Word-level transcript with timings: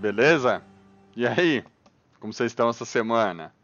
beleza? 0.00 0.62
E 1.14 1.26
aí, 1.26 1.62
como 2.18 2.32
vocês 2.32 2.50
estão 2.50 2.70
essa 2.70 2.86
semana? 2.86 3.54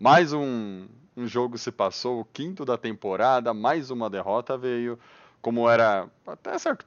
Mais 0.00 0.32
um, 0.32 0.88
um 1.14 1.26
jogo 1.26 1.58
se 1.58 1.70
passou, 1.70 2.20
o 2.20 2.24
quinto 2.24 2.64
da 2.64 2.78
temporada, 2.78 3.52
mais 3.52 3.90
uma 3.90 4.08
derrota 4.08 4.56
veio, 4.56 4.98
como 5.42 5.68
era 5.68 6.08
até 6.26 6.58
certo 6.58 6.86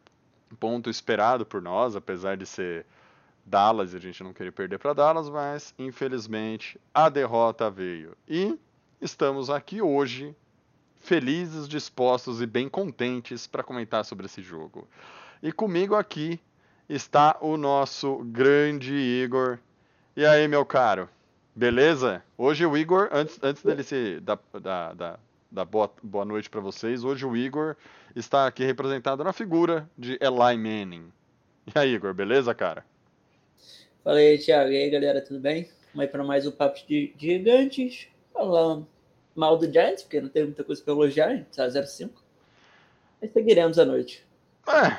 ponto 0.60 0.90
esperado 0.90 1.46
por 1.46 1.62
nós, 1.62 1.96
apesar 1.96 2.36
de 2.36 2.46
ser 2.46 2.86
Dallas 3.46 3.94
e 3.94 3.98
a 3.98 4.00
gente 4.00 4.24
não 4.24 4.34
queria 4.34 4.52
perder 4.52 4.80
para 4.80 4.94
Dallas, 4.94 5.30
mas 5.30 5.74
infelizmente 5.78 6.82
a 6.92 7.08
derrota 7.08 7.70
veio. 7.70 8.18
E 8.28 8.58
estamos 9.00 9.50
aqui 9.52 9.82
hoje, 9.82 10.36
felizes, 11.00 11.70
dispostos 11.70 12.42
e 12.42 12.48
bem 12.48 12.68
contentes 12.68 13.46
para 13.46 13.64
comentar 13.64 14.04
sobre 14.04 14.26
esse 14.26 14.42
jogo. 14.42 14.88
E 15.42 15.52
comigo 15.52 15.96
aqui 15.96 16.40
está 16.90 17.38
o 17.42 17.58
nosso 17.58 18.18
grande 18.26 18.94
Igor. 18.94 19.60
E 20.16 20.26
aí, 20.26 20.48
meu 20.48 20.66
caro? 20.66 21.10
Beleza? 21.56 22.24
Hoje 22.38 22.66
o 22.66 22.78
Igor, 22.78 23.10
antes, 23.12 23.40
antes 23.42 23.64
dele 23.64 23.84
se 23.84 24.20
dar, 24.22 24.40
dar, 24.62 24.96
dar, 24.96 25.20
dar 25.52 25.66
boa, 25.66 25.92
boa 26.02 26.26
noite 26.26 26.50
para 26.50 26.62
vocês, 26.62 27.04
hoje 27.04 27.26
o 27.26 27.36
Igor 27.36 27.76
está 28.16 28.48
aqui 28.48 28.64
representado 28.64 29.24
na 29.24 29.34
figura 29.34 29.90
de 29.98 30.18
Eli 30.22 30.58
Manning. 30.58 31.12
E 31.68 31.78
aí, 31.78 31.94
Igor, 31.94 32.14
beleza, 32.14 32.54
cara? 32.54 32.86
Fala 34.04 34.18
aí, 34.18 34.38
Thiago. 34.38 34.72
E 34.72 34.78
aí, 34.78 34.90
galera, 34.90 35.22
tudo 35.22 35.40
bem? 35.40 35.70
Vamos 35.94 36.06
aí 36.06 36.08
para 36.08 36.24
mais 36.24 36.48
um 36.48 36.52
Papo 36.52 36.80
de 36.88 37.14
Gigantes. 37.18 38.08
Falando 38.34 38.88
mal 39.36 39.58
do 39.58 39.72
Giants, 39.72 40.04
porque 40.04 40.22
não 40.22 40.30
tem 40.30 40.46
muita 40.46 40.64
coisa 40.64 40.82
para 40.82 40.94
elogiar, 40.94 41.46
tá 41.56 41.68
0-5. 41.68 42.10
Mas 43.22 43.32
seguiremos 43.32 43.78
a 43.78 43.86
noite. 43.86 44.26
É, 44.68 44.98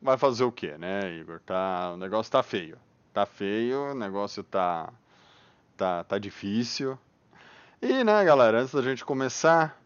vai 0.00 0.16
fazer 0.16 0.44
o 0.44 0.52
quê, 0.52 0.76
né, 0.78 1.12
Igor? 1.16 1.40
Tá, 1.40 1.92
o 1.92 1.96
negócio 1.96 2.30
tá 2.30 2.42
feio. 2.42 2.78
Tá 3.12 3.26
feio, 3.26 3.92
o 3.92 3.94
negócio 3.94 4.42
tá, 4.42 4.92
tá, 5.76 6.04
tá 6.04 6.18
difícil. 6.18 6.98
E, 7.80 8.04
né, 8.04 8.24
galera, 8.24 8.60
antes 8.60 8.74
da 8.74 8.82
gente 8.82 9.04
começar, 9.04 9.80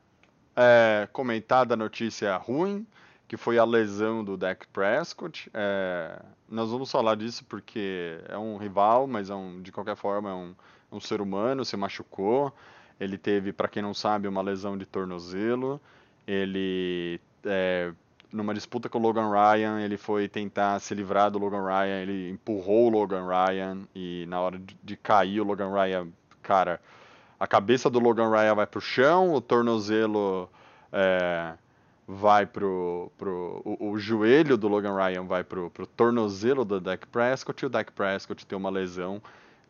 é, 0.56 1.08
comentar 1.12 1.66
da 1.66 1.76
notícia 1.76 2.36
ruim, 2.36 2.86
que 3.28 3.36
foi 3.36 3.58
a 3.58 3.64
lesão 3.64 4.22
do 4.22 4.36
Dak 4.36 4.66
Prescott. 4.68 5.50
É, 5.54 6.20
nós 6.48 6.70
vamos 6.70 6.90
falar 6.90 7.16
disso 7.16 7.44
porque 7.46 8.18
é 8.28 8.36
um 8.36 8.56
rival, 8.58 9.06
mas 9.06 9.30
é 9.30 9.34
um, 9.34 9.62
de 9.62 9.72
qualquer 9.72 9.96
forma 9.96 10.30
é 10.30 10.34
um, 10.34 10.54
um 10.92 11.00
ser 11.00 11.20
humano, 11.20 11.64
se 11.64 11.76
machucou. 11.76 12.52
Ele 13.00 13.16
teve, 13.16 13.52
para 13.52 13.68
quem 13.68 13.82
não 13.82 13.94
sabe, 13.94 14.28
uma 14.28 14.42
lesão 14.42 14.76
de 14.76 14.84
tornozelo. 14.84 15.80
Ele 16.26 17.18
é, 17.44 17.92
numa 18.32 18.54
disputa 18.54 18.88
com 18.88 18.98
o 18.98 19.02
Logan 19.02 19.30
Ryan, 19.30 19.80
ele 19.80 19.96
foi 19.96 20.28
tentar 20.28 20.80
se 20.80 20.94
livrar 20.94 21.30
do 21.30 21.38
Logan 21.38 21.64
Ryan, 21.64 22.02
ele 22.02 22.30
empurrou 22.30 22.86
o 22.86 22.88
Logan 22.88 23.26
Ryan 23.26 23.80
e 23.94 24.24
na 24.26 24.40
hora 24.40 24.60
de, 24.82 24.96
cair 24.96 25.40
o 25.40 25.44
Logan 25.44 25.70
Ryan, 25.70 26.08
cara, 26.42 26.80
a 27.38 27.46
cabeça 27.46 27.90
do 27.90 27.98
Logan 27.98 28.30
Ryan 28.30 28.54
vai 28.54 28.66
pro 28.66 28.80
chão, 28.80 29.34
o 29.34 29.40
tornozelo 29.40 30.48
é, 30.90 31.52
vai 32.08 32.46
pro, 32.46 33.12
pro 33.18 33.60
o, 33.64 33.90
o, 33.90 33.98
joelho 33.98 34.56
do 34.56 34.66
Logan 34.66 34.96
Ryan 34.96 35.24
vai 35.24 35.44
pro, 35.44 35.70
pro 35.70 35.86
tornozelo 35.86 36.64
do 36.64 36.80
Dak 36.80 37.06
Prescott 37.08 37.62
e 37.62 37.66
o 37.66 37.70
Dak 37.70 37.92
Prescott 37.92 38.46
tem 38.46 38.56
uma 38.56 38.70
lesão 38.70 39.20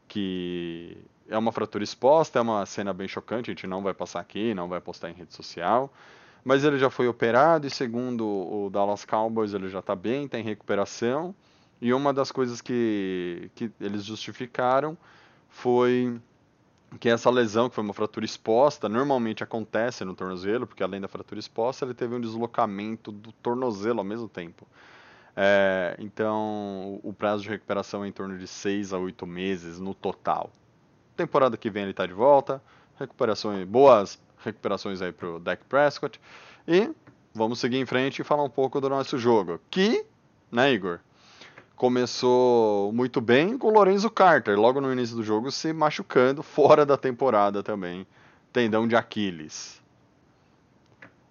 que 0.06 0.96
é 1.28 1.38
uma 1.38 1.50
fratura 1.50 1.82
exposta, 1.82 2.38
é 2.38 2.42
uma 2.42 2.64
cena 2.66 2.92
bem 2.92 3.08
chocante, 3.08 3.50
a 3.50 3.54
gente 3.54 3.66
não 3.66 3.82
vai 3.82 3.94
passar 3.94 4.20
aqui, 4.20 4.54
não 4.54 4.68
vai 4.68 4.80
postar 4.80 5.10
em 5.10 5.14
rede 5.14 5.34
social 5.34 5.90
mas 6.44 6.64
ele 6.64 6.78
já 6.78 6.90
foi 6.90 7.06
operado 7.06 7.66
e 7.66 7.70
segundo 7.70 8.26
o 8.26 8.70
Dallas 8.70 9.04
Cowboys 9.04 9.54
ele 9.54 9.68
já 9.68 9.78
está 9.78 9.94
bem, 9.94 10.24
está 10.24 10.38
em 10.38 10.42
recuperação. 10.42 11.34
E 11.80 11.92
uma 11.92 12.12
das 12.12 12.30
coisas 12.30 12.60
que, 12.60 13.50
que 13.54 13.70
eles 13.80 14.04
justificaram 14.04 14.96
foi 15.48 16.20
que 17.00 17.08
essa 17.08 17.30
lesão, 17.30 17.68
que 17.68 17.74
foi 17.74 17.82
uma 17.82 17.94
fratura 17.94 18.24
exposta, 18.24 18.88
normalmente 18.88 19.42
acontece 19.42 20.04
no 20.04 20.14
tornozelo, 20.14 20.66
porque 20.66 20.82
além 20.82 21.00
da 21.00 21.08
fratura 21.08 21.40
exposta, 21.40 21.84
ele 21.84 21.94
teve 21.94 22.14
um 22.14 22.20
deslocamento 22.20 23.10
do 23.10 23.32
tornozelo 23.32 23.98
ao 23.98 24.04
mesmo 24.04 24.28
tempo. 24.28 24.66
É, 25.34 25.96
então, 25.98 27.00
o 27.02 27.12
prazo 27.12 27.42
de 27.42 27.48
recuperação 27.48 28.04
é 28.04 28.08
em 28.08 28.12
torno 28.12 28.36
de 28.36 28.46
6 28.46 28.92
a 28.92 28.98
8 28.98 29.26
meses 29.26 29.80
no 29.80 29.94
total. 29.94 30.50
Temporada 31.16 31.56
que 31.56 31.70
vem 31.70 31.84
ele 31.84 31.92
está 31.92 32.06
de 32.06 32.12
volta, 32.12 32.62
recuperações 32.98 33.66
boas 33.66 34.20
recuperações 34.44 35.00
aí 35.00 35.12
pro 35.12 35.38
Dak 35.38 35.64
Prescott. 35.64 36.20
E 36.66 36.90
vamos 37.34 37.58
seguir 37.58 37.78
em 37.78 37.86
frente 37.86 38.20
e 38.20 38.24
falar 38.24 38.44
um 38.44 38.50
pouco 38.50 38.80
do 38.80 38.88
nosso 38.88 39.18
jogo. 39.18 39.60
Que, 39.70 40.04
né, 40.50 40.72
Igor? 40.72 41.00
Começou 41.76 42.92
muito 42.92 43.20
bem 43.20 43.58
com 43.58 43.68
o 43.68 43.72
Lorenzo 43.72 44.08
Carter, 44.10 44.58
logo 44.58 44.80
no 44.80 44.92
início 44.92 45.16
do 45.16 45.22
jogo, 45.22 45.50
se 45.50 45.72
machucando 45.72 46.42
fora 46.42 46.86
da 46.86 46.96
temporada 46.96 47.62
também. 47.62 48.06
Tendão 48.52 48.86
de 48.86 48.94
Aquiles. 48.94 49.82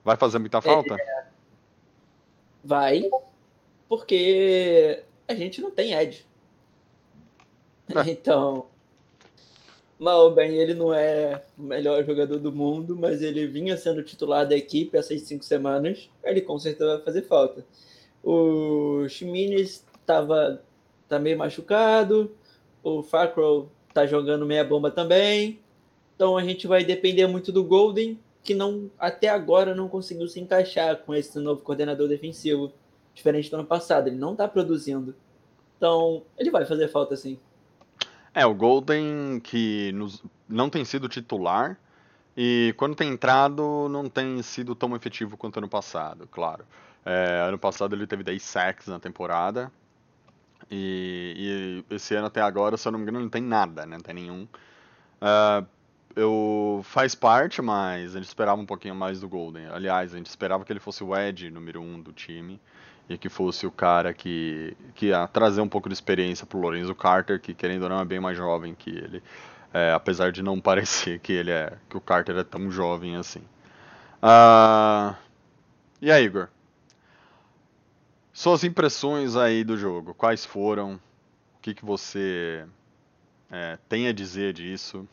Vai 0.04 0.18
fazer 0.18 0.40
muita 0.40 0.60
falta? 0.60 0.96
É, 0.96 1.26
vai, 2.64 3.04
porque 3.88 5.04
a 5.28 5.36
gente 5.36 5.62
não 5.62 5.72
tem 5.72 5.94
Ed. 5.94 6.26
É. 7.90 8.02
Então, 8.10 8.68
Mal 10.02 10.34
bem, 10.34 10.56
ele 10.56 10.74
não 10.74 10.92
é 10.92 11.44
o 11.56 11.62
melhor 11.62 12.04
jogador 12.04 12.40
do 12.40 12.52
mundo, 12.52 12.98
mas 12.98 13.22
ele 13.22 13.46
vinha 13.46 13.78
sendo 13.78 14.02
titular 14.02 14.48
da 14.48 14.58
equipe 14.58 14.98
essas 14.98 15.22
cinco 15.22 15.46
semanas. 15.46 16.10
Ele 16.24 16.42
com 16.42 16.58
certeza 16.58 16.96
vai 16.96 17.06
fazer 17.06 17.22
falta. 17.22 17.64
O 18.24 19.08
Chimines 19.08 19.86
estava 20.00 20.60
tá 21.08 21.20
meio 21.20 21.38
machucado, 21.38 22.36
o 22.82 23.04
Fackrell 23.04 23.70
tá 23.94 24.08
jogando 24.08 24.44
meia 24.44 24.64
bomba 24.64 24.90
também. 24.90 25.60
Então 26.16 26.36
a 26.36 26.44
gente 26.44 26.66
vai 26.66 26.84
depender 26.84 27.28
muito 27.28 27.52
do 27.52 27.64
Golden, 27.64 28.20
que 28.44 28.56
não 28.56 28.90
até 28.98 29.28
agora 29.28 29.76
não 29.76 29.88
conseguiu 29.88 30.28
se 30.28 30.40
encaixar 30.40 30.98
com 31.04 31.14
esse 31.14 31.38
novo 31.38 31.62
coordenador 31.62 32.08
defensivo, 32.08 32.74
diferente 33.14 33.52
do 33.52 33.58
ano 33.58 33.68
passado. 33.68 34.08
Ele 34.08 34.18
não 34.18 34.32
está 34.32 34.48
produzindo. 34.48 35.14
Então 35.78 36.24
ele 36.40 36.50
vai 36.50 36.66
fazer 36.66 36.88
falta 36.88 37.16
sim. 37.16 37.38
É, 38.34 38.46
o 38.46 38.54
Golden 38.54 39.40
que 39.42 39.92
nos, 39.94 40.24
não 40.48 40.70
tem 40.70 40.86
sido 40.86 41.10
titular 41.10 41.78
e 42.36 42.74
quando 42.78 42.96
tem 42.96 43.10
entrado 43.10 43.90
não 43.90 44.10
tem 44.10 44.42
sido 44.42 44.74
tão 44.74 44.96
efetivo 44.96 45.36
quanto 45.36 45.58
ano 45.58 45.68
passado, 45.68 46.28
claro. 46.32 46.66
É, 47.06 47.46
ano 47.48 47.58
passado 47.58 47.96
ele 47.96 48.08
teve 48.08 48.24
10 48.24 48.42
sacks 48.42 48.88
na 48.88 49.00
temporada 49.00 49.72
e, 50.70 51.84
e, 51.90 51.96
esse 51.96 52.16
ano 52.16 52.28
até 52.28 52.42
agora, 52.42 52.78
se 52.78 52.88
eu 52.88 52.92
não 52.94 53.00
me 53.00 53.04
engano, 53.04 53.20
não 53.20 53.30
tem 53.30 53.42
nada, 53.42 53.86
né? 53.86 53.98
não 53.98 54.04
tem 54.04 54.16
nenhum. 54.16 54.48
Uh, 55.22 55.68
eu 56.16 56.82
faz 56.84 57.14
parte, 57.14 57.62
mas 57.62 58.16
a 58.16 58.20
gente 58.20 58.28
esperava 58.28 58.62
um 58.62 58.66
pouquinho 58.66 58.96
mais 58.96 59.20
do 59.20 59.28
Golden. 59.28 59.68
Aliás, 59.68 60.14
a 60.14 60.18
gente 60.18 60.28
esperava 60.28 60.64
que 60.64 60.72
ele 60.72 60.80
fosse 60.80 61.04
o 61.04 61.16
Ed 61.16 61.50
número 61.52 61.82
1 61.82 61.84
um 61.84 62.02
do 62.02 62.14
time 62.14 62.60
e 63.10 63.18
que 63.18 63.30
fosse 63.30 63.66
o 63.66 63.72
cara 63.72 64.14
que, 64.14 64.76
que 64.96 65.08
ia 65.08 65.28
trazer 65.28 65.62
um 65.62 65.68
pouco 65.68 65.90
de 65.90 65.94
experiência 65.94 66.46
para 66.46 66.58
o 66.58 66.62
Lorenzo 66.62 66.96
Carter, 66.96 67.40
que 67.40 67.54
querendo 67.54 67.84
ou 67.84 67.90
não 67.90 68.00
é 68.00 68.06
bem 68.06 68.20
mais 68.20 68.38
jovem 68.38 68.74
que 68.74 68.90
ele, 68.90 69.24
é, 69.74 69.92
apesar 69.92 70.32
de 70.32 70.42
não 70.42 70.60
parecer 70.62 71.20
que 71.20 71.34
ele 71.34 71.52
é 71.52 71.78
que 71.90 71.98
o 71.98 72.02
Carter 72.02 72.38
é 72.38 72.44
tão 72.44 72.72
jovem 72.72 73.16
assim. 73.16 73.44
Uh, 74.22 75.16
e 76.02 76.12
aí, 76.12 76.26
Igor? 76.26 76.48
Suas 78.34 78.64
impressões 78.64 79.36
aí 79.36 79.64
do 79.64 79.78
jogo, 79.78 80.14
quais 80.14 80.46
foram? 80.46 80.94
O 81.58 81.62
que, 81.62 81.74
que 81.74 81.86
você 81.86 82.66
é, 83.52 83.78
tem 83.90 84.08
a 84.08 84.14
dizer 84.14 84.54
disso? 84.54 85.08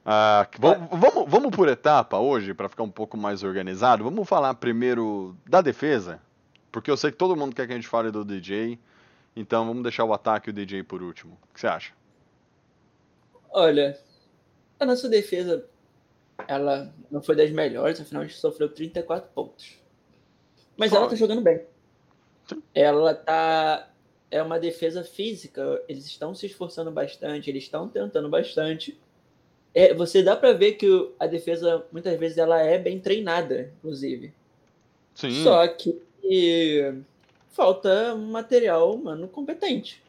Uh, 0.00 0.48
vamos, 0.58 0.88
vamos, 0.92 1.30
vamos 1.30 1.50
por 1.50 1.68
etapa 1.68 2.16
hoje, 2.16 2.54
para 2.54 2.68
ficar 2.68 2.84
um 2.84 2.90
pouco 2.90 3.16
mais 3.16 3.42
organizado. 3.42 4.04
Vamos 4.04 4.28
falar 4.28 4.54
primeiro 4.54 5.36
da 5.46 5.60
defesa, 5.60 6.20
porque 6.70 6.90
eu 6.90 6.96
sei 6.96 7.10
que 7.10 7.16
todo 7.16 7.36
mundo 7.36 7.54
quer 7.54 7.66
que 7.66 7.72
a 7.72 7.76
gente 7.76 7.88
fale 7.88 8.10
do 8.10 8.24
DJ. 8.24 8.78
Então 9.34 9.66
vamos 9.66 9.82
deixar 9.82 10.04
o 10.04 10.12
ataque 10.12 10.48
e 10.48 10.50
o 10.50 10.52
DJ 10.52 10.82
por 10.82 11.02
último. 11.02 11.38
O 11.50 11.54
que 11.54 11.60
você 11.60 11.66
acha? 11.66 11.92
Olha, 13.50 13.98
a 14.78 14.86
nossa 14.86 15.08
defesa 15.08 15.66
ela 16.48 16.92
não 17.10 17.22
foi 17.22 17.36
das 17.36 17.50
melhores, 17.50 18.00
afinal 18.00 18.22
a 18.22 18.26
gente 18.26 18.38
sofreu 18.38 18.68
34 18.68 19.30
pontos. 19.34 19.78
Mas 20.76 20.92
ela 20.92 21.08
tá 21.08 21.14
jogando 21.14 21.42
bem. 21.42 21.62
Ela 22.74 23.14
tá 23.14 23.90
é 24.30 24.42
uma 24.42 24.58
defesa 24.58 25.02
física. 25.02 25.82
Eles 25.88 26.06
estão 26.06 26.34
se 26.34 26.46
esforçando 26.46 26.90
bastante, 26.90 27.50
eles 27.50 27.64
estão 27.64 27.88
tentando 27.88 28.28
bastante. 28.28 28.98
É, 29.74 29.92
você 29.92 30.22
dá 30.22 30.36
pra 30.36 30.52
ver 30.52 30.72
que 30.72 31.12
a 31.18 31.26
defesa, 31.26 31.84
muitas 31.92 32.18
vezes, 32.18 32.38
ela 32.38 32.60
é 32.60 32.78
bem 32.78 33.00
treinada, 33.00 33.72
inclusive. 33.78 34.32
Sim. 35.14 35.42
Só 35.42 35.66
que 35.68 36.00
falta 37.50 38.14
um 38.14 38.30
material 38.30 38.94
humano 38.94 39.28
competente. 39.28 40.02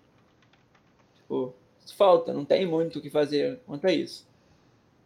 Tipo, 1.15 1.53
falta, 1.97 2.33
não 2.33 2.45
tem 2.45 2.65
muito 2.65 2.99
o 2.99 3.01
que 3.01 3.09
fazer 3.09 3.59
quanto 3.65 3.85
a 3.87 3.91
isso. 3.91 4.27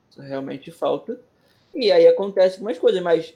Isso 0.09 0.21
realmente 0.21 0.71
falta. 0.71 1.19
E 1.73 1.91
aí 1.91 2.07
acontece 2.07 2.55
algumas 2.55 2.77
coisas, 2.79 3.01
mas 3.01 3.33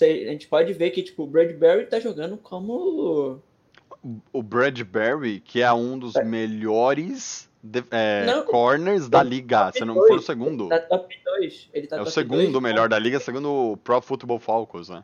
a 0.00 0.04
gente 0.06 0.48
pode 0.48 0.72
ver 0.72 0.90
que 0.90 1.02
tipo, 1.02 1.24
o 1.24 1.26
Bradbury 1.26 1.86
tá 1.86 1.98
jogando 2.00 2.36
como. 2.36 3.40
O 4.32 4.42
Bradbury, 4.42 5.40
que 5.40 5.60
é 5.62 5.72
um 5.72 5.98
dos 5.98 6.14
É. 6.16 6.22
melhores 6.24 7.48
de- 7.62 7.84
é, 7.90 8.24
Não, 8.24 8.44
corners 8.44 9.08
da 9.08 9.20
ele 9.20 9.30
liga, 9.30 9.72
se 9.72 9.84
não 9.84 9.94
for 9.94 10.18
o 10.18 10.22
segundo. 10.22 10.68
Tá 10.68 10.78
top 10.78 11.18
2. 11.24 11.68
Ele 11.74 11.86
tá 11.88 11.96
É 11.96 12.00
o 12.02 12.06
segundo 12.06 12.52
dois. 12.52 12.62
melhor 12.62 12.88
da 12.88 12.98
liga, 12.98 13.18
segundo 13.18 13.50
o 13.72 13.76
Pro 13.76 14.00
Football 14.00 14.38
Falcons, 14.38 14.88
né? 14.88 15.02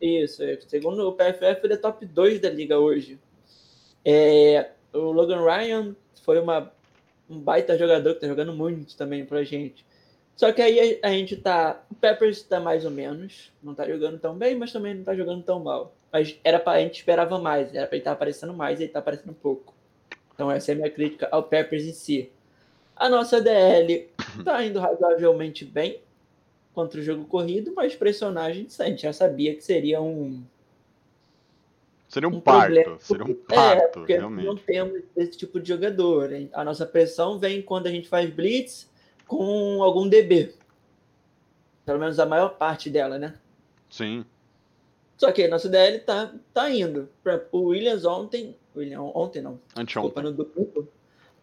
Isso, 0.00 0.42
segundo 0.66 1.06
o 1.06 1.12
PFF, 1.12 1.60
ele 1.64 1.74
é 1.74 1.76
top 1.76 2.06
2 2.06 2.40
da 2.40 2.48
liga 2.48 2.78
hoje. 2.78 3.18
É, 4.04 4.70
o 4.92 5.12
Logan 5.12 5.44
Ryan 5.44 5.94
foi 6.22 6.40
uma, 6.40 6.72
um 7.28 7.38
baita 7.38 7.76
jogador 7.76 8.14
que 8.14 8.20
tá 8.20 8.26
jogando 8.26 8.52
muito 8.54 8.96
também 8.96 9.26
pra 9.26 9.44
gente. 9.44 9.84
Só 10.34 10.52
que 10.52 10.62
aí 10.62 11.00
a, 11.02 11.08
a 11.08 11.10
gente 11.10 11.36
tá. 11.36 11.84
O 11.90 11.94
Peppers 11.94 12.42
tá 12.42 12.58
mais 12.58 12.86
ou 12.86 12.90
menos. 12.90 13.52
Não 13.62 13.74
tá 13.74 13.86
jogando 13.86 14.18
tão 14.18 14.34
bem, 14.36 14.56
mas 14.56 14.72
também 14.72 14.94
não 14.94 15.04
tá 15.04 15.14
jogando 15.14 15.42
tão 15.42 15.60
mal. 15.60 15.94
Mas 16.10 16.38
era 16.42 16.58
pra, 16.58 16.72
a 16.72 16.80
gente 16.80 16.96
esperava 16.96 17.38
mais, 17.38 17.74
era 17.74 17.86
pra 17.86 17.96
ele 17.96 18.00
estar 18.00 18.12
aparecendo 18.12 18.54
mais 18.54 18.80
ele 18.80 18.88
tá 18.88 19.00
aparecendo 19.00 19.34
pouco. 19.34 19.74
Então 20.34 20.50
essa 20.50 20.72
é 20.72 20.74
a 20.74 20.76
minha 20.76 20.90
crítica 20.90 21.28
ao 21.30 21.42
Peppers 21.42 21.84
em 21.84 21.92
si. 21.92 22.32
A 22.96 23.08
nossa 23.08 23.40
DL 23.40 24.08
tá 24.44 24.64
indo 24.64 24.80
razoavelmente 24.80 25.64
bem 25.64 26.00
contra 26.74 27.00
o 27.00 27.02
jogo 27.02 27.24
corrido, 27.24 27.72
mas 27.74 27.94
pressionar 27.94 28.44
a 28.46 28.52
gente, 28.52 28.80
a 28.80 28.86
gente 28.86 29.02
já 29.02 29.12
sabia 29.12 29.54
que 29.54 29.62
seria 29.62 30.00
um, 30.00 30.42
Seria 32.08 32.28
um, 32.28 32.36
um 32.36 32.40
parto. 32.40 32.72
problema. 32.74 32.98
Seria 33.00 33.24
um 33.24 33.30
É, 33.30 33.54
parto, 33.54 33.92
porque 34.00 34.16
realmente. 34.16 34.46
não 34.46 34.56
temos 34.56 35.02
esse 35.16 35.38
tipo 35.38 35.60
de 35.60 35.68
jogador. 35.68 36.30
A 36.52 36.64
nossa 36.64 36.84
pressão 36.84 37.38
vem 37.38 37.62
quando 37.62 37.86
a 37.86 37.90
gente 37.90 38.08
faz 38.08 38.28
blitz 38.30 38.88
com 39.26 39.82
algum 39.82 40.08
DB. 40.08 40.52
Pelo 41.84 41.98
menos 42.00 42.18
a 42.18 42.26
maior 42.26 42.50
parte 42.56 42.90
dela, 42.90 43.18
né? 43.18 43.34
Sim. 43.88 44.24
Só 45.16 45.30
que 45.32 45.46
nosso 45.48 45.68
DL 45.68 45.98
tá, 46.00 46.32
tá 46.52 46.70
indo. 46.70 47.08
O 47.52 47.66
Williams 47.68 48.04
ontem. 48.04 48.56
William, 48.74 49.02
ontem 49.02 49.42
não. 49.42 49.60
Desculpa, 49.84 50.20
Anteontem. 50.20 50.22
no 50.24 50.32
domingo, 50.32 50.88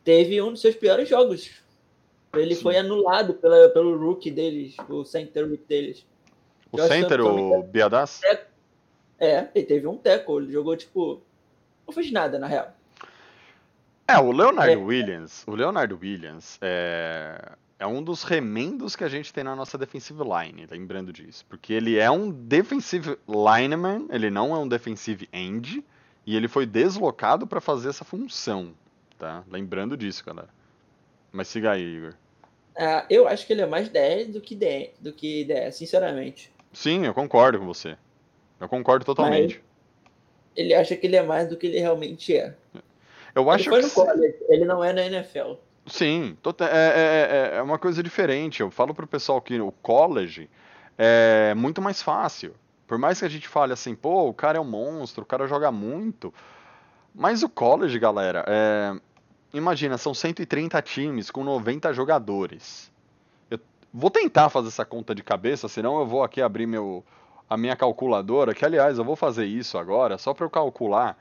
teve 0.03 0.41
um 0.41 0.51
dos 0.51 0.61
seus 0.61 0.75
piores 0.75 1.07
jogos. 1.07 1.51
Ele 2.39 2.55
foi 2.55 2.77
anulado 2.77 3.33
pela, 3.33 3.69
pelo 3.69 3.97
rookie 3.97 4.31
deles, 4.31 4.75
o 4.89 5.03
center 5.03 5.47
rookie 5.47 5.65
deles. 5.67 6.05
O 6.71 6.77
Josh 6.77 6.87
center, 6.87 7.21
o 7.21 7.63
Biadas? 7.63 8.21
É, 9.19 9.47
ele 9.55 9.65
teve 9.65 9.87
um 9.87 9.97
teco, 9.97 10.39
ele 10.39 10.51
jogou 10.51 10.75
tipo. 10.75 11.21
Não 11.85 11.93
fez 11.93 12.11
nada, 12.11 12.37
na 12.37 12.47
real. 12.47 12.73
É, 14.07 14.17
o 14.17 14.31
Leonard 14.31 14.71
É. 14.71 14.75
Williams, 14.77 15.43
o 15.47 15.55
Leonard 15.55 15.93
Williams 15.93 16.57
é, 16.61 17.53
é 17.79 17.85
um 17.85 18.01
dos 18.01 18.23
remendos 18.23 18.95
que 18.95 19.03
a 19.03 19.09
gente 19.09 19.33
tem 19.33 19.43
na 19.43 19.55
nossa 19.55 19.77
defensive 19.77 20.19
line, 20.23 20.65
lembrando 20.69 21.11
disso. 21.11 21.45
Porque 21.49 21.73
ele 21.73 21.97
é 21.97 22.09
um 22.09 22.31
defensive 22.31 23.17
lineman, 23.27 24.07
ele 24.09 24.29
não 24.29 24.55
é 24.55 24.59
um 24.59 24.67
defensive 24.67 25.27
end, 25.33 25.83
e 26.25 26.35
ele 26.35 26.47
foi 26.47 26.65
deslocado 26.65 27.45
para 27.45 27.59
fazer 27.59 27.89
essa 27.89 28.05
função, 28.05 28.73
tá? 29.17 29.43
Lembrando 29.49 29.97
disso, 29.97 30.23
galera. 30.25 30.49
Mas 31.31 31.47
siga 31.49 31.71
aí, 31.71 31.83
Igor. 31.83 32.13
Ah, 32.77 33.05
eu 33.09 33.27
acho 33.27 33.45
que 33.47 33.53
ele 33.53 33.61
é 33.61 33.65
mais 33.65 33.89
DL 33.89 34.25
do 34.31 34.39
que 34.39 34.55
DE, 34.55 34.91
do 34.99 35.11
que 35.11 35.43
DE, 35.45 35.71
sinceramente. 35.71 36.51
Sim, 36.71 37.05
eu 37.05 37.13
concordo 37.13 37.57
com 37.59 37.65
você. 37.65 37.97
Eu 38.59 38.69
concordo 38.69 39.03
totalmente. 39.03 39.63
Ele 40.55 40.73
acha 40.73 40.95
que 40.95 41.07
ele 41.07 41.15
é 41.15 41.23
mais 41.23 41.47
do 41.49 41.57
que 41.57 41.67
ele 41.67 41.79
realmente 41.79 42.35
é. 42.35 42.55
Eu 43.33 43.43
Ele 43.43 43.51
acho 43.51 43.69
foi 43.69 43.79
que 43.81 43.85
no 43.87 43.91
college, 43.91 44.35
ele 44.49 44.65
não 44.65 44.83
é 44.83 44.93
na 44.93 45.05
NFL. 45.05 45.53
Sim, 45.87 46.37
tota- 46.41 46.65
é, 46.65 46.69
é- 46.71 47.53
é- 47.55 47.57
é 47.57 47.61
uma 47.61 47.79
coisa 47.79 48.03
diferente. 48.03 48.61
Eu 48.61 48.69
falo 48.69 48.93
pro 48.93 49.07
pessoal 49.07 49.41
que 49.41 49.59
o 49.59 49.71
college 49.71 50.49
é 50.97 51.53
muito 51.55 51.81
mais 51.81 52.01
fácil. 52.01 52.53
Por 52.87 52.97
mais 52.97 53.19
que 53.19 53.25
a 53.25 53.29
gente 53.29 53.47
fale 53.47 53.73
assim, 53.73 53.95
pô, 53.95 54.27
o 54.27 54.33
cara 54.33 54.57
é 54.57 54.61
um 54.61 54.65
monstro, 54.65 55.23
o 55.23 55.25
cara 55.25 55.47
joga 55.47 55.71
muito. 55.71 56.33
Mas 57.13 57.41
o 57.43 57.49
college, 57.49 57.97
galera, 57.99 58.43
é, 58.47 58.99
imagina, 59.53 59.97
são 59.97 60.13
130 60.13 60.81
times 60.81 61.31
com 61.31 61.43
90 61.43 61.93
jogadores. 61.93 62.91
Eu 63.49 63.59
vou 63.93 64.09
tentar 64.09 64.49
fazer 64.49 64.67
essa 64.69 64.85
conta 64.85 65.13
de 65.13 65.23
cabeça, 65.23 65.67
senão 65.67 65.99
eu 65.99 66.05
vou 66.05 66.23
aqui 66.23 66.41
abrir 66.41 66.65
meu, 66.65 67.03
a 67.49 67.57
minha 67.57 67.75
calculadora, 67.75 68.53
que 68.53 68.65
aliás 68.65 68.97
eu 68.97 69.03
vou 69.03 69.15
fazer 69.15 69.45
isso 69.45 69.77
agora, 69.77 70.17
só 70.17 70.33
para 70.33 70.45
eu 70.45 70.49
calcular. 70.49 71.17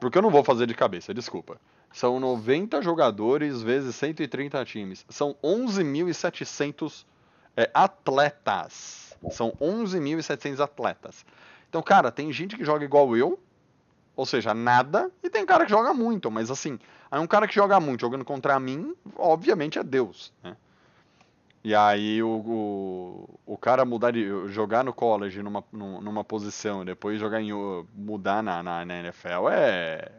Porque 0.00 0.18
eu 0.18 0.22
não 0.22 0.30
vou 0.30 0.44
fazer 0.44 0.66
de 0.66 0.74
cabeça, 0.74 1.14
desculpa. 1.14 1.58
São 1.92 2.18
90 2.18 2.80
jogadores 2.82 3.62
vezes 3.62 3.94
130 3.96 4.64
times. 4.64 5.04
São 5.08 5.36
11.700 5.42 7.04
é, 7.56 7.70
atletas. 7.72 9.16
São 9.30 9.52
11.700 9.60 10.60
atletas. 10.60 11.24
Então, 11.68 11.82
cara, 11.82 12.10
tem 12.10 12.32
gente 12.32 12.56
que 12.56 12.64
joga 12.64 12.84
igual 12.84 13.16
eu, 13.16 13.38
ou 14.16 14.26
seja, 14.26 14.54
nada, 14.54 15.10
e 15.22 15.30
tem 15.30 15.44
cara 15.46 15.64
que 15.64 15.70
joga 15.70 15.94
muito, 15.94 16.30
mas 16.30 16.50
assim, 16.50 16.78
aí 17.10 17.20
um 17.20 17.26
cara 17.26 17.46
que 17.48 17.54
joga 17.54 17.80
muito 17.80 18.00
jogando 18.00 18.24
contra 18.24 18.58
mim, 18.60 18.94
obviamente 19.16 19.78
é 19.78 19.82
Deus, 19.82 20.32
né? 20.42 20.56
E 21.64 21.74
aí 21.76 22.20
o, 22.22 22.28
o, 22.28 23.40
o 23.46 23.56
cara 23.56 23.84
mudar 23.84 24.10
de 24.10 24.26
jogar 24.48 24.82
no 24.84 24.92
college 24.92 25.40
numa, 25.42 25.62
num- 25.72 26.00
numa 26.00 26.24
posição 26.24 26.82
e 26.82 26.86
depois 26.86 27.20
jogar 27.20 27.40
em 27.40 27.52
mudar 27.94 28.42
na, 28.42 28.62
na, 28.62 28.84
na 28.84 28.94
NFL 29.00 29.48
é 29.50 30.10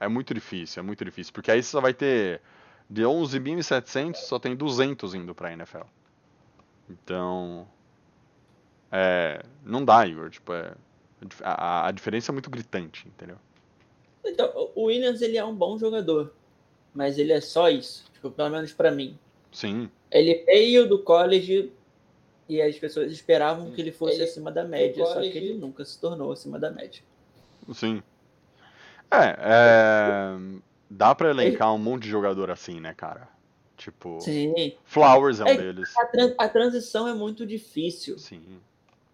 é 0.00 0.08
muito 0.08 0.34
difícil, 0.34 0.80
é 0.80 0.82
muito 0.84 1.04
difícil, 1.04 1.32
porque 1.32 1.50
aí 1.50 1.62
você 1.62 1.70
só 1.70 1.80
vai 1.80 1.94
ter 1.94 2.40
de 2.90 3.02
11.700 3.04 4.20
só 4.20 4.38
tem 4.38 4.54
200 4.56 5.14
indo 5.14 5.34
pra 5.34 5.52
NFL. 5.52 5.86
Então, 6.90 7.66
é, 8.90 9.42
não 9.64 9.84
dá, 9.84 10.06
Igor, 10.06 10.30
tipo, 10.30 10.52
é, 10.52 10.74
a, 11.42 11.86
a 11.88 11.90
diferença 11.90 12.30
é 12.30 12.34
muito 12.34 12.50
gritante, 12.50 13.06
entendeu? 13.08 13.36
Então, 14.24 14.70
o 14.74 14.84
Williams 14.84 15.20
ele 15.22 15.36
é 15.36 15.44
um 15.44 15.54
bom 15.54 15.76
jogador, 15.78 16.32
mas 16.94 17.18
ele 17.18 17.32
é 17.32 17.40
só 17.40 17.68
isso, 17.68 18.04
tipo, 18.12 18.30
pelo 18.30 18.50
menos 18.50 18.72
pra 18.72 18.90
mim. 18.90 19.18
Sim, 19.50 19.90
Ele 20.10 20.44
veio 20.44 20.88
do 20.88 20.98
college 21.02 21.70
e 22.48 22.60
as 22.62 22.78
pessoas 22.78 23.10
esperavam 23.12 23.70
que 23.72 23.80
ele 23.80 23.92
fosse 23.92 24.14
Ele- 24.16 24.24
acima 24.24 24.50
da 24.50 24.64
média, 24.64 25.04
só 25.04 25.20
que 25.20 25.26
ele 25.26 25.54
nunca 25.54 25.84
se 25.84 25.98
tornou 26.00 26.32
acima 26.32 26.58
da 26.58 26.70
média. 26.70 27.02
sim. 27.72 28.02
É, 29.10 29.36
é, 29.38 30.38
dá 30.88 31.14
pra 31.14 31.28
elencar 31.30 31.74
um 31.74 31.78
monte 31.78 32.04
de 32.04 32.08
jogador 32.08 32.50
assim, 32.50 32.80
né, 32.80 32.94
cara? 32.94 33.28
Tipo, 33.76 34.18
Sim. 34.20 34.74
Flowers 34.84 35.40
é 35.40 35.44
um 35.44 35.48
É, 35.48 35.56
deles. 35.56 35.94
A, 35.98 36.06
tran- 36.06 36.34
a 36.38 36.48
transição 36.48 37.06
é 37.08 37.12
muito 37.14 37.44
difícil. 37.44 38.18
Sim. 38.18 38.60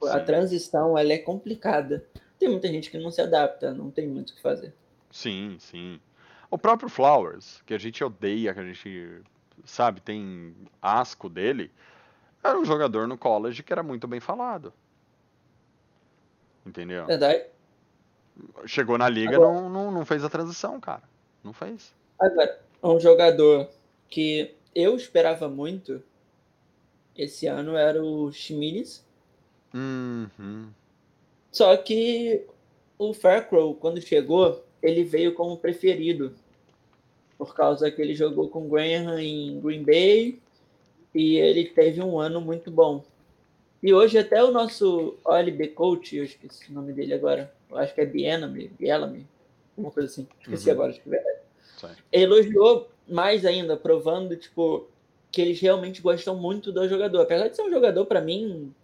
A 0.02 0.18
sim. 0.20 0.24
transição 0.24 0.96
ela 0.96 1.12
é 1.12 1.18
complicada. 1.18 2.04
Tem 2.38 2.48
muita 2.48 2.68
gente 2.68 2.90
que 2.90 2.98
não 2.98 3.10
se 3.10 3.20
adapta, 3.20 3.74
não 3.74 3.90
tem 3.90 4.06
muito 4.06 4.30
o 4.30 4.34
que 4.34 4.40
fazer. 4.40 4.72
Sim, 5.10 5.56
sim. 5.58 6.00
O 6.50 6.56
próprio 6.56 6.88
Flowers, 6.88 7.62
que 7.66 7.74
a 7.74 7.78
gente 7.78 8.02
odeia, 8.02 8.54
que 8.54 8.60
a 8.60 8.64
gente, 8.64 9.22
sabe, 9.64 10.00
tem 10.00 10.54
asco 10.80 11.28
dele, 11.28 11.70
era 12.42 12.58
um 12.58 12.64
jogador 12.64 13.08
no 13.08 13.18
college 13.18 13.62
que 13.62 13.72
era 13.72 13.82
muito 13.82 14.06
bem 14.06 14.20
falado. 14.20 14.72
Entendeu? 16.64 17.06
Verdade? 17.06 17.46
Chegou 18.66 18.96
na 18.96 19.08
liga, 19.08 19.36
Agora- 19.36 19.52
não, 19.52 19.68
não, 19.68 19.90
não 19.90 20.04
fez 20.04 20.22
a 20.22 20.30
transição, 20.30 20.78
cara. 20.78 21.02
Não 21.42 21.52
fez. 21.52 21.94
Agora, 22.18 22.60
um 22.82 23.00
jogador 23.00 23.68
que 24.08 24.54
eu 24.74 24.96
esperava 24.96 25.48
muito 25.48 26.02
esse 27.16 27.46
ano 27.46 27.76
era 27.76 28.02
o 28.02 28.30
Schmidt. 28.30 29.02
Uhum. 29.74 30.68
Só 31.52 31.76
que 31.76 32.42
o 32.98 33.12
Farcrow, 33.12 33.74
quando 33.74 34.00
chegou, 34.00 34.64
ele 34.82 35.04
veio 35.04 35.34
como 35.34 35.56
preferido. 35.56 36.34
Por 37.36 37.54
causa 37.54 37.90
que 37.90 38.02
ele 38.02 38.14
jogou 38.14 38.48
com 38.48 38.66
o 38.66 38.68
Graham 38.68 39.20
em 39.20 39.60
Green 39.60 39.84
Bay 39.84 40.38
e 41.14 41.36
ele 41.36 41.64
teve 41.66 42.02
um 42.02 42.18
ano 42.18 42.40
muito 42.40 42.70
bom. 42.70 43.04
E 43.82 43.94
hoje 43.94 44.18
até 44.18 44.42
o 44.42 44.50
nosso 44.50 45.16
OLB 45.24 45.68
coach, 45.68 46.16
eu 46.16 46.24
esqueci 46.24 46.70
o 46.70 46.74
nome 46.74 46.92
dele 46.92 47.14
agora, 47.14 47.52
eu 47.70 47.76
acho 47.78 47.94
que 47.94 48.00
é 48.00 48.06
Bienami, 48.06 48.72
Bielami, 48.76 49.24
alguma 49.76 49.92
coisa 49.92 50.08
assim, 50.08 50.26
esqueci 50.40 50.66
Uhum. 50.66 50.72
agora, 50.72 50.90
acho 50.90 51.00
que 51.00 51.08
é 51.08 51.12
verdade. 51.12 51.38
Elogiou 52.10 52.88
mais 53.08 53.46
ainda, 53.46 53.76
provando, 53.76 54.34
tipo, 54.36 54.88
que 55.30 55.40
eles 55.40 55.60
realmente 55.60 56.02
gostam 56.02 56.34
muito 56.36 56.72
do 56.72 56.88
jogador. 56.88 57.20
Apesar 57.22 57.46
de 57.46 57.54
ser 57.54 57.62
um 57.62 57.70
jogador, 57.70 58.04
pra 58.04 58.20
mim, 58.20 58.74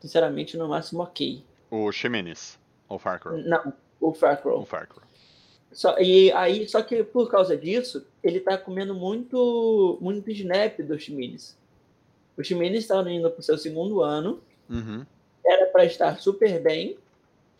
sinceramente, 0.00 0.56
no 0.56 0.68
máximo 0.68 1.02
ok. 1.02 1.44
O 1.70 1.90
Ximenes. 1.92 2.58
Ou 2.88 2.98
Farcrow. 2.98 3.36
Não, 3.38 3.72
o 4.00 4.14
Farcrow. 4.14 4.60
O 4.62 4.64
Farcrow. 4.66 5.02
Só, 5.70 5.98
e 5.98 6.32
aí, 6.32 6.66
só 6.66 6.80
que 6.82 7.04
por 7.04 7.30
causa 7.30 7.56
disso, 7.56 8.06
ele 8.22 8.40
tá 8.40 8.56
comendo 8.56 8.94
muito, 8.94 9.98
muito 10.00 10.30
snap 10.30 10.78
do 10.80 10.98
Schmidt. 10.98 11.54
O 12.36 12.42
Schmidt 12.42 12.76
está 12.76 12.98
indo 13.10 13.30
pro 13.30 13.42
seu 13.42 13.58
segundo 13.58 14.00
ano, 14.00 14.40
Uhum. 14.70 15.04
era 15.44 15.66
para 15.66 15.84
estar 15.84 16.18
super 16.20 16.60
bem, 16.62 16.96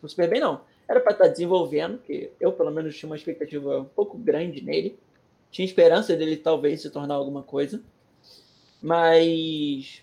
super 0.07 0.29
bem 0.29 0.41
não, 0.41 0.61
era 0.89 1.01
para 1.01 1.13
estar 1.13 1.29
desenvolvendo, 1.29 1.99
que 1.99 2.31
eu 2.41 2.53
pelo 2.53 2.71
menos 2.71 2.97
tinha 2.97 3.09
uma 3.09 3.17
expectativa 3.17 3.81
um 3.81 3.85
pouco 3.85 4.17
grande 4.17 4.63
nele, 4.63 4.99
tinha 5.51 5.65
esperança 5.67 6.15
dele 6.17 6.37
talvez 6.37 6.81
se 6.83 6.91
tornar 6.91 7.15
alguma 7.15 7.43
coisa, 7.43 7.83
mas 8.81 10.03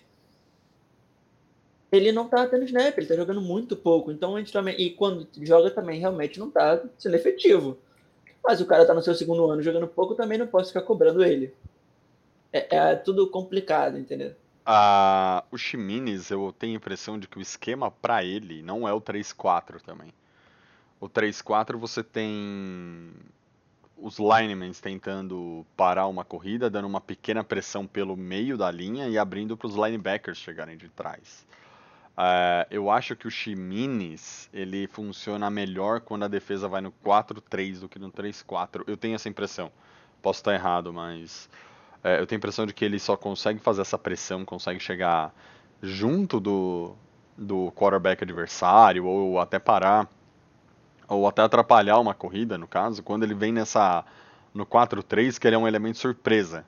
ele 1.90 2.12
não 2.12 2.28
tá 2.28 2.46
tendo 2.46 2.64
snap, 2.64 2.96
ele 2.96 3.06
tá 3.06 3.14
jogando 3.14 3.40
muito 3.40 3.76
pouco, 3.76 4.10
então 4.10 4.36
a 4.36 4.38
gente 4.38 4.52
também, 4.52 4.80
e 4.80 4.90
quando 4.90 5.28
joga 5.42 5.70
também 5.70 6.00
realmente 6.00 6.38
não 6.38 6.50
tá 6.50 6.82
sendo 6.98 7.14
efetivo. 7.14 7.78
Mas 8.44 8.60
o 8.60 8.66
cara 8.66 8.86
tá 8.86 8.94
no 8.94 9.02
seu 9.02 9.14
segundo 9.14 9.48
ano 9.50 9.62
jogando 9.62 9.88
pouco, 9.88 10.14
também 10.14 10.38
não 10.38 10.46
posso 10.46 10.68
ficar 10.68 10.82
cobrando 10.82 11.24
ele. 11.24 11.52
É, 12.52 12.76
é 12.76 12.94
tudo 12.94 13.28
complicado, 13.28 13.98
entendeu? 13.98 14.34
Ah, 14.64 15.44
o 15.50 15.56
Ximenes, 15.56 16.30
eu 16.30 16.54
tenho 16.58 16.74
a 16.74 16.76
impressão 16.76 17.18
de 17.18 17.28
que 17.28 17.38
o 17.38 17.42
esquema 17.42 17.90
pra 17.90 18.24
ele 18.24 18.62
não 18.62 18.86
é 18.86 18.92
o 18.92 19.00
3-4 19.00 19.80
também. 19.80 20.12
O 21.00 21.08
3-4 21.08 21.76
você 21.76 22.02
tem 22.02 23.12
os 23.96 24.18
linemen 24.18 24.72
tentando 24.72 25.64
parar 25.76 26.06
uma 26.06 26.24
corrida, 26.24 26.68
dando 26.68 26.86
uma 26.86 27.00
pequena 27.00 27.42
pressão 27.42 27.86
pelo 27.86 28.16
meio 28.16 28.58
da 28.58 28.70
linha 28.70 29.08
e 29.08 29.16
abrindo 29.16 29.56
para 29.56 29.68
os 29.68 29.74
linebackers 29.74 30.38
chegarem 30.38 30.76
de 30.76 30.88
trás. 30.88 31.46
Ah, 32.16 32.66
eu 32.70 32.90
acho 32.90 33.14
que 33.14 33.28
o 33.28 33.30
Ximenes, 33.30 34.48
ele 34.52 34.86
funciona 34.86 35.50
melhor 35.50 36.00
quando 36.00 36.24
a 36.24 36.28
defesa 36.28 36.66
vai 36.66 36.80
no 36.80 36.90
4-3 37.04 37.80
do 37.80 37.88
que 37.88 37.98
no 37.98 38.10
3-4. 38.10 38.84
Eu 38.86 38.96
tenho 38.96 39.14
essa 39.14 39.28
impressão. 39.28 39.70
Posso 40.22 40.40
estar 40.40 40.54
errado, 40.54 40.92
mas 40.92 41.48
é, 42.02 42.18
eu 42.20 42.26
tenho 42.26 42.38
a 42.38 42.40
impressão 42.40 42.66
de 42.66 42.72
que 42.72 42.84
ele 42.84 42.98
só 42.98 43.16
consegue 43.16 43.60
fazer 43.60 43.82
essa 43.82 43.98
pressão, 43.98 44.44
consegue 44.44 44.80
chegar 44.80 45.34
junto 45.82 46.40
do, 46.40 46.96
do 47.36 47.70
quarterback 47.72 48.24
adversário, 48.24 49.04
ou 49.04 49.38
até 49.38 49.58
parar, 49.58 50.08
ou 51.08 51.28
até 51.28 51.42
atrapalhar 51.42 51.98
uma 51.98 52.14
corrida, 52.14 52.56
no 52.56 52.66
caso, 52.66 53.02
quando 53.02 53.24
ele 53.24 53.34
vem 53.34 53.52
nessa 53.52 54.04
no 54.54 54.64
4-3, 54.64 55.38
que 55.38 55.46
ele 55.46 55.56
é 55.56 55.58
um 55.58 55.68
elemento 55.68 55.98
surpresa, 55.98 56.64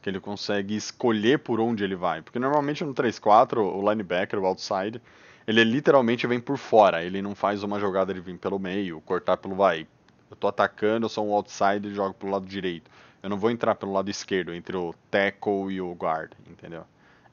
que 0.00 0.08
ele 0.08 0.20
consegue 0.20 0.76
escolher 0.76 1.38
por 1.38 1.60
onde 1.60 1.84
ele 1.84 1.96
vai. 1.96 2.22
Porque 2.22 2.38
normalmente 2.38 2.84
no 2.84 2.94
3-4, 2.94 3.58
o 3.58 3.90
linebacker, 3.90 4.38
o 4.38 4.46
outside, 4.46 5.00
ele 5.46 5.64
literalmente 5.64 6.26
vem 6.26 6.40
por 6.40 6.58
fora, 6.58 7.02
ele 7.02 7.22
não 7.22 7.34
faz 7.34 7.62
uma 7.62 7.80
jogada 7.80 8.12
de 8.12 8.20
vir 8.20 8.38
pelo 8.38 8.58
meio, 8.58 9.00
cortar 9.00 9.36
pelo 9.36 9.54
vai. 9.54 9.86
Eu 10.30 10.36
tô 10.36 10.46
atacando, 10.46 11.06
eu 11.06 11.08
sou 11.08 11.26
um 11.26 11.32
outside 11.32 11.88
e 11.88 11.94
jogo 11.94 12.14
pelo 12.14 12.32
lado 12.32 12.46
direito. 12.46 12.90
Eu 13.22 13.30
não 13.30 13.38
vou 13.38 13.50
entrar 13.50 13.74
pelo 13.74 13.92
lado 13.92 14.10
esquerdo, 14.10 14.54
entre 14.54 14.76
o 14.76 14.94
tackle 15.10 15.72
e 15.72 15.80
o 15.80 15.92
guard, 15.92 16.32
entendeu? 16.46 16.84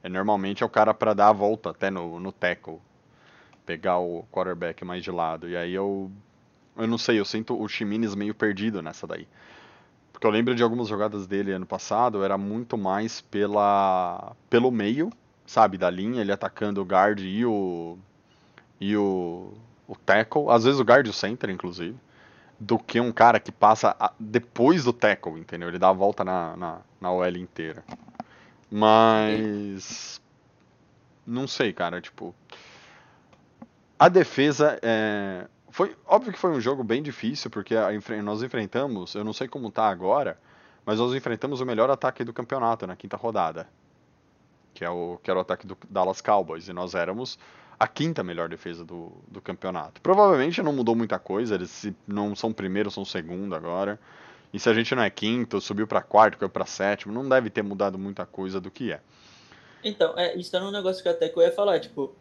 É, 0.02 0.08
normalmente 0.08 0.62
é 0.62 0.66
o 0.66 0.68
cara 0.68 0.94
para 0.94 1.14
dar 1.14 1.28
a 1.28 1.32
volta 1.32 1.70
até 1.70 1.90
no, 1.90 2.18
no 2.18 2.32
tackle. 2.32 2.78
Pegar 3.64 3.98
o 3.98 4.24
quarterback 4.32 4.84
mais 4.84 5.02
de 5.02 5.10
lado. 5.10 5.48
E 5.48 5.56
aí 5.56 5.74
eu. 5.74 6.10
Eu 6.76 6.86
não 6.86 6.98
sei, 6.98 7.18
eu 7.18 7.24
sinto 7.24 7.60
o 7.60 7.66
Chimines 7.66 8.14
meio 8.14 8.34
perdido 8.34 8.82
nessa 8.82 9.06
daí. 9.06 9.26
Porque 10.26 10.34
eu 10.34 10.38
lembro 10.38 10.54
de 10.56 10.62
algumas 10.62 10.88
jogadas 10.88 11.24
dele 11.24 11.52
ano 11.52 11.64
passado, 11.64 12.24
era 12.24 12.36
muito 12.36 12.76
mais 12.76 13.20
pela 13.20 14.34
pelo 14.50 14.72
meio, 14.72 15.12
sabe, 15.46 15.78
da 15.78 15.88
linha, 15.88 16.20
ele 16.20 16.32
atacando 16.32 16.82
o 16.82 16.84
guard 16.84 17.20
e 17.20 17.46
o. 17.46 17.96
e 18.80 18.96
o. 18.96 19.52
o 19.86 19.94
tackle. 19.94 20.50
Às 20.50 20.64
vezes 20.64 20.80
o 20.80 20.82
guard 20.82 21.06
e 21.06 21.10
o 21.10 21.12
center, 21.12 21.48
inclusive 21.48 21.96
do 22.58 22.78
que 22.78 22.98
um 22.98 23.12
cara 23.12 23.38
que 23.38 23.52
passa 23.52 23.94
a, 24.00 24.10
depois 24.18 24.82
do 24.82 24.92
tackle, 24.92 25.38
entendeu? 25.38 25.68
Ele 25.68 25.78
dá 25.78 25.90
a 25.90 25.92
volta 25.92 26.24
na, 26.24 26.56
na, 26.56 26.78
na 27.00 27.12
OL 27.12 27.36
inteira. 27.36 27.84
Mas. 28.68 30.20
Não 31.24 31.46
sei, 31.46 31.72
cara, 31.72 32.00
tipo. 32.00 32.34
A 33.96 34.08
defesa 34.08 34.76
é. 34.82 35.46
Foi, 35.76 35.94
óbvio 36.06 36.32
que 36.32 36.38
foi 36.38 36.52
um 36.52 36.58
jogo 36.58 36.82
bem 36.82 37.02
difícil, 37.02 37.50
porque 37.50 37.76
a, 37.76 37.90
nós 38.22 38.42
enfrentamos, 38.42 39.14
eu 39.14 39.22
não 39.22 39.34
sei 39.34 39.46
como 39.46 39.70
tá 39.70 39.86
agora, 39.90 40.38
mas 40.86 40.98
nós 40.98 41.14
enfrentamos 41.14 41.60
o 41.60 41.66
melhor 41.66 41.90
ataque 41.90 42.24
do 42.24 42.32
campeonato 42.32 42.86
na 42.86 42.96
quinta 42.96 43.14
rodada. 43.14 43.68
Que, 44.72 44.86
é 44.86 44.88
o, 44.88 45.20
que 45.22 45.30
era 45.30 45.38
o 45.38 45.42
ataque 45.42 45.66
do 45.66 45.76
Dallas 45.86 46.22
Cowboys. 46.22 46.66
E 46.68 46.72
nós 46.72 46.94
éramos 46.94 47.38
a 47.78 47.86
quinta 47.86 48.24
melhor 48.24 48.48
defesa 48.48 48.86
do, 48.86 49.12
do 49.28 49.38
campeonato. 49.42 50.00
Provavelmente 50.00 50.62
não 50.62 50.72
mudou 50.72 50.96
muita 50.96 51.18
coisa, 51.18 51.56
eles 51.56 51.68
se 51.68 51.94
não 52.08 52.34
são 52.34 52.54
primeiro, 52.54 52.90
são 52.90 53.04
segundo 53.04 53.54
agora. 53.54 54.00
E 54.54 54.58
se 54.58 54.70
a 54.70 54.72
gente 54.72 54.94
não 54.94 55.02
é 55.02 55.10
quinto, 55.10 55.60
subiu 55.60 55.86
para 55.86 56.00
quarto, 56.00 56.38
caiu 56.38 56.48
para 56.48 56.64
sétimo, 56.64 57.12
não 57.12 57.28
deve 57.28 57.50
ter 57.50 57.60
mudado 57.60 57.98
muita 57.98 58.24
coisa 58.24 58.58
do 58.58 58.70
que 58.70 58.92
é. 58.92 59.00
Então, 59.84 60.14
é, 60.16 60.34
isso 60.36 60.56
é 60.56 60.62
um 60.62 60.70
negócio 60.70 61.02
que 61.02 61.08
até 61.10 61.28
que 61.28 61.38
eu 61.38 61.42
ia 61.42 61.52
falar, 61.52 61.80
tipo, 61.80 62.16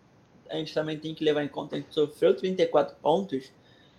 a 0.49 0.55
gente 0.55 0.73
também 0.73 0.97
tem 0.97 1.13
que 1.13 1.23
levar 1.23 1.43
em 1.43 1.47
conta 1.47 1.69
que 1.69 1.75
a 1.75 1.79
gente 1.79 1.93
sofreu 1.93 2.35
34 2.35 2.95
pontos, 3.01 3.51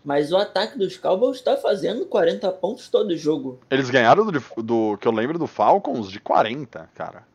mas 0.05 0.33
o 0.33 0.37
ataque 0.37 0.79
dos 0.79 0.97
Cowboys 0.97 1.39
está 1.39 1.57
fazendo 1.57 2.07
40 2.07 2.51
pontos 2.53 2.89
todo 2.89 3.17
jogo. 3.17 3.61
Eles 3.71 3.91
ganharam 3.91 4.25
do, 4.25 4.63
do 4.63 4.99
que 4.99 5.09
eu 5.09 5.13
lembro 5.13 5.39
do 5.39 5.47
Falcons 5.47 6.11
de 6.11 6.21
40, 6.21 6.91
cara. 6.95 7.27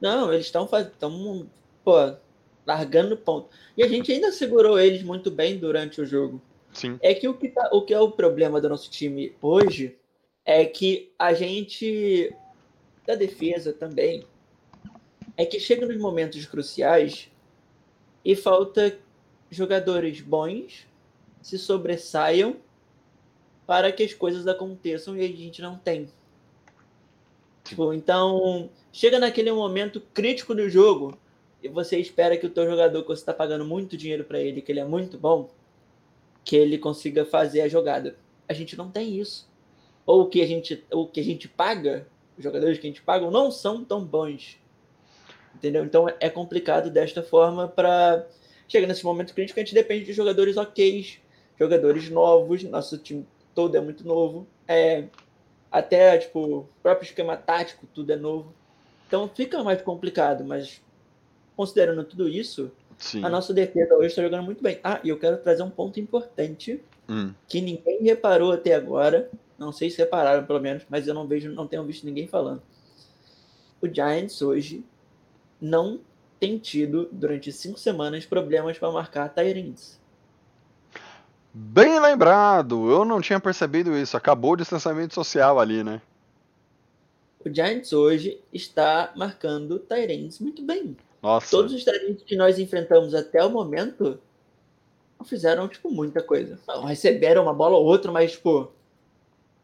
Não, 0.00 0.32
eles 0.32 0.46
estão 0.46 0.66
fazendo, 0.66 1.48
pô, 1.84 2.14
largando 2.66 3.16
ponto. 3.16 3.48
E 3.76 3.82
a 3.82 3.88
gente 3.88 4.12
ainda 4.12 4.32
segurou 4.32 4.78
eles 4.78 5.02
muito 5.02 5.30
bem 5.30 5.58
durante 5.58 6.00
o 6.00 6.06
jogo. 6.06 6.40
Sim. 6.72 6.98
É 7.02 7.14
que 7.14 7.26
o 7.26 7.34
que, 7.34 7.48
tá, 7.48 7.68
o 7.72 7.82
que 7.82 7.92
é 7.92 8.00
o 8.00 8.10
problema 8.10 8.60
do 8.60 8.68
nosso 8.68 8.90
time 8.90 9.34
hoje 9.42 9.96
é 10.44 10.64
que 10.64 11.12
a 11.18 11.32
gente, 11.32 12.34
da 13.06 13.14
defesa 13.14 13.72
também, 13.72 14.24
é 15.36 15.44
que 15.44 15.58
chega 15.58 15.86
nos 15.86 15.96
momentos 15.96 16.44
cruciais 16.46 17.29
e 18.24 18.36
falta 18.36 18.98
jogadores 19.50 20.20
bons 20.20 20.86
se 21.42 21.58
sobressaiam 21.58 22.56
para 23.66 23.90
que 23.92 24.02
as 24.02 24.12
coisas 24.12 24.46
aconteçam 24.46 25.16
e 25.16 25.24
a 25.24 25.28
gente 25.28 25.62
não 25.62 25.76
tem. 25.76 26.08
Tipo, 27.64 27.92
então, 27.92 28.68
chega 28.92 29.18
naquele 29.18 29.52
momento 29.52 30.00
crítico 30.12 30.54
do 30.54 30.68
jogo, 30.68 31.16
e 31.62 31.68
você 31.68 31.98
espera 31.98 32.36
que 32.36 32.46
o 32.46 32.50
teu 32.50 32.68
jogador 32.68 33.02
que 33.02 33.08
você 33.08 33.22
está 33.22 33.32
pagando 33.32 33.64
muito 33.64 33.96
dinheiro 33.96 34.24
para 34.24 34.40
ele, 34.40 34.62
que 34.62 34.72
ele 34.72 34.80
é 34.80 34.84
muito 34.84 35.18
bom, 35.18 35.50
que 36.44 36.56
ele 36.56 36.78
consiga 36.78 37.24
fazer 37.24 37.60
a 37.60 37.68
jogada. 37.68 38.16
A 38.48 38.52
gente 38.52 38.76
não 38.76 38.90
tem 38.90 39.18
isso. 39.20 39.48
Ou 40.06 40.28
que 40.28 40.42
a 40.42 40.46
gente, 40.46 40.84
o 40.90 41.06
que 41.06 41.20
a 41.20 41.22
gente 41.22 41.46
paga, 41.46 42.08
os 42.36 42.42
jogadores 42.42 42.78
que 42.78 42.86
a 42.86 42.90
gente 42.90 43.02
paga 43.02 43.30
não 43.30 43.50
são 43.50 43.84
tão 43.84 44.04
bons. 44.04 44.59
Entendeu? 45.54 45.84
Então 45.84 46.06
é 46.20 46.30
complicado 46.30 46.90
desta 46.90 47.22
forma 47.22 47.68
para 47.68 48.26
chegar 48.68 48.86
nesse 48.86 49.04
momento 49.04 49.34
crítico, 49.34 49.58
a 49.58 49.62
gente 49.62 49.74
depende 49.74 50.04
de 50.04 50.12
jogadores 50.12 50.56
ok, 50.56 51.06
jogadores 51.58 52.08
novos, 52.08 52.62
nosso 52.62 52.96
time 52.98 53.26
todo 53.54 53.76
é 53.76 53.80
muito 53.80 54.06
novo. 54.06 54.46
É, 54.66 55.04
até 55.70 56.16
tipo, 56.18 56.40
o 56.40 56.68
próprio 56.82 57.04
esquema 57.06 57.36
tático, 57.36 57.86
tudo 57.92 58.12
é 58.12 58.16
novo. 58.16 58.54
Então 59.06 59.28
fica 59.28 59.62
mais 59.64 59.82
complicado, 59.82 60.44
mas 60.44 60.80
considerando 61.56 62.04
tudo 62.04 62.28
isso, 62.28 62.70
Sim. 62.96 63.24
a 63.24 63.28
nossa 63.28 63.52
defesa 63.52 63.94
hoje 63.96 64.06
está 64.06 64.22
jogando 64.22 64.44
muito 64.44 64.62
bem. 64.62 64.78
Ah, 64.84 65.00
e 65.02 65.08
eu 65.08 65.18
quero 65.18 65.36
trazer 65.38 65.62
um 65.62 65.70
ponto 65.70 65.98
importante 65.98 66.80
Hum. 67.08 67.34
que 67.48 67.60
ninguém 67.60 68.02
reparou 68.04 68.52
até 68.52 68.72
agora. 68.72 69.28
Não 69.58 69.72
sei 69.72 69.90
se 69.90 69.98
repararam, 69.98 70.46
pelo 70.46 70.60
menos, 70.60 70.84
mas 70.88 71.08
eu 71.08 71.12
não 71.12 71.26
vejo, 71.26 71.50
não 71.50 71.66
tenho 71.66 71.84
visto 71.84 72.06
ninguém 72.06 72.28
falando. 72.28 72.62
O 73.82 73.88
Giants 73.92 74.40
hoje 74.40 74.84
não 75.60 76.00
tem 76.38 76.58
tido, 76.58 77.08
durante 77.12 77.52
cinco 77.52 77.78
semanas, 77.78 78.24
problemas 78.24 78.78
para 78.78 78.90
marcar 78.90 79.28
Tyrants. 79.28 80.00
Bem 81.52 82.00
lembrado, 82.00 82.90
eu 82.90 83.04
não 83.04 83.20
tinha 83.20 83.40
percebido 83.40 83.96
isso. 83.96 84.16
Acabou 84.16 84.52
o 84.52 84.56
distanciamento 84.56 85.14
social 85.14 85.58
ali, 85.58 85.82
né? 85.82 86.00
O 87.44 87.52
Giants 87.52 87.92
hoje 87.92 88.40
está 88.52 89.12
marcando 89.16 89.78
Tyrants 89.78 90.38
muito 90.38 90.62
bem. 90.62 90.96
Nossa. 91.22 91.50
Todos 91.50 91.72
os 91.72 91.84
Tyrants 91.84 92.22
que 92.22 92.36
nós 92.36 92.58
enfrentamos 92.58 93.14
até 93.14 93.44
o 93.44 93.50
momento 93.50 94.18
não 95.18 95.26
fizeram, 95.26 95.68
tipo, 95.68 95.90
muita 95.90 96.22
coisa. 96.22 96.58
Não, 96.66 96.84
receberam 96.84 97.42
uma 97.42 97.52
bola 97.52 97.76
ou 97.76 97.84
outra, 97.84 98.10
mas, 98.10 98.32
tipo, 98.32 98.70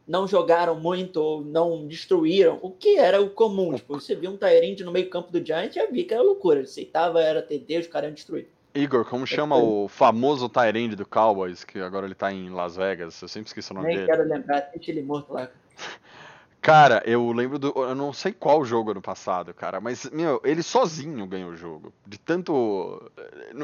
não 0.06 0.26
jogaram 0.26 0.78
muito 0.78 1.16
ou 1.16 1.44
não 1.44 1.86
destruíram, 1.86 2.58
o 2.62 2.70
que 2.70 2.96
era 2.96 3.20
o 3.20 3.30
comum. 3.30 3.74
Tipo, 3.74 3.94
você 3.94 4.14
viu 4.14 4.30
um 4.30 4.36
Tyrant 4.36 4.80
no 4.80 4.92
meio 4.92 5.10
campo 5.10 5.32
do 5.32 5.44
Giants, 5.44 5.74
já 5.74 5.86
vi 5.86 6.04
que 6.04 6.14
era 6.14 6.22
loucura. 6.22 6.60
Aceitava, 6.60 7.20
era 7.20 7.42
TD, 7.42 7.78
os 7.78 7.86
caras 7.86 8.08
iam 8.08 8.14
destruir. 8.14 8.48
Igor, 8.74 9.06
como 9.06 9.26
chama 9.26 9.56
o 9.56 9.88
famoso 9.88 10.48
Tyrande 10.48 10.94
do 10.94 11.06
Cowboys, 11.06 11.64
que 11.64 11.80
agora 11.80 12.04
ele 12.04 12.14
tá 12.14 12.30
em 12.30 12.50
Las 12.50 12.76
Vegas? 12.76 13.20
Eu 13.22 13.28
sempre 13.28 13.48
esqueço 13.48 13.72
o 13.72 13.76
nome 13.76 13.88
Nem 13.88 13.96
dele. 13.96 14.08
quero 14.08 14.28
lembrar, 14.28 14.60
deixa 14.74 14.90
ele 14.90 15.02
morto 15.02 15.32
lá. 15.32 15.48
Cara, 16.60 17.00
eu 17.06 17.30
lembro 17.30 17.60
do. 17.60 17.72
Eu 17.76 17.94
não 17.94 18.12
sei 18.12 18.32
qual 18.32 18.64
jogo 18.64 18.90
ano 18.90 19.00
passado, 19.00 19.54
cara, 19.54 19.80
mas, 19.80 20.10
meu, 20.10 20.40
ele 20.42 20.64
sozinho 20.64 21.24
ganhou 21.24 21.50
o 21.50 21.56
jogo. 21.56 21.92
De 22.04 22.18
tanto. 22.18 23.08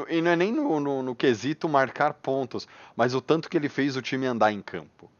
E 0.07 0.21
não 0.21 0.31
é 0.31 0.35
nem 0.37 0.53
no, 0.53 0.79
no, 0.79 1.03
no 1.03 1.13
quesito 1.13 1.67
marcar 1.67 2.13
pontos, 2.13 2.65
mas 2.95 3.13
o 3.13 3.19
tanto 3.19 3.49
que 3.49 3.57
ele 3.57 3.67
fez 3.67 3.97
o 3.97 4.01
time 4.01 4.25
andar 4.25 4.53
em 4.53 4.61
campo. 4.61 5.11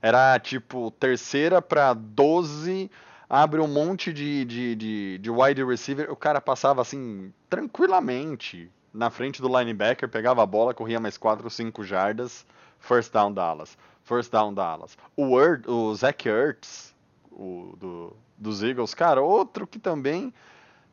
Era 0.00 0.38
tipo 0.38 0.90
terceira 0.92 1.60
para 1.60 1.92
12, 1.92 2.90
abre 3.28 3.60
um 3.60 3.68
monte 3.68 4.12
de, 4.12 4.44
de, 4.44 4.74
de, 4.76 5.18
de 5.18 5.30
wide 5.30 5.64
receiver, 5.64 6.10
o 6.10 6.16
cara 6.16 6.40
passava 6.40 6.80
assim 6.80 7.32
tranquilamente 7.50 8.70
na 8.92 9.10
frente 9.10 9.42
do 9.42 9.48
linebacker, 9.48 10.08
pegava 10.08 10.42
a 10.42 10.46
bola, 10.46 10.72
corria 10.72 11.00
mais 11.00 11.18
4 11.18 11.44
ou 11.44 11.50
5 11.50 11.84
jardas, 11.84 12.46
first 12.78 13.12
down 13.12 13.32
Dallas. 13.32 13.76
First 14.02 14.32
down 14.32 14.54
Dallas. 14.54 14.96
O, 15.14 15.38
Ert, 15.38 15.66
o 15.68 15.94
Zach 15.94 16.26
Ertz, 16.26 16.94
o 17.30 17.74
do, 17.76 18.16
dos 18.38 18.62
Eagles, 18.62 18.94
cara, 18.94 19.20
outro 19.20 19.66
que 19.66 19.78
também, 19.78 20.32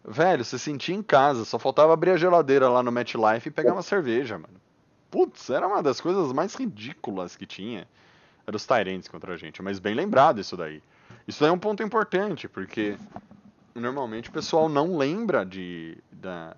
velho, 0.03 0.43
se 0.43 0.59
sentia 0.59 0.95
em 0.95 1.01
casa, 1.01 1.45
só 1.45 1.57
faltava 1.57 1.93
abrir 1.93 2.11
a 2.11 2.17
geladeira 2.17 2.67
lá 2.67 2.83
no 2.83 2.91
MetLife 2.91 3.47
e 3.47 3.51
pegar 3.51 3.73
uma 3.73 3.81
cerveja, 3.81 4.37
mano. 4.37 4.59
Putz, 5.09 5.49
era 5.49 5.65
uma 5.65 5.81
das 5.81 6.01
coisas 6.01 6.33
mais 6.33 6.55
ridículas 6.55 7.37
que 7.37 7.45
tinha. 7.45 7.87
Era 8.47 8.55
os 8.55 8.65
Tyrants 8.65 9.07
contra 9.07 9.33
a 9.33 9.37
gente, 9.37 9.61
mas 9.61 9.79
bem 9.79 9.95
lembrado 9.95 10.39
isso 10.39 10.55
daí. 10.55 10.81
Isso 11.27 11.39
daí 11.39 11.49
é 11.49 11.51
um 11.51 11.59
ponto 11.59 11.81
importante, 11.81 12.47
porque 12.47 12.97
normalmente 13.73 14.29
o 14.29 14.31
pessoal 14.31 14.69
não 14.69 14.97
lembra 14.97 15.45
de, 15.45 15.97
da, 16.11 16.55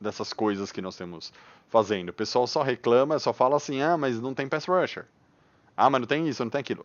dessas 0.00 0.32
coisas 0.32 0.72
que 0.72 0.80
nós 0.80 0.96
temos 0.96 1.32
fazendo. 1.68 2.08
O 2.08 2.12
pessoal 2.12 2.46
só 2.46 2.62
reclama, 2.62 3.18
só 3.18 3.32
fala 3.32 3.56
assim: 3.56 3.82
ah, 3.82 3.96
mas 3.96 4.20
não 4.20 4.34
tem 4.34 4.48
pass 4.48 4.64
rusher. 4.64 5.06
Ah, 5.76 5.88
mas 5.90 6.00
não 6.00 6.08
tem 6.08 6.28
isso, 6.28 6.42
não 6.42 6.50
tem 6.50 6.60
aquilo. 6.60 6.84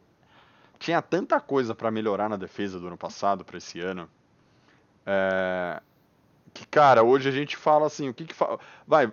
Tinha 0.78 1.02
tanta 1.02 1.40
coisa 1.40 1.74
para 1.74 1.90
melhorar 1.90 2.30
na 2.30 2.36
defesa 2.36 2.80
do 2.80 2.88
ano 2.88 2.98
passado 2.98 3.46
para 3.46 3.58
esse 3.58 3.80
ano. 3.80 4.10
É, 5.06 5.82
que, 6.54 6.68
cara, 6.68 7.04
hoje 7.04 7.30
a 7.30 7.32
gente 7.32 7.56
fala 7.56 7.88
assim: 7.88 8.10
o 8.10 8.14
que 8.14 8.26
que 8.26 8.34
fa... 8.34 8.60
Vai, 8.86 9.12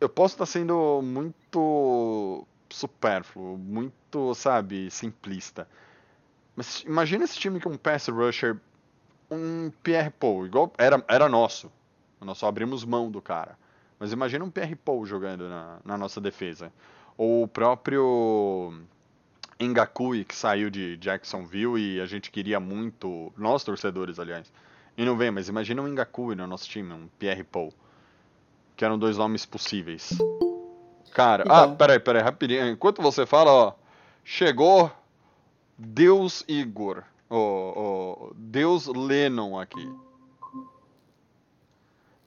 eu 0.00 0.08
posso 0.08 0.34
estar 0.34 0.46
sendo 0.46 1.00
muito 1.02 2.46
supérfluo, 2.74 3.56
muito, 3.56 4.34
sabe, 4.34 4.90
simplista. 4.90 5.68
Mas 6.54 6.82
imagina 6.86 7.24
esse 7.24 7.38
time 7.38 7.60
com 7.60 7.70
um 7.70 7.76
pass 7.76 8.08
rusher, 8.08 8.56
um 9.30 9.70
Pierre 9.82 10.10
Paul, 10.10 10.46
igual 10.46 10.72
era, 10.76 11.02
era 11.08 11.28
nosso. 11.28 11.70
Nós 12.20 12.38
só 12.38 12.48
abrimos 12.48 12.84
mão 12.84 13.10
do 13.10 13.22
cara. 13.22 13.56
Mas 13.98 14.12
imagina 14.12 14.44
um 14.44 14.50
Pierre 14.50 14.74
Paul 14.74 15.06
jogando 15.06 15.48
na, 15.48 15.78
na 15.84 15.98
nossa 15.98 16.20
defesa. 16.20 16.72
Ou 17.16 17.44
o 17.44 17.48
próprio 17.48 18.72
Engakui, 19.58 20.24
que 20.24 20.34
saiu 20.34 20.70
de 20.70 20.96
Jacksonville 20.96 21.78
e 21.78 22.00
a 22.00 22.06
gente 22.06 22.30
queria 22.30 22.58
muito, 22.58 23.32
nós 23.36 23.62
torcedores, 23.62 24.18
aliás, 24.18 24.50
e 24.96 25.04
não 25.04 25.16
vem, 25.16 25.30
mas 25.30 25.48
imagina 25.48 25.82
um 25.82 25.88
Engakui 25.88 26.34
no 26.34 26.46
nosso 26.46 26.68
time, 26.68 26.92
um 26.92 27.08
Pierre 27.18 27.44
Paul. 27.44 27.72
Que 28.76 28.84
eram 28.84 28.98
dois 28.98 29.18
nomes 29.18 29.44
possíveis. 29.44 30.18
Cara, 31.12 31.44
ah, 31.48 31.62
então. 31.62 31.72
ah, 31.72 31.76
peraí, 31.76 31.98
peraí, 31.98 32.22
rapidinho. 32.22 32.68
Enquanto 32.68 33.02
você 33.02 33.26
fala, 33.26 33.50
ó, 33.50 33.72
chegou 34.24 34.90
Deus 35.76 36.44
Igor, 36.46 37.02
ó, 37.28 37.36
ó, 37.36 38.30
Deus 38.34 38.86
Lennon 38.86 39.58
aqui. 39.58 39.88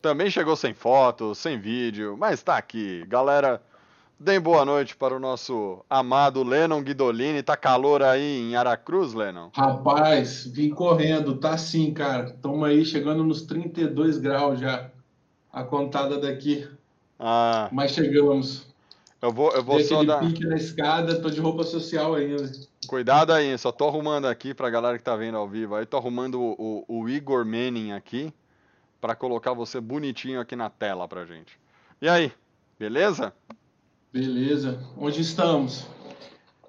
Também 0.02 0.30
chegou 0.30 0.56
sem 0.56 0.74
foto, 0.74 1.34
sem 1.34 1.58
vídeo, 1.58 2.18
mas 2.20 2.44
tá 2.44 2.58
aqui. 2.58 3.06
Galera, 3.08 3.62
deem 4.20 4.40
boa 4.40 4.66
noite 4.66 4.98
para 4.98 5.16
o 5.16 5.20
nosso 5.20 5.86
amado 5.90 6.44
Lennon 6.44 6.82
Guidolini. 6.82 7.42
Tá 7.42 7.56
calor 7.56 8.04
aí 8.04 8.42
em 8.42 8.56
Aracruz, 8.56 9.14
Lennon? 9.14 9.50
Rapaz, 9.54 10.46
vim 10.46 10.72
correndo, 10.72 11.38
tá 11.38 11.58
sim, 11.58 11.94
cara. 11.94 12.26
Estamos 12.26 12.68
aí 12.68 12.84
chegando 12.84 13.24
nos 13.24 13.44
32 13.44 14.18
graus 14.18 14.60
já. 14.60 14.90
A 15.54 15.64
contada 15.64 16.20
daqui. 16.20 16.68
Ah. 17.18 17.70
Mas 17.72 17.92
chegamos. 17.92 18.73
Eu 19.24 19.32
vou, 19.32 19.54
eu 19.54 19.64
vou 19.64 19.80
só 19.80 20.04
dar. 20.04 20.20
pique 20.20 20.46
na 20.46 20.58
escada, 20.58 21.22
tô 21.22 21.30
de 21.30 21.40
roupa 21.40 21.64
social 21.64 22.14
ainda. 22.14 22.52
Cuidado 22.86 23.32
aí, 23.32 23.58
só 23.58 23.72
tô 23.72 23.88
arrumando 23.88 24.26
aqui 24.26 24.54
pra 24.54 24.70
galera 24.70 24.98
que 24.98 25.04
tá 25.04 25.16
vendo 25.16 25.38
ao 25.38 25.48
vivo. 25.48 25.76
Aí 25.76 25.86
tô 25.86 25.96
arrumando 25.96 26.42
o, 26.42 26.84
o, 26.86 27.00
o 27.00 27.10
Igor 27.10 27.46
Manning 27.46 27.94
aqui 27.94 28.34
para 29.00 29.16
colocar 29.16 29.54
você 29.54 29.80
bonitinho 29.80 30.42
aqui 30.42 30.58
na 30.58 30.70
tela 30.70 31.08
pra 31.08 31.24
gente. 31.24 31.58
E 32.02 32.10
aí, 32.10 32.34
beleza? 32.78 33.34
Beleza. 34.12 34.86
Onde 34.98 35.22
estamos? 35.22 35.88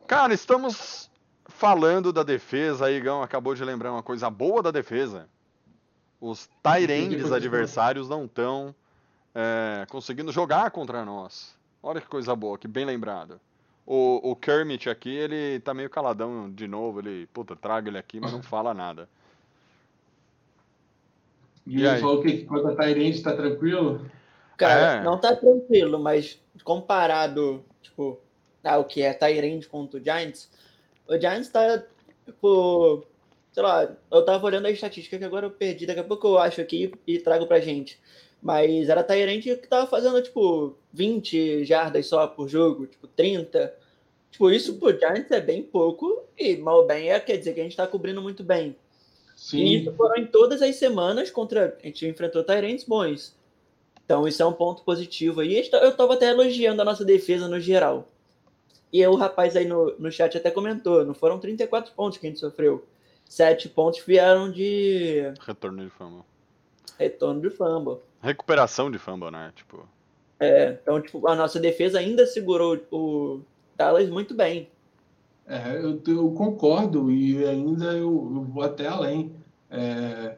Cara, 0.07 0.33
estamos 0.33 1.11
falando 1.47 2.13
da 2.13 2.23
defesa. 2.23 2.87
Aí, 2.87 2.99
Igão 2.99 3.21
acabou 3.21 3.57
de 3.57 3.65
lembrar 3.65 3.91
uma 3.91 4.03
coisa 4.03 4.31
boa 4.31 4.63
da 4.63 4.71
defesa. 4.71 5.29
Os 6.21 6.49
Tyrands 6.63 7.33
adversários 7.33 8.09
não 8.09 8.27
estão 8.27 8.73
é, 9.35 9.85
conseguindo 9.91 10.31
jogar 10.31 10.71
contra 10.71 11.05
nós. 11.05 11.53
Olha 11.85 12.01
que 12.01 12.09
coisa 12.09 12.35
boa, 12.35 12.57
que 12.57 12.67
bem 12.67 12.87
lembrado. 12.87 13.39
O, 13.87 14.31
o 14.31 14.35
Kermit 14.35 14.89
aqui, 14.89 15.11
ele 15.11 15.61
tá 15.61 15.75
meio 15.75 15.91
caladão 15.91 16.51
de 16.51 16.67
novo. 16.67 17.01
Ele, 17.01 17.27
puta, 17.27 17.55
traga 17.55 17.91
ele 17.91 17.99
aqui, 17.99 18.19
mas 18.19 18.33
não 18.33 18.43
fala 18.43 18.73
nada. 18.73 19.07
E, 21.67 21.81
e 21.81 21.87
ele 21.87 22.01
falou 22.01 22.23
que 22.23 22.45
quanto 22.47 22.69
a 22.69 22.75
Tyrande 22.75 23.23
tá 23.23 23.37
tranquilo? 23.37 24.11
Cara, 24.57 25.01
é. 25.01 25.05
não 25.05 25.21
tá 25.21 25.37
tranquilo, 25.37 25.99
mas 25.99 26.41
comparado, 26.63 27.63
tipo, 27.83 28.19
ao 28.63 28.87
que 28.87 29.03
é 29.03 29.13
Tyrande 29.13 29.69
contra 29.69 30.01
o 30.01 30.03
Giants, 30.03 30.51
o 31.07 31.19
Giants 31.19 31.51
tá, 31.51 31.85
tipo, 32.25 33.05
sei 33.53 33.63
lá, 33.63 33.95
eu 34.11 34.25
tava 34.25 34.47
olhando 34.47 34.67
a 34.67 34.71
estatística 34.71 35.19
que 35.19 35.25
agora 35.25 35.47
eu 35.47 35.51
perdi, 35.51 35.85
daqui 35.85 36.01
a 36.01 36.05
pouco 36.05 36.29
eu 36.29 36.39
acho 36.39 36.63
aqui 36.63 36.95
e 37.07 37.19
trago 37.19 37.47
pra 37.47 37.61
gente. 37.61 38.01
Mas 38.45 38.91
era 38.91 39.03
Tyrande 39.03 39.57
que 39.57 39.67
tava 39.67 39.87
fazendo, 39.87 40.21
tipo, 40.21 40.77
20 40.93 41.65
jardas 41.65 42.07
só 42.07 42.27
por 42.27 42.47
jogo, 42.47 42.87
tipo, 42.87 43.07
30. 43.07 43.75
Tipo, 44.31 44.51
isso 44.51 44.75
pro 44.75 44.91
Giants 44.91 45.31
é 45.31 45.41
bem 45.41 45.63
pouco 45.63 46.23
e 46.37 46.55
mal 46.59 46.87
bem 46.87 47.11
é, 47.11 47.19
quer 47.19 47.39
dizer 47.39 47.55
que 47.55 47.61
a 47.61 47.63
gente 47.63 47.75
tá 47.75 47.87
cobrindo 47.87 48.21
muito 48.21 48.45
bem. 48.45 48.77
Sim. 49.35 49.61
E 49.61 49.77
isso 49.81 49.95
foram 49.95 50.17
em 50.19 50.27
todas 50.27 50.61
as 50.61 50.77
semanas 50.77 51.31
contra. 51.31 51.79
A 51.83 51.87
gente 51.87 52.07
enfrentou 52.07 52.45
Tyrants 52.45 52.85
bons. 52.85 53.35
Então 54.05 54.29
isso 54.29 54.43
é 54.43 54.47
um 54.47 54.53
ponto 54.53 54.83
positivo 54.83 55.41
aí. 55.41 55.57
Eu 55.73 55.89
estava 55.89 56.13
até 56.13 56.29
elogiando 56.29 56.83
a 56.83 56.85
nossa 56.85 57.03
defesa 57.03 57.49
no 57.49 57.59
geral. 57.59 58.07
E 58.93 59.05
o 59.07 59.15
rapaz 59.15 59.57
aí 59.57 59.65
no, 59.65 59.95
no 59.99 60.13
chat 60.13 60.37
até 60.37 60.51
comentou: 60.51 61.03
não 61.03 61.15
foram 61.15 61.39
34 61.39 61.95
pontos 61.95 62.19
que 62.19 62.27
a 62.27 62.29
gente 62.29 62.41
sofreu. 62.41 62.85
Sete 63.25 63.71
pontos 63.71 64.03
vieram 64.07 64.53
de. 64.53 65.33
Retorno 65.41 65.83
de 65.83 65.91
fumble. 65.91 66.25
Retorno 66.99 67.41
de 67.41 67.49
fumble. 67.49 67.99
Recuperação 68.25 68.91
de 68.91 68.97
fumble, 68.97 69.31
né? 69.31 69.53
Tipo. 69.55 69.87
É, 70.41 70.79
então, 70.81 70.99
tipo, 70.99 71.29
a 71.29 71.35
nossa 71.35 71.61
defesa 71.61 71.99
ainda 71.99 72.27
segurou 72.27 72.81
o 72.91 73.43
Dallas 73.77 74.09
muito 74.09 74.35
bem. 74.35 74.71
É, 75.47 75.77
eu, 75.77 76.03
eu, 76.07 76.31
concordo 76.31 77.11
e 77.11 77.45
ainda 77.45 77.93
eu, 77.93 78.33
eu 78.35 78.45
vou 78.45 78.63
até 78.63 78.87
além. 78.87 79.31
É, 79.71 80.37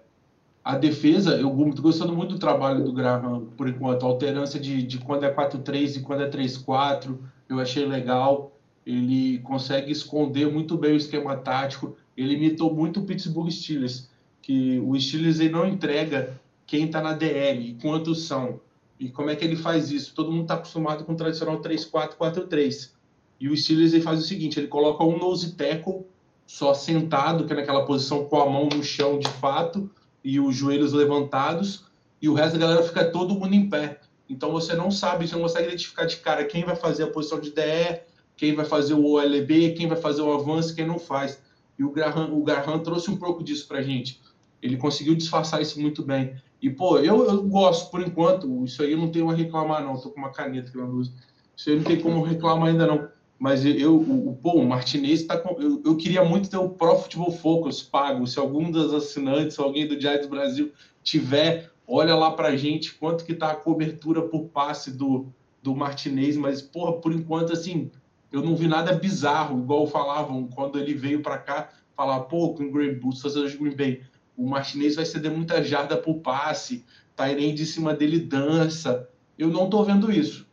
a 0.64 0.76
defesa, 0.76 1.36
eu 1.36 1.48
estou 1.68 1.82
gostando 1.84 2.12
muito 2.12 2.34
do 2.34 2.40
trabalho 2.40 2.82
do 2.82 2.92
Graham, 2.92 3.46
por 3.56 3.68
enquanto. 3.68 4.04
A 4.04 4.08
alternância 4.08 4.58
de, 4.58 4.82
de 4.82 4.98
quando 4.98 5.22
é 5.22 5.32
4-3 5.32 5.98
e 5.98 6.00
quando 6.00 6.24
é 6.24 6.28
3-4, 6.28 7.16
eu 7.48 7.60
achei 7.60 7.86
legal. 7.86 8.50
Ele 8.84 9.38
consegue 9.38 9.92
esconder 9.92 10.50
muito 10.50 10.76
bem 10.76 10.92
o 10.92 10.96
esquema 10.96 11.36
tático. 11.36 11.96
Ele 12.16 12.34
imitou 12.34 12.74
muito 12.74 12.98
o 12.98 13.04
Pittsburgh 13.04 13.48
Steelers, 13.48 14.10
que 14.42 14.80
o 14.80 14.98
Steelers 14.98 15.38
ele 15.38 15.50
não 15.50 15.64
entrega 15.64 16.34
quem 16.66 16.86
está 16.86 17.00
na 17.00 17.12
DL 17.12 17.70
e 17.70 17.74
quantos 17.74 18.26
são. 18.26 18.60
E 18.98 19.10
como 19.10 19.30
é 19.30 19.36
que 19.36 19.44
ele 19.44 19.56
faz 19.56 19.90
isso? 19.90 20.14
Todo 20.14 20.32
mundo 20.32 20.42
está 20.42 20.54
acostumado 20.54 21.04
com 21.04 21.12
o 21.12 21.16
tradicional 21.16 21.60
3-4-4-3 21.60 22.96
e 23.38 23.48
o 23.48 23.56
Steelers 23.56 23.92
ele 23.92 24.02
faz 24.02 24.20
o 24.20 24.26
seguinte: 24.26 24.58
ele 24.58 24.68
coloca 24.68 25.04
um 25.04 25.18
nose 25.18 25.54
tackle 25.54 26.06
só 26.46 26.72
sentado, 26.72 27.44
que 27.44 27.52
é 27.52 27.56
naquela 27.56 27.84
posição 27.84 28.24
com 28.24 28.40
a 28.40 28.48
mão 28.48 28.68
no 28.72 28.82
chão 28.82 29.18
de 29.18 29.28
fato 29.28 29.90
e 30.24 30.40
os 30.40 30.56
joelhos 30.56 30.92
levantados, 30.92 31.84
e 32.20 32.28
o 32.28 32.34
resto 32.34 32.58
da 32.58 32.66
galera 32.66 32.82
fica 32.82 33.04
todo 33.04 33.34
mundo 33.34 33.54
em 33.54 33.68
pé. 33.68 34.00
Então 34.28 34.50
você 34.50 34.74
não 34.74 34.90
sabe, 34.90 35.26
você 35.26 35.34
não 35.34 35.42
consegue 35.42 35.68
identificar 35.68 36.04
de 36.04 36.16
cara 36.16 36.44
quem 36.44 36.64
vai 36.64 36.74
fazer 36.74 37.04
a 37.04 37.06
posição 37.08 37.38
de 37.38 37.50
DE, 37.50 38.00
quem 38.36 38.54
vai 38.54 38.64
fazer 38.64 38.94
o 38.94 39.04
OLB, 39.04 39.72
quem 39.72 39.86
vai 39.86 39.96
fazer 39.96 40.22
o 40.22 40.32
avanço, 40.32 40.74
quem 40.74 40.86
não 40.86 40.98
faz. 40.98 41.40
E 41.78 41.84
o 41.84 41.90
Graham, 41.90 42.32
o 42.32 42.78
trouxe 42.80 43.10
um 43.10 43.16
pouco 43.16 43.44
disso 43.44 43.68
pra 43.68 43.82
gente. 43.82 44.20
Ele 44.62 44.76
conseguiu 44.76 45.14
disfarçar 45.14 45.60
isso 45.60 45.80
muito 45.80 46.02
bem. 46.02 46.34
E, 46.60 46.70
pô, 46.70 46.98
eu, 46.98 47.24
eu 47.24 47.42
gosto, 47.42 47.90
por 47.90 48.00
enquanto, 48.00 48.64
isso 48.64 48.82
aí 48.82 48.92
eu 48.92 48.98
não 48.98 49.10
tenho 49.10 49.30
a 49.30 49.34
reclamar, 49.34 49.84
não. 49.84 50.00
Tô 50.00 50.10
com 50.10 50.18
uma 50.18 50.32
caneta 50.32 50.68
aqui 50.68 50.78
na 50.78 50.86
luz. 50.86 51.12
Isso 51.56 51.70
aí 51.70 51.76
não 51.76 51.84
tem 51.84 52.00
como 52.00 52.22
reclamar 52.22 52.68
ainda, 52.68 52.86
não. 52.86 53.08
Mas 53.38 53.66
eu, 53.66 53.96
o, 53.96 54.38
pô, 54.42 54.52
o 54.52 54.66
Martinez 54.66 55.24
tá 55.24 55.36
com. 55.36 55.60
Eu, 55.60 55.82
eu, 55.84 55.96
queria 55.96 56.24
muito 56.24 56.48
ter 56.48 56.56
o 56.56 56.70
Pro 56.70 56.96
Football 56.96 57.32
Focus 57.32 57.82
pago. 57.82 58.26
Se 58.26 58.38
algum 58.38 58.70
dos 58.70 58.94
assinantes, 58.94 59.58
alguém 59.58 59.86
do 59.86 60.00
Giants 60.00 60.26
Brasil 60.26 60.72
tiver, 61.02 61.70
olha 61.86 62.14
lá 62.14 62.30
pra 62.30 62.56
gente 62.56 62.94
quanto 62.94 63.24
que 63.24 63.34
tá 63.34 63.50
a 63.50 63.56
cobertura 63.56 64.22
por 64.22 64.46
passe 64.46 64.90
do, 64.90 65.26
do 65.62 65.76
Martinez. 65.76 66.36
Mas, 66.36 66.62
porra, 66.62 66.94
por 66.94 67.12
enquanto, 67.12 67.52
assim, 67.52 67.90
eu 68.32 68.42
não 68.42 68.56
vi 68.56 68.66
nada 68.66 68.94
bizarro, 68.94 69.58
igual 69.60 69.86
falavam 69.86 70.48
quando 70.48 70.78
ele 70.78 70.94
veio 70.94 71.22
para 71.22 71.36
cá, 71.38 71.68
falar, 71.94 72.20
pô, 72.20 72.54
com 72.54 72.64
o 72.64 72.72
Green 72.72 72.98
se 73.12 73.56
Green 73.58 73.76
Bay, 73.76 74.02
o 74.36 74.46
Martinez 74.46 74.94
vai 74.94 75.04
ceder 75.04 75.32
muita 75.32 75.62
jarda 75.62 75.96
por 75.96 76.16
passe, 76.16 76.84
Tyrande 77.16 77.54
de 77.54 77.66
cima 77.66 77.94
dele 77.94 78.20
dança. 78.20 79.08
Eu 79.38 79.48
não 79.48 79.70
tô 79.70 79.82
vendo 79.82 80.12
isso. 80.12 80.46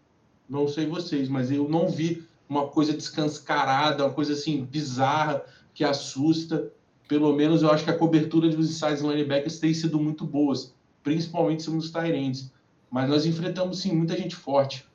Não 0.49 0.67
sei 0.67 0.85
vocês, 0.85 1.27
mas 1.27 1.51
eu 1.51 1.67
não 1.67 1.89
vi 1.89 2.23
uma 2.47 2.67
coisa 2.67 2.93
descanscarada, 2.93 4.05
uma 4.05 4.13
coisa 4.13 4.33
assim 4.33 4.63
bizarra 4.63 5.43
que 5.73 5.83
assusta. 5.83 6.71
Pelo 7.07 7.33
menos 7.33 7.61
eu 7.61 7.69
acho 7.69 7.83
que 7.83 7.89
a 7.89 7.97
cobertura 7.97 8.47
dos 8.47 8.69
inside 8.69 9.01
linebackers 9.01 9.59
tem 9.59 9.73
sido 9.73 9.99
muito 9.99 10.25
boas, 10.25 10.73
principalmente 11.03 11.61
em 11.61 11.63
cima 11.63 11.77
dos 11.77 11.91
Tyrants. 11.91 12.51
Mas 12.89 13.09
nós 13.09 13.25
enfrentamos 13.25 13.79
sim 13.79 13.91
muita 13.93 14.15
gente 14.15 14.35
forte. 14.35 14.85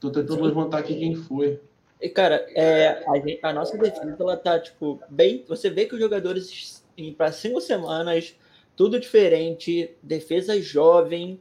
Tô 0.00 0.10
tentando 0.10 0.42
levantar 0.42 0.78
aqui 0.78 0.94
quem 0.94 1.14
foi. 1.14 1.60
E, 2.00 2.08
cara, 2.08 2.44
é, 2.50 3.04
a, 3.08 3.14
gente, 3.16 3.38
a, 3.42 3.52
nossa 3.52 3.78
defesa, 3.78 4.16
ela 4.18 4.36
tá, 4.36 4.58
tipo, 4.58 5.00
bem. 5.08 5.44
Você 5.48 5.70
vê 5.70 5.86
que 5.86 5.94
os 5.94 6.00
jogadores, 6.00 6.81
para 7.10 7.32
cinco 7.32 7.60
semanas, 7.60 8.36
tudo 8.76 9.00
diferente, 9.00 9.90
defesa 10.02 10.60
jovem, 10.60 11.40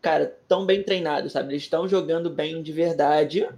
cara, 0.00 0.36
tão 0.46 0.64
bem 0.64 0.82
treinados, 0.82 1.32
sabe? 1.32 1.52
Eles 1.52 1.62
estão 1.62 1.88
jogando 1.88 2.30
bem 2.30 2.62
de 2.62 2.72
verdade. 2.72 3.48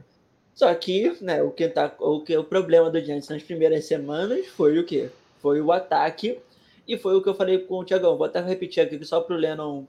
Só 0.55 0.75
que, 0.75 1.15
né, 1.21 1.43
o 1.43 1.51
que 1.51 1.69
tá, 1.69 1.95
o 2.01 2.21
que 2.23 2.37
o 2.37 2.43
problema 2.43 2.91
do 2.91 3.01
Giants 3.01 3.29
nas 3.29 3.43
primeiras 3.43 3.85
semanas 3.85 4.47
foi 4.47 4.79
o 4.79 4.85
quê? 4.85 5.11
Foi 5.41 5.61
o 5.61 5.71
ataque 5.71 6.39
e 6.87 6.97
foi 6.97 7.15
o 7.15 7.23
que 7.23 7.29
eu 7.29 7.35
falei 7.35 7.59
com 7.59 7.79
o 7.79 7.85
Tiagão. 7.85 8.17
Vou 8.17 8.27
até 8.27 8.41
repetir 8.41 8.83
aqui 8.83 9.05
só 9.05 9.21
para 9.21 9.37
o 9.37 9.39
Lennon 9.39 9.85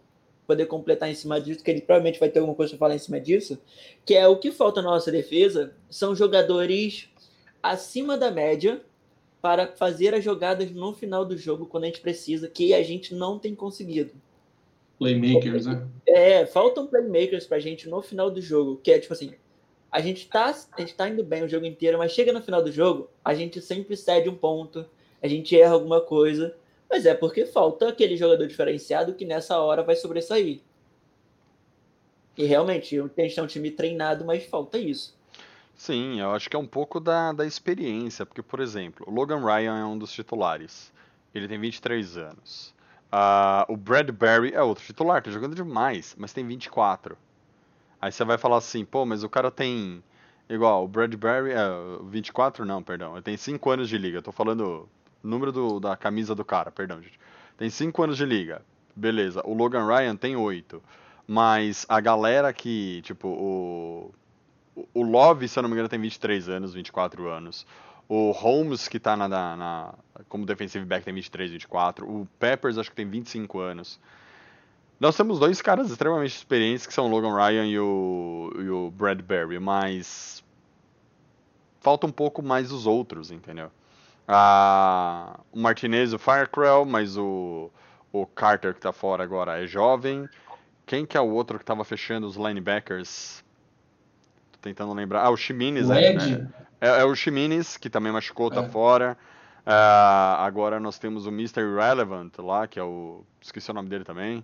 poder 0.46 0.66
completar 0.66 1.10
em 1.10 1.14
cima 1.16 1.40
disso, 1.40 1.64
que 1.64 1.70
ele 1.70 1.82
provavelmente 1.82 2.20
vai 2.20 2.28
ter 2.28 2.40
alguma 2.40 2.56
coisa 2.56 2.72
para 2.72 2.80
falar 2.80 2.96
em 2.96 3.00
cima 3.00 3.20
disso, 3.20 3.58
que 4.04 4.16
é 4.16 4.28
o 4.28 4.38
que 4.38 4.52
falta 4.52 4.82
na 4.82 4.90
nossa 4.90 5.12
defesa 5.12 5.74
são 5.90 6.16
jogadores 6.16 7.08
acima 7.62 8.18
da 8.18 8.32
média 8.32 8.82
para 9.42 9.68
fazer 9.68 10.14
as 10.14 10.24
jogadas 10.24 10.72
no 10.72 10.94
final 10.94 11.26
do 11.26 11.38
jogo 11.38 11.66
quando 11.66 11.86
a 11.86 11.88
gente 11.88 12.02
precisa, 12.02 12.50
que 12.50 12.74
a 12.74 12.84
gente 12.84 13.14
não 13.14 13.40
tem 13.40 13.56
conseguido. 13.56 14.12
Playmakers, 14.98 15.66
né? 15.66 15.88
É, 16.06 16.46
faltam 16.46 16.88
playmakers 16.88 17.48
pra 17.48 17.60
gente 17.60 17.88
no 17.88 18.02
final 18.02 18.30
do 18.30 18.42
jogo, 18.42 18.78
que 18.84 18.92
é 18.92 19.00
tipo 19.00 19.14
assim, 19.14 19.34
a 19.92 20.02
gente 20.02 20.28
tá, 20.28 20.54
a 20.74 20.82
gente 20.82 20.94
tá 20.94 21.08
indo 21.08 21.24
bem 21.24 21.44
o 21.44 21.50
jogo 21.50 21.66
inteiro, 21.66 21.98
mas 21.98 22.12
chega 22.12 22.34
no 22.34 22.42
final 22.42 22.62
do 22.62 22.72
jogo, 22.72 23.10
a 23.24 23.34
gente 23.34 23.62
sempre 23.62 23.96
cede 23.96 24.30
um 24.30 24.36
ponto, 24.36 24.86
a 25.22 25.28
gente 25.28 25.60
erra 25.60 25.74
alguma 25.74 26.02
coisa, 26.02 26.56
mas 26.90 27.06
é 27.06 27.14
porque 27.14 27.46
falta 27.46 27.90
aquele 27.90 28.18
jogador 28.18 28.46
diferenciado 28.46 29.14
que 29.14 29.26
nessa 29.26 29.58
hora 29.60 29.84
vai 29.84 29.96
sobressair. 29.96 30.60
E 32.38 32.46
realmente, 32.46 32.98
a 33.00 33.22
gente 33.22 33.40
é 33.40 33.44
um 33.44 33.48
time 33.48 33.70
treinado, 33.70 34.24
mas 34.24 34.46
falta 34.46 34.78
isso. 34.78 35.19
Sim, 35.80 36.20
eu 36.20 36.34
acho 36.36 36.50
que 36.50 36.58
é 36.58 36.60
um 36.60 36.68
pouco 36.68 37.00
da, 37.00 37.32
da 37.32 37.46
experiência, 37.46 38.26
porque, 38.26 38.42
por 38.42 38.60
exemplo, 38.60 39.06
o 39.08 39.14
Logan 39.14 39.40
Ryan 39.40 39.80
é 39.80 39.86
um 39.86 39.98
dos 39.98 40.12
titulares. 40.12 40.92
Ele 41.34 41.48
tem 41.48 41.58
23 41.58 42.18
anos. 42.18 42.76
Uh, 43.14 43.72
o 43.72 43.78
Bradbury 43.78 44.54
é 44.54 44.62
outro 44.62 44.84
titular, 44.84 45.24
tá 45.24 45.32
jogando 45.32 45.56
demais, 45.56 46.18
mas 46.20 46.34
tem 46.34 46.46
24. 46.46 47.18
Aí 48.02 48.12
você 48.12 48.26
vai 48.26 48.38
falar 48.38 48.58
assim, 48.58 48.84
pô, 48.84 49.06
mas 49.06 49.24
o 49.24 49.30
cara 49.30 49.50
tem. 49.50 50.04
Igual, 50.50 50.84
o 50.84 50.88
Bradbury. 50.90 51.52
É, 51.52 51.70
24 52.04 52.66
não, 52.66 52.84
perdão. 52.84 53.14
Ele 53.14 53.24
tem 53.24 53.38
5 53.38 53.70
anos 53.70 53.88
de 53.88 53.98
liga. 53.98 54.22
Tô 54.22 54.34
falando 54.34 54.86
Número 55.24 55.54
do, 55.54 55.80
da 55.80 55.96
camisa 55.96 56.36
do 56.36 56.44
cara, 56.44 56.72
perdão, 56.72 57.02
gente. 57.02 57.18
Tem 57.58 57.70
5 57.70 58.04
anos 58.04 58.18
de 58.18 58.26
liga. 58.26 58.62
Beleza. 58.94 59.42
O 59.46 59.54
Logan 59.54 59.88
Ryan 59.88 60.18
tem 60.18 60.36
8. 60.36 60.84
Mas 61.26 61.86
a 61.88 62.02
galera 62.02 62.52
que, 62.52 63.02
tipo, 63.04 63.30
o. 63.30 64.14
O 64.94 65.04
Love, 65.04 65.48
se 65.48 65.58
eu 65.58 65.64
não 65.64 65.70
me 65.70 65.74
engano, 65.74 65.90
tem 65.90 66.00
23 66.00 66.50
anos, 66.50 66.74
24 66.74 67.28
anos. 67.28 67.66
O 68.08 68.32
Holmes, 68.32 68.88
que 68.88 69.00
tá 69.00 69.16
na, 69.16 69.28
na, 69.28 69.94
como 70.28 70.46
defensive 70.46 70.84
back, 70.86 71.06
tem 71.06 71.14
23, 71.14 71.52
24. 71.52 72.10
O 72.10 72.28
Peppers, 72.40 72.78
acho 72.78 72.90
que 72.90 72.96
tem 72.96 73.08
25 73.08 73.60
anos. 73.60 74.00
Nós 75.00 75.16
temos 75.16 75.40
dois 75.40 75.62
caras 75.62 75.90
extremamente 75.90 76.36
experientes, 76.36 76.86
que 76.86 76.94
são 76.94 77.06
o 77.06 77.10
Logan 77.10 77.36
Ryan 77.36 77.66
e 77.68 77.80
o, 77.80 78.52
e 78.58 78.70
o 78.70 78.92
Bradbury, 78.92 79.60
mas 79.60 80.44
falta 81.80 82.06
um 82.06 82.12
pouco 82.12 82.42
mais 82.42 82.72
os 82.72 82.86
outros, 82.86 83.32
entendeu? 83.32 83.72
Ah, 84.28 85.40
o 85.52 85.60
Martinez, 85.60 86.14
o 86.14 86.20
Firecrell, 86.20 86.86
mas 86.86 87.18
o, 87.18 87.72
o 88.12 88.26
Carter 88.26 88.74
que 88.74 88.82
tá 88.82 88.92
fora 88.92 89.24
agora 89.24 89.64
é 89.64 89.66
jovem. 89.66 90.28
Quem 90.86 91.06
que 91.06 91.16
é 91.16 91.22
o 91.22 91.30
outro 91.30 91.58
que 91.58 91.66
tava 91.66 91.84
fechando 91.84 92.28
os 92.28 92.36
linebackers? 92.36 93.44
Tô 94.60 94.70
tentando 94.70 94.94
lembrar. 94.94 95.24
Ah, 95.24 95.30
o 95.30 95.38
Chimines, 95.38 95.90
é, 95.90 96.14
né? 96.14 96.50
é, 96.82 97.02
é, 97.02 97.06
o 97.06 97.16
Chimines, 97.16 97.78
que 97.78 97.90
também 97.90 98.12
machucou, 98.12 98.52
tá 98.52 98.62
é. 98.62 98.70
fora. 98.70 99.18
Ah, 99.66 100.38
agora 100.46 100.80
nós 100.80 101.00
temos 101.00 101.26
o 101.26 101.30
Mr. 101.30 101.62
Irrelevant 101.62 102.32
lá, 102.40 102.68
que 102.68 102.80
é 102.80 102.84
o. 102.84 103.24
Esqueci 103.42 103.72
o 103.72 103.74
nome 103.74 103.90
dele 103.90 104.04
também. 104.04 104.44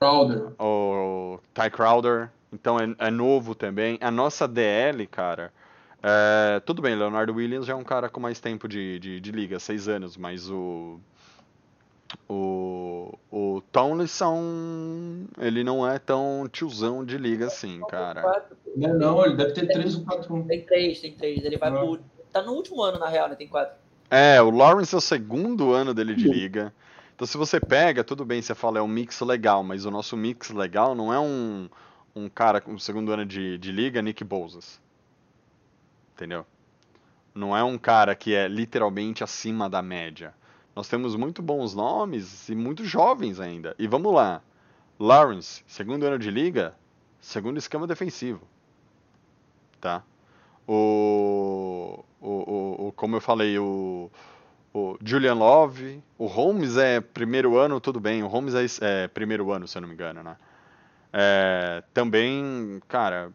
Crowder. 0.00 0.52
O 0.58 1.38
Ty 1.52 1.70
Crowder. 1.70 2.30
Então 2.52 2.78
é, 2.78 2.94
é 2.98 3.10
novo 3.10 3.54
também. 3.54 3.98
A 4.00 4.10
nossa 4.10 4.46
DL, 4.46 5.06
cara. 5.06 5.52
É, 6.02 6.60
tudo 6.60 6.82
bem, 6.82 6.94
Leonardo 6.94 7.34
Williams 7.34 7.66
já 7.66 7.72
é 7.72 7.76
um 7.76 7.84
cara 7.84 8.10
com 8.10 8.20
mais 8.20 8.38
tempo 8.38 8.68
de, 8.68 8.98
de, 8.98 9.20
de 9.20 9.32
liga, 9.32 9.58
seis 9.58 9.88
anos, 9.88 10.16
mas 10.16 10.50
o. 10.50 11.00
O, 12.28 13.18
o 13.30 13.62
Tomlinson, 13.70 15.26
ele 15.38 15.62
não 15.62 15.88
é 15.88 15.98
tão 15.98 16.48
tiozão 16.50 17.04
de 17.04 17.18
liga 17.18 17.46
assim, 17.46 17.80
cara. 17.88 18.44
Não, 18.74 18.94
não 18.94 19.24
ele 19.24 19.36
deve 19.36 19.52
ter 19.52 19.66
três 19.66 19.94
ou 19.94 20.04
quatro. 20.04 20.42
Tem 20.44 20.64
três, 20.64 21.00
tem 21.00 21.12
três. 21.12 21.44
Ele 21.44 21.58
vai 21.58 21.68
ah. 21.68 21.72
pro. 21.72 22.00
Tá 22.32 22.42
no 22.42 22.52
último 22.52 22.82
ano, 22.82 22.98
na 22.98 23.08
real, 23.08 23.28
né? 23.28 23.34
Tem 23.34 23.46
quatro. 23.46 23.76
É, 24.10 24.40
o 24.40 24.50
Lawrence 24.50 24.94
é 24.94 24.98
o 24.98 25.00
segundo 25.00 25.72
ano 25.72 25.94
dele 25.94 26.14
de 26.14 26.28
liga. 26.28 26.72
Então, 27.14 27.26
se 27.26 27.36
você 27.36 27.60
pega, 27.60 28.02
tudo 28.02 28.24
bem, 28.24 28.42
você 28.42 28.54
fala 28.54 28.78
é 28.78 28.82
um 28.82 28.88
mix 28.88 29.20
legal, 29.20 29.62
mas 29.62 29.84
o 29.84 29.90
nosso 29.90 30.16
mix 30.16 30.50
legal 30.50 30.94
não 30.94 31.12
é 31.12 31.20
um, 31.20 31.68
um 32.14 32.28
cara 32.28 32.60
com 32.60 32.76
segundo 32.78 33.12
ano 33.12 33.24
de, 33.24 33.56
de 33.58 33.70
liga, 33.70 34.02
Nick 34.02 34.24
Bozas 34.24 34.80
entendeu? 36.14 36.46
Não 37.34 37.56
é 37.56 37.62
um 37.62 37.76
cara 37.76 38.14
que 38.14 38.34
é 38.34 38.46
literalmente 38.46 39.24
acima 39.24 39.68
da 39.68 39.82
média. 39.82 40.32
Nós 40.74 40.88
temos 40.88 41.14
muito 41.14 41.40
bons 41.40 41.74
nomes 41.74 42.48
e 42.48 42.54
muito 42.54 42.84
jovens 42.84 43.38
ainda. 43.38 43.74
E 43.78 43.86
vamos 43.86 44.12
lá. 44.12 44.42
Lawrence, 44.98 45.62
segundo 45.66 46.04
ano 46.04 46.18
de 46.18 46.30
liga, 46.30 46.74
segundo 47.20 47.58
esquema 47.58 47.86
defensivo. 47.86 48.42
Tá? 49.80 50.02
O, 50.66 52.04
o, 52.20 52.28
o, 52.28 52.88
o 52.88 52.92
como 52.92 53.16
eu 53.16 53.20
falei, 53.20 53.58
o, 53.58 54.10
o 54.72 54.96
Julian 55.04 55.34
Love, 55.34 56.02
o 56.18 56.26
Holmes 56.26 56.76
é 56.76 57.00
primeiro 57.00 57.56
ano, 57.56 57.80
tudo 57.80 58.00
bem. 58.00 58.22
O 58.22 58.26
Holmes 58.26 58.54
é, 58.54 59.04
é 59.04 59.08
primeiro 59.08 59.52
ano, 59.52 59.68
se 59.68 59.76
eu 59.78 59.82
não 59.82 59.88
me 59.88 59.94
engano, 59.94 60.22
né? 60.22 60.36
É, 61.12 61.84
também, 61.92 62.82
cara, 62.88 63.30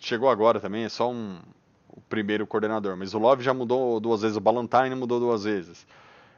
chegou 0.00 0.28
agora 0.28 0.58
também, 0.58 0.84
é 0.84 0.88
só 0.88 1.08
um, 1.08 1.38
o 1.88 2.00
primeiro 2.00 2.44
coordenador, 2.46 2.96
mas 2.96 3.14
o 3.14 3.18
Love 3.18 3.44
já 3.44 3.54
mudou 3.54 4.00
duas 4.00 4.22
vezes, 4.22 4.36
o 4.36 4.40
Ballantyne 4.40 4.96
mudou 4.96 5.20
duas 5.20 5.44
vezes. 5.44 5.86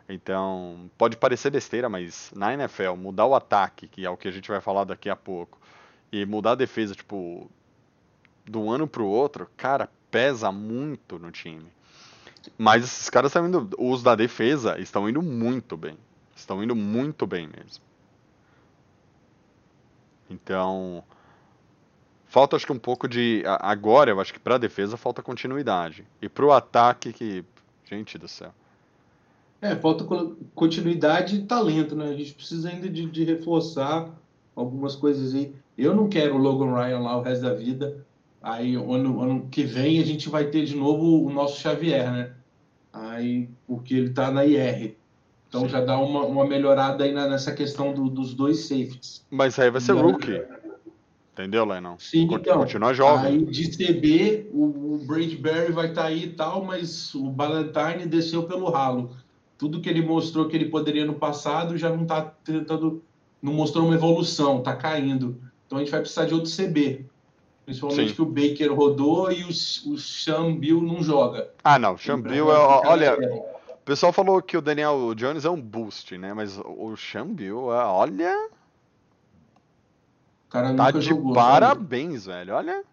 Então, 0.08 0.90
pode 0.98 1.16
parecer 1.16 1.50
besteira, 1.50 1.88
mas 1.88 2.30
na 2.36 2.52
NFL, 2.52 2.94
mudar 2.94 3.26
o 3.26 3.34
ataque, 3.34 3.88
que 3.88 4.04
é 4.04 4.10
o 4.10 4.16
que 4.16 4.28
a 4.28 4.30
gente 4.30 4.50
vai 4.50 4.60
falar 4.60 4.84
daqui 4.84 5.08
a 5.08 5.16
pouco, 5.16 5.58
e 6.12 6.26
mudar 6.26 6.52
a 6.52 6.56
defesa, 6.56 6.94
tipo, 6.94 7.50
um 8.54 8.70
ano 8.70 8.86
pro 8.86 9.06
outro, 9.06 9.48
cara, 9.56 9.88
pesa 10.10 10.52
muito 10.52 11.18
no 11.18 11.30
time. 11.30 11.66
Mas 12.58 12.84
esses 12.84 13.08
caras 13.08 13.30
estão 13.30 13.48
indo, 13.48 13.70
os 13.78 14.02
da 14.02 14.14
defesa 14.14 14.78
estão 14.78 15.08
indo 15.08 15.22
muito 15.22 15.76
bem. 15.76 15.96
Estão 16.36 16.62
indo 16.62 16.76
muito 16.76 17.26
bem 17.26 17.48
mesmo. 17.48 17.82
Então, 20.28 21.02
Falta, 22.34 22.56
acho 22.56 22.66
que 22.66 22.72
um 22.72 22.78
pouco 22.80 23.06
de. 23.06 23.44
Agora, 23.46 24.10
eu 24.10 24.20
acho 24.20 24.32
que 24.32 24.40
para 24.40 24.56
a 24.56 24.58
defesa 24.58 24.96
falta 24.96 25.22
continuidade. 25.22 26.04
E 26.20 26.28
para 26.28 26.44
o 26.44 26.50
ataque, 26.50 27.12
que. 27.12 27.44
Gente 27.84 28.18
do 28.18 28.26
céu. 28.26 28.52
É, 29.64 29.74
falta 29.76 30.04
continuidade 30.54 31.36
e 31.36 31.42
talento, 31.42 31.96
né? 31.96 32.10
A 32.10 32.14
gente 32.14 32.34
precisa 32.34 32.68
ainda 32.68 32.86
de, 32.86 33.06
de 33.06 33.24
reforçar 33.24 34.10
algumas 34.54 34.94
coisas 34.94 35.34
aí. 35.34 35.54
Eu 35.76 35.96
não 35.96 36.06
quero 36.06 36.34
o 36.34 36.38
Logan 36.38 36.74
Ryan 36.74 36.98
lá 36.98 37.16
o 37.16 37.22
resto 37.22 37.44
da 37.44 37.54
vida. 37.54 38.04
Aí, 38.42 38.74
ano, 38.74 39.22
ano 39.22 39.48
que 39.50 39.62
vem, 39.62 40.00
a 40.00 40.04
gente 40.04 40.28
vai 40.28 40.44
ter 40.48 40.66
de 40.66 40.76
novo 40.76 41.24
o 41.24 41.32
nosso 41.32 41.62
Xavier, 41.62 42.12
né? 42.12 42.32
Aí, 42.92 43.48
porque 43.66 43.94
ele 43.94 44.10
tá 44.10 44.30
na 44.30 44.44
IR. 44.44 44.98
Então 45.48 45.62
Sim. 45.62 45.68
já 45.68 45.80
dá 45.80 45.98
uma, 45.98 46.26
uma 46.26 46.46
melhorada 46.46 47.02
aí 47.02 47.12
na, 47.12 47.26
nessa 47.26 47.50
questão 47.50 47.94
do, 47.94 48.10
dos 48.10 48.34
dois 48.34 48.66
safeties. 48.66 49.24
Mas 49.30 49.58
aí 49.58 49.70
vai 49.70 49.80
ser 49.80 49.92
rookie. 49.92 50.42
Entendeu, 51.32 51.64
Lennon? 51.64 51.96
Sim, 51.98 52.28
então. 52.30 52.58
Continua 52.58 52.92
jovem. 52.92 53.32
Aí 53.32 53.44
de 53.46 53.70
CB, 53.70 54.50
o, 54.52 54.94
o 54.94 55.04
Bradbury 55.06 55.72
vai 55.72 55.88
estar 55.88 56.02
tá 56.02 56.08
aí 56.08 56.24
e 56.24 56.30
tal, 56.34 56.62
mas 56.62 57.14
o 57.14 57.30
Ballantyne 57.30 58.04
desceu 58.04 58.42
pelo 58.42 58.68
ralo. 58.68 59.23
Tudo 59.56 59.80
que 59.80 59.88
ele 59.88 60.02
mostrou 60.02 60.48
que 60.48 60.56
ele 60.56 60.66
poderia 60.66 61.04
no 61.04 61.14
passado 61.14 61.76
já 61.78 61.88
não 61.88 62.02
está 62.02 62.22
tentando, 62.22 63.02
não 63.40 63.52
mostrou 63.52 63.84
uma 63.86 63.94
evolução, 63.94 64.58
está 64.58 64.74
caindo. 64.74 65.40
Então 65.66 65.78
a 65.78 65.80
gente 65.80 65.90
vai 65.90 66.00
precisar 66.00 66.26
de 66.26 66.34
outro 66.34 66.50
CB. 66.50 67.06
Principalmente 67.64 68.08
Sim. 68.10 68.14
que 68.14 68.22
o 68.22 68.26
Baker 68.26 68.74
rodou 68.74 69.32
e 69.32 69.42
o, 69.44 69.48
o 69.48 69.98
Sean 69.98 70.54
Bill 70.56 70.82
não 70.82 71.02
joga. 71.02 71.50
Ah, 71.62 71.78
não. 71.78 71.96
Sean 71.96 72.20
Bill, 72.20 72.52
é, 72.52 72.58
olha, 72.58 73.16
o 73.16 73.84
pessoal 73.84 74.12
falou 74.12 74.42
que 74.42 74.56
o 74.56 74.60
Daniel 74.60 75.14
Jones 75.14 75.46
é 75.46 75.50
um 75.50 75.60
boost, 75.60 76.18
né? 76.18 76.34
Mas 76.34 76.58
o 76.58 76.94
Sean 76.96 77.28
Bill, 77.28 77.72
é, 77.72 77.84
olha 77.86 78.36
cara 80.54 80.74
tá 80.74 80.90
de 80.92 81.00
jogou, 81.00 81.34
parabéns, 81.34 82.26
velho. 82.26 82.54
Olha. 82.54 82.84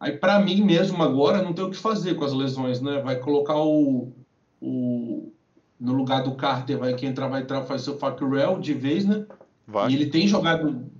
Aí, 0.00 0.16
para 0.16 0.40
mim 0.40 0.62
mesmo, 0.62 1.02
agora, 1.02 1.40
não 1.40 1.52
tem 1.52 1.64
o 1.64 1.70
que 1.70 1.76
fazer 1.76 2.14
com 2.14 2.24
as 2.24 2.32
lesões, 2.32 2.80
né? 2.80 3.00
Vai 3.00 3.16
colocar 3.16 3.56
o. 3.56 4.12
o 4.60 5.32
no 5.80 5.92
lugar 5.92 6.22
do 6.22 6.34
Carter, 6.34 6.78
vai 6.78 6.94
que 6.94 7.06
entrar, 7.06 7.28
vai 7.28 7.42
entrar, 7.42 7.64
fazer 7.64 7.90
o 7.90 7.98
Facurel 7.98 8.58
de 8.58 8.74
vez, 8.74 9.04
né? 9.04 9.24
Vai. 9.66 9.90
E 9.90 9.94
ele 9.94 10.06
tem 10.06 10.26
jogado, 10.26 10.90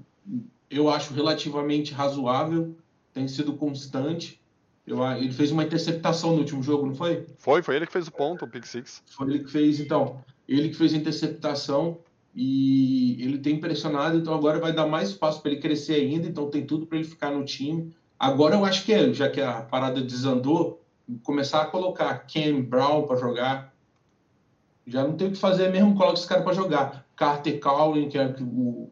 eu 0.70 0.88
acho, 0.88 1.12
relativamente 1.12 1.92
razoável, 1.92 2.76
tem 3.12 3.26
sido 3.26 3.54
constante. 3.54 4.40
Eu, 4.86 5.04
ele 5.16 5.32
fez 5.32 5.50
uma 5.50 5.64
interceptação 5.64 6.32
no 6.32 6.38
último 6.38 6.62
jogo, 6.62 6.86
não 6.86 6.94
foi? 6.94 7.26
Foi, 7.38 7.62
foi 7.62 7.76
ele 7.76 7.86
que 7.86 7.92
fez 7.92 8.06
o 8.06 8.12
ponto, 8.12 8.44
o 8.44 8.48
pick 8.48 8.64
six. 8.64 9.02
Foi 9.06 9.28
ele 9.28 9.40
que 9.40 9.50
fez, 9.50 9.80
então. 9.80 10.20
Ele 10.46 10.68
que 10.68 10.76
fez 10.76 10.94
a 10.94 10.96
interceptação 10.96 11.98
e 12.34 13.22
ele 13.22 13.38
tem 13.38 13.56
impressionado, 13.56 14.16
então 14.16 14.32
agora 14.32 14.60
vai 14.60 14.72
dar 14.72 14.86
mais 14.86 15.10
espaço 15.10 15.42
para 15.42 15.50
ele 15.50 15.60
crescer 15.60 15.94
ainda, 15.94 16.26
então 16.26 16.48
tem 16.48 16.64
tudo 16.64 16.86
para 16.86 16.98
ele 16.98 17.06
ficar 17.06 17.32
no 17.32 17.44
time. 17.44 17.92
Agora 18.18 18.54
eu 18.54 18.64
acho 18.64 18.84
que 18.84 18.92
é, 18.92 19.12
já 19.12 19.28
que 19.28 19.40
a 19.40 19.60
parada 19.62 20.00
desandou, 20.00 20.82
começar 21.22 21.62
a 21.62 21.66
colocar 21.66 22.14
Ken 22.26 22.60
Brown 22.62 23.04
para 23.06 23.16
jogar. 23.16 23.74
Já 24.86 25.04
não 25.04 25.14
tem 25.16 25.28
o 25.28 25.32
que 25.32 25.38
fazer 25.38 25.70
mesmo, 25.70 25.94
coloca 25.94 26.18
esse 26.18 26.26
cara 26.28 26.42
para 26.42 26.52
jogar. 26.54 27.06
Carter 27.14 27.60
Cowan, 27.60 28.08
que 28.08 28.16
é 28.16 28.34
o, 28.40 28.90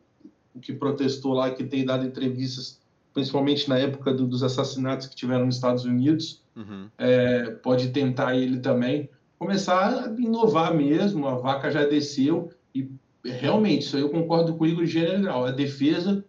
o 0.55 0.61
que 0.61 0.73
protestou 0.73 1.33
lá, 1.33 1.51
que 1.51 1.65
tem 1.65 1.85
dado 1.85 2.05
entrevistas, 2.07 2.81
principalmente 3.15 3.69
na 3.69 3.79
época 3.79 4.13
do- 4.13 4.27
dos 4.27 4.43
assassinatos 4.43 5.07
que 5.07 5.17
tiveram 5.17 5.47
nos 5.47 5.55
Estados 5.57 5.85
Unidos 5.85 6.43
Uhum. 6.55 6.89
é, 6.97 7.51
pode 7.51 7.91
tentar 7.91 8.35
ele 8.35 8.61
também 8.61 9.11
começar 9.39 10.07
a 10.07 10.07
inovar 10.19 10.75
mesmo. 10.75 11.27
A 11.29 11.35
vaca 11.37 11.71
já 11.71 11.85
desceu 11.85 12.51
e 12.75 12.91
realmente 13.25 13.83
isso 13.83 13.97
aí 13.97 14.03
eu 14.03 14.09
concordo 14.11 14.55
com 14.57 14.65
o 14.65 14.67
Igor 14.67 14.87
general. 14.87 15.45
A 15.45 15.51
defesa, 15.51 16.25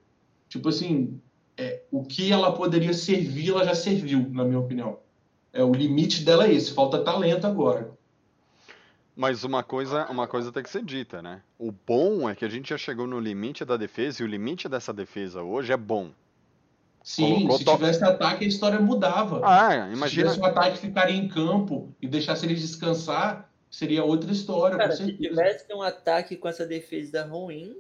tipo 0.50 0.68
assim, 0.68 1.20
é, 1.56 1.84
o 1.92 2.04
que 2.04 2.30
ela 2.32 2.52
poderia 2.54 2.92
servir, 2.94 3.52
ela 3.52 3.64
já 3.64 3.74
serviu, 3.74 4.28
na 4.32 4.44
minha 4.44 4.60
opinião. 4.60 5.00
É 5.54 5.64
o 5.64 5.74
limite 5.74 6.24
dela 6.24 6.46
é 6.48 6.54
esse. 6.54 6.74
Falta 6.74 7.04
talento 7.04 7.46
agora. 7.48 7.92
Mas 9.16 9.44
uma 9.44 9.64
coisa, 9.64 10.06
uma 10.12 10.28
coisa 10.28 10.52
tem 10.52 10.62
que 10.62 10.70
ser 10.70 10.84
dita, 10.84 11.22
né? 11.22 11.42
O 11.58 11.72
bom 11.72 12.30
é 12.30 12.36
que 12.36 12.46
a 12.46 12.50
gente 12.50 12.70
já 12.70 12.78
chegou 12.78 13.08
no 13.08 13.20
limite 13.20 13.66
da 13.66 13.76
defesa 13.76 14.22
e 14.22 14.26
o 14.26 14.30
limite 14.30 14.70
dessa 14.70 14.94
defesa 14.94 15.42
hoje 15.42 15.74
é 15.74 15.78
bom. 15.78 16.12
Sim, 17.04 17.34
Colocou 17.36 17.58
se 17.58 17.66
to- 17.66 17.72
tivesse 17.78 18.04
ataque, 18.04 18.46
a 18.46 18.48
história 18.48 18.80
mudava. 18.80 19.42
Ah, 19.44 19.88
Se 19.88 19.94
imagina. 19.94 20.24
tivesse 20.30 20.40
um 20.40 20.46
ataque 20.46 20.76
que 20.80 20.86
ficaria 20.88 21.16
em 21.16 21.28
campo 21.28 21.96
e 22.02 22.08
deixasse 22.08 22.46
eles 22.46 22.62
descansar, 22.62 23.50
seria 23.72 24.04
outra 24.04 24.32
história, 24.32 24.78
Cara, 24.78 24.90
com 24.90 24.98
se 25.06 25.14
tivesse 25.14 25.74
um 25.74 25.82
ataque 25.82 26.36
com 26.36 26.48
essa 26.48 26.66
defesa 26.66 27.26
ruim 27.26 27.76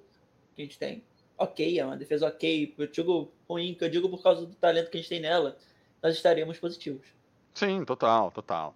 que 0.55 0.61
a 0.61 0.65
gente 0.65 0.79
tem, 0.79 1.03
ok, 1.37 1.77
é 1.79 1.85
uma 1.85 1.97
defesa 1.97 2.25
ok. 2.27 2.73
Eu 2.77 2.87
digo 2.87 3.31
ruim, 3.47 3.75
que 3.75 3.83
eu 3.83 3.89
digo 3.89 4.09
por 4.09 4.23
causa 4.23 4.45
do 4.45 4.55
talento 4.55 4.89
que 4.89 4.97
a 4.97 5.01
gente 5.01 5.09
tem 5.09 5.19
nela, 5.19 5.55
nós 6.01 6.15
estaríamos 6.15 6.57
positivos. 6.57 7.05
Sim, 7.57 7.83
total, 7.83 8.29
total. 8.29 8.75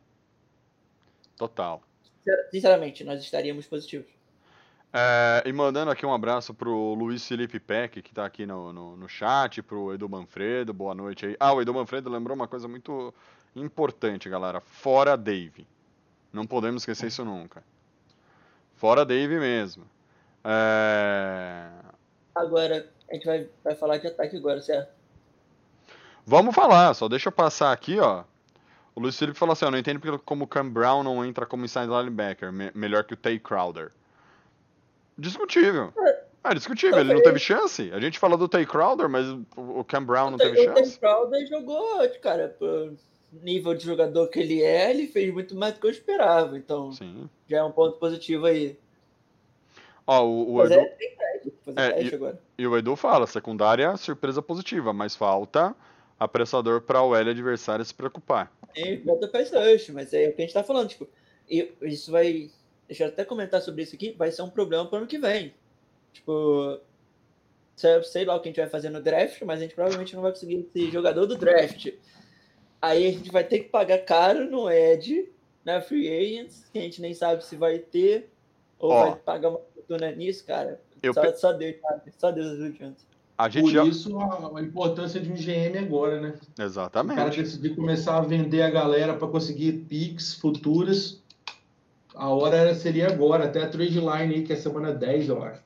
Total. 1.37 1.83
Sinceramente, 2.49 3.03
nós 3.03 3.21
estaríamos 3.21 3.67
positivos. 3.67 4.09
É, 4.91 5.43
e 5.45 5.53
mandando 5.53 5.91
aqui 5.91 6.03
um 6.03 6.11
abraço 6.11 6.51
pro 6.51 6.95
Luiz 6.95 7.27
Felipe 7.27 7.59
Peck, 7.59 8.01
que 8.01 8.11
tá 8.11 8.25
aqui 8.25 8.43
no, 8.43 8.73
no, 8.73 8.97
no 8.97 9.07
chat, 9.07 9.61
pro 9.61 9.93
Edu 9.93 10.09
Manfredo, 10.09 10.73
boa 10.73 10.95
noite 10.95 11.27
aí. 11.27 11.37
Ah, 11.39 11.53
o 11.53 11.61
Edu 11.61 11.71
Manfredo 11.75 12.09
lembrou 12.09 12.35
uma 12.35 12.47
coisa 12.47 12.67
muito 12.67 13.13
importante, 13.55 14.27
galera. 14.27 14.59
Fora 14.59 15.15
Dave. 15.15 15.67
Não 16.33 16.47
podemos 16.47 16.81
esquecer 16.81 17.05
isso 17.05 17.23
nunca. 17.23 17.63
Fora 18.77 19.05
Dave 19.05 19.37
mesmo. 19.37 19.85
É, 20.43 21.69
Agora, 22.33 22.89
a 23.07 23.13
gente 23.13 23.27
vai, 23.27 23.47
vai 23.63 23.75
falar 23.75 23.97
de 23.97 24.07
ataque 24.07 24.37
agora, 24.37 24.59
certo? 24.59 24.91
Vamos 26.25 26.55
falar, 26.55 26.95
só 26.95 27.07
deixa 27.07 27.29
eu 27.29 27.31
passar 27.31 27.71
aqui, 27.71 27.99
ó. 27.99 28.23
O 28.95 28.99
Luiz 28.99 29.17
Felipe 29.17 29.37
falou 29.37 29.53
assim, 29.53 29.65
ó, 29.65 29.71
não 29.71 29.77
entendo 29.77 29.99
porque 29.99 30.17
como 30.25 30.43
o 30.43 30.47
Cam 30.47 30.67
Brown 30.69 31.01
não 31.03 31.23
entra 31.25 31.45
como 31.45 31.63
inside 31.65 31.87
linebacker, 31.87 32.51
me- 32.51 32.71
melhor 32.75 33.03
que 33.03 33.13
o 33.13 33.17
Tay 33.17 33.39
Crowder. 33.39 33.91
Discutível. 35.17 35.93
É 36.43 36.53
discutível, 36.55 36.99
ele 36.99 37.13
não 37.13 37.21
teve 37.21 37.37
chance. 37.39 37.91
A 37.93 37.99
gente 37.99 38.17
fala 38.17 38.35
do 38.37 38.47
Tay 38.49 38.65
Crowder, 38.65 39.07
mas 39.07 39.27
o 39.29 39.45
o 39.79 39.83
Cam 39.83 40.03
Brown 40.03 40.31
não 40.31 40.37
teve 40.37 40.53
o 40.53 40.55
Tim 40.55 40.63
chance. 40.75 40.99
Crowder 40.99 41.47
jogou, 41.47 42.09
cara, 42.21 42.49
pro 42.57 42.95
nível 43.31 43.73
de 43.75 43.85
jogador 43.85 44.27
que 44.27 44.39
ele 44.39 44.61
é, 44.61 44.89
ele 44.89 45.07
fez 45.07 45.31
muito 45.33 45.55
mais 45.55 45.73
do 45.75 45.79
que 45.79 45.87
eu 45.87 45.91
esperava. 45.91 46.57
Então, 46.57 46.91
Sim. 46.91 47.29
já 47.47 47.57
é 47.59 47.63
um 47.63 47.71
ponto 47.71 47.97
positivo 47.97 48.45
aí. 48.47 48.77
Ó, 50.05 50.23
o, 50.25 50.53
o 50.53 50.57
Mas 50.57 50.71
Edu, 50.71 50.81
é, 51.77 51.85
É, 51.99 52.03
e- 52.03 52.15
agora. 52.15 52.41
e 52.57 52.67
o 52.67 52.75
Edu 52.77 52.95
fala, 52.95 53.27
secundária, 53.27 53.95
surpresa 53.97 54.41
positiva, 54.41 54.91
mas 54.91 55.15
falta 55.15 55.75
apressador 56.19 56.81
para 56.81 57.01
o 57.03 57.15
L 57.15 57.29
adversário 57.29 57.85
se 57.85 57.93
preocupar. 57.93 58.51
Tem 58.73 59.01
volta 59.03 59.27
pass 59.27 59.51
rush, 59.51 59.89
mas 59.89 60.13
é 60.13 60.29
o 60.29 60.33
que 60.33 60.41
a 60.41 60.45
gente 60.45 60.53
tá 60.53 60.63
falando, 60.63 60.89
tipo, 60.89 61.07
e 61.49 61.71
isso 61.81 62.11
vai. 62.11 62.49
Deixa 62.87 63.05
eu 63.05 63.07
até 63.07 63.23
comentar 63.23 63.61
sobre 63.61 63.83
isso 63.83 63.95
aqui, 63.95 64.11
vai 64.11 64.31
ser 64.31 64.41
um 64.41 64.49
problema 64.49 64.85
pro 64.85 64.97
ano 64.97 65.07
que 65.07 65.17
vem. 65.17 65.53
Tipo, 66.11 66.79
sei, 68.03 68.25
lá 68.25 68.35
o 68.35 68.39
que 68.41 68.49
a 68.49 68.51
gente 68.51 68.59
vai 68.59 68.69
fazer 68.69 68.89
no 68.89 69.01
draft, 69.01 69.41
mas 69.43 69.59
a 69.59 69.63
gente 69.63 69.75
provavelmente 69.75 70.13
não 70.15 70.21
vai 70.21 70.31
conseguir 70.31 70.67
esse 70.73 70.91
jogador 70.91 71.25
do 71.25 71.37
draft. 71.37 71.93
Aí 72.81 73.07
a 73.07 73.11
gente 73.11 73.31
vai 73.31 73.43
ter 73.43 73.59
que 73.59 73.69
pagar 73.69 73.99
caro 73.99 74.49
no 74.49 74.69
Ed, 74.69 75.29
na 75.63 75.81
Free 75.81 76.09
Agents, 76.09 76.67
que 76.71 76.79
a 76.79 76.81
gente 76.81 77.01
nem 77.01 77.13
sabe 77.13 77.45
se 77.45 77.55
vai 77.55 77.79
ter, 77.79 78.29
ou 78.77 78.91
Ó. 78.91 79.09
vai 79.11 79.19
pagar 79.19 79.49
uma 79.49 79.59
fortuna 79.59 80.11
nisso, 80.11 80.45
cara. 80.45 80.81
Eu 81.01 81.13
Só, 81.13 81.21
pe- 81.21 81.35
só 81.37 81.53
Deus 81.53 81.79
sabe, 81.79 82.13
só 82.17 82.31
Deus. 82.31 82.75
A 83.41 83.49
gente 83.49 83.63
Por 83.63 83.71
já... 83.71 83.83
isso, 83.83 84.19
a, 84.19 84.59
a 84.59 84.61
importância 84.61 85.19
de 85.19 85.31
um 85.31 85.35
GM 85.35 85.79
agora, 85.79 86.21
né? 86.21 86.29
O 86.29 86.55
cara 86.55 86.67
Exatamente. 86.67 87.41
decidir 87.41 87.75
começar 87.75 88.17
a 88.17 88.21
vender 88.21 88.61
a 88.61 88.69
galera 88.69 89.15
para 89.15 89.27
conseguir 89.27 89.73
picks 89.89 90.35
futuras. 90.35 91.19
A 92.13 92.29
hora 92.29 92.75
seria 92.75 93.07
agora, 93.07 93.45
até 93.45 93.63
a 93.63 93.67
trade 93.67 93.99
line 93.99 94.35
aí, 94.35 94.43
que 94.43 94.53
é 94.53 94.55
semana 94.55 94.93
10, 94.93 95.29
eu 95.29 95.43
acho. 95.43 95.59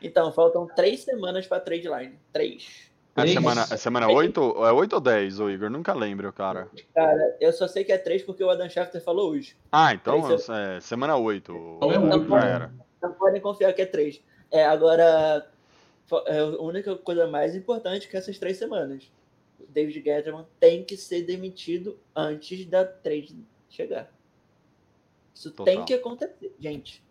Então, 0.00 0.32
faltam 0.32 0.66
três 0.74 1.00
semanas 1.00 1.46
pra 1.46 1.60
trade 1.60 1.86
line. 1.88 2.14
Três. 2.32 2.90
É 3.14 3.20
Três. 3.20 3.34
semana, 3.34 3.66
é 3.70 3.76
semana 3.76 4.08
8? 4.08 4.40
É 4.64 4.72
8 4.72 4.92
ou 4.94 5.00
10, 5.00 5.40
ô 5.40 5.50
Igor? 5.50 5.68
Nunca 5.68 5.92
lembro, 5.92 6.32
cara. 6.32 6.68
Cara, 6.94 7.36
eu 7.38 7.52
só 7.52 7.68
sei 7.68 7.84
que 7.84 7.92
é 7.92 7.98
três 7.98 8.22
porque 8.22 8.42
o 8.42 8.48
Adam 8.48 8.70
Schefter 8.70 9.02
falou 9.02 9.32
hoje. 9.32 9.54
Ah, 9.70 9.92
então 9.92 10.22
Três 10.22 10.48
é 10.48 10.80
semana 10.80 11.16
8. 11.16 11.52
Então 11.76 11.92
é 11.92 11.98
né? 11.98 12.50
era. 12.50 12.72
Não 13.02 13.12
podem 13.12 13.42
confiar 13.42 13.74
que 13.74 13.82
é 13.82 13.86
três. 13.86 14.22
É, 14.50 14.64
agora, 14.64 15.46
é 16.26 16.38
a 16.40 16.60
única 16.60 16.96
coisa 16.96 17.26
mais 17.26 17.54
importante 17.54 18.08
que 18.08 18.16
essas 18.16 18.38
três 18.38 18.56
semanas. 18.56 19.10
O 19.58 19.66
David 19.68 20.02
Gettleman 20.02 20.46
tem 20.58 20.84
que 20.84 20.96
ser 20.96 21.22
demitido 21.22 21.98
antes 22.16 22.64
da 22.66 22.84
trade 22.84 23.36
chegar. 23.68 24.10
Isso 25.34 25.50
Total. 25.50 25.64
tem 25.74 25.84
que 25.84 25.94
acontecer, 25.94 26.54
gente. 26.58 27.02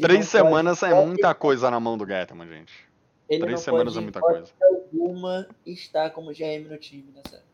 Três 0.00 0.28
semanas 0.28 0.80
pode- 0.80 0.92
é 0.92 1.06
muita 1.06 1.34
coisa 1.34 1.70
na 1.70 1.80
mão 1.80 1.96
do 1.96 2.06
Getman, 2.06 2.46
gente. 2.48 2.86
ele 3.28 3.42
Três 3.42 3.60
semanas 3.60 3.94
pode, 3.94 3.98
é 3.98 4.02
muita 4.02 4.20
coisa. 4.20 4.52
alguma 4.62 5.48
estar 5.66 6.10
como 6.10 6.32
GM 6.32 6.68
no 6.68 6.78
time 6.78 7.10
nessa 7.14 7.36
época. 7.36 7.48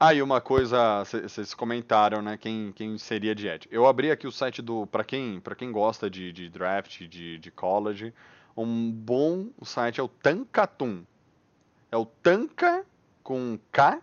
Ah, 0.00 0.14
e 0.14 0.22
uma 0.22 0.40
coisa, 0.40 1.02
vocês 1.04 1.54
comentaram, 1.54 2.22
né, 2.22 2.36
quem, 2.36 2.72
quem 2.72 2.96
seria 2.98 3.34
de 3.34 3.48
Ed. 3.48 3.66
Eu 3.70 3.86
abri 3.86 4.10
aqui 4.10 4.26
o 4.26 4.32
site 4.32 4.62
do, 4.62 4.86
pra 4.86 5.02
quem, 5.02 5.40
pra 5.40 5.54
quem 5.56 5.72
gosta 5.72 6.08
de, 6.08 6.30
de 6.32 6.48
draft, 6.48 7.02
de, 7.08 7.36
de 7.38 7.50
college, 7.50 8.14
um 8.62 8.90
bom 8.90 9.48
site 9.62 10.00
é 10.00 10.02
o 10.02 10.08
Tankatum. 10.08 11.04
É 11.90 11.96
o 11.96 12.04
Tanka 12.04 12.84
com 13.22 13.58
K 13.72 14.00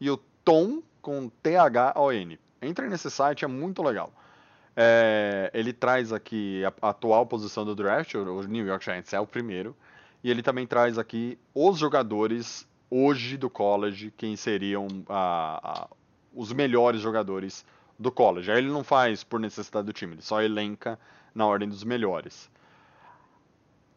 e 0.00 0.10
o 0.10 0.16
Tom 0.44 0.82
com 1.00 1.28
T-H-O-N. 1.42 2.38
Entrem 2.60 2.88
nesse 2.88 3.10
site, 3.10 3.44
é 3.44 3.48
muito 3.48 3.82
legal. 3.82 4.12
É, 4.76 5.50
ele 5.52 5.72
traz 5.72 6.12
aqui 6.12 6.62
a, 6.64 6.88
atual 6.88 7.26
posição 7.26 7.64
do 7.64 7.74
draft, 7.74 8.14
o 8.14 8.42
New 8.44 8.66
York 8.66 8.84
Giants 8.84 9.12
é 9.12 9.20
o 9.20 9.26
primeiro, 9.26 9.76
e 10.24 10.30
ele 10.30 10.42
também 10.42 10.66
traz 10.66 10.96
aqui 10.98 11.38
os 11.54 11.78
jogadores 11.78 12.66
hoje 12.90 13.36
do 13.36 13.50
college, 13.50 14.12
quem 14.16 14.36
seriam 14.36 14.86
a- 15.08 15.60
a- 15.62 15.88
os 16.34 16.52
melhores 16.52 17.00
jogadores 17.00 17.64
do 17.98 18.10
college. 18.10 18.50
Aí 18.50 18.58
ele 18.58 18.70
não 18.70 18.82
faz 18.84 19.22
por 19.24 19.38
necessidade 19.40 19.86
do 19.86 19.92
time, 19.92 20.14
ele 20.14 20.22
só 20.22 20.40
elenca 20.42 20.98
na 21.34 21.46
ordem 21.46 21.68
dos 21.68 21.84
melhores. 21.84 22.50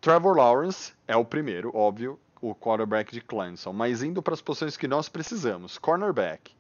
Trevor 0.06 0.38
Lawrence 0.38 0.94
é 1.08 1.18
o 1.18 1.26
primeiro, 1.26 1.76
óbvio, 1.76 2.20
o 2.40 2.54
quarterback 2.54 3.12
de 3.12 3.20
Clemson, 3.20 3.74
mas 3.74 4.04
indo 4.04 4.22
para 4.22 4.36
as 4.36 4.42
posições 4.42 4.78
que 4.78 4.88
nós 4.88 5.10
precisamos, 5.10 5.80
cornerback. 5.80 6.54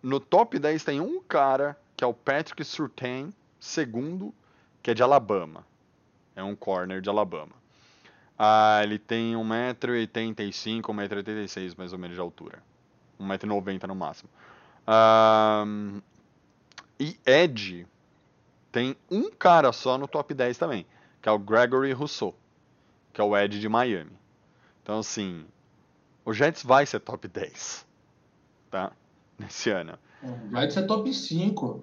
No 0.00 0.20
top 0.20 0.56
10 0.56 0.84
tem 0.84 1.00
um 1.00 1.20
cara 1.20 1.76
que 1.96 2.04
é 2.04 2.06
o 2.06 2.14
Patrick 2.14 2.64
Surtain, 2.64 3.34
segundo, 3.58 4.32
que 4.80 4.92
é 4.92 4.94
de 4.94 5.02
Alabama. 5.02 5.66
É 6.36 6.42
um 6.44 6.54
corner 6.54 7.00
de 7.00 7.08
Alabama. 7.08 7.50
Ah, 8.38 8.78
ele 8.80 9.00
tem 9.00 9.34
1,85m, 9.34 10.82
1,86m 10.82 11.74
mais 11.76 11.92
ou 11.92 11.98
menos 11.98 12.14
de 12.14 12.20
altura. 12.20 12.62
1,90m 13.20 13.88
no 13.88 13.96
máximo. 13.96 14.30
Ahn, 14.86 16.00
e 17.00 17.18
Ed 17.26 17.88
tem 18.70 18.96
um 19.10 19.32
cara 19.32 19.72
só 19.72 19.98
no 19.98 20.06
top 20.06 20.32
10 20.32 20.56
também, 20.56 20.86
que 21.26 21.28
é 21.28 21.32
o 21.32 21.40
Gregory 21.40 21.90
Rousseau, 21.90 22.36
que 23.12 23.20
é 23.20 23.24
o 23.24 23.36
Ed 23.36 23.58
de 23.58 23.68
Miami. 23.68 24.12
Então, 24.80 25.00
assim, 25.00 25.44
o 26.24 26.32
Jets 26.32 26.62
vai 26.62 26.86
ser 26.86 27.00
top 27.00 27.26
10. 27.26 27.84
tá? 28.70 28.92
Nesse 29.36 29.70
ano. 29.70 29.98
O 30.22 30.48
Giants 30.50 30.76
é 30.76 30.82
top 30.82 31.12
5. 31.12 31.82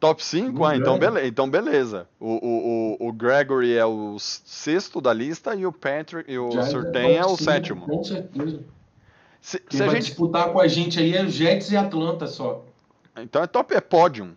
Top 0.00 0.24
5? 0.24 0.52
Não 0.58 0.64
Ah, 0.64 0.74
então, 0.74 0.98
ganha. 0.98 1.12
bele 1.12 1.28
então 1.28 1.50
beleza. 1.50 2.08
O, 2.18 2.96
o, 2.98 3.08
o, 3.08 3.12
Gregory 3.12 3.76
é 3.76 3.84
o 3.84 4.16
sexto 4.18 5.02
da 5.02 5.12
lista 5.12 5.54
e 5.54 5.66
o 5.66 5.72
Patrick 5.72 6.32
e 6.32 6.38
o 6.38 6.50
Giants 6.50 6.70
Surtain 6.70 7.16
é, 7.16 7.20
top 7.20 7.34
o 7.34 7.36
cinco, 7.36 7.50
sétimo. 7.50 7.80
Com 7.82 8.02
certeza. 8.02 8.64
Se, 9.38 9.58
Quem 9.58 9.76
se 9.76 9.82
a 9.82 9.86
vai 9.86 9.96
gente, 9.96 10.06
disputar 10.06 10.50
com 10.50 10.58
a 10.58 10.66
gente 10.66 10.98
aí 10.98 11.14
é 11.14 11.28
Jets 11.28 11.70
e 11.70 11.76
Atlanta 11.76 12.26
só. 12.26 12.64
então 13.18 13.42
é 13.42 13.46
top, 13.46 13.74
é 13.74 13.82
pódio. 13.82 14.34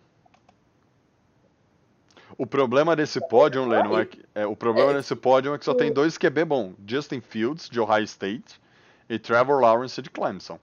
O 2.38 2.46
problema 2.46 2.94
desse 2.94 3.18
pódio, 3.28 3.66
Lennon, 3.66 3.98
é 3.98 4.04
que, 4.04 4.22
é, 4.34 4.46
o 4.46 4.54
problema 4.54 4.92
desse 4.92 5.16
pódio 5.16 5.54
é 5.54 5.58
que 5.58 5.64
só 5.64 5.72
tem 5.72 5.92
dois 5.92 6.18
QB 6.18 6.44
bom. 6.44 6.74
Justin 6.86 7.20
Fields, 7.20 7.68
de 7.70 7.80
Ohio 7.80 8.04
State, 8.04 8.60
e 9.08 9.18
Trevor 9.18 9.60
Lawrence, 9.60 10.02
de 10.02 10.10
Clemson. 10.10 10.58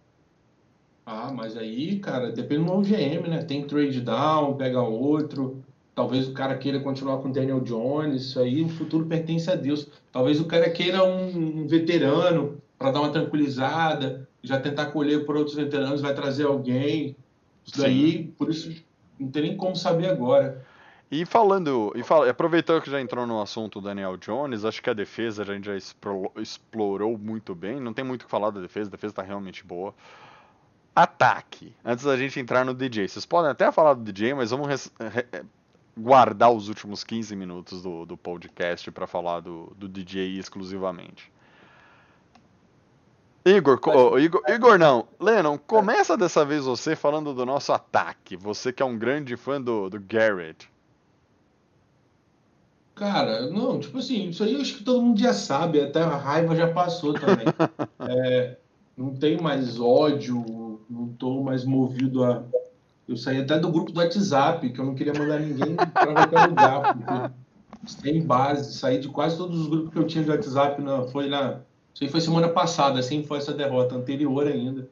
Ah, 1.05 1.31
mas 1.33 1.57
aí, 1.57 1.99
cara, 1.99 2.31
depende 2.31 2.65
do 2.65 2.71
OGM, 2.71 3.27
né? 3.27 3.43
Tem 3.43 3.65
trade 3.65 4.01
down, 4.01 4.55
pega 4.55 4.81
outro. 4.81 5.63
Talvez 5.95 6.27
o 6.27 6.33
cara 6.33 6.57
queira 6.57 6.79
continuar 6.79 7.17
com 7.17 7.29
o 7.29 7.31
Daniel 7.31 7.59
Jones. 7.59 8.21
Isso 8.21 8.39
aí, 8.39 8.61
o 8.61 8.69
futuro 8.69 9.05
pertence 9.05 9.49
a 9.49 9.55
Deus. 9.55 9.87
Talvez 10.11 10.39
o 10.39 10.45
cara 10.45 10.69
queira 10.69 11.03
um, 11.03 11.61
um 11.61 11.67
veterano 11.67 12.57
para 12.77 12.91
dar 12.91 13.01
uma 13.01 13.11
tranquilizada, 13.11 14.27
já 14.41 14.59
tentar 14.59 14.87
colher 14.87 15.25
por 15.25 15.35
outros 15.35 15.55
veteranos, 15.55 16.01
vai 16.01 16.13
trazer 16.13 16.45
alguém. 16.45 17.15
Isso 17.65 17.79
daí, 17.79 18.25
por 18.37 18.49
isso, 18.49 18.71
não 19.19 19.29
tem 19.29 19.43
nem 19.43 19.57
como 19.57 19.75
saber 19.75 20.09
agora. 20.09 20.65
E 21.11 21.25
falando, 21.25 21.93
e 21.95 22.29
aproveitando 22.29 22.81
que 22.81 22.89
já 22.89 22.99
entrou 22.99 23.27
no 23.27 23.39
assunto 23.39 23.79
Daniel 23.79 24.17
Jones, 24.17 24.65
acho 24.65 24.81
que 24.81 24.89
a 24.89 24.93
defesa 24.93 25.43
a 25.43 25.45
gente 25.45 25.65
já 25.65 25.75
explorou 26.41 27.17
muito 27.19 27.53
bem. 27.53 27.79
Não 27.79 27.93
tem 27.93 28.03
muito 28.03 28.23
o 28.23 28.25
que 28.25 28.31
falar 28.31 28.49
da 28.49 28.59
defesa, 28.59 28.89
a 28.89 28.91
defesa 28.91 29.13
tá 29.13 29.21
realmente 29.21 29.63
boa. 29.63 29.93
Ataque. 30.95 31.75
Antes 31.85 32.05
da 32.05 32.17
gente 32.17 32.39
entrar 32.39 32.65
no 32.65 32.73
DJ. 32.73 33.07
Vocês 33.07 33.25
podem 33.25 33.51
até 33.51 33.71
falar 33.71 33.93
do 33.93 34.03
DJ, 34.03 34.33
mas 34.33 34.49
vamos 34.51 34.67
re- 34.99 35.45
guardar 35.95 36.51
os 36.51 36.67
últimos 36.67 37.03
15 37.03 37.35
minutos 37.35 37.83
do, 37.83 38.05
do 38.07 38.17
podcast 38.17 38.89
para 38.91 39.05
falar 39.05 39.39
do, 39.41 39.71
do 39.77 39.87
DJ 39.87 40.37
exclusivamente. 40.39 41.31
Igor, 43.45 43.79
ô, 43.87 44.17
Igor, 44.17 44.41
Igor 44.47 44.79
não, 44.79 45.05
Lennon, 45.19 45.57
começa 45.57 46.15
dessa 46.17 46.45
vez 46.45 46.63
você 46.65 46.95
falando 46.95 47.33
do 47.33 47.45
nosso 47.45 47.73
ataque. 47.73 48.37
Você 48.37 48.71
que 48.71 48.81
é 48.81 48.85
um 48.85 48.97
grande 48.97 49.35
fã 49.35 49.61
do, 49.61 49.89
do 49.89 49.99
Garrett. 49.99 50.71
Cara, 53.03 53.47
não, 53.47 53.81
tipo 53.81 53.97
assim, 53.97 54.29
isso 54.29 54.41
aí 54.45 54.53
eu 54.53 54.61
acho 54.61 54.77
que 54.77 54.83
todo 54.85 55.01
mundo 55.01 55.19
já 55.19 55.33
sabe, 55.33 55.81
até 55.81 56.01
a 56.01 56.15
raiva 56.15 56.55
já 56.55 56.71
passou 56.71 57.13
também. 57.13 57.45
É, 57.99 58.57
não 58.97 59.13
tenho 59.15 59.41
mais 59.41 59.79
ódio, 59.79 60.79
não 60.89 61.07
tô 61.07 61.41
mais 61.41 61.63
movido 61.65 62.23
a. 62.23 62.43
Eu 63.07 63.15
saí 63.15 63.39
até 63.41 63.57
do 63.57 63.71
grupo 63.71 63.91
do 63.91 63.99
WhatsApp, 63.99 64.69
que 64.69 64.79
eu 64.79 64.85
não 64.85 64.93
queria 64.93 65.13
mandar 65.13 65.39
ninguém 65.39 65.75
para 65.75 66.13
qualquer 66.13 66.47
lugar, 66.47 66.93
porque 66.93 67.33
sem 67.85 68.21
base, 68.21 68.73
saí 68.73 68.99
de 68.99 69.07
quase 69.07 69.37
todos 69.37 69.59
os 69.59 69.67
grupos 69.67 69.91
que 69.93 69.99
eu 69.99 70.07
tinha 70.07 70.23
de 70.23 70.31
WhatsApp, 70.31 70.81
na, 70.81 71.03
foi 71.03 71.27
na. 71.27 71.59
Isso 71.93 72.03
aí 72.03 72.09
foi 72.09 72.21
semana 72.21 72.49
passada, 72.49 72.99
assim 72.99 73.23
foi 73.23 73.37
essa 73.37 73.53
derrota, 73.53 73.95
anterior 73.95 74.47
ainda. 74.47 74.89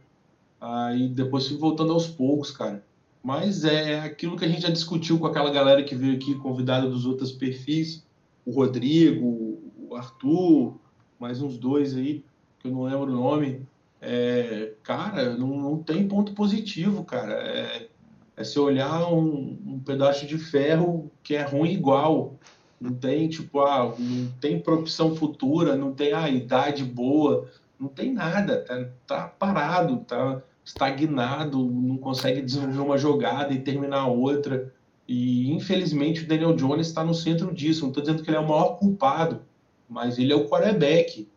Aí 0.60 1.08
depois 1.08 1.47
fui 1.47 1.58
voltando 1.58 1.93
aos 1.93 2.08
poucos, 2.08 2.52
cara. 2.52 2.84
Mas 3.23 3.63
é 3.63 3.99
aquilo 3.99 4.36
que 4.36 4.45
a 4.45 4.47
gente 4.47 4.62
já 4.62 4.69
discutiu 4.69 5.19
com 5.19 5.27
aquela 5.27 5.51
galera 5.51 5.84
que 5.84 5.95
veio 5.95 6.15
aqui, 6.15 6.36
convidada 6.36 6.89
dos 6.89 7.05
outros 7.05 7.31
perfis, 7.31 8.03
o 8.45 8.51
Rodrigo, 8.51 9.62
o 9.77 9.95
Arthur, 9.95 10.75
mais 11.19 11.41
uns 11.41 11.57
dois 11.57 11.95
aí, 11.95 12.25
que 12.60 12.67
eu 12.67 12.71
não 12.71 12.84
lembro 12.84 13.12
o 13.12 13.15
nome. 13.15 13.67
É, 14.01 14.73
cara, 14.81 15.36
não, 15.36 15.47
não 15.49 15.84
tem 15.84 16.07
ponto 16.07 16.34
positivo, 16.34 17.03
cara. 17.03 17.34
É, 17.34 17.88
é 18.36 18.43
se 18.43 18.57
olhar 18.57 19.07
um, 19.13 19.60
um 19.65 19.79
pedaço 19.79 20.25
de 20.25 20.39
ferro 20.39 21.12
que 21.21 21.36
é 21.36 21.43
ruim 21.43 21.71
igual. 21.71 22.39
Não 22.79 22.91
tem, 22.91 23.29
tipo, 23.29 23.60
ah, 23.60 23.93
não 23.99 24.31
tem 24.39 24.60
profissão 24.60 25.15
futura, 25.15 25.75
não 25.75 25.93
tem 25.93 26.13
a 26.13 26.27
idade 26.27 26.84
boa, 26.84 27.47
não 27.79 27.88
tem 27.88 28.12
nada, 28.12 28.63
tá, 28.63 28.89
tá 29.05 29.27
parado, 29.27 29.97
tá 29.97 30.41
estagnado, 30.63 31.58
não 31.63 31.97
consegue 31.97 32.41
desenvolver 32.41 32.80
uma 32.80 32.97
jogada 32.97 33.54
e 33.54 33.62
terminar 33.62 34.08
outra. 34.08 34.74
E 35.08 35.52
infelizmente 35.52 36.24
o 36.24 36.28
Daniel 36.28 36.56
Jones 36.56 36.88
está 36.88 37.04
no 37.04 37.13
centro 37.13 37.54
disso. 37.54 37.82
Não 37.82 37.89
estou 37.89 38.04
dizendo 38.04 38.24
que 38.24 38.30
ele 38.30 38.38
é 38.38 38.39
o 38.39 38.47
maior 38.47 38.78
culpado, 38.78 39.41
mas 39.89 40.17
ele 40.17 40.32
é 40.32 40.36
o 40.36 40.47
quarterback. 40.47 41.28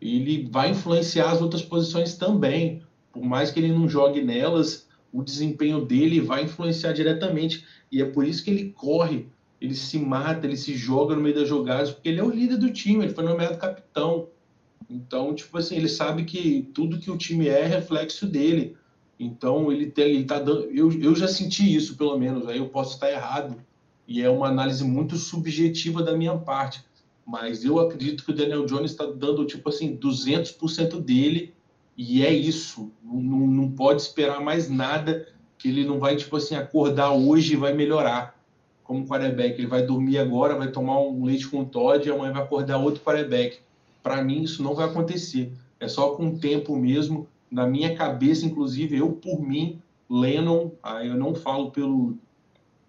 Ele 0.00 0.48
vai 0.50 0.70
influenciar 0.70 1.30
as 1.30 1.40
outras 1.40 1.62
posições 1.62 2.16
também. 2.16 2.82
Por 3.12 3.22
mais 3.22 3.50
que 3.50 3.60
ele 3.60 3.72
não 3.72 3.88
jogue 3.88 4.22
nelas, 4.22 4.88
o 5.12 5.22
desempenho 5.22 5.84
dele 5.84 6.20
vai 6.20 6.44
influenciar 6.44 6.92
diretamente. 6.92 7.64
E 7.90 8.00
é 8.00 8.04
por 8.04 8.24
isso 8.24 8.42
que 8.42 8.50
ele 8.50 8.70
corre, 8.70 9.28
ele 9.60 9.74
se 9.74 9.98
mata, 9.98 10.46
ele 10.46 10.56
se 10.56 10.74
joga 10.74 11.14
no 11.14 11.20
meio 11.20 11.34
das 11.34 11.48
jogadas, 11.48 11.92
porque 11.92 12.08
ele 12.08 12.18
é 12.18 12.24
o 12.24 12.30
líder 12.30 12.56
do 12.56 12.72
time, 12.72 13.04
ele 13.04 13.14
foi 13.14 13.22
nomeado 13.22 13.58
capitão. 13.58 14.28
Então, 14.88 15.34
tipo 15.34 15.56
assim, 15.58 15.76
ele 15.76 15.88
sabe 15.88 16.24
que 16.24 16.68
tudo 16.74 16.98
que 16.98 17.10
o 17.10 17.16
time 17.16 17.48
é 17.48 17.60
é 17.60 17.66
reflexo 17.66 18.26
dele. 18.26 18.76
Então, 19.18 19.70
ele, 19.70 19.92
ele 19.96 20.24
tá 20.24 20.38
dando. 20.38 20.64
Eu, 20.64 20.90
eu 21.00 21.14
já 21.14 21.28
senti 21.28 21.74
isso, 21.74 21.96
pelo 21.96 22.18
menos. 22.18 22.48
Aí 22.48 22.58
eu 22.58 22.68
posso 22.68 22.94
estar 22.94 23.10
errado. 23.10 23.56
E 24.06 24.20
é 24.20 24.28
uma 24.28 24.48
análise 24.48 24.82
muito 24.84 25.16
subjetiva 25.16 26.02
da 26.02 26.16
minha 26.16 26.36
parte. 26.36 26.84
Mas 27.24 27.64
eu 27.64 27.78
acredito 27.78 28.24
que 28.24 28.32
o 28.32 28.34
Daniel 28.34 28.66
Jones 28.66 28.90
está 28.90 29.06
dando, 29.06 29.46
tipo 29.46 29.68
assim, 29.68 29.96
200% 29.96 31.00
dele. 31.00 31.54
E 31.96 32.24
é 32.24 32.32
isso. 32.32 32.90
Não, 33.02 33.20
não, 33.20 33.46
não 33.46 33.70
pode 33.70 34.02
esperar 34.02 34.40
mais 34.40 34.68
nada. 34.68 35.28
Que 35.56 35.68
ele 35.68 35.84
não 35.84 36.00
vai, 36.00 36.16
tipo 36.16 36.36
assim, 36.36 36.56
acordar 36.56 37.12
hoje 37.12 37.52
e 37.52 37.56
vai 37.56 37.72
melhorar. 37.72 38.40
Como 38.82 39.06
quarterback. 39.06 39.56
Ele 39.56 39.68
vai 39.68 39.86
dormir 39.86 40.18
agora, 40.18 40.56
vai 40.56 40.72
tomar 40.72 41.00
um 41.00 41.24
leite 41.24 41.46
com 41.46 41.64
Todd 41.64 42.06
e 42.06 42.10
amanhã 42.10 42.32
vai 42.32 42.42
acordar 42.42 42.78
outro 42.78 43.02
quarterback. 43.02 43.60
Para 44.02 44.22
mim, 44.22 44.42
isso 44.42 44.62
não 44.62 44.74
vai 44.74 44.86
acontecer. 44.86 45.52
É 45.78 45.88
só 45.88 46.14
com 46.14 46.28
o 46.28 46.38
tempo 46.38 46.76
mesmo. 46.76 47.28
Na 47.50 47.66
minha 47.66 47.94
cabeça, 47.94 48.46
inclusive, 48.46 48.96
eu, 48.96 49.12
por 49.12 49.40
mim, 49.40 49.80
Lennon, 50.08 50.70
aí 50.82 51.08
eu 51.08 51.16
não 51.16 51.34
falo 51.34 51.70
pelo 51.70 52.16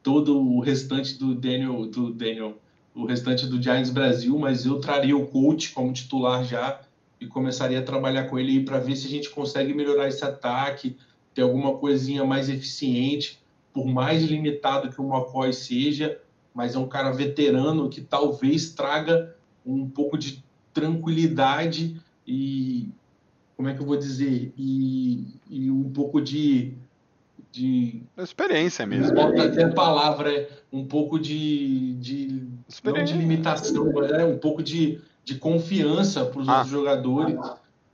todo 0.02 0.38
o 0.38 0.60
restante 0.60 1.18
do 1.18 1.34
Daniel, 1.34 1.86
do 1.86 2.12
Daniel, 2.12 2.58
o 2.94 3.06
restante 3.06 3.48
do 3.48 3.62
Giants 3.62 3.90
Brasil, 3.90 4.38
mas 4.38 4.66
eu 4.66 4.80
traria 4.80 5.16
o 5.16 5.26
coach 5.28 5.72
como 5.72 5.94
titular 5.94 6.44
já 6.44 6.82
e 7.20 7.26
começaria 7.26 7.80
a 7.80 7.84
trabalhar 7.84 8.26
com 8.26 8.38
ele 8.38 8.64
para 8.64 8.80
ver 8.80 8.96
se 8.96 9.08
a 9.08 9.10
gente 9.10 9.30
consegue 9.30 9.74
melhorar 9.74 10.10
esse 10.10 10.24
ataque, 10.24 10.98
ter 11.34 11.42
alguma 11.42 11.78
coisinha 11.78 12.24
mais 12.26 12.50
eficiente, 12.50 13.40
por 13.74 13.88
mais 13.88 14.22
limitado 14.24 14.90
que 14.90 15.02
o 15.02 15.08
McCoy 15.08 15.54
seja, 15.54 16.20
mas 16.54 16.76
é 16.76 16.80
um 16.80 16.88
cara 16.88 17.12
veterano 17.12 17.90
que 17.90 18.02
talvez 18.02 18.74
traga 18.74 19.36
um 19.66 19.90
pouco 19.90 20.18
de 20.18 20.43
tranquilidade 20.74 22.00
e 22.28 22.90
como 23.56 23.70
é 23.70 23.74
que 23.74 23.82
eu 23.82 23.86
vou 23.86 23.98
dizer 23.98 24.52
e, 24.58 25.28
e 25.50 25.70
um 25.70 25.90
pouco 25.92 26.22
de 26.22 26.74
de 27.52 28.02
Experiência 28.18 28.86
mesmo. 28.86 29.16
Falta 29.16 29.44
até 29.44 29.64
a 29.64 29.72
palavra, 29.72 30.34
é 30.34 30.50
um 30.72 30.86
pouco 30.86 31.20
de, 31.20 31.94
de 31.94 32.48
não 32.84 33.04
de 33.04 33.14
limitação, 33.14 33.92
é 34.02 34.26
um 34.26 34.40
pouco 34.40 34.64
de, 34.64 35.00
de 35.24 35.36
confiança 35.36 36.26
para 36.26 36.42
os 36.42 36.50
Ah. 36.50 36.64
jogadores 36.64 37.38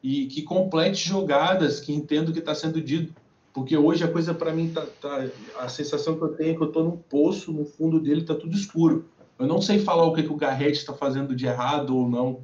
e 0.01 0.27
que 0.27 0.43
complete 0.43 1.07
jogadas, 1.07 1.81
que 1.81 1.91
entenda 1.93 2.29
o 2.29 2.33
que 2.33 2.39
está 2.39 2.55
sendo 2.55 2.81
dito. 2.81 3.13
Porque 3.53 3.75
hoje 3.75 4.03
a 4.03 4.07
coisa 4.07 4.33
para 4.33 4.53
mim 4.53 4.69
tá, 4.69 4.85
tá- 5.01 5.27
a 5.59 5.67
sensação 5.67 6.15
que 6.15 6.21
eu 6.23 6.29
tenho 6.29 6.51
é 6.51 6.55
que 6.55 6.61
eu 6.63 6.67
estou 6.67 6.83
num 6.83 6.95
poço, 6.95 7.51
no 7.51 7.65
fundo 7.65 7.99
dele 7.99 8.21
está 8.21 8.35
tudo 8.35 8.55
escuro. 8.55 9.05
Eu 9.37 9.47
não 9.47 9.61
sei 9.61 9.79
falar 9.79 10.05
o 10.05 10.13
que, 10.13 10.23
que 10.23 10.31
o 10.31 10.37
Garrett 10.37 10.77
está 10.77 10.93
fazendo 10.93 11.35
de 11.35 11.45
errado 11.45 11.97
ou 11.97 12.09
não. 12.09 12.39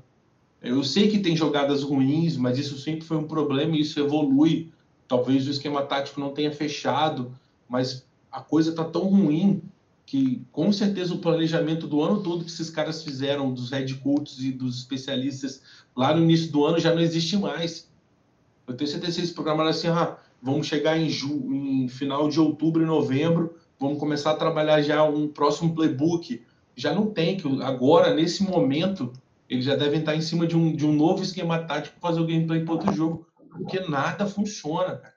Eu 0.66 0.84
sei 0.84 1.10
que 1.10 1.20
tem 1.20 1.36
jogadas 1.36 1.84
ruins, 1.84 2.36
mas 2.38 2.58
isso 2.58 2.78
sempre 2.78 3.06
foi 3.06 3.18
um 3.18 3.28
problema 3.28 3.76
e 3.76 3.82
isso 3.82 4.00
evolui. 4.00 4.72
Talvez 5.08 5.48
o 5.48 5.52
esquema 5.52 5.84
tático 5.84 6.20
não 6.20 6.34
tenha 6.34 6.52
fechado, 6.52 7.32
mas 7.70 8.06
a 8.32 8.42
coisa 8.42 8.72
está 8.72 8.84
tão 8.84 9.04
ruim 9.04 9.62
que 10.06 10.44
com 10.52 10.72
certeza 10.72 11.14
o 11.14 11.20
planejamento 11.20 11.88
do 11.88 12.02
ano 12.02 12.22
todo 12.22 12.44
que 12.44 12.50
esses 12.50 12.70
caras 12.70 13.04
fizeram, 13.04 13.54
dos 13.54 13.72
head 13.72 13.94
coaches 13.96 14.40
e 14.40 14.52
dos 14.52 14.78
especialistas 14.78 15.62
lá 15.96 16.14
no 16.14 16.24
início 16.24 16.52
do 16.52 16.66
ano 16.66 16.80
já 16.80 16.94
não 16.94 17.02
existe 17.02 17.38
mais. 17.38 17.90
Eu 18.68 18.76
tenho 18.76 18.90
certeza 18.90 19.14
que 19.14 19.20
eles 19.22 19.32
programaram 19.32 19.70
assim, 19.70 19.88
ah, 19.88 20.18
vamos 20.42 20.68
chegar 20.68 20.98
em, 20.98 21.10
ju 21.10 21.30
em 21.54 21.88
final 21.88 22.28
de 22.28 22.40
outubro 22.40 22.82
e 22.82 22.86
novembro, 22.86 23.56
vamos 23.80 24.00
começar 24.00 24.32
a 24.32 24.36
trabalhar 24.36 24.82
já 24.82 25.04
um 25.04 25.28
próximo 25.28 25.76
playbook. 25.76 26.42
Já 26.76 26.94
não 26.94 27.08
tem, 27.08 27.38
que 27.38 27.48
agora, 27.62 28.14
nesse 28.14 28.44
momento, 28.44 29.14
eles 29.50 29.66
já 29.66 29.76
devem 29.76 30.00
estar 30.00 30.16
em 30.16 30.22
cima 30.22 30.48
de 30.48 30.56
um, 30.56 30.76
de 30.76 30.86
um 30.86 30.94
novo 30.94 31.22
esquema 31.22 31.60
tático 31.60 32.00
para 32.00 32.10
fazer 32.10 32.22
o 32.22 32.28
gameplay 32.28 32.64
para 32.64 32.74
outro 32.74 32.94
jogo, 32.94 33.28
porque 33.50 33.80
nada 33.82 34.26
funciona, 34.26 34.96
cara. 34.96 35.16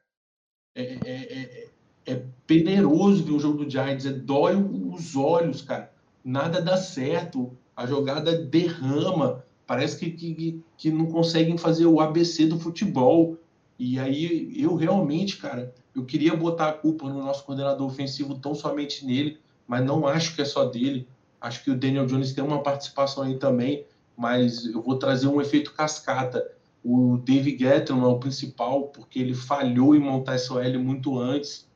É, 0.74 0.82
é, 0.82 0.98
é, 1.06 1.68
é 2.06 2.22
peneroso 2.46 3.24
ver 3.24 3.32
o 3.32 3.40
jogo 3.40 3.64
do 3.64 3.70
Giants, 3.70 4.06
é 4.06 4.12
dói 4.12 4.54
os 4.56 5.16
olhos, 5.16 5.62
cara. 5.62 5.92
Nada 6.24 6.60
dá 6.60 6.76
certo, 6.76 7.56
a 7.76 7.86
jogada 7.86 8.36
derrama, 8.36 9.44
parece 9.66 9.98
que, 9.98 10.10
que, 10.10 10.62
que 10.76 10.90
não 10.90 11.06
conseguem 11.06 11.56
fazer 11.56 11.86
o 11.86 12.00
ABC 12.00 12.46
do 12.46 12.58
futebol. 12.58 13.36
E 13.78 13.98
aí 13.98 14.52
eu 14.60 14.74
realmente, 14.74 15.36
cara, 15.36 15.72
eu 15.94 16.04
queria 16.04 16.34
botar 16.34 16.68
a 16.68 16.72
culpa 16.72 17.08
no 17.08 17.22
nosso 17.22 17.44
coordenador 17.44 17.86
ofensivo 17.86 18.38
tão 18.38 18.54
somente 18.54 19.04
nele, 19.04 19.38
mas 19.66 19.84
não 19.84 20.06
acho 20.06 20.34
que 20.34 20.42
é 20.42 20.44
só 20.44 20.64
dele. 20.64 21.08
Acho 21.40 21.62
que 21.62 21.70
o 21.70 21.78
Daniel 21.78 22.06
Jones 22.06 22.32
tem 22.32 22.42
uma 22.42 22.62
participação 22.62 23.22
aí 23.22 23.38
também, 23.38 23.84
mas 24.18 24.66
eu 24.66 24.82
vou 24.82 24.98
trazer 24.98 25.28
um 25.28 25.40
efeito 25.40 25.72
cascata. 25.72 26.44
O 26.84 27.18
David 27.18 27.56
Guetron 27.56 28.02
é 28.02 28.08
o 28.08 28.18
principal, 28.18 28.88
porque 28.88 29.20
ele 29.20 29.32
falhou 29.32 29.94
em 29.94 30.00
montar 30.00 30.34
essa 30.34 30.52
OL 30.52 30.78
muito 30.80 31.16
antes 31.16 31.68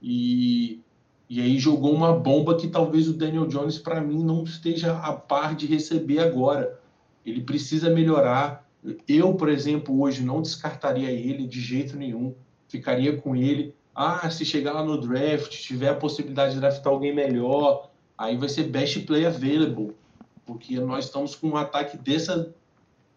e, 0.00 0.80
e 1.28 1.40
aí 1.40 1.58
jogou 1.58 1.92
uma 1.92 2.12
bomba 2.12 2.56
que 2.56 2.68
talvez 2.68 3.08
o 3.08 3.12
Daniel 3.12 3.46
Jones, 3.46 3.78
para 3.78 4.00
mim, 4.00 4.22
não 4.22 4.44
esteja 4.44 4.96
a 4.96 5.12
par 5.12 5.56
de 5.56 5.66
receber 5.66 6.20
agora. 6.20 6.78
Ele 7.26 7.42
precisa 7.42 7.90
melhorar. 7.90 8.64
Eu, 9.08 9.34
por 9.34 9.48
exemplo, 9.48 10.00
hoje 10.00 10.22
não 10.22 10.40
descartaria 10.40 11.10
ele 11.10 11.48
de 11.48 11.60
jeito 11.60 11.96
nenhum. 11.96 12.32
Ficaria 12.68 13.16
com 13.16 13.34
ele. 13.34 13.74
Ah, 13.92 14.30
se 14.30 14.44
chegar 14.44 14.72
lá 14.72 14.84
no 14.84 15.00
draft, 15.00 15.50
tiver 15.50 15.88
a 15.88 15.94
possibilidade 15.96 16.54
de 16.54 16.60
draftar 16.60 16.92
alguém 16.92 17.12
melhor, 17.12 17.90
aí 18.16 18.36
vai 18.36 18.48
ser 18.48 18.64
best 18.64 19.00
play 19.00 19.26
available. 19.26 19.96
Porque 20.48 20.80
nós 20.80 21.04
estamos 21.04 21.34
com 21.34 21.48
um 21.48 21.56
ataque 21.58 21.98
dessa 21.98 22.54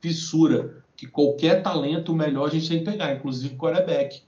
fissura, 0.01 0.83
que 0.97 1.07
qualquer 1.07 1.63
talento 1.63 2.13
melhor 2.13 2.49
a 2.49 2.51
gente 2.51 2.67
tem 2.67 2.79
que 2.79 2.91
pegar, 2.91 3.15
inclusive 3.15 3.55
quarterback. 3.55 4.21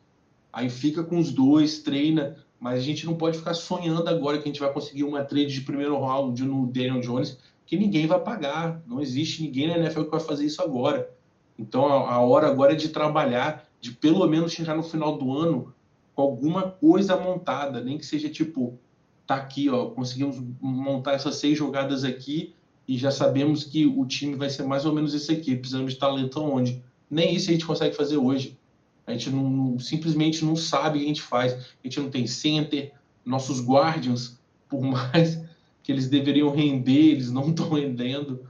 Aí 0.54 0.70
fica 0.70 1.04
com 1.04 1.20
os 1.20 1.30
dois, 1.30 1.80
treina, 1.80 2.38
mas 2.58 2.80
a 2.80 2.82
gente 2.82 3.06
não 3.06 3.16
pode 3.16 3.38
ficar 3.38 3.56
sonhando 3.56 4.08
agora 4.08 4.38
que 4.38 4.44
a 4.44 4.48
gente 4.48 4.62
vai 4.62 4.72
conseguir 4.72 5.04
uma 5.04 5.22
trade 5.22 5.54
de 5.54 5.60
primeiro 5.60 6.00
round 6.00 6.46
no 6.46 6.66
Daniel 6.66 7.02
Jones, 7.02 7.38
que 7.66 7.76
ninguém 7.76 8.08
vai 8.08 8.22
pagar. 8.22 8.82
Não 8.88 9.02
existe 9.02 9.44
ninguém 9.44 9.68
na 9.68 9.78
NFL 9.80 10.04
que 10.04 10.12
vai 10.12 10.22
fazer 10.22 10.46
isso 10.46 10.62
agora. 10.62 11.12
Então 11.60 11.86
a, 11.86 12.22
hora 12.22 12.48
agora 12.48 12.72
é 12.72 12.78
de 12.78 12.88
trabalhar, 12.88 13.68
de 13.82 13.92
pelo 13.92 14.26
menos 14.30 14.54
chegar 14.54 14.78
no 14.78 14.84
final 14.84 15.18
do 15.18 15.38
ano 15.38 15.74
com 16.16 16.22
alguma 16.22 16.72
coisa 16.72 17.18
montada, 17.18 17.84
nem 17.84 17.98
que 17.98 18.06
seja 18.06 18.30
tipo, 18.30 18.80
tá 19.28 19.36
aqui, 19.36 19.70
ó, 19.70 19.88
conseguimos 19.88 20.42
montar 20.62 21.16
essas 21.16 21.36
seis 21.36 21.58
jogadas 21.58 22.06
aqui 22.06 22.56
e 22.88 22.98
já 22.98 23.12
sabemos 23.12 23.64
que 23.64 23.86
o 23.86 24.06
time 24.06 24.36
vai 24.36 24.50
ser 24.50 24.64
mais 24.64 24.86
ou 24.86 24.94
menos 24.94 25.14
esse 25.14 25.32
aqui, 25.32 25.56
precisamos 25.56 25.94
de 25.94 26.00
talento 26.00 26.42
onde. 26.42 26.84
Nem 27.10 27.34
isso 27.34 27.50
a 27.50 27.54
gente 27.54 27.66
consegue 27.66 27.96
fazer 27.96 28.18
hoje. 28.18 28.58
A 29.06 29.12
gente 29.12 29.30
não, 29.30 29.78
simplesmente 29.80 30.44
não 30.44 30.56
sabe 30.56 30.98
o 30.98 31.00
que 31.00 31.06
a 31.06 31.08
gente 31.10 31.22
faz. 31.22 31.54
A 31.54 31.58
gente 31.84 32.00
não 32.00 32.10
tem 32.10 32.26
center, 32.28 32.94
nossos 33.26 33.66
guardians, 33.66 34.40
por 34.68 34.82
mais 34.84 35.42
que 35.82 35.92
eles 35.92 36.10
deveriam 36.10 36.50
render, 36.50 37.12
eles 37.12 37.32
não 37.32 37.50
estão 37.50 37.70
rendendo. 37.70 38.46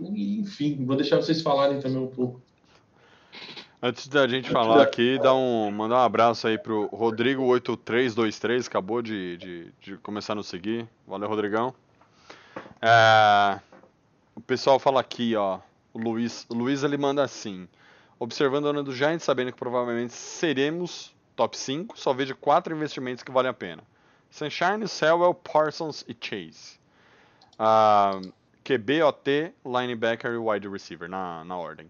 Enfim, 0.00 0.84
vou 0.84 0.96
deixar 0.96 1.16
vocês 1.16 1.42
falarem 1.42 1.80
também 1.80 1.98
um 1.98 2.08
pouco. 2.08 2.40
Antes 3.80 4.08
da 4.08 4.26
gente 4.26 4.50
falar 4.50 4.82
aqui, 4.82 5.18
dá 5.22 5.32
um, 5.34 5.70
mandar 5.70 5.96
um 5.96 6.04
abraço 6.04 6.48
aí 6.48 6.58
pro 6.58 6.88
Rodrigo8323, 6.88 8.66
acabou 8.66 9.00
de, 9.00 9.36
de, 9.36 9.72
de 9.80 9.96
começar 9.98 10.32
a 10.32 10.36
nos 10.36 10.48
seguir. 10.48 10.88
Valeu, 11.06 11.28
Rodrigão. 11.28 11.72
É, 12.80 13.60
o 14.34 14.40
pessoal 14.40 14.78
fala 14.78 15.00
aqui, 15.00 15.34
ó. 15.36 15.60
O 15.92 15.98
Luiz, 15.98 16.46
o 16.48 16.54
Luiz 16.54 16.82
ele 16.82 16.96
manda 16.96 17.22
assim: 17.22 17.68
Observando 18.18 18.64
o 18.64 18.68
ano 18.68 18.82
do 18.82 18.94
Giants, 18.94 19.24
sabendo 19.24 19.52
que 19.52 19.58
provavelmente 19.58 20.12
seremos 20.12 21.14
top 21.36 21.56
5, 21.56 21.98
só 21.98 22.12
vejo 22.12 22.36
quatro 22.36 22.74
investimentos 22.74 23.22
que 23.22 23.30
valem 23.30 23.50
a 23.50 23.54
pena: 23.54 23.82
Sunshine, 24.30 24.86
Selwell, 24.86 25.34
Parsons 25.34 26.04
e 26.08 26.16
Chase. 26.20 26.78
Uh, 27.54 28.32
QB, 28.64 29.02
OT, 29.02 29.52
linebacker 29.64 30.32
e 30.32 30.36
wide 30.36 30.68
receiver 30.68 31.08
na, 31.08 31.44
na 31.44 31.56
ordem. 31.56 31.86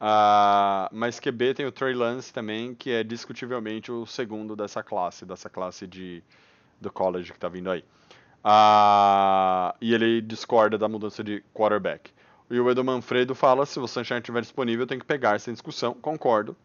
Uh, 0.00 0.88
mas 0.92 1.20
QB 1.20 1.54
tem 1.54 1.66
o 1.66 1.72
Trey 1.72 1.94
Lance 1.94 2.32
também, 2.32 2.74
que 2.74 2.90
é 2.90 3.02
discutivelmente 3.02 3.90
o 3.90 4.06
segundo 4.06 4.54
dessa 4.56 4.82
classe, 4.82 5.24
dessa 5.24 5.48
classe 5.48 5.86
de, 5.86 6.22
do 6.80 6.90
college 6.90 7.30
que 7.30 7.36
está 7.36 7.48
vindo 7.48 7.70
aí. 7.70 7.84
Uh, 8.44 9.76
e 9.80 9.92
ele 9.92 10.20
discorda 10.20 10.78
da 10.78 10.88
mudança 10.88 11.22
de 11.22 11.42
quarterback. 11.52 12.10
E 12.50 12.58
o 12.58 12.70
Edu 12.70 12.84
Manfredo 12.84 13.34
fala: 13.34 13.66
se 13.66 13.78
o 13.78 13.86
Sunshine 13.86 14.20
estiver 14.20 14.40
disponível, 14.40 14.86
tem 14.86 14.98
que 14.98 15.04
pegar 15.04 15.38
sem 15.40 15.52
discussão. 15.52 15.94
Concordo. 15.94 16.56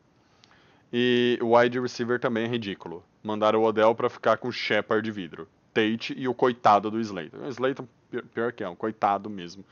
E 0.91 1.39
o 1.41 1.57
wide 1.57 1.79
receiver 1.79 2.19
também 2.19 2.45
é 2.45 2.47
ridículo. 2.47 3.03
Mandaram 3.23 3.61
o 3.61 3.63
Odell 3.63 3.95
para 3.95 4.09
ficar 4.09 4.37
com 4.37 4.47
o 4.47 4.51
Shepard 4.51 5.03
de 5.03 5.11
vidro. 5.11 5.47
Tate 5.73 6.13
e 6.15 6.27
o 6.27 6.33
coitado 6.33 6.91
do 6.91 6.99
Slayton. 6.99 7.37
O 7.37 7.47
Slayton, 7.47 7.87
pior 8.33 8.53
que 8.53 8.63
é, 8.63 8.69
um 8.69 8.75
coitado 8.75 9.29
mesmo. 9.29 9.65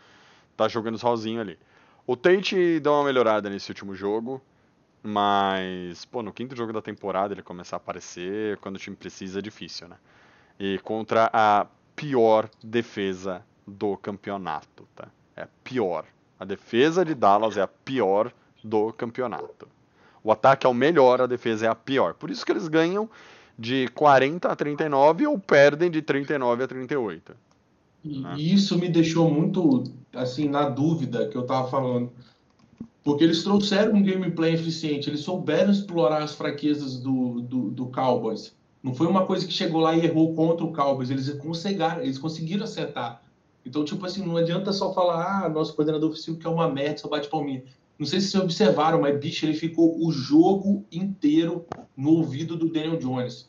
Tá 0.58 0.68
jogando 0.68 0.98
sozinho 0.98 1.40
ali. 1.40 1.60
O 2.08 2.16
Tate 2.16 2.80
deu 2.80 2.94
uma 2.94 3.04
melhorada 3.04 3.50
nesse 3.50 3.70
último 3.70 3.94
jogo. 3.94 4.42
Mas, 5.04 6.06
pô, 6.06 6.22
no 6.22 6.32
quinto 6.32 6.56
jogo 6.56 6.72
da 6.72 6.82
temporada 6.82 7.34
ele 7.34 7.42
começar 7.42 7.76
a 7.76 7.78
aparecer 7.78 8.58
quando 8.58 8.76
o 8.76 8.80
time 8.80 8.96
precisa 8.96 9.40
é 9.40 9.42
difícil, 9.42 9.88
né? 9.88 9.98
E 10.60 10.78
contra 10.80 11.30
a 11.34 11.66
pior 12.02 12.50
defesa 12.64 13.44
do 13.68 13.96
campeonato, 13.96 14.88
tá? 14.96 15.08
é 15.36 15.48
pior. 15.64 16.06
A 16.40 16.44
defesa 16.44 17.06
de 17.06 17.14
Dallas 17.14 17.58
é 17.58 17.62
a 17.62 17.68
pior 17.68 18.34
do 18.64 18.92
campeonato. 18.92 19.68
O 20.24 20.32
ataque 20.32 20.66
é 20.66 20.70
o 20.70 20.74
melhor, 20.74 21.22
a 21.22 21.28
defesa 21.28 21.68
é 21.68 21.70
a 21.70 21.76
pior. 21.76 22.16
Por 22.16 22.32
isso 22.32 22.44
que 22.44 22.52
eles 22.52 22.68
ganham 22.68 23.08
de 23.58 23.88
40 23.90 24.48
a 24.48 24.56
39 24.56 25.28
ou 25.28 25.38
perdem 25.38 25.92
de 25.92 26.02
39 26.02 26.64
a 26.64 26.68
38. 26.68 27.36
E 28.04 28.20
né? 28.20 28.34
isso 28.36 28.80
me 28.80 28.90
deixou 28.90 29.30
muito 29.30 29.84
assim 30.14 30.50
na 30.50 30.68
dúvida 30.68 31.28
que 31.28 31.36
eu 31.36 31.44
tava 31.44 31.70
falando. 31.70 32.12
Porque 33.04 33.24
eles 33.24 33.44
trouxeram 33.44 33.94
um 33.94 34.04
gameplay 34.04 34.56
eficiente, 34.56 35.08
eles 35.08 35.22
souberam 35.22 35.72
explorar 35.72 36.24
as 36.24 36.34
fraquezas 36.34 36.98
do, 36.98 37.42
do, 37.42 37.70
do 37.70 37.86
Cowboys. 37.88 38.56
Não 38.84 38.96
foi 38.96 39.08
uma 39.08 39.26
coisa 39.26 39.46
que 39.46 39.54
chegou 39.54 39.82
lá 39.82 39.96
e 39.96 40.06
errou 40.06 40.34
contra 40.34 40.66
o 40.66 40.74
Cowboys, 40.74 41.10
eles 41.10 41.30
conseguiram, 41.36 42.02
eles 42.02 42.18
conseguiram 42.18 42.64
acertar. 42.64 43.22
Então, 43.66 43.86
tipo 43.86 44.06
assim, 44.06 44.26
não 44.26 44.38
adianta 44.38 44.74
só 44.74 44.92
falar, 44.94 45.46
ah, 45.46 45.50
nosso 45.50 45.76
coordenador 45.76 46.10
oficial 46.10 46.36
que 46.36 46.48
é 46.48 46.50
uma 46.50 46.68
merda, 46.68 46.98
só 46.98 47.08
bate 47.08 47.30
palminha. 47.30 47.64
Não 47.98 48.08
sei 48.08 48.20
se 48.20 48.32
vocês 48.32 48.44
observaram, 48.44 49.00
mas, 49.00 49.20
bicho, 49.20 49.46
ele 49.46 49.54
ficou 49.54 50.04
o 50.04 50.12
jogo 50.12 50.84
inteiro 50.92 51.66
no 51.96 52.14
ouvido 52.14 52.58
do 52.58 52.68
Daniel 52.68 52.98
Jones. 52.98 53.48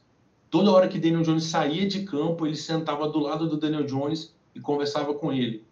Toda 0.51 0.71
hora 0.71 0.87
que 0.87 0.99
Daniel 0.99 1.23
Jones 1.23 1.45
saía 1.45 1.89
de 1.89 2.03
campo, 2.03 2.47
ele 2.47 2.57
sentava 2.57 3.09
do 3.09 3.19
lado 3.19 3.49
do 3.49 3.57
Daniel 3.57 3.87
Jones 3.87 4.35
e 4.55 4.61
conversava 4.61 5.15
com 5.15 5.33
ele. 5.33 5.65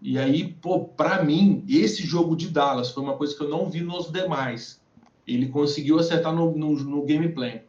E 0.00 0.16
aí, 0.16 0.54
pô, 0.60 0.84
pra 0.84 1.24
mim, 1.24 1.64
esse 1.68 2.04
jogo 2.04 2.36
de 2.36 2.48
Dallas 2.48 2.90
foi 2.90 3.02
uma 3.02 3.16
coisa 3.16 3.36
que 3.36 3.42
eu 3.42 3.48
não 3.48 3.68
vi 3.68 3.80
nos 3.80 4.10
demais. 4.10 4.80
Ele 5.26 5.48
conseguiu 5.48 5.98
acertar 5.98 6.32
no, 6.32 6.56
no, 6.56 6.72
no 6.72 7.02
gameplay. 7.02 7.62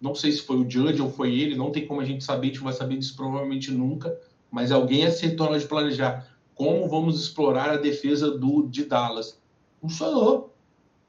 Não 0.00 0.14
sei 0.14 0.32
se 0.32 0.42
foi 0.42 0.56
o 0.56 0.70
Judge 0.70 1.02
ou 1.02 1.10
foi 1.10 1.34
ele, 1.34 1.56
não 1.56 1.72
tem 1.72 1.86
como 1.86 2.00
a 2.00 2.04
gente 2.04 2.22
saber, 2.22 2.48
a 2.48 2.50
gente 2.50 2.62
vai 2.62 2.72
saber 2.72 2.96
disso 2.96 3.16
provavelmente 3.16 3.70
nunca 3.70 4.16
mas 4.50 4.72
alguém 4.72 5.04
acertou 5.04 5.46
na 5.46 5.52
hora 5.52 5.60
de 5.60 5.66
planejar 5.66 6.26
como 6.54 6.88
vamos 6.88 7.20
explorar 7.20 7.70
a 7.70 7.76
defesa 7.76 8.30
do, 8.30 8.66
de 8.66 8.84
Dallas. 8.84 9.40
Funcionou. 9.80 10.54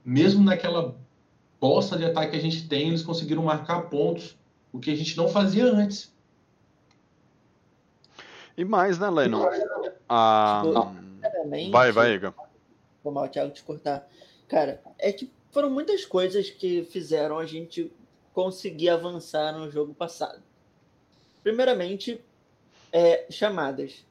Mesmo 0.05 0.43
naquela 0.43 0.95
bosta 1.59 1.97
de 1.97 2.05
ataque 2.05 2.31
que 2.31 2.37
a 2.37 2.41
gente 2.41 2.67
tem, 2.67 2.89
eles 2.89 3.01
conseguiram 3.01 3.43
marcar 3.43 3.89
pontos, 3.89 4.37
o 4.71 4.79
que 4.79 4.91
a 4.91 4.95
gente 4.95 5.17
não 5.17 5.27
fazia 5.27 5.65
antes. 5.65 6.13
E 8.55 8.63
mais, 8.63 8.99
né, 8.99 9.09
Lennon? 9.09 9.47
Ah, 10.07 10.63
vai, 11.71 11.91
vai, 11.91 12.13
Igor. 12.13 12.33
Vou 13.03 13.13
mal, 13.13 13.27
Thiago, 13.27 13.51
te 13.51 13.63
cortar. 13.63 14.07
Cara, 14.47 14.81
é 14.97 15.11
que 15.11 15.31
foram 15.51 15.69
muitas 15.69 16.05
coisas 16.05 16.49
que 16.49 16.83
fizeram 16.83 17.37
a 17.39 17.45
gente 17.45 17.91
conseguir 18.39 18.87
avançar 18.87 19.51
no 19.51 19.69
jogo 19.69 19.93
passado. 19.93 20.41
Primeiramente, 21.43 22.21
é, 22.89 23.25
chamadas. 23.29 24.05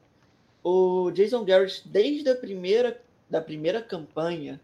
O 0.63 1.09
Jason 1.09 1.43
Garrett, 1.43 1.81
desde 1.87 2.29
a 2.29 2.35
primeira, 2.35 3.01
da 3.27 3.41
primeira 3.41 3.81
campanha, 3.81 4.61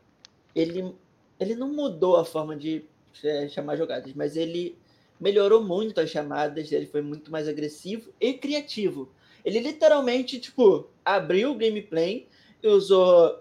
ele, 0.55 0.93
ele 1.39 1.55
não 1.55 1.73
mudou 1.73 2.15
a 2.15 2.23
forma 2.23 2.55
de 2.55 2.85
é, 3.23 3.49
chamar 3.49 3.75
jogadas, 3.75 4.13
mas 4.13 4.37
ele 4.37 4.77
melhorou 5.19 5.63
muito 5.63 5.99
as 5.99 6.11
chamadas, 6.11 6.71
ele 6.71 6.85
foi 6.85 7.01
muito 7.01 7.31
mais 7.31 7.47
agressivo 7.47 8.13
e 8.21 8.33
criativo. 8.33 9.09
Ele 9.43 9.59
literalmente, 9.59 10.39
tipo, 10.39 10.87
abriu 11.03 11.51
o 11.51 11.55
gameplay 11.55 12.27
usou 12.63 13.39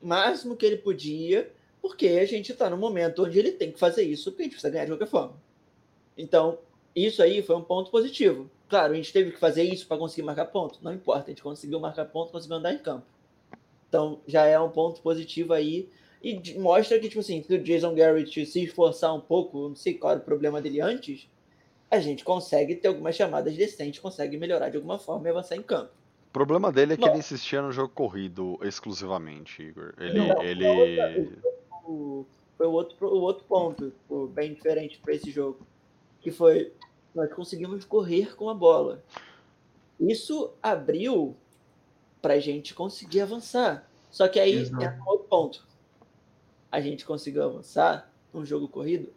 o 0.00 0.06
máximo 0.06 0.54
que 0.54 0.64
ele 0.66 0.76
podia, 0.76 1.52
porque 1.80 2.06
a 2.06 2.26
gente 2.26 2.52
tá 2.54 2.68
no 2.68 2.76
momento 2.76 3.24
onde 3.24 3.38
ele 3.38 3.52
tem 3.52 3.72
que 3.72 3.78
fazer 3.78 4.02
isso, 4.02 4.30
porque 4.30 4.42
a 4.42 4.44
gente 4.44 4.52
precisa 4.52 4.70
ganhar 4.72 4.84
de 4.84 4.92
qualquer 4.92 5.08
forma. 5.08 5.34
Então, 6.16 6.58
isso 6.94 7.22
aí 7.22 7.42
foi 7.42 7.56
um 7.56 7.62
ponto 7.62 7.90
positivo. 7.90 8.50
Claro, 8.68 8.92
a 8.92 8.96
gente 8.96 9.12
teve 9.12 9.32
que 9.32 9.38
fazer 9.38 9.62
isso 9.62 9.86
para 9.86 9.98
conseguir 9.98 10.22
marcar 10.22 10.46
ponto. 10.46 10.78
Não 10.82 10.92
importa, 10.92 11.26
a 11.26 11.30
gente 11.30 11.42
conseguiu 11.42 11.80
marcar 11.80 12.04
ponto, 12.04 12.32
conseguiu 12.32 12.56
andar 12.56 12.72
em 12.72 12.78
campo. 12.78 13.06
Então 13.88 14.20
já 14.26 14.46
é 14.46 14.58
um 14.58 14.70
ponto 14.70 15.00
positivo 15.00 15.52
aí. 15.52 15.88
E 16.22 16.58
mostra 16.58 16.98
que, 16.98 17.08
tipo 17.08 17.20
assim, 17.20 17.42
se 17.42 17.54
o 17.54 17.62
Jason 17.62 17.94
Garrett 17.94 18.46
se 18.46 18.62
esforçar 18.62 19.14
um 19.14 19.20
pouco, 19.20 19.68
não 19.70 19.74
sei 19.74 19.94
qual 19.94 20.12
era 20.12 20.20
o 20.20 20.24
problema 20.24 20.60
dele 20.60 20.80
antes, 20.80 21.28
a 21.90 21.98
gente 21.98 22.22
consegue 22.22 22.76
ter 22.76 22.88
algumas 22.88 23.16
chamadas 23.16 23.56
decentes, 23.56 23.98
consegue 23.98 24.36
melhorar 24.36 24.68
de 24.68 24.76
alguma 24.76 24.98
forma 24.98 25.26
e 25.26 25.30
avançar 25.30 25.56
em 25.56 25.62
campo. 25.62 25.90
O 26.28 26.32
problema 26.32 26.70
dele 26.70 26.92
é 26.92 26.96
que 26.96 27.02
Não. 27.02 27.08
ele 27.08 27.18
insistia 27.18 27.60
no 27.60 27.72
jogo 27.72 27.88
corrido 27.88 28.56
exclusivamente, 28.62 29.62
Igor. 29.62 29.94
Ele. 29.98 30.18
Não, 30.18 30.42
ele... 30.42 31.38
Foi 32.56 32.66
o 32.66 32.72
outro, 32.72 33.06
o 33.06 33.20
outro 33.20 33.44
ponto, 33.44 33.92
bem 34.34 34.52
diferente 34.52 34.98
para 34.98 35.14
esse 35.14 35.30
jogo. 35.30 35.66
que 36.20 36.30
foi 36.30 36.72
nós 37.14 37.32
conseguimos 37.32 37.84
correr 37.84 38.36
com 38.36 38.48
a 38.48 38.54
bola. 38.54 39.02
Isso 39.98 40.52
abriu 40.62 41.36
para 42.22 42.34
a 42.34 42.40
gente 42.40 42.74
conseguir 42.74 43.22
avançar. 43.22 43.90
Só 44.10 44.28
que 44.28 44.38
aí 44.38 44.54
Exato. 44.54 44.82
é 44.82 44.90
um 44.90 45.08
outro 45.08 45.26
ponto. 45.28 45.66
A 46.70 46.80
gente 46.80 47.04
conseguiu 47.04 47.42
avançar 47.42 48.12
num 48.32 48.44
jogo 48.44 48.68
corrido. 48.68 49.12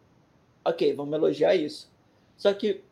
Ok, 0.64 0.92
vamos 0.94 1.14
elogiar 1.14 1.54
isso. 1.54 1.90
Só 2.36 2.52
que 2.52 2.82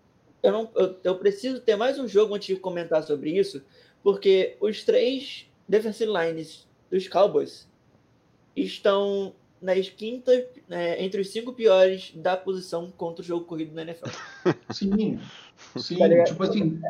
eu, 0.42 0.52
não, 0.52 0.70
eu, 0.74 0.96
eu 1.02 1.18
preciso 1.18 1.60
ter 1.60 1.76
mais 1.76 1.98
um 1.98 2.06
jogo 2.06 2.34
antes 2.34 2.46
de 2.46 2.56
comentar 2.56 3.02
sobre 3.02 3.30
isso, 3.30 3.62
porque 4.02 4.56
os 4.60 4.84
três 4.84 5.46
defensive 5.68 6.12
lines 6.12 6.66
dos 6.90 7.08
Cowboys 7.08 7.68
estão 8.54 9.34
nas 9.62 9.88
quintas, 9.88 10.44
né, 10.68 11.02
entre 11.02 11.20
os 11.20 11.30
cinco 11.30 11.52
piores 11.52 12.12
da 12.16 12.36
posição 12.36 12.90
contra 12.96 13.22
o 13.22 13.24
jogo 13.24 13.44
corrido 13.44 13.74
na 13.74 13.82
NFL. 13.82 14.06
Sim, 14.70 15.20
sim. 15.76 15.96
Tá 15.96 16.24
tipo 16.24 16.42
assim, 16.42 16.80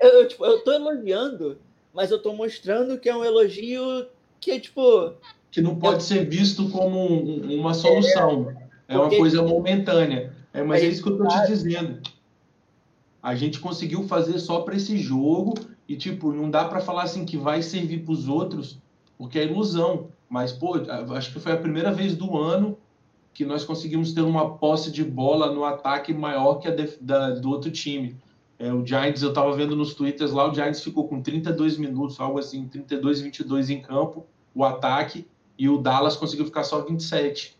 Eu, 0.00 0.08
eu, 0.20 0.28
tipo, 0.28 0.44
eu 0.46 0.60
tô 0.62 0.72
elogiando, 0.72 1.58
mas 1.92 2.10
eu 2.10 2.22
tô 2.22 2.32
mostrando 2.32 2.98
que 2.98 3.08
é 3.08 3.16
um 3.16 3.24
elogio 3.24 4.06
que, 4.38 4.58
tipo, 4.60 5.12
que 5.50 5.60
não 5.60 5.74
pode 5.76 6.02
ser 6.04 6.24
visto 6.28 6.68
como 6.70 6.98
um- 7.12 7.58
uma 7.60 7.74
solução. 7.74 8.54
É 8.86 8.94
uma 8.94 9.02
Porque- 9.04 9.18
coisa 9.18 9.42
momentânea. 9.42 10.32
É, 10.52 10.62
mas 10.62 10.82
é 10.82 10.86
isso 10.86 11.02
que 11.02 11.08
eu 11.10 11.18
tô 11.18 11.26
te 11.26 11.46
dizendo. 11.48 12.00
A 13.22 13.34
gente 13.34 13.58
conseguiu 13.60 14.04
fazer 14.04 14.38
só 14.38 14.60
para 14.60 14.76
esse 14.76 14.96
jogo 14.96 15.54
e, 15.88 15.96
tipo, 15.96 16.32
não 16.32 16.50
dá 16.50 16.64
para 16.64 16.80
falar 16.80 17.02
assim 17.02 17.24
que 17.24 17.36
vai 17.36 17.60
servir 17.62 18.04
para 18.04 18.12
os 18.12 18.28
outros, 18.28 18.78
porque 19.18 19.38
é 19.38 19.44
ilusão. 19.44 20.08
Mas, 20.30 20.52
pô, 20.52 20.76
acho 21.16 21.32
que 21.32 21.40
foi 21.40 21.50
a 21.52 21.56
primeira 21.56 21.90
vez 21.92 22.16
do 22.16 22.38
ano 22.38 22.78
que 23.34 23.44
nós 23.44 23.64
conseguimos 23.64 24.12
ter 24.12 24.20
uma 24.22 24.56
posse 24.58 24.92
de 24.92 25.02
bola 25.02 25.52
no 25.52 25.64
ataque 25.64 26.14
maior 26.14 26.54
que 26.60 26.68
a 26.68 26.70
def- 26.70 26.98
da- 27.00 27.30
do 27.30 27.50
outro 27.50 27.70
time. 27.70 28.16
É, 28.56 28.72
o 28.72 28.86
Giants, 28.86 29.22
eu 29.22 29.32
tava 29.32 29.52
vendo 29.56 29.74
nos 29.74 29.92
twitters 29.94 30.30
lá, 30.32 30.48
o 30.48 30.54
Giants 30.54 30.82
ficou 30.84 31.08
com 31.08 31.20
32 31.20 31.76
minutos, 31.76 32.20
algo 32.20 32.38
assim, 32.38 32.68
32, 32.68 33.20
22 33.20 33.70
em 33.70 33.80
campo, 33.82 34.24
o 34.54 34.64
ataque, 34.64 35.26
e 35.58 35.68
o 35.68 35.78
Dallas 35.78 36.16
conseguiu 36.16 36.44
ficar 36.46 36.62
só 36.62 36.80
27. 36.84 37.58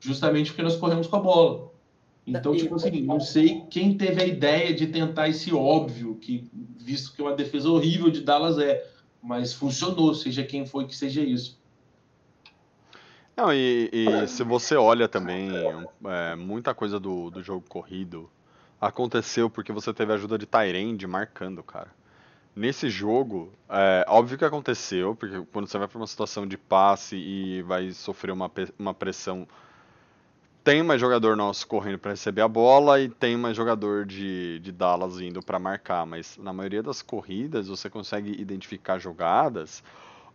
Justamente 0.00 0.50
porque 0.50 0.62
nós 0.62 0.76
corremos 0.76 1.06
com 1.08 1.16
a 1.16 1.20
bola. 1.20 1.70
Então, 2.26 2.54
E- 2.54 2.58
tipo 2.58 2.74
assim, 2.76 3.00
não 3.02 3.18
sei 3.20 3.62
quem 3.70 3.96
teve 3.96 4.22
a 4.22 4.26
ideia 4.26 4.72
de 4.74 4.86
tentar 4.86 5.28
esse 5.28 5.52
óbvio, 5.54 6.16
que 6.16 6.48
visto 6.78 7.12
que 7.14 7.22
uma 7.22 7.34
defesa 7.34 7.68
horrível 7.70 8.10
de 8.10 8.20
Dallas 8.20 8.58
é, 8.58 8.84
mas 9.26 9.52
funcionou, 9.52 10.14
seja 10.14 10.44
quem 10.44 10.64
foi 10.64 10.86
que 10.86 10.94
seja 10.94 11.20
isso. 11.20 11.60
Não, 13.36 13.52
e, 13.52 13.90
e 13.92 14.28
se 14.28 14.44
você 14.44 14.76
olha 14.76 15.08
também, 15.08 15.50
é, 16.04 16.36
muita 16.36 16.72
coisa 16.72 17.00
do, 17.00 17.28
do 17.28 17.42
jogo 17.42 17.64
corrido 17.68 18.30
aconteceu 18.80 19.50
porque 19.50 19.72
você 19.72 19.92
teve 19.92 20.12
a 20.12 20.14
ajuda 20.14 20.38
de 20.38 20.46
Tyrande 20.46 21.06
marcando, 21.06 21.62
cara. 21.62 21.90
Nesse 22.54 22.88
jogo, 22.88 23.52
é, 23.68 24.06
óbvio 24.08 24.38
que 24.38 24.44
aconteceu, 24.44 25.14
porque 25.14 25.44
quando 25.52 25.66
você 25.66 25.76
vai 25.76 25.88
para 25.88 25.98
uma 25.98 26.06
situação 26.06 26.46
de 26.46 26.56
passe 26.56 27.16
e 27.16 27.62
vai 27.62 27.90
sofrer 27.90 28.30
uma, 28.30 28.50
uma 28.78 28.94
pressão, 28.94 29.46
tem 30.66 30.82
mais 30.82 31.00
jogador 31.00 31.36
nosso 31.36 31.64
correndo 31.64 31.96
para 31.96 32.10
receber 32.10 32.40
a 32.40 32.48
bola 32.48 33.00
e 33.00 33.08
tem 33.08 33.36
mais 33.36 33.56
jogador 33.56 34.04
de, 34.04 34.58
de 34.58 34.72
Dallas 34.72 35.20
indo 35.20 35.40
para 35.40 35.60
marcar, 35.60 36.04
mas 36.04 36.36
na 36.38 36.52
maioria 36.52 36.82
das 36.82 37.00
corridas 37.00 37.68
você 37.68 37.88
consegue 37.88 38.32
identificar 38.32 38.98
jogadas 38.98 39.80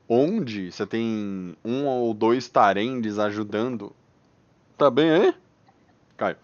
onde 0.08 0.72
você 0.72 0.88
tem 0.88 1.54
um 1.66 1.86
ou 1.86 2.14
dois 2.14 2.48
tarendes 2.48 3.20
ajudando. 3.20 3.94
Tá 4.78 4.90
bem 4.90 5.12
aí? 5.12 5.36
Caio. 6.16 6.38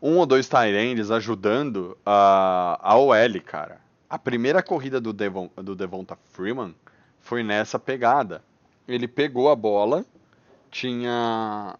Um 0.00 0.18
ou 0.18 0.24
dois 0.24 0.46
tarendes 0.46 1.10
ajudando 1.10 1.98
a, 2.06 2.78
a 2.80 2.96
OL, 2.96 3.40
cara. 3.44 3.80
A 4.08 4.16
primeira 4.16 4.62
corrida 4.62 5.00
do, 5.00 5.12
Devon, 5.12 5.50
do 5.56 5.74
Devonta 5.74 6.16
Freeman 6.30 6.72
foi 7.18 7.42
nessa 7.42 7.80
pegada. 7.80 8.44
Ele 8.86 9.08
pegou 9.08 9.50
a 9.50 9.56
bola, 9.56 10.06
tinha 10.70 11.76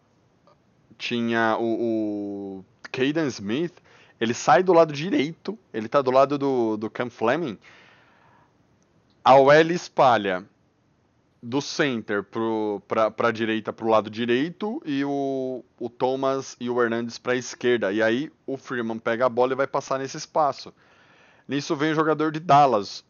tinha 1.03 1.57
o, 1.59 2.61
o 2.61 2.65
Caden 2.93 3.27
Smith, 3.27 3.75
ele 4.21 4.33
sai 4.33 4.63
do 4.63 4.73
lado 4.73 4.93
direito, 4.93 5.59
ele 5.75 5.89
tá 5.89 6.01
do 6.01 6.13
lado 6.13 6.39
do, 6.39 6.77
do 6.77 6.89
Cam 6.89 7.11
Fleming, 7.11 7.59
a 9.25 9.35
OL 9.35 9.51
espalha 9.73 10.45
do 11.43 11.61
center 11.61 12.23
pro, 12.23 12.81
pra, 12.87 13.11
pra 13.11 13.33
direita 13.33 13.73
pro 13.73 13.89
lado 13.89 14.09
direito 14.09 14.81
e 14.87 15.05
o, 15.05 15.65
o 15.81 15.91
Thomas 15.91 16.57
e 16.61 16.71
o 16.71 16.81
Hernandes 16.81 17.19
pra 17.19 17.35
esquerda. 17.35 17.93
E 17.93 18.01
aí 18.01 18.31
o 18.47 18.57
Freeman 18.57 19.01
pega 19.01 19.27
a 19.27 19.29
bola 19.29 19.55
e 19.55 19.57
vai 19.57 19.67
passar 19.67 19.99
nesse 19.99 20.17
espaço. 20.17 20.73
Nisso 21.49 21.75
vem 21.75 21.91
o 21.91 21.97
jogador 21.97 22.31
de 22.31 22.39
Dallas. 22.39 23.05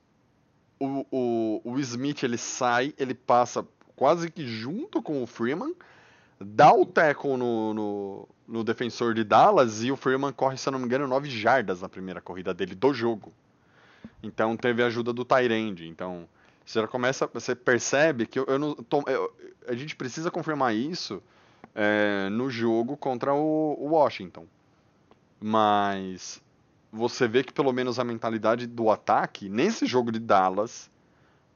O, 0.80 1.06
o, 1.10 1.60
o 1.62 1.78
Smith 1.78 2.22
ele 2.22 2.38
sai, 2.38 2.94
ele 2.98 3.12
passa 3.12 3.66
quase 3.94 4.30
que 4.30 4.46
junto 4.46 5.02
com 5.02 5.22
o 5.22 5.26
Freeman, 5.26 5.74
dá 6.44 6.72
o 6.72 6.84
tackle 6.86 7.36
no, 7.36 7.74
no, 7.74 8.28
no 8.46 8.64
defensor 8.64 9.14
de 9.14 9.24
Dallas 9.24 9.82
e 9.82 9.90
o 9.92 9.96
Freeman 9.96 10.32
corre, 10.32 10.56
se 10.56 10.68
eu 10.68 10.72
não 10.72 10.78
me 10.78 10.84
engano, 10.86 11.06
9 11.06 11.28
jardas 11.30 11.80
na 11.82 11.88
primeira 11.88 12.20
corrida 12.20 12.52
dele 12.54 12.74
do 12.74 12.92
jogo. 12.94 13.32
Então 14.22 14.56
teve 14.56 14.82
a 14.82 14.86
ajuda 14.86 15.12
do 15.12 15.24
Tyrande. 15.24 15.88
Então 15.88 16.28
você 16.64 16.80
já 16.80 16.86
começa, 16.88 17.26
você 17.32 17.54
percebe 17.54 18.26
que 18.26 18.38
eu, 18.38 18.44
eu 18.46 18.58
não, 18.58 18.74
tô- 18.74 19.02
eu- 19.06 19.32
a 19.66 19.74
gente 19.74 19.96
precisa 19.96 20.30
confirmar 20.30 20.74
isso 20.74 21.22
é, 21.74 22.28
no 22.30 22.50
jogo 22.50 22.96
contra 22.96 23.32
o, 23.34 23.76
o 23.80 23.88
Washington. 23.90 24.46
Mas 25.40 26.40
você 26.92 27.26
vê 27.26 27.42
que 27.42 27.52
pelo 27.52 27.72
menos 27.72 27.98
a 27.98 28.04
mentalidade 28.04 28.66
do 28.66 28.90
ataque 28.90 29.48
nesse 29.48 29.86
jogo 29.86 30.12
de 30.12 30.18
Dallas 30.18 30.90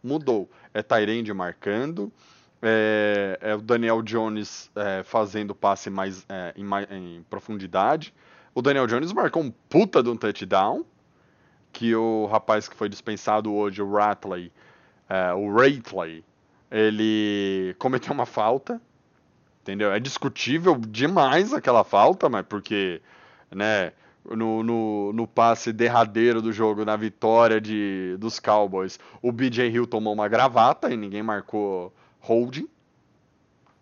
mudou. 0.03 0.49
É 0.73 0.83
Tyrande 0.83 1.33
marcando, 1.33 2.13
é, 2.67 3.39
é 3.41 3.55
o 3.55 3.61
Daniel 3.61 4.03
Jones 4.03 4.71
é, 4.75 5.03
fazendo 5.05 5.55
passe 5.55 5.89
mais, 5.89 6.27
é, 6.29 6.53
em, 6.57 6.67
em 6.91 7.23
profundidade. 7.31 8.13
O 8.55 8.61
Daniel 8.61 8.87
Jones 8.87 9.13
marcou 9.13 9.43
um 9.43 9.51
puta 9.51 10.03
de 10.03 10.09
um 10.09 10.17
touchdown 10.17 10.85
que 11.73 11.95
o 11.95 12.27
rapaz 12.27 12.69
que 12.69 12.75
foi 12.75 12.89
dispensado 12.89 13.53
hoje, 13.53 13.83
o 13.83 13.93
Ratley, 13.93 14.51
é, 15.09 15.33
o 15.35 15.55
Ratley, 15.55 16.25
ele 16.71 17.77
cometeu 17.79 18.13
uma 18.13 18.27
falta, 18.27 18.81
entendeu? 19.63 19.93
É 19.93 20.01
discutível 20.01 20.77
demais 20.77 21.53
aquela 21.53 21.85
falta, 21.85 22.29
mas 22.29 22.47
porque, 22.47 23.01
né, 23.55 23.93
no, 24.25 24.63
no, 24.63 25.13
no 25.13 25.27
passe 25.27 25.73
derradeiro 25.73 26.41
do 26.43 26.51
jogo, 26.51 26.85
na 26.85 26.97
vitória 26.97 27.61
de, 27.61 28.17
dos 28.19 28.41
Cowboys, 28.41 28.99
o 29.23 29.31
BJ 29.31 29.69
Hill 29.69 29.87
tomou 29.87 30.15
uma 30.15 30.27
gravata 30.27 30.91
e 30.91 30.97
ninguém 30.97 31.23
marcou 31.23 31.93
holding, 32.27 32.69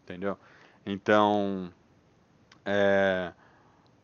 entendeu? 0.02 0.36
Então, 0.84 1.72
é, 2.64 3.32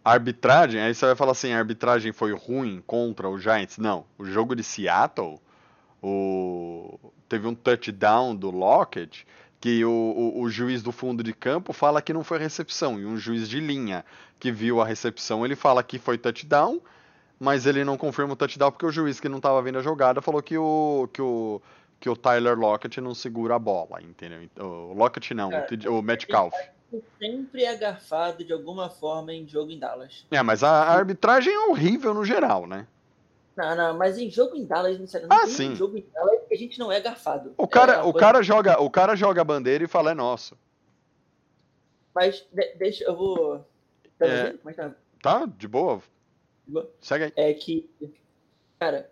arbitragem, 0.04 0.80
aí 0.80 0.94
você 0.94 1.06
vai 1.06 1.14
falar 1.14 1.32
assim, 1.32 1.52
a 1.52 1.58
arbitragem 1.58 2.12
foi 2.12 2.32
ruim 2.32 2.82
contra 2.86 3.28
o 3.28 3.38
Giants? 3.38 3.76
Não, 3.78 4.06
o 4.18 4.24
jogo 4.24 4.56
de 4.56 4.64
Seattle, 4.64 5.38
o, 6.02 6.98
teve 7.28 7.46
um 7.46 7.54
touchdown 7.54 8.34
do 8.34 8.50
Lockett 8.50 9.26
que 9.60 9.84
o, 9.84 9.90
o, 9.90 10.40
o 10.40 10.48
juiz 10.48 10.82
do 10.82 10.90
fundo 10.90 11.22
de 11.22 11.34
campo 11.34 11.74
fala 11.74 12.00
que 12.00 12.14
não 12.14 12.24
foi 12.24 12.38
recepção, 12.38 12.98
e 12.98 13.04
um 13.04 13.18
juiz 13.18 13.46
de 13.46 13.60
linha 13.60 14.04
que 14.38 14.50
viu 14.50 14.80
a 14.80 14.86
recepção, 14.86 15.44
ele 15.44 15.54
fala 15.54 15.82
que 15.82 15.98
foi 15.98 16.16
touchdown, 16.16 16.80
mas 17.38 17.66
ele 17.66 17.84
não 17.84 17.98
confirma 17.98 18.32
o 18.32 18.36
touchdown 18.36 18.70
porque 18.72 18.86
o 18.86 18.90
juiz 18.90 19.20
que 19.20 19.28
não 19.28 19.36
estava 19.36 19.60
vendo 19.60 19.78
a 19.78 19.82
jogada 19.82 20.22
falou 20.22 20.42
que 20.42 20.56
o, 20.56 21.08
que 21.12 21.20
o, 21.20 21.60
que 22.00 22.08
o 22.08 22.16
Tyler 22.16 22.58
Lockett 22.58 22.98
não 23.00 23.14
segura 23.14 23.54
a 23.56 23.58
bola, 23.58 24.00
entendeu? 24.02 24.42
Então, 24.42 24.90
O 24.90 24.94
Lockett 24.94 25.34
não, 25.34 25.50
o, 25.50 25.66
TJ 25.66 25.88
o 25.88 26.00
Metcalf. 26.02 26.54
sempre 27.18 27.64
é 27.64 27.76
garfado 27.76 28.42
de 28.42 28.52
alguma 28.52 28.88
forma 28.88 29.32
em 29.34 29.46
jogo 29.46 29.70
em 29.70 29.78
Dallas. 29.78 30.26
É, 30.30 30.42
mas 30.42 30.64
a, 30.64 30.70
a 30.70 30.92
arbitragem 30.94 31.52
é 31.52 31.58
horrível 31.68 32.14
no 32.14 32.24
geral, 32.24 32.66
né? 32.66 32.86
Não, 33.56 33.76
não, 33.76 33.98
mas 33.98 34.16
em 34.16 34.30
jogo 34.30 34.56
em 34.56 34.64
Dallas, 34.64 34.98
não, 34.98 35.06
sei, 35.06 35.20
não 35.20 35.28
Ah, 35.30 35.46
sim. 35.46 35.74
jogo 35.76 35.98
em 35.98 36.06
Dallas 36.14 36.40
que 36.48 36.54
a 36.54 36.56
gente 36.56 36.78
não 36.78 36.90
é 36.90 36.98
garfado. 37.00 37.52
O 37.58 37.68
cara, 37.68 37.94
É 37.94 37.98
o 38.00 38.04
coisa- 38.12 38.18
cara 38.18 38.42
joga, 38.42 38.80
o 38.80 38.88
cara 38.90 39.14
joga 39.14 39.42
a 39.42 39.44
bandeira 39.44 39.84
e 39.84 39.88
fala 39.88 40.12
é 40.12 40.14
nosso. 40.14 40.56
Mas 42.14 42.46
de- 42.52 42.74
deixa, 42.76 43.04
eu 43.04 43.14
vou. 43.14 43.64
Tá 44.18 44.26
É. 44.26 44.56
é 44.66 44.72
tá? 44.72 44.94
Tá? 45.22 45.46
De 45.46 45.68
boa? 45.68 45.98
De 46.66 46.72
boa? 46.72 46.90
Segue 47.00 47.24
aí. 47.24 47.32
É 47.36 47.52
que, 47.54 47.88
cara, 48.78 49.10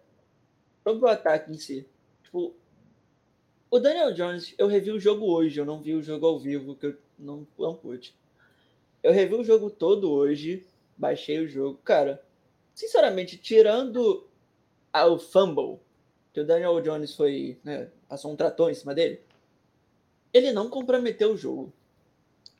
sobre 0.82 1.04
o 1.04 1.08
ataque 1.08 1.52
em 1.52 1.58
si, 1.58 1.86
tipo, 2.22 2.54
o 3.70 3.78
Daniel 3.78 4.12
Jones, 4.12 4.54
eu 4.56 4.66
revi 4.66 4.90
o 4.90 5.00
jogo 5.00 5.26
hoje, 5.26 5.60
eu 5.60 5.64
não 5.64 5.80
vi 5.80 5.94
o 5.94 6.02
jogo 6.02 6.26
ao 6.26 6.38
vivo, 6.38 6.74
que 6.74 6.86
eu 6.86 6.96
não, 7.18 7.46
não 7.58 7.74
pude. 7.74 8.14
Eu 9.02 9.12
revi 9.12 9.34
o 9.34 9.44
jogo 9.44 9.70
todo 9.70 10.10
hoje, 10.10 10.66
baixei 10.96 11.38
o 11.40 11.48
jogo. 11.48 11.78
Cara, 11.84 12.22
sinceramente, 12.74 13.36
tirando 13.36 14.26
o 14.94 15.18
fumble, 15.18 15.78
que 16.32 16.40
o 16.40 16.46
Daniel 16.46 16.80
Jones 16.80 17.14
foi, 17.14 17.58
né, 17.62 17.88
passou 18.08 18.32
um 18.32 18.36
trator 18.36 18.70
em 18.70 18.74
cima 18.74 18.94
dele, 18.94 19.20
ele 20.32 20.52
não 20.52 20.68
comprometeu 20.68 21.32
o 21.32 21.36
jogo. 21.36 21.72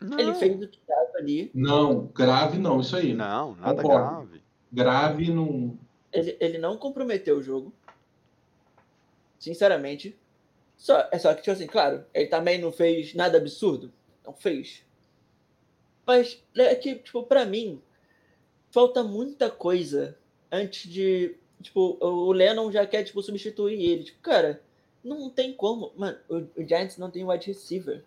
Ele 0.01 0.27
Não. 0.27 0.35
fez 0.37 0.63
o 0.63 0.69
que 0.69 0.79
dava, 0.87 1.19
ali. 1.19 1.51
Não, 1.53 2.07
grave 2.07 2.57
não, 2.59 2.81
isso 2.81 2.97
aí. 2.97 3.15
Não, 3.15 3.57
nada 3.57 3.83
Concordo. 3.83 4.29
grave. 4.29 4.43
Grave 4.71 5.35
não. 5.35 5.77
Ele, 6.13 6.37
ele 6.39 6.59
não 6.59 6.77
comprometeu 6.77 7.39
o 7.39 7.43
jogo. 7.43 7.73
Sinceramente. 9.39 10.17
Só, 10.79 11.09
é 11.11 11.19
só 11.19 11.35
que, 11.35 11.43
tipo 11.43 11.51
assim, 11.51 11.67
claro, 11.67 12.05
ele 12.15 12.29
também 12.29 12.59
não 12.59 12.71
fez 12.71 13.13
nada 13.13 13.37
absurdo. 13.37 13.93
Não 14.25 14.33
fez. 14.33 14.85
Mas 16.07 16.43
é 16.57 16.75
que, 16.77 16.95
tipo, 16.95 17.25
pra 17.25 17.45
mim, 17.45 17.83
falta 18.71 19.03
muita 19.03 19.51
coisa 19.51 20.17
antes 20.51 20.91
de. 20.91 21.35
Tipo, 21.61 21.99
o 22.01 22.31
Lennon 22.31 22.71
já 22.71 22.87
quer, 22.87 23.03
tipo, 23.03 23.21
substituir 23.21 23.83
ele. 23.83 24.05
Tipo, 24.05 24.21
cara, 24.21 24.63
não 25.03 25.29
tem 25.29 25.53
como. 25.53 25.93
Mano, 25.97 26.17
o, 26.29 26.37
o 26.37 26.67
Giants 26.67 26.97
não 26.97 27.11
tem 27.11 27.29
wide 27.29 27.49
receiver. 27.49 28.05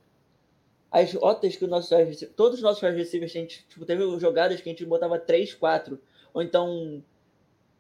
As 0.89 1.13
rotas 1.13 1.55
que 1.57 1.65
o 1.65 1.67
nosso 1.67 1.93
todos 2.36 2.59
os 2.59 2.63
nossos 2.63 2.82
wide 2.82 2.97
receivers, 2.97 3.32
a 3.32 3.39
gente, 3.39 3.65
tipo, 3.67 3.86
teve 3.86 4.01
jogadas 4.19 4.61
que 4.61 4.69
a 4.69 4.72
gente 4.72 4.86
botava 4.86 5.19
3, 5.19 5.53
4. 5.55 5.99
Ou 6.34 6.41
então 6.41 7.03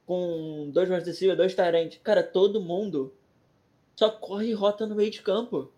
com 0.05 0.69
dois 0.73 0.89
wide 0.89 1.05
receivers, 1.05 1.37
dois 1.37 1.55
tarentes. 1.55 1.99
Cara, 2.03 2.21
todo 2.21 2.59
mundo 2.59 3.13
só 3.95 4.09
corre 4.09 4.53
rota 4.53 4.85
no 4.85 4.95
meio 4.95 5.11
de 5.11 5.21
campo. 5.21 5.71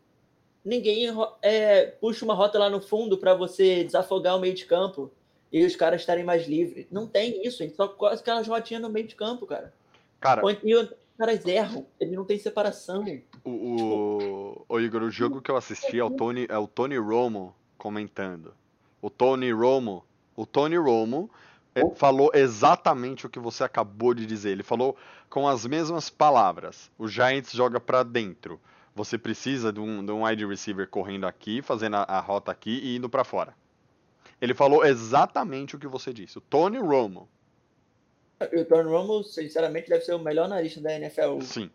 Ninguém 0.64 1.08
é, 1.42 1.86
puxa 1.86 2.24
uma 2.24 2.34
rota 2.34 2.58
lá 2.58 2.70
no 2.70 2.82
fundo 2.82 3.18
para 3.18 3.34
você 3.34 3.84
desafogar 3.84 4.38
o 4.38 4.40
meio 4.40 4.54
de 4.54 4.66
campo 4.66 5.12
e 5.52 5.66
os 5.66 5.76
caras 5.76 6.02
estarem 6.02 6.24
mais 6.24 6.48
livres. 6.48 6.88
Não 6.90 7.06
tem 7.06 7.46
isso, 7.46 7.62
a 7.62 7.66
gente 7.66 7.76
só 7.76 7.88
corre 7.88 8.16
aquelas 8.16 8.48
rotinhas 8.48 8.82
no 8.82 8.90
meio 8.90 9.08
de 9.08 9.16
campo, 9.16 9.46
cara. 9.46 9.74
Cara, 10.20 10.42
E 10.64 10.74
os 10.74 10.90
caras 11.18 11.46
erram, 11.46 11.86
eles 12.00 12.16
não 12.16 12.24
têm 12.24 12.40
separação. 12.40 13.06
o, 13.44 13.50
o, 13.50 14.66
o 14.70 14.80
Igor, 14.80 15.04
o 15.04 15.12
jogo 15.12 15.42
que 15.42 15.52
eu 15.52 15.58
assisti 15.58 16.00
é 16.00 16.04
o 16.04 16.10
Tony, 16.10 16.48
é 16.50 16.58
o 16.58 16.68
Tony 16.68 16.98
Romo 16.98 17.54
comentando. 17.78 18.54
O 19.02 19.10
Tony 19.10 19.52
Romo, 19.52 20.06
o 20.34 20.46
Tony 20.46 20.78
Romo 20.78 21.30
falou 21.96 22.32
exatamente 22.34 23.26
o 23.26 23.30
que 23.30 23.40
você 23.40 23.64
acabou 23.64 24.14
de 24.14 24.26
dizer. 24.26 24.52
Ele 24.52 24.64
falou 24.64 24.96
com 25.30 25.48
as 25.48 25.66
mesmas 25.66 26.10
palavras. 26.10 26.92
O 26.98 27.08
Giants 27.08 27.52
joga 27.52 27.80
pra 27.80 28.04
dentro. 28.04 28.60
Você 28.96 29.18
precisa 29.18 29.74
de 29.74 29.80
um, 29.80 30.06
de 30.06 30.12
um 30.12 30.24
wide 30.26 30.46
receiver 30.46 30.88
correndo 30.88 31.26
aqui, 31.26 31.62
fazendo 31.62 31.96
a, 31.96 32.04
a 32.04 32.20
rota 32.20 32.52
aqui 32.52 32.80
e 32.84 32.96
indo 32.98 33.10
pra 33.10 33.24
fora. 33.24 33.56
Ele 34.40 34.54
falou 34.54 34.86
exatamente 34.86 35.76
o 35.76 35.80
que 35.80 35.88
você 35.88 36.14
disse. 36.14 36.38
O 36.38 36.42
Tony 36.42 36.78
Romo. 36.78 37.28
E 38.52 38.60
o 38.60 38.66
Tony 38.66 38.90
Romo, 38.90 39.24
sinceramente, 39.24 39.90
deve 39.90 40.04
ser 40.04 40.14
o 40.14 40.20
melhor 40.20 40.46
analista 40.46 40.80
da 40.82 40.94
NFL. 40.94 41.40
Sim, 41.42 41.72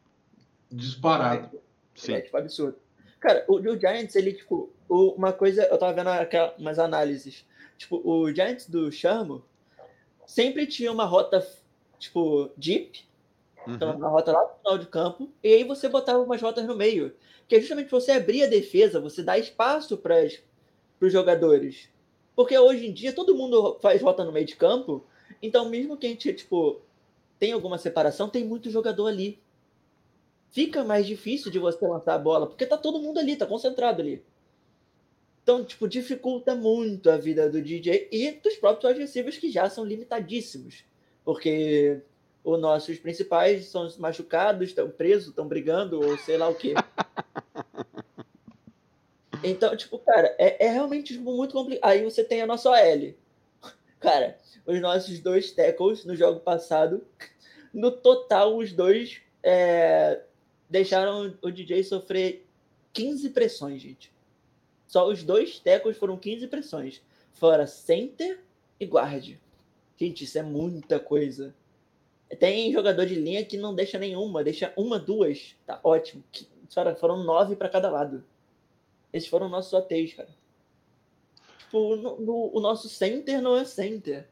Disparado. 0.71 1.59
sim. 1.95 2.13
É, 2.13 2.21
tipo, 2.21 2.37
absurdo. 2.37 2.77
Cara, 3.21 3.45
o, 3.49 3.55
o 3.57 3.79
Giants, 3.79 4.15
ele, 4.15 4.35
tipo, 4.35 4.71
o- 4.89 5.13
uma 5.15 5.33
coisa, 5.33 5.65
eu 5.65 5.79
tava 5.79 5.93
vendo 5.95 6.09
aquela, 6.09 6.55
umas 6.59 6.79
análises. 6.79 7.45
Tipo, 7.77 8.01
o 8.05 8.33
Giants 8.33 8.69
do 8.69 8.93
Chamo 8.93 9.43
sempre 10.29 10.67
tinha 10.67 10.93
uma 10.93 11.07
rota, 11.07 11.47
tipo, 11.99 12.51
deep, 12.57 13.07
então, 13.67 13.91
Uhum. 13.91 13.97
uma 13.97 14.09
rota 14.09 14.33
lá 14.33 14.43
no 14.43 14.57
final 14.59 14.79
de 14.79 14.87
campo, 14.87 15.31
e 15.43 15.49
aí 15.55 15.65
você 15.65 15.89
botava 15.89 16.21
umas 16.21 16.43
rotas 16.43 16.67
no 16.67 16.77
meio. 16.77 17.15
Que 17.49 17.57
é 17.57 17.61
justamente 17.61 17.91
você 17.91 18.13
abrir 18.13 18.45
a 18.45 18.49
defesa, 18.49 19.01
você 19.01 19.23
dá 19.23 19.39
espaço 19.39 19.97
para 19.99 20.27
os 21.01 21.13
jogadores. 21.13 21.91
Porque 22.37 22.59
hoje 22.59 22.87
em 22.87 22.93
dia 22.93 23.13
todo 23.15 23.35
mundo 23.37 23.79
faz 23.81 24.03
rota 24.03 24.25
no 24.25 24.33
meio 24.33 24.47
de 24.47 24.57
campo, 24.57 25.07
então 25.43 25.69
mesmo 25.71 25.97
que 25.97 26.07
a 26.07 26.11
gente, 26.11 26.33
tipo, 26.35 26.83
tem 27.39 27.53
alguma 27.53 27.79
separação, 27.79 28.29
tem 28.31 28.45
muito 28.45 28.71
jogador 28.71 29.09
ali. 29.09 29.41
Fica 30.51 30.85
mais 30.85 31.07
difícil 31.07 31.51
de 31.51 31.59
você 31.59 31.87
lançar 31.87 32.15
a 32.15 32.19
bola, 32.19 32.47
porque 32.47 32.67
tá 32.67 32.77
todo 32.77 33.01
mundo 33.01 33.19
ali, 33.19 33.37
tá 33.37 33.47
concentrado 33.47 34.01
ali. 34.03 34.25
Então, 35.49 35.65
tipo, 35.65 35.89
dificulta 35.89 36.55
muito 36.55 37.11
a 37.11 37.17
vida 37.17 37.49
do 37.49 37.63
DJ 37.63 38.07
e 38.13 38.33
dos 38.33 38.57
próprios 38.57 38.99
receivers 38.99 39.39
que 39.39 39.51
já 39.51 39.71
são 39.71 39.83
limitadíssimos. 39.83 40.85
Porque 41.25 42.03
os 42.45 42.61
nossos 42.61 42.99
principais 42.99 43.65
são 43.65 43.91
machucados, 43.99 44.69
estão 44.69 44.91
presos, 44.91 45.29
estão 45.29 45.49
brigando, 45.49 46.03
ou 46.03 46.19
sei 46.19 46.37
lá 46.37 46.51
o 46.51 46.55
quê. 46.55 46.75
Então, 49.43 49.75
tipo, 49.77 50.01
cara, 50.01 50.35
é, 50.37 50.67
é 50.67 50.69
realmente 50.69 51.15
tipo, 51.15 51.33
muito 51.33 51.53
complicado. 51.53 51.89
Aí 51.89 52.03
você 52.03 52.25
tem 52.25 52.43
a 52.43 52.47
nossa 52.47 52.71
OL. 52.71 53.15
Cara, 54.01 54.37
os 54.67 54.81
nossos 54.81 55.21
dois 55.21 55.53
tackles 55.53 56.05
no 56.05 56.17
jogo 56.17 56.41
passado, 56.41 57.07
no 57.73 57.93
total, 57.93 58.57
os 58.57 58.73
dois 58.73 59.23
é, 59.41 60.23
deixaram 60.69 61.39
o 61.41 61.51
DJ 61.53 61.85
sofrer 61.85 62.45
15 62.93 63.31
pressões, 63.31 63.81
gente. 63.81 64.13
Só 64.89 65.07
os 65.07 65.23
dois 65.23 65.61
tackles 65.61 65.97
foram 65.97 66.17
15 66.17 66.49
pressões. 66.49 67.01
Fora 67.35 67.67
center 67.67 68.41
e 68.81 68.87
guard. 68.87 69.37
Gente, 69.97 70.25
isso 70.25 70.39
é 70.39 70.43
muita 70.43 70.99
coisa. 70.99 71.55
Tem 72.41 72.73
jogador 72.73 73.07
de 73.07 73.15
linha 73.15 73.45
que 73.45 73.57
não 73.57 73.75
deixa 73.75 73.99
nenhuma, 73.99 74.43
deixa 74.43 74.73
uma, 74.77 74.99
duas. 74.99 75.55
Tá 75.67 75.79
ótimo. 75.85 76.25
Cara, 76.75 76.97
foram 76.97 77.23
nove 77.23 77.55
para 77.55 77.69
cada 77.69 77.91
lado. 77.91 78.25
Esses 79.13 79.29
foram 79.29 79.49
nossos 79.49 79.73
OTs, 79.73 80.15
cara. 80.15 80.29
Tipo, 81.59 81.97
no- 81.97 82.21
no- 82.21 82.51
o 82.57 82.61
nosso 82.61 82.89
center 82.89 83.41
não 83.43 83.57
é 83.57 83.65
center. 83.65 84.27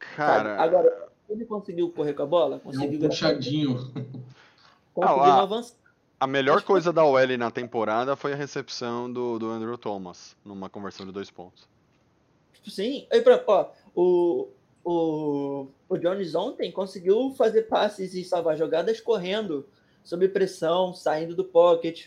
sabe? 0.00 0.16
Cara, 0.16 0.62
Agora, 0.62 1.08
ele 1.28 1.44
conseguiu 1.44 1.90
correr 1.90 2.12
com 2.14 2.22
a 2.22 2.26
bola? 2.26 2.56
É 2.56 2.58
um 2.58 2.60
Conseguiu, 2.60 3.00
puxadinho. 3.08 3.74
Conseguiu 4.94 5.22
ah. 5.22 5.42
avançar. 5.42 5.76
A 6.18 6.26
melhor 6.26 6.56
acho 6.56 6.62
que- 6.66 6.72
coisa 6.72 6.92
da 6.92 7.04
OL 7.04 7.36
na 7.38 7.50
temporada 7.50 8.16
foi 8.16 8.32
a 8.32 8.36
recepção 8.36 9.12
do, 9.12 9.38
do 9.38 9.50
Andrew 9.50 9.76
Thomas 9.76 10.36
numa 10.44 10.68
conversão 10.68 11.04
de 11.06 11.12
dois 11.12 11.30
pontos. 11.30 11.68
Tipo, 12.54 12.70
Sim, 12.70 13.06
aí, 13.12 13.20
pra- 13.20 13.42
ó, 13.46 13.70
o, 13.94 14.48
o, 14.84 15.66
o 15.88 15.98
Jones 15.98 16.34
ontem 16.34 16.70
conseguiu 16.72 17.30
fazer 17.36 17.62
passes 17.62 18.14
e 18.14 18.24
salvar 18.24 18.56
jogadas 18.56 19.00
correndo, 19.00 19.66
sob 20.02 20.26
pressão, 20.28 20.94
saindo 20.94 21.34
do 21.34 21.44
pocket, 21.44 22.06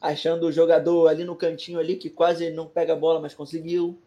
achando 0.00 0.46
o 0.46 0.52
jogador 0.52 1.08
ali 1.08 1.24
no 1.24 1.36
cantinho 1.36 1.78
ali 1.78 1.96
que 1.96 2.08
quase 2.10 2.50
não 2.50 2.66
pega 2.66 2.92
a 2.92 2.96
bola, 2.96 3.20
mas 3.20 3.34
conseguiu. 3.34 3.98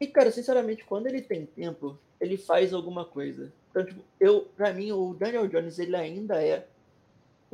E, 0.00 0.06
cara, 0.06 0.30
sinceramente, 0.30 0.84
quando 0.84 1.06
ele 1.06 1.22
tem 1.22 1.46
tempo, 1.46 1.98
ele 2.20 2.36
faz 2.36 2.72
alguma 2.72 3.04
coisa. 3.04 3.52
Então, 3.70 3.84
tipo, 3.84 4.00
eu, 4.20 4.48
pra 4.56 4.72
mim, 4.72 4.92
o 4.92 5.14
Daniel 5.14 5.46
Jones, 5.48 5.78
ele 5.78 5.96
ainda 5.96 6.42
é 6.42 6.66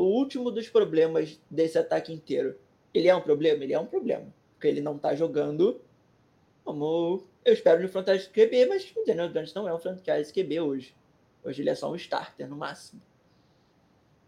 o 0.01 0.05
último 0.05 0.51
dos 0.51 0.69
problemas 0.69 1.39
desse 1.51 1.77
ataque 1.79 2.13
inteiro. 2.13 2.57
Ele 2.95 3.07
é 3.09 3.15
um 3.15 3.21
problema? 3.21 3.63
Ele 3.63 3.75
é 3.75 3.79
um 3.79 3.85
problema. 3.85 4.27
Porque 4.55 4.67
ele 4.67 4.81
não 4.81 4.97
tá 4.97 5.15
jogando 5.15 5.81
como 6.65 7.23
eu 7.45 7.53
espero 7.53 7.83
no 7.83 7.89
franchise 7.89 8.29
QB, 8.29 8.67
mas 8.67 8.93
o 8.97 9.05
Daniel 9.05 9.29
Jones 9.29 9.53
não 9.53 9.69
é 9.69 9.75
um 9.75 9.79
franchise 9.79 10.33
QB 10.33 10.61
hoje. 10.61 10.95
Hoje 11.45 11.63
ele 11.63 11.71
é 11.71 11.75
só 11.75 11.91
um 11.91 11.97
starter, 11.97 12.49
no 12.49 12.57
máximo. 12.57 13.01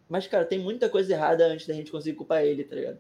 Mas, 0.09 0.27
cara, 0.27 0.45
tem 0.45 0.59
muita 0.59 0.89
coisa 0.89 1.13
errada 1.13 1.47
antes 1.47 1.67
da 1.67 1.73
gente 1.75 1.91
conseguir 1.91 2.17
culpar 2.17 2.45
ele, 2.45 2.65
tá 2.65 2.75
ligado? 2.75 2.99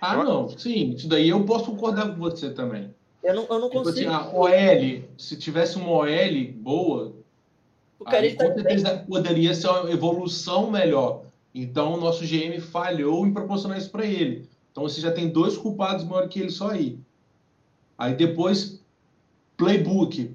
Ah, 0.00 0.22
não. 0.22 0.48
Sim, 0.50 0.90
isso 0.92 1.08
daí 1.08 1.30
eu 1.30 1.44
posso 1.44 1.66
concordar 1.66 2.08
com 2.08 2.16
você 2.18 2.50
também. 2.50 2.94
Eu 3.22 3.34
não, 3.34 3.46
eu 3.48 3.58
não 3.58 3.70
Tipo 3.70 3.88
assim, 3.88 4.04
consigo. 4.04 4.10
a 4.10 4.34
OL, 4.34 5.02
se 5.16 5.36
tivesse 5.36 5.76
uma 5.76 5.90
OL 5.90 6.52
boa, 6.56 7.14
o 7.98 8.04
cara 8.04 8.22
aí 8.24 8.34
tá 8.34 8.48
com 8.48 8.54
certeza 8.54 9.04
poderia 9.08 9.54
ser 9.54 9.68
uma 9.68 9.90
evolução 9.90 10.70
melhor. 10.70 11.24
Então 11.54 11.94
o 11.94 12.00
nosso 12.00 12.24
GM 12.24 12.60
falhou 12.60 13.26
em 13.26 13.32
proporcionar 13.32 13.78
isso 13.78 13.90
para 13.90 14.06
ele. 14.06 14.48
Então 14.70 14.84
você 14.84 15.00
já 15.00 15.12
tem 15.12 15.28
dois 15.28 15.56
culpados 15.56 16.04
maior 16.04 16.28
que 16.28 16.40
ele 16.40 16.50
só 16.50 16.70
aí. 16.70 16.98
Aí 17.96 18.14
depois, 18.14 18.82
playbook. 19.56 20.34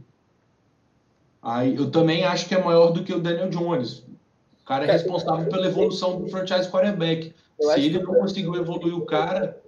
Aí 1.42 1.76
eu 1.76 1.90
também 1.90 2.24
acho 2.24 2.48
que 2.48 2.54
é 2.54 2.64
maior 2.64 2.92
do 2.92 3.04
que 3.04 3.14
o 3.14 3.20
Daniel 3.20 3.50
Jones. 3.50 4.00
O 4.62 4.66
cara 4.66 4.86
é 4.86 4.90
É, 4.90 4.92
responsável 4.92 5.50
pela 5.50 5.66
evolução 5.66 6.20
do 6.20 6.28
franchise 6.28 6.70
quarterback. 6.70 7.34
Se 7.60 7.80
ele 7.80 8.00
não 8.00 8.14
conseguiu 8.14 8.56
evoluir 8.56 8.96
o 8.96 9.06
cara, 9.06 9.60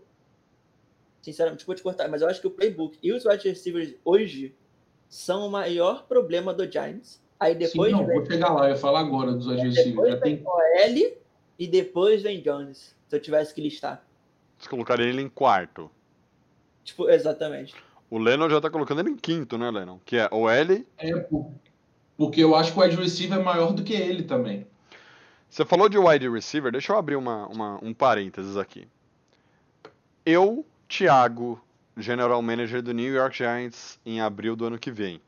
Sinceramente, 1.21 1.65
vou 1.65 1.75
te 1.75 1.83
cortar, 1.83 2.07
mas 2.07 2.21
eu 2.21 2.29
acho 2.29 2.39
que 2.39 2.47
o 2.47 2.51
playbook 2.51 2.97
e 3.03 3.11
os 3.11 3.25
wide 3.25 3.47
receivers 3.47 3.93
hoje 4.05 4.55
são 5.09 5.45
o 5.47 5.51
maior 5.51 6.07
problema 6.07 6.53
do 6.53 6.69
Giants. 6.69 7.21
Aí 7.39 7.55
depois 7.55 7.91
sim, 7.91 7.97
não, 7.97 8.05
vem, 8.05 8.17
vou 8.17 8.25
chegar 8.25 8.53
lá, 8.53 8.65
eu 8.65 8.69
ia 8.69 8.75
falar 8.75 9.01
agora 9.01 9.33
dos 9.33 9.47
adversários. 9.47 9.91
depois 9.91 10.13
Já 10.13 10.19
tem 10.19 10.41
OL 10.45 11.18
e 11.59 11.67
depois 11.67 12.23
vem 12.23 12.41
Jones. 12.41 12.95
Se 13.09 13.15
eu 13.15 13.21
tivesse 13.21 13.53
que 13.53 13.61
listar. 13.61 14.03
Você 14.57 14.69
colocaria 14.69 15.05
ele 15.05 15.21
em 15.21 15.29
quarto. 15.29 15.91
Tipo, 16.83 17.09
exatamente. 17.09 17.75
O 18.09 18.17
Lennon 18.17 18.49
já 18.49 18.59
tá 18.61 18.69
colocando 18.69 19.01
ele 19.01 19.09
em 19.11 19.15
quinto, 19.17 19.57
né, 19.57 19.69
Lennon? 19.69 19.99
Que 20.05 20.17
é 20.17 20.29
OL. 20.31 20.49
É, 20.97 21.19
por- 21.19 21.51
porque 22.17 22.41
eu 22.41 22.55
acho 22.55 22.71
que 22.73 22.79
o 22.79 22.81
wide 22.81 22.95
receiver 22.95 23.37
é 23.39 23.43
maior 23.43 23.73
do 23.73 23.83
que 23.83 23.93
ele 23.93 24.23
também. 24.23 24.65
Você 25.49 25.65
falou 25.65 25.89
de 25.89 25.97
wide 25.97 26.29
receiver, 26.29 26.71
deixa 26.71 26.91
eu 26.93 26.97
abrir 26.97 27.15
uma, 27.15 27.47
uma- 27.47 27.79
um 27.83 27.93
parênteses 27.93 28.55
aqui. 28.57 28.87
Eu, 30.25 30.65
Thiago, 30.87 31.59
General 31.97 32.41
Manager 32.41 32.81
do 32.81 32.93
New 32.93 33.13
York 33.13 33.37
Giants, 33.37 33.99
em 34.05 34.21
abril 34.21 34.55
do 34.55 34.65
ano 34.65 34.77
que 34.79 34.91
vem. 34.91 35.21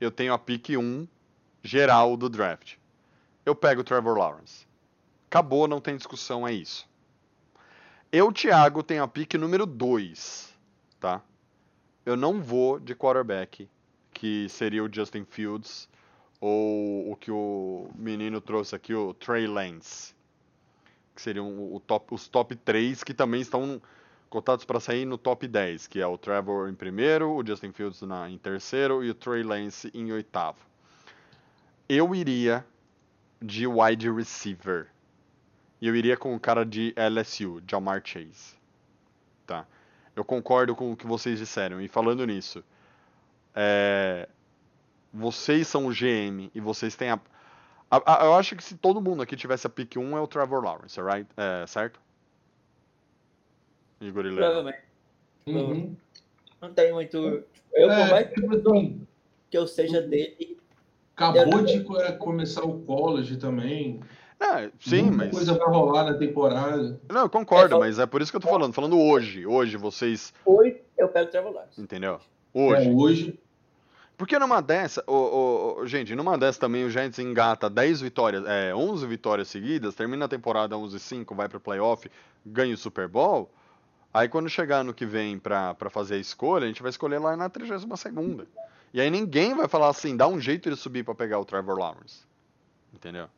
Eu 0.00 0.10
tenho 0.10 0.32
a 0.32 0.38
pick 0.38 0.70
1 0.70 1.06
geral 1.62 2.16
do 2.16 2.28
draft. 2.28 2.74
Eu 3.44 3.54
pego 3.54 3.80
o 3.82 3.84
Trevor 3.84 4.16
Lawrence. 4.16 4.66
Acabou, 5.32 5.66
não 5.66 5.80
tem 5.80 5.96
discussão, 5.96 6.46
é 6.46 6.52
isso. 6.52 6.86
Eu, 8.12 8.30
Thiago, 8.30 8.82
tenho 8.82 9.02
a 9.02 9.08
pick 9.08 9.32
número 9.32 9.64
2, 9.64 10.54
tá? 11.00 11.22
eu 12.04 12.18
não 12.18 12.42
vou 12.42 12.78
de 12.78 12.94
quarterback, 12.94 13.66
que 14.12 14.46
seria 14.50 14.84
o 14.84 14.94
Justin 14.94 15.24
Fields, 15.24 15.88
ou 16.38 17.10
o 17.10 17.16
que 17.16 17.30
o 17.30 17.90
menino 17.94 18.42
trouxe 18.42 18.76
aqui, 18.76 18.92
o 18.92 19.14
Trey 19.14 19.46
Lance. 19.46 20.14
Que 21.16 21.22
seriam 21.22 21.80
top, 21.86 22.14
os 22.14 22.28
top 22.28 22.54
3 22.54 23.02
que 23.02 23.14
também 23.14 23.40
estão 23.40 23.80
cotados 24.28 24.66
para 24.66 24.80
sair 24.80 25.06
no 25.06 25.16
top 25.16 25.48
10, 25.48 25.86
que 25.86 25.98
é 25.98 26.06
o 26.06 26.18
Trevor 26.18 26.68
em 26.68 26.74
primeiro, 26.74 27.34
o 27.34 27.42
Justin 27.42 27.72
Fields 27.72 28.02
na, 28.02 28.28
em 28.28 28.36
terceiro 28.36 29.02
e 29.02 29.08
o 29.08 29.14
Trey 29.14 29.42
Lance 29.42 29.90
em 29.94 30.12
oitavo. 30.12 30.58
Eu 31.88 32.14
iria 32.14 32.62
de 33.40 33.66
wide 33.66 34.10
receiver. 34.10 34.91
E 35.82 35.88
eu 35.88 35.96
iria 35.96 36.16
com 36.16 36.32
o 36.32 36.38
cara 36.38 36.64
de 36.64 36.94
LSU, 36.96 37.60
Jamar 37.68 38.00
Chase. 38.04 38.54
Tá? 39.44 39.66
Eu 40.14 40.24
concordo 40.24 40.76
com 40.76 40.92
o 40.92 40.96
que 40.96 41.04
vocês 41.08 41.40
disseram. 41.40 41.80
E 41.80 41.88
falando 41.88 42.24
nisso, 42.24 42.62
é, 43.52 44.28
vocês 45.12 45.66
são 45.66 45.86
o 45.86 45.90
GM 45.90 46.48
e 46.54 46.60
vocês 46.60 46.94
têm 46.94 47.10
a, 47.10 47.20
a, 47.90 48.22
a, 48.22 48.24
Eu 48.26 48.34
acho 48.34 48.54
que 48.54 48.62
se 48.62 48.76
todo 48.76 49.00
mundo 49.02 49.22
aqui 49.24 49.34
tivesse 49.34 49.66
a 49.66 49.70
pick 49.70 49.96
1 49.96 50.16
é 50.16 50.20
o 50.20 50.26
Trevor 50.28 50.62
Lawrence, 50.62 51.00
right? 51.00 51.28
É, 51.36 51.66
certo? 51.66 52.00
Igor 54.00 54.24
e. 54.24 54.34
Provavelmente. 54.36 54.78
Uhum. 55.46 55.96
Não 56.60 56.72
tem 56.72 56.92
muito. 56.92 57.16
Eu, 57.16 57.88
por 57.88 57.90
É, 57.90 58.10
mais 58.10 58.28
tipo 58.30 58.54
assim, 58.54 59.04
que 59.50 59.58
eu 59.58 59.66
seja 59.66 60.00
dele, 60.00 60.56
acabou 61.16 61.64
de 61.64 61.82
co- 61.82 62.12
começar 62.18 62.62
o 62.62 62.80
college 62.82 63.36
também. 63.36 64.00
É, 64.42 64.70
sim, 64.80 65.02
Muita 65.02 65.16
mas. 65.26 65.30
coisa 65.30 65.54
vai 65.54 65.68
rolar 65.68 66.04
na 66.04 66.14
temporada. 66.14 67.00
Não, 67.08 67.20
eu 67.22 67.30
concordo, 67.30 67.76
É, 67.76 67.78
mas 67.78 67.98
é 68.00 68.06
por 68.06 68.20
isso 68.20 68.30
que 68.32 68.36
eu 68.36 68.40
tô 68.40 68.48
falando. 68.48 68.72
Falando 68.72 68.98
hoje. 68.98 69.46
Hoje 69.46 69.76
vocês. 69.76 70.34
hoje 70.44 70.80
eu 70.98 71.08
pego 71.08 71.28
o 71.28 71.30
Trevor 71.30 71.52
Lawrence. 71.52 71.80
Entendeu? 71.80 72.14
É, 72.54 72.58
Hoje. 72.58 72.90
hoje 72.90 73.40
Porque 74.16 74.38
numa 74.38 74.60
dessa, 74.60 75.02
ô, 75.06 75.78
ô, 75.80 75.86
gente, 75.86 76.14
numa 76.14 76.36
dessa 76.36 76.60
também 76.60 76.84
o 76.84 76.90
Giants 76.90 77.18
engata 77.18 77.70
10 77.70 78.00
vitórias, 78.00 78.44
é, 78.46 78.74
11 78.74 79.06
vitórias 79.06 79.48
seguidas, 79.48 79.94
termina 79.94 80.24
a 80.24 80.28
temporada 80.28 80.76
11-5, 80.76 81.34
vai 81.34 81.48
pro 81.48 81.60
playoff, 81.60 82.10
ganha 82.44 82.74
o 82.74 82.76
Super 82.76 83.08
Bowl. 83.08 83.48
Aí 84.12 84.28
quando 84.28 84.48
chegar 84.48 84.84
no 84.84 84.92
que 84.92 85.06
vem 85.06 85.38
pra, 85.38 85.72
pra 85.74 85.88
fazer 85.88 86.16
a 86.16 86.18
escolha, 86.18 86.64
a 86.64 86.68
gente 86.68 86.82
vai 86.82 86.90
escolher 86.90 87.18
lá 87.18 87.36
na 87.36 87.48
32 87.48 87.98
segunda. 88.00 88.46
E 88.92 89.00
aí 89.00 89.10
ninguém 89.10 89.54
vai 89.54 89.66
falar 89.68 89.88
assim, 89.88 90.16
dá 90.16 90.28
um 90.28 90.38
jeito 90.38 90.68
de 90.68 90.76
subir 90.76 91.04
pra 91.04 91.14
pegar 91.14 91.38
o 91.38 91.44
Trevor 91.44 91.78
Lawrence. 91.78 92.20
Entendeu? 92.92 93.28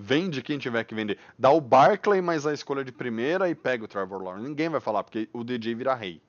Vende 0.00 0.42
quem 0.42 0.58
tiver 0.58 0.84
que 0.84 0.94
vender. 0.94 1.18
Dá 1.36 1.50
o 1.50 1.60
Barkley 1.60 2.20
mais 2.22 2.46
a 2.46 2.52
escolha 2.52 2.84
de 2.84 2.92
primeira 2.92 3.50
e 3.50 3.54
pega 3.54 3.84
o 3.84 3.88
Trevor 3.88 4.22
Lawrence. 4.22 4.48
Ninguém 4.48 4.68
vai 4.68 4.80
falar, 4.80 5.02
porque 5.02 5.28
o 5.32 5.42
DJ 5.42 5.74
vira 5.74 5.92
rei. 5.94 6.20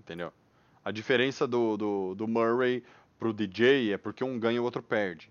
Entendeu? 0.00 0.32
A 0.82 0.90
diferença 0.90 1.46
do, 1.46 1.76
do, 1.76 2.14
do 2.14 2.26
Murray 2.26 2.82
pro 3.18 3.32
DJ 3.34 3.92
é 3.92 3.98
porque 3.98 4.24
um 4.24 4.38
ganha 4.38 4.56
e 4.56 4.60
o 4.60 4.64
outro 4.64 4.82
perde. 4.82 5.30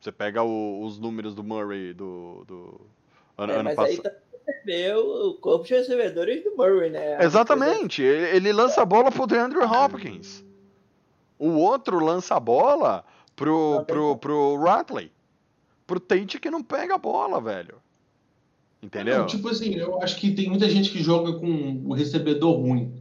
Você 0.00 0.12
pega 0.12 0.42
o- 0.44 0.84
os 0.84 0.98
números 0.98 1.34
do 1.34 1.42
Murray 1.42 1.92
do, 1.92 2.44
do 2.46 2.80
ano, 3.36 3.52
É, 3.52 3.56
ano 3.56 3.64
mas 3.64 3.78
aí 3.78 3.96
passado. 3.96 4.14
tá 4.14 4.20
percebeu 4.46 4.98
o 5.28 5.34
corpo 5.34 5.66
de 5.66 5.74
recebedores 5.74 6.44
do 6.44 6.56
Murray, 6.56 6.88
né? 6.90 7.22
Exatamente, 7.22 8.00
ele, 8.02 8.36
ele 8.36 8.52
lança 8.52 8.80
a 8.82 8.84
bola 8.84 9.10
pro 9.10 9.26
DeAndre 9.26 9.58
Hopkins. 9.58 10.44
O 11.38 11.50
outro 11.58 11.98
lança 12.02 12.36
a 12.36 12.40
bola 12.40 13.04
pro, 13.34 13.84
pro, 13.86 14.00
como. 14.02 14.18
pro 14.18 14.56
Ratley. 14.62 15.10
Pro 15.88 15.98
Tate 15.98 16.38
que 16.38 16.50
não 16.50 16.62
pega 16.62 16.94
a 16.94 16.98
bola, 16.98 17.40
velho. 17.40 17.76
Entendeu? 18.82 19.20
Não, 19.20 19.26
tipo 19.26 19.48
assim, 19.48 19.74
eu 19.74 20.00
acho 20.02 20.16
que 20.16 20.32
tem 20.32 20.48
muita 20.48 20.68
gente 20.68 20.90
que 20.90 21.02
joga 21.02 21.32
com 21.32 21.82
o 21.86 21.94
recebedor 21.94 22.60
ruim. 22.60 22.92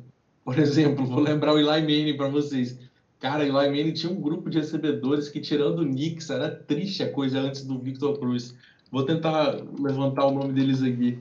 Por 0.43 0.57
exemplo, 0.57 1.05
vou 1.05 1.19
lembrar 1.19 1.53
o 1.53 1.59
Eli 1.59 1.81
Manning 1.81 2.15
para 2.15 2.29
vocês. 2.29 2.79
Cara, 3.19 3.43
o 3.43 3.43
Eli 3.43 3.51
Manning 3.51 3.91
tinha 3.91 4.11
um 4.11 4.21
grupo 4.21 4.49
de 4.49 4.57
recebedores 4.57 5.27
que, 5.27 5.41
tirando 5.41 5.79
o 5.79 5.85
Knicks, 5.85 6.29
era 6.29 6.49
triste 6.49 7.03
a 7.03 7.11
coisa 7.11 7.39
antes 7.39 7.65
do 7.65 7.77
Victor 7.77 8.17
Cruz. 8.17 8.55
Vou 8.89 9.05
tentar 9.05 9.57
levantar 9.77 10.25
o 10.25 10.31
nome 10.31 10.53
deles 10.53 10.81
aqui. 10.81 11.19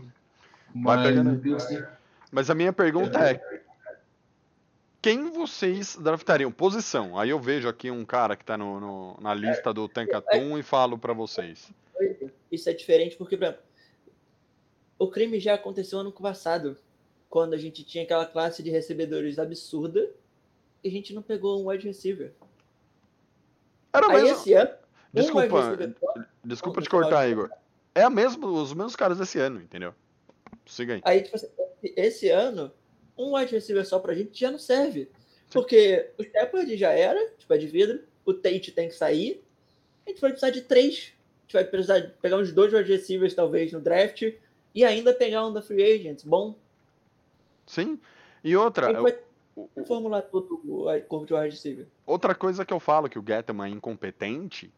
Mas 0.73 1.01
Mas 2.31 2.49
a 2.49 2.55
minha 2.55 2.73
pergunta 2.73 3.19
é: 3.19 3.56
quem 5.01 5.31
vocês 5.31 5.97
draftariam? 5.97 6.51
Posição. 6.51 7.19
Aí 7.19 7.31
eu 7.31 7.39
vejo 7.39 7.69
aqui 7.69 7.91
um 7.91 8.05
cara 8.05 8.37
que 8.37 8.45
tá 8.45 8.57
no, 8.57 8.81
no- 8.81 9.17
na 9.21 9.33
lista 9.35 9.73
do 9.73 9.89
Tenkatum 9.89 10.59
e 10.59 10.63
falo 10.63 10.99
pra 10.99 11.13
vocês. 11.13 11.71
Isso 12.51 12.69
é 12.69 12.73
diferente 12.73 13.17
porque, 13.17 13.37
por 13.37 13.45
exemplo, 13.45 13.63
o 14.99 15.09
crime 15.09 15.39
já 15.39 15.55
aconteceu 15.55 15.99
ano 16.01 16.11
passado, 16.13 16.77
quando 17.29 17.55
a 17.55 17.59
gente 17.59 17.85
tinha 17.85 18.05
aquela 18.05 18.27
classe 18.27 18.63
de 18.63 18.71
recebedores 18.71 19.39
absurda 19.39 20.11
e 20.83 20.89
a 20.89 20.91
gente 20.91 21.13
não 21.15 21.23
pegou 21.23 21.61
um 21.63 21.69
wide 21.69 21.87
receiver. 21.87 22.33
Era 23.93 24.07
Aí 24.09 24.23
mesmo. 24.23 24.29
esse 24.39 24.53
ano, 24.55 24.71
um 25.15 25.21
Desculpa, 25.21 25.61
receiver 25.61 25.95
só, 25.99 26.15
desculpa 26.45 26.83
te 26.83 26.89
cortar. 26.89 27.29
Igor. 27.29 27.51
É 27.95 28.03
a 28.03 28.11
mesma, 28.11 28.47
os 28.47 28.73
mesmos 28.75 28.95
caras 28.97 29.19
desse 29.19 29.39
ano, 29.39 29.61
entendeu? 29.61 29.95
Siga 30.67 30.95
aí. 30.95 31.01
Aí, 31.05 31.23
tipo 31.23 31.37
assim, 31.37 31.49
esse 31.83 32.29
ano, 32.29 32.71
um 33.17 33.37
wide 33.37 33.53
receiver 33.53 33.87
só 33.87 33.99
pra 33.99 34.15
gente 34.15 34.39
já 34.39 34.51
não 34.51 34.59
serve. 34.59 35.09
Porque 35.51 36.11
o 36.19 36.23
Shepard 36.23 36.77
já 36.77 36.91
era, 36.91 37.25
tipo, 37.39 37.53
é 37.53 37.59
de 37.59 37.67
vidro, 37.67 38.01
o 38.25 38.35
Tate 38.35 38.73
tem 38.73 38.89
que 38.89 38.95
sair, 38.95 39.43
a 40.05 40.11
gente 40.11 40.21
vai 40.21 40.31
precisar 40.31 40.51
de 40.51 40.63
três. 40.63 41.13
A 41.13 41.43
gente 41.43 41.53
vai 41.53 41.65
precisar 41.65 42.15
pegar 42.21 42.39
uns 42.39 42.53
dois 42.53 42.73
wide 42.73 42.91
receivers, 42.91 43.35
talvez, 43.35 43.73
no 43.73 43.81
draft, 43.81 44.23
e 44.75 44.85
ainda 44.85 45.15
pegar 45.15 45.47
um 45.47 45.53
da 45.53 45.63
Free 45.63 45.83
Agents. 45.83 46.25
Bom, 46.25 46.57
Sim. 47.67 47.99
E 48.43 48.57
outra, 48.57 48.87
gente 48.89 49.01
vai 49.01 49.17
formular 49.85 50.23
tudo 50.23 50.61
o 50.65 51.01
corpo 51.03 51.27
de 51.27 51.35
wide 51.35 51.51
receiver. 51.51 51.87
outra 52.07 52.35
coisa 52.35 52.65
que 52.65 52.73
eu 52.73 52.79
falo 52.79 53.09
que 53.09 53.19
o 53.19 53.25
Gettman 53.27 53.67
é 53.67 53.75
incompetente, 53.75 54.71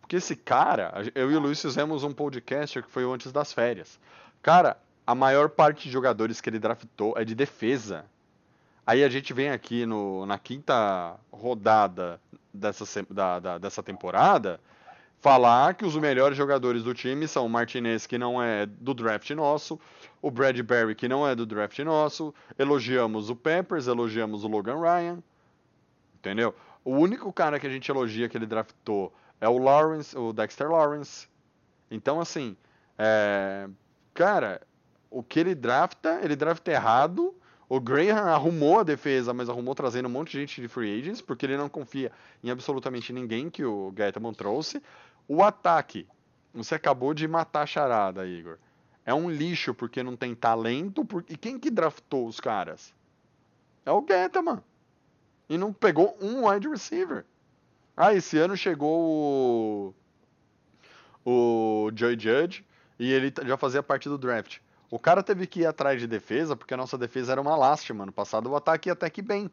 porque 0.00 0.16
esse 0.16 0.36
cara, 0.36 0.92
eu 1.14 1.30
e 1.30 1.36
o 1.36 1.40
Luiz 1.40 1.60
fizemos 1.60 2.04
um 2.04 2.12
podcast 2.12 2.82
que 2.82 2.90
foi 2.90 3.04
antes 3.04 3.32
das 3.32 3.52
férias. 3.52 3.98
Cara, 4.42 4.76
a 5.06 5.14
maior 5.14 5.48
parte 5.48 5.84
de 5.84 5.90
jogadores 5.90 6.40
que 6.40 6.48
ele 6.50 6.58
draftou 6.58 7.14
é 7.16 7.24
de 7.24 7.34
defesa. 7.34 8.04
Aí 8.86 9.02
a 9.04 9.08
gente 9.08 9.32
vem 9.32 9.50
aqui 9.50 9.84
no, 9.86 10.26
na 10.26 10.38
quinta 10.38 11.16
rodada 11.30 12.20
dessa, 12.52 12.84
da- 13.10 13.38
da- 13.40 13.58
dessa 13.58 13.82
temporada 13.82 14.60
falar 15.20 15.74
que 15.74 15.84
os 15.84 15.96
melhores 15.96 16.36
jogadores 16.36 16.84
do 16.84 16.92
time 16.94 17.26
são 17.26 17.46
o 17.46 17.48
Martinez, 17.48 18.06
que 18.06 18.18
não 18.18 18.40
é 18.40 18.66
do 18.66 18.92
draft 18.94 19.28
nosso, 19.30 19.80
o 20.22 20.30
Bradbury, 20.30 20.94
que 20.94 21.08
não 21.08 21.26
é 21.26 21.34
do 21.34 21.46
draft 21.46 21.78
nosso, 21.80 22.34
elogiamos 22.58 23.28
o 23.30 23.34
Peppers, 23.34 23.86
elogiamos 23.88 24.44
o 24.44 24.48
Logan 24.48 24.78
Ryan, 24.80 25.18
entendeu? 26.16 26.54
O 26.84 26.92
único 26.92 27.32
cara 27.32 27.58
que 27.58 27.66
a 27.66 27.70
gente 27.70 27.90
elogia 27.90 28.28
que 28.28 28.36
ele 28.36 28.46
draftou 28.46 29.12
é 29.40 29.48
o 29.48 29.58
Lawrence, 29.58 30.16
o 30.16 30.32
Dexter 30.32 30.70
Lawrence. 30.70 31.26
Então, 31.90 32.20
assim, 32.20 32.56
é, 32.98 33.68
cara, 34.14 34.60
o 35.16 35.22
que 35.22 35.40
ele 35.40 35.54
drafta, 35.54 36.20
ele 36.22 36.36
drafta 36.36 36.70
errado. 36.70 37.34
O 37.70 37.80
Graham 37.80 38.28
arrumou 38.28 38.80
a 38.80 38.82
defesa, 38.82 39.32
mas 39.32 39.48
arrumou 39.48 39.74
trazendo 39.74 40.06
um 40.06 40.12
monte 40.12 40.32
de 40.32 40.40
gente 40.40 40.60
de 40.60 40.68
free 40.68 41.00
agents, 41.00 41.22
porque 41.22 41.46
ele 41.46 41.56
não 41.56 41.70
confia 41.70 42.12
em 42.44 42.50
absolutamente 42.50 43.14
ninguém 43.14 43.48
que 43.48 43.64
o 43.64 43.90
Gettman 43.96 44.34
trouxe. 44.34 44.82
O 45.26 45.42
ataque, 45.42 46.06
você 46.52 46.74
acabou 46.74 47.14
de 47.14 47.26
matar 47.26 47.62
a 47.62 47.66
charada, 47.66 48.26
Igor. 48.26 48.58
É 49.06 49.14
um 49.14 49.30
lixo 49.30 49.72
porque 49.72 50.02
não 50.02 50.16
tem 50.16 50.34
talento. 50.34 51.02
Por... 51.02 51.24
E 51.30 51.36
quem 51.36 51.58
que 51.58 51.70
draftou 51.70 52.26
os 52.26 52.38
caras? 52.38 52.92
É 53.86 53.90
o 53.90 54.04
Gettman. 54.06 54.62
E 55.48 55.56
não 55.56 55.72
pegou 55.72 56.14
um 56.20 56.46
wide 56.46 56.68
receiver. 56.68 57.24
Ah, 57.96 58.12
esse 58.12 58.36
ano 58.36 58.54
chegou 58.54 59.94
o, 61.24 61.86
o 61.86 61.90
Joy 61.94 62.18
Judge 62.20 62.66
e 62.98 63.10
ele 63.10 63.32
já 63.46 63.56
fazia 63.56 63.82
parte 63.82 64.10
do 64.10 64.18
draft. 64.18 64.58
O 64.90 64.98
cara 64.98 65.22
teve 65.22 65.46
que 65.46 65.60
ir 65.60 65.66
atrás 65.66 66.00
de 66.00 66.06
defesa 66.06 66.54
porque 66.54 66.74
a 66.74 66.76
nossa 66.76 66.96
defesa 66.96 67.32
era 67.32 67.40
uma 67.40 67.56
lástima. 67.56 68.04
Ano 68.04 68.12
passado 68.12 68.50
o 68.50 68.56
ataque 68.56 68.88
ia 68.88 68.92
até 68.92 69.10
que 69.10 69.22
bem. 69.22 69.50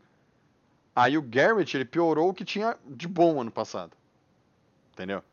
Aí 0.96 1.18
o 1.18 1.22
Garrett, 1.22 1.76
ele 1.76 1.86
piorou 1.86 2.30
o 2.30 2.34
que 2.34 2.46
tinha 2.46 2.78
de 2.86 3.08
bom 3.08 3.42
ano 3.42 3.52
passado. 3.52 3.98
Entendeu? 4.94 5.24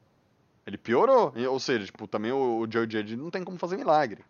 Ele 0.66 0.78
piorou. 0.78 1.34
Ou 1.50 1.60
seja, 1.60 1.84
tipo, 1.84 2.06
também 2.06 2.32
o, 2.32 2.60
o 2.60 2.70
Joe 2.70 2.88
Judge 2.90 3.16
não 3.16 3.30
tem 3.30 3.44
como 3.44 3.58
fazer 3.58 3.76
milagre. 3.76 4.24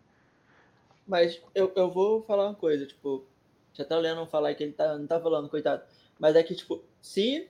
Mas 1.07 1.41
eu, 1.55 1.71
eu 1.75 1.89
vou 1.89 2.21
falar 2.23 2.47
uma 2.47 2.55
coisa, 2.55 2.85
tipo, 2.85 3.23
já 3.73 3.85
tá 3.85 3.97
olhando 3.97 4.25
falar 4.27 4.53
que 4.55 4.63
ele 4.63 4.73
tá, 4.73 4.97
não 4.97 5.07
tá 5.07 5.19
falando, 5.19 5.49
coitado. 5.49 5.83
Mas 6.19 6.35
é 6.35 6.43
que, 6.43 6.53
tipo, 6.53 6.81
se 7.01 7.49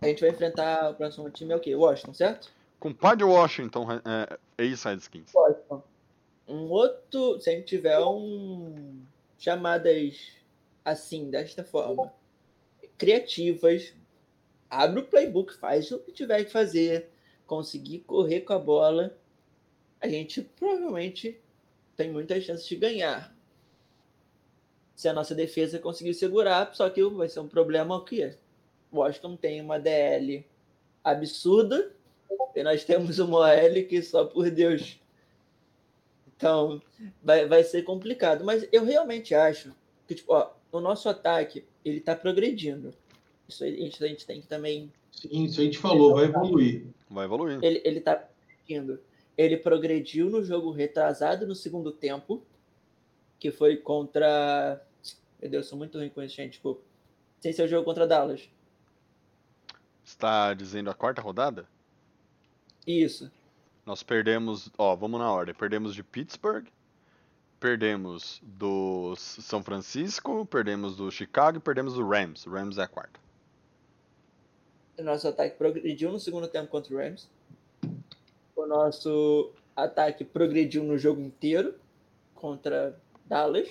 a 0.00 0.06
gente 0.06 0.20
vai 0.20 0.30
enfrentar 0.30 0.90
o 0.90 0.94
próximo 0.94 1.30
time, 1.30 1.52
é 1.52 1.56
o 1.56 1.60
quê? 1.60 1.74
Washington, 1.74 2.14
certo? 2.14 2.52
Compadre 2.78 3.24
Washington, 3.24 3.86
é, 3.90 4.38
é, 4.58 4.72
A-Side 4.72 5.02
Skins. 5.02 5.32
Washington. 5.34 5.82
Um 6.48 6.70
outro, 6.70 7.40
se 7.40 7.50
a 7.50 7.52
gente 7.52 7.66
tiver 7.66 7.98
um 8.00 9.02
chamadas 9.38 10.32
assim, 10.84 11.30
desta 11.30 11.64
forma, 11.64 12.12
criativas, 12.96 13.92
abre 14.70 15.00
o 15.00 15.06
playbook, 15.06 15.54
faz 15.54 15.90
o 15.90 15.98
que 15.98 16.12
tiver 16.12 16.44
que 16.44 16.50
fazer, 16.50 17.10
conseguir 17.46 18.00
correr 18.00 18.42
com 18.42 18.52
a 18.52 18.58
bola, 18.58 19.16
a 20.00 20.08
gente 20.08 20.42
provavelmente 20.42 21.40
tem 21.96 22.10
muitas 22.10 22.44
chances 22.44 22.66
de 22.66 22.76
ganhar. 22.76 23.34
se 24.94 25.08
a 25.08 25.12
nossa 25.12 25.34
defesa 25.34 25.78
conseguir 25.78 26.14
segurar, 26.14 26.74
só 26.74 26.88
que 26.88 27.02
vai 27.04 27.28
ser 27.28 27.40
um 27.40 27.48
problema 27.48 27.96
o 27.96 28.04
quê? 28.04 28.34
Washington 28.92 29.36
tem 29.36 29.60
uma 29.60 29.78
DL 29.78 30.46
absurda 31.04 31.92
e 32.54 32.62
nós 32.62 32.84
temos 32.84 33.18
uma 33.18 33.38
OL 33.40 33.84
que 33.88 34.00
só 34.02 34.24
por 34.24 34.50
Deus. 34.50 34.98
Então, 36.36 36.82
vai, 37.22 37.46
vai 37.46 37.64
ser 37.64 37.82
complicado. 37.82 38.44
Mas 38.44 38.66
eu 38.70 38.84
realmente 38.84 39.34
acho 39.34 39.72
que, 40.06 40.14
tipo, 40.14 40.32
ó, 40.34 40.50
o 40.70 40.80
nosso 40.80 41.08
ataque, 41.08 41.64
ele 41.84 42.00
tá 42.00 42.14
progredindo. 42.14 42.92
Isso 43.48 43.64
a 43.64 43.68
gente, 43.68 44.04
a 44.04 44.08
gente 44.08 44.26
tem 44.26 44.40
que 44.40 44.46
também... 44.46 44.92
Sim, 45.10 45.44
isso 45.44 45.60
a 45.60 45.64
gente 45.64 45.78
falou, 45.78 46.14
vai 46.14 46.24
evoluir. 46.26 46.86
Vai 47.08 47.24
evoluir. 47.24 47.58
Ele, 47.62 47.80
ele 47.84 48.00
tá 48.00 48.16
progredindo. 48.16 49.00
Ele 49.36 49.56
progrediu 49.56 50.28
no 50.28 50.44
jogo 50.44 50.70
retrasado 50.70 51.46
no 51.46 51.54
segundo 51.54 51.92
tempo, 51.92 52.42
que 53.38 53.50
foi 53.50 53.76
contra... 53.76 54.82
Meu 55.40 55.50
Deus, 55.50 55.66
eu 55.66 55.70
sou 55.70 55.78
muito 55.78 55.98
ruim 55.98 56.08
com 56.08 56.22
isso, 56.22 56.34
gente, 56.34 56.52
desculpa. 56.52 56.82
Sem 57.40 57.52
ser 57.52 57.64
o 57.64 57.68
jogo 57.68 57.84
contra 57.84 58.06
Dallas. 58.06 58.48
Está 60.04 60.54
dizendo 60.54 60.90
a 60.90 60.94
quarta 60.94 61.20
rodada? 61.20 61.66
Isso. 62.86 63.30
Nós 63.86 64.02
perdemos, 64.02 64.68
ó, 64.76 64.96
vamos 64.96 65.20
na 65.20 65.32
ordem. 65.32 65.54
Perdemos 65.54 65.94
de 65.94 66.02
Pittsburgh, 66.02 66.66
perdemos 67.60 68.42
do 68.42 69.14
São 69.14 69.62
Francisco, 69.62 70.44
perdemos 70.44 70.96
do 70.96 71.08
Chicago 71.08 71.58
e 71.58 71.60
perdemos 71.60 71.94
do 71.94 72.04
Rams. 72.04 72.44
O 72.46 72.50
Rams 72.50 72.78
é 72.78 72.82
a 72.82 72.88
quarta. 72.88 73.20
O 74.98 75.04
nosso 75.04 75.28
ataque 75.28 75.56
progrediu 75.56 76.10
no 76.10 76.18
segundo 76.18 76.48
tempo 76.48 76.66
contra 76.68 76.92
o 76.92 76.98
Rams. 76.98 77.28
O 78.56 78.66
nosso 78.66 79.52
ataque 79.76 80.24
progrediu 80.24 80.82
no 80.82 80.98
jogo 80.98 81.20
inteiro 81.20 81.74
contra 82.34 82.98
Dallas. 83.24 83.68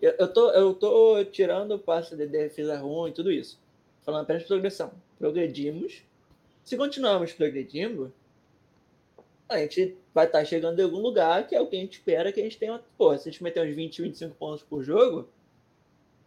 Eu, 0.00 0.14
eu, 0.18 0.32
tô, 0.32 0.50
eu 0.52 0.72
tô 0.72 1.22
tirando 1.26 1.72
o 1.72 1.78
passe 1.78 2.16
de 2.16 2.26
defesa 2.26 2.78
ruim 2.78 3.10
e 3.10 3.12
tudo 3.12 3.30
isso. 3.30 3.60
Falando 4.02 4.22
apenas 4.22 4.42
de 4.42 4.48
progressão. 4.48 4.92
Progredimos. 5.18 6.02
Se 6.64 6.74
continuarmos 6.74 7.34
progredindo, 7.34 8.10
a 9.50 9.58
gente 9.58 9.96
vai 10.14 10.26
estar 10.26 10.44
chegando 10.44 10.78
em 10.80 10.84
algum 10.84 10.98
lugar 11.00 11.46
que 11.46 11.54
é 11.54 11.60
o 11.60 11.66
que 11.66 11.76
a 11.76 11.80
gente 11.80 11.94
espera 11.94 12.32
que 12.32 12.40
a 12.40 12.42
gente 12.44 12.56
tenha. 12.58 12.80
Pô, 12.96 13.16
se 13.18 13.28
a 13.28 13.32
gente 13.32 13.42
meter 13.42 13.66
uns 13.68 13.74
20, 13.74 14.02
25 14.02 14.34
pontos 14.36 14.62
por 14.62 14.82
jogo, 14.82 15.28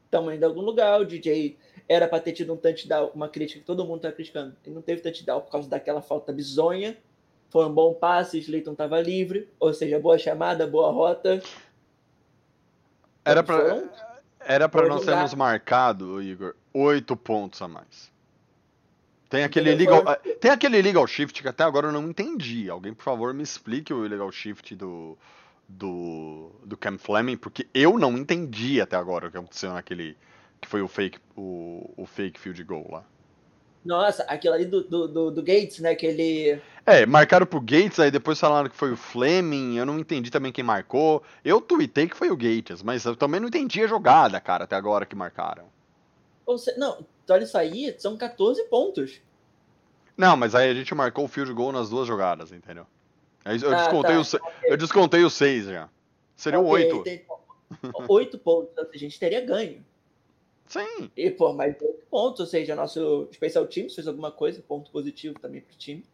estamos 0.05 0.33
indo 0.33 0.43
em 0.43 0.45
algum 0.47 0.61
lugar. 0.61 1.01
O 1.01 1.05
DJ 1.05 1.57
era 1.87 2.07
para 2.07 2.19
ter 2.19 2.33
tido 2.33 2.53
um 2.53 2.57
touchdown, 2.57 3.11
uma 3.15 3.29
crítica 3.29 3.59
que 3.59 3.65
todo 3.65 3.85
mundo 3.85 4.01
tá 4.01 4.11
criticando. 4.11 4.55
Ele 4.65 4.75
não 4.75 4.81
teve 4.81 5.01
touchdown 5.01 5.41
por 5.41 5.51
causa 5.51 5.69
daquela 5.69 6.01
falta 6.01 6.31
bizonha. 6.33 6.97
Foi 7.49 7.65
um 7.65 7.73
bom 7.73 7.93
passe, 7.93 8.39
Slayton 8.39 8.71
estava 8.71 8.99
livre, 8.99 9.47
ou 9.59 9.73
seja, 9.73 9.99
boa 9.99 10.17
chamada, 10.17 10.65
boa 10.67 10.91
rota. 10.91 11.41
Era 13.25 13.43
pra, 13.43 13.57
foram- 13.59 13.89
era 14.39 14.67
pra 14.69 14.81
foram 14.81 14.95
nós 14.95 15.05
termos 15.05 15.33
marcado, 15.33 16.21
Igor, 16.21 16.55
oito 16.73 17.15
pontos 17.15 17.61
a 17.61 17.67
mais. 17.67 18.11
Tem 19.33 19.43
aquele, 19.43 19.73
legal, 19.73 20.03
tem 20.39 20.51
aquele 20.51 20.79
legal 20.79 21.07
shift 21.07 21.41
que 21.41 21.47
até 21.47 21.63
agora 21.63 21.87
eu 21.87 21.91
não 21.91 22.07
entendi. 22.07 22.69
Alguém, 22.69 22.93
por 22.93 23.01
favor, 23.01 23.33
me 23.33 23.41
explique 23.41 23.91
o 23.91 24.01
legal 24.01 24.31
shift 24.31 24.75
do, 24.75 25.17
do, 25.67 26.51
do 26.63 26.77
Cam 26.77 26.99
Fleming, 26.99 27.37
porque 27.37 27.67
eu 27.73 27.97
não 27.97 28.15
entendi 28.15 28.79
até 28.79 28.95
agora 28.95 29.27
o 29.27 29.31
que 29.31 29.37
aconteceu 29.37 29.73
naquele. 29.73 30.15
que 30.61 30.67
foi 30.67 30.83
o 30.83 30.87
fake, 30.87 31.17
o, 31.35 31.91
o 31.97 32.05
fake 32.05 32.39
field 32.39 32.63
goal 32.63 32.87
lá. 32.91 33.03
Nossa, 33.83 34.21
aquilo 34.25 34.53
ali 34.53 34.65
do, 34.65 34.83
do, 34.83 35.07
do, 35.07 35.31
do 35.31 35.41
Gates, 35.41 35.79
né? 35.79 35.95
Que 35.95 36.05
ele. 36.05 36.61
É, 36.85 37.03
marcaram 37.07 37.47
pro 37.47 37.59
Gates, 37.59 37.99
aí 37.99 38.11
depois 38.11 38.39
falaram 38.39 38.69
que 38.69 38.75
foi 38.75 38.91
o 38.91 38.95
Fleming, 38.95 39.77
eu 39.77 39.85
não 39.87 39.97
entendi 39.97 40.29
também 40.29 40.51
quem 40.51 40.63
marcou. 40.63 41.23
Eu 41.43 41.59
tuitei 41.59 42.07
que 42.07 42.15
foi 42.15 42.29
o 42.29 42.37
Gates, 42.37 42.83
mas 42.83 43.03
eu 43.03 43.15
também 43.15 43.39
não 43.39 43.47
entendi 43.47 43.81
a 43.81 43.87
jogada, 43.87 44.39
cara, 44.39 44.65
até 44.65 44.75
agora 44.75 45.07
que 45.07 45.15
marcaram. 45.15 45.65
Ou 46.45 46.59
se, 46.59 46.77
não, 46.77 47.03
olha 47.29 47.43
isso 47.43 47.57
aí, 47.57 47.95
são 47.99 48.17
14 48.17 48.63
pontos. 48.65 49.21
Não, 50.15 50.37
mas 50.37 50.53
aí 50.55 50.69
a 50.69 50.73
gente 50.73 50.93
marcou 50.93 51.25
o 51.25 51.27
field 51.27 51.51
goal 51.53 51.71
nas 51.71 51.89
duas 51.89 52.07
jogadas, 52.07 52.51
entendeu? 52.51 52.85
Aí 53.43 53.59
eu 53.61 53.71
Ah, 53.71 53.75
descontei 53.75 54.15
tá, 54.15 54.21
o 54.21 54.67
eu 54.71 54.77
descontei 54.77 55.23
os 55.23 55.33
seis 55.33 55.65
já. 55.65 55.89
Seriam 56.35 56.65
oito. 56.65 57.03
tem- 57.03 57.25
Oito 58.07 58.37
pontos, 58.37 58.71
a 58.77 58.97
gente 58.97 59.19
teria 59.19 59.41
ganho. 59.41 59.83
Sim. 60.67 61.09
E, 61.17 61.31
pô, 61.31 61.51
mais 61.53 61.75
oito 61.81 62.05
pontos, 62.09 62.39
ou 62.41 62.45
seja, 62.45 62.75
nosso 62.75 63.27
Special 63.33 63.65
Teams 63.65 63.95
fez 63.95 64.07
alguma 64.07 64.31
coisa, 64.31 64.61
ponto 64.61 64.91
positivo 64.91 65.39
também 65.39 65.61
pro 65.61 65.75
time. 65.75 66.05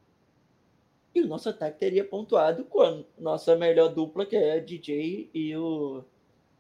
E 1.14 1.22
o 1.22 1.28
nosso 1.28 1.49
ataque 1.49 1.78
teria 1.80 2.05
pontuado 2.05 2.64
com 2.64 2.82
a 2.82 3.03
nossa 3.18 3.55
melhor 3.55 3.89
dupla, 3.89 4.26
que 4.26 4.36
é 4.36 4.53
a 4.53 4.60
DJ 4.60 5.30
e 5.34 5.55
o 5.55 6.03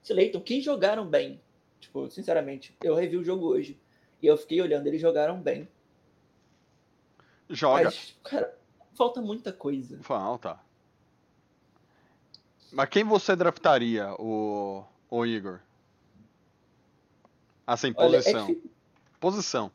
Slayton, 0.03 0.41
que 0.41 0.59
jogaram 0.61 1.05
bem. 1.05 1.39
Tipo, 1.79 2.09
sinceramente, 2.09 2.75
eu 2.83 2.93
revi 2.95 3.15
o 3.15 3.23
jogo 3.23 3.47
hoje. 3.47 3.77
E 4.21 4.27
eu 4.27 4.37
fiquei 4.37 4.61
olhando, 4.61 4.87
eles 4.87 5.01
jogaram 5.01 5.39
bem. 5.39 5.67
Joga. 7.49 7.85
Mas, 7.85 8.15
cara, 8.23 8.55
falta 8.93 9.21
muita 9.21 9.51
coisa. 9.51 9.99
Falta. 10.01 10.59
Mas 12.71 12.89
quem 12.89 13.03
você 13.03 13.35
draftaria, 13.35 14.13
o, 14.19 14.83
o 15.09 15.25
Igor? 15.25 15.59
Assim, 17.65 17.93
Olha, 17.97 18.17
é 18.17 18.19
posição. 18.19 18.45
difícil. 18.47 18.71
Posição. 19.19 19.71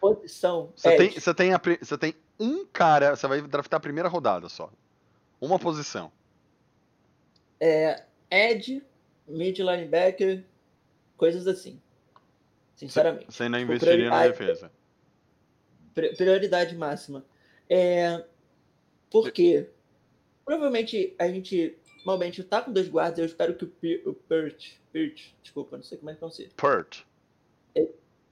Posição. 0.00 0.72
Você 0.76 0.96
tem, 0.96 1.06
edge. 1.06 1.20
você, 1.20 1.34
tem 1.34 1.52
a 1.54 1.58
pri- 1.58 1.78
você 1.80 1.98
tem 1.98 2.14
um 2.38 2.64
cara, 2.66 3.16
você 3.16 3.26
vai 3.26 3.40
draftar 3.42 3.78
a 3.78 3.80
primeira 3.80 4.08
rodada 4.08 4.48
só. 4.48 4.70
Uma 5.40 5.58
posição. 5.58 6.12
É, 7.60 8.04
Ed, 8.30 8.82
mid 9.26 9.58
linebacker, 9.58 10.44
coisas 11.16 11.46
assim. 11.48 11.80
Sinceramente. 12.78 13.26
Você 13.30 13.42
ainda 13.42 13.58
Tipo, 13.58 13.72
investiria 13.72 14.08
na 14.08 14.26
defesa. 14.28 14.72
Pri- 15.94 16.14
Prioridade 16.16 16.74
máxima. 16.76 17.24
É, 17.68 18.24
porque 19.10 19.68
provavelmente 20.44 21.14
a 21.18 21.28
gente. 21.28 21.76
Normalmente 21.98 22.42
tá 22.44 22.62
com 22.62 22.72
dois 22.72 22.88
guardas, 22.88 23.18
eu 23.18 23.26
espero 23.26 23.54
que 23.54 23.64
o, 23.64 23.68
Pi- 23.68 24.02
o 24.06 24.14
Pert, 24.14 24.76
Pert, 24.92 25.32
desculpa, 25.42 25.76
não 25.76 25.84
sei 25.84 25.98
como 25.98 26.08
é 26.08 26.12
que 26.14 26.18
pronuncia. 26.20 26.48
Pert. 26.56 27.02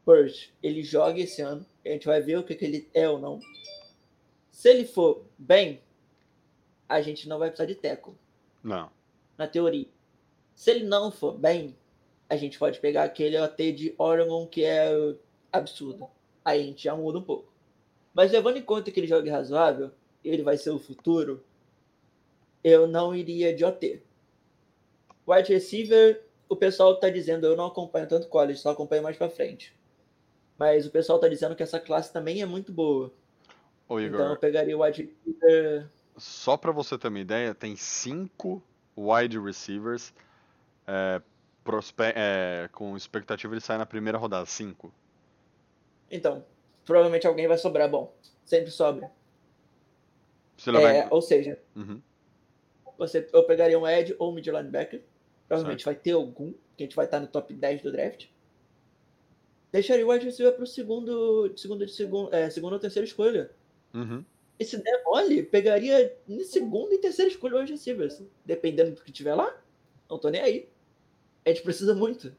Pert, 0.06 0.50
ele 0.62 0.82
joga 0.84 1.18
esse 1.18 1.42
ano. 1.42 1.66
A 1.84 1.88
gente 1.88 2.06
vai 2.06 2.22
ver 2.22 2.38
o 2.38 2.44
que, 2.44 2.54
que 2.54 2.64
ele 2.64 2.88
é 2.94 3.08
ou 3.08 3.18
não. 3.18 3.40
Se 4.52 4.68
ele 4.70 4.86
for 4.86 5.26
bem, 5.36 5.82
a 6.88 7.02
gente 7.02 7.28
não 7.28 7.38
vai 7.40 7.48
precisar 7.50 7.66
de 7.66 7.74
tackle. 7.74 8.14
Não. 8.62 8.90
na 9.36 9.46
teoria. 9.46 9.86
Se 10.54 10.70
ele 10.70 10.84
não 10.84 11.10
for 11.12 11.36
bem, 11.36 11.76
a 12.28 12.36
gente 12.36 12.58
pode 12.58 12.80
pegar 12.80 13.04
aquele 13.04 13.38
OT 13.38 13.72
de 13.72 13.94
Oregon 13.98 14.46
que 14.46 14.64
é 14.64 14.90
absurdo. 15.52 16.08
Aí 16.44 16.60
a 16.60 16.64
gente 16.64 16.84
já 16.84 16.94
muda 16.94 17.18
um 17.18 17.22
pouco. 17.22 17.52
Mas 18.12 18.32
levando 18.32 18.56
em 18.56 18.62
conta 18.62 18.90
que 18.90 18.98
ele 18.98 19.06
joga 19.06 19.30
razoável, 19.30 19.90
ele 20.24 20.42
vai 20.42 20.56
ser 20.56 20.70
o 20.70 20.78
futuro, 20.78 21.44
eu 22.64 22.86
não 22.86 23.14
iria 23.14 23.54
de 23.54 23.64
OT. 23.64 24.02
Wide 25.26 25.52
receiver, 25.52 26.24
o 26.48 26.56
pessoal 26.56 26.98
tá 26.98 27.10
dizendo, 27.10 27.46
eu 27.46 27.56
não 27.56 27.66
acompanho 27.66 28.08
tanto 28.08 28.28
college, 28.28 28.58
só 28.60 28.70
acompanho 28.70 29.02
mais 29.02 29.16
pra 29.16 29.28
frente. 29.28 29.76
Mas 30.58 30.86
o 30.86 30.90
pessoal 30.90 31.18
tá 31.18 31.28
dizendo 31.28 31.54
que 31.54 31.62
essa 31.62 31.78
classe 31.78 32.12
também 32.12 32.40
é 32.40 32.46
muito 32.46 32.72
boa. 32.72 33.12
Ô, 33.88 34.00
Igor, 34.00 34.20
Então 34.20 34.32
eu 34.32 34.38
pegaria 34.38 34.76
o 34.76 34.82
wide 34.82 35.02
receiver. 35.24 35.88
só 36.16 36.56
pra 36.56 36.72
você 36.72 36.96
ter 36.96 37.08
uma 37.08 37.20
ideia, 37.20 37.54
tem 37.54 37.76
cinco 37.76 38.62
wide 38.96 39.38
receivers 39.38 40.14
é, 40.86 41.20
prospe- 41.66 42.12
é, 42.14 42.68
com 42.72 42.96
expectativa 42.96 43.54
de 43.54 43.60
sair 43.60 43.78
na 43.78 43.86
primeira 43.86 44.16
rodada. 44.18 44.46
Cinco. 44.46 44.92
Então, 46.10 46.44
provavelmente 46.84 47.26
alguém 47.26 47.48
vai 47.48 47.58
sobrar 47.58 47.90
bom. 47.90 48.14
Sempre 48.44 48.70
sobra. 48.70 49.10
Você 50.56 50.70
É, 50.70 51.08
ou 51.10 51.20
seja, 51.20 51.58
Uhum. 51.74 52.00
você, 52.96 53.28
eu 53.32 53.44
pegaria 53.44 53.78
um 53.78 53.86
Ed 53.86 54.14
ou 54.18 54.30
um 54.30 54.34
mid 54.34 54.46
linebacker. 54.46 55.02
Provavelmente 55.48 55.84
vai 55.84 55.94
ter 55.94 56.12
algum, 56.12 56.52
que 56.76 56.82
a 56.82 56.86
gente 56.86 56.96
vai 56.96 57.04
estar 57.04 57.20
no 57.20 57.26
top 57.26 57.52
10 57.52 57.82
do 57.82 57.92
draft. 57.92 58.26
Deixaria 59.70 60.06
o 60.06 60.10
wide 60.10 60.24
receiver 60.24 60.54
pro 60.54 60.66
segundo, 60.66 61.52
segundo, 61.56 61.84
de 61.84 61.92
segundo, 61.92 62.34
é, 62.34 62.48
segunda 62.48 62.74
ou 62.76 62.80
terceira 62.80 63.06
escolha. 63.06 63.50
Uhum. 63.92 64.24
E 64.58 64.64
se 64.64 64.78
der 64.82 65.02
mole, 65.04 65.42
pegaria 65.42 66.16
em 66.26 66.42
segunda 66.44 66.94
e 66.94 66.98
terceira 66.98 67.30
escolha 67.30 67.56
o 67.56 67.58
wide 67.58 67.72
receiver. 67.72 68.08
Dependendo 68.44 68.92
do 68.92 69.02
que 69.02 69.12
tiver 69.12 69.34
lá. 69.34 69.54
Não 70.08 70.18
tô 70.18 70.28
nem 70.30 70.40
aí. 70.40 70.68
A 71.46 71.50
gente 71.50 71.62
precisa 71.62 71.94
muito. 71.94 72.32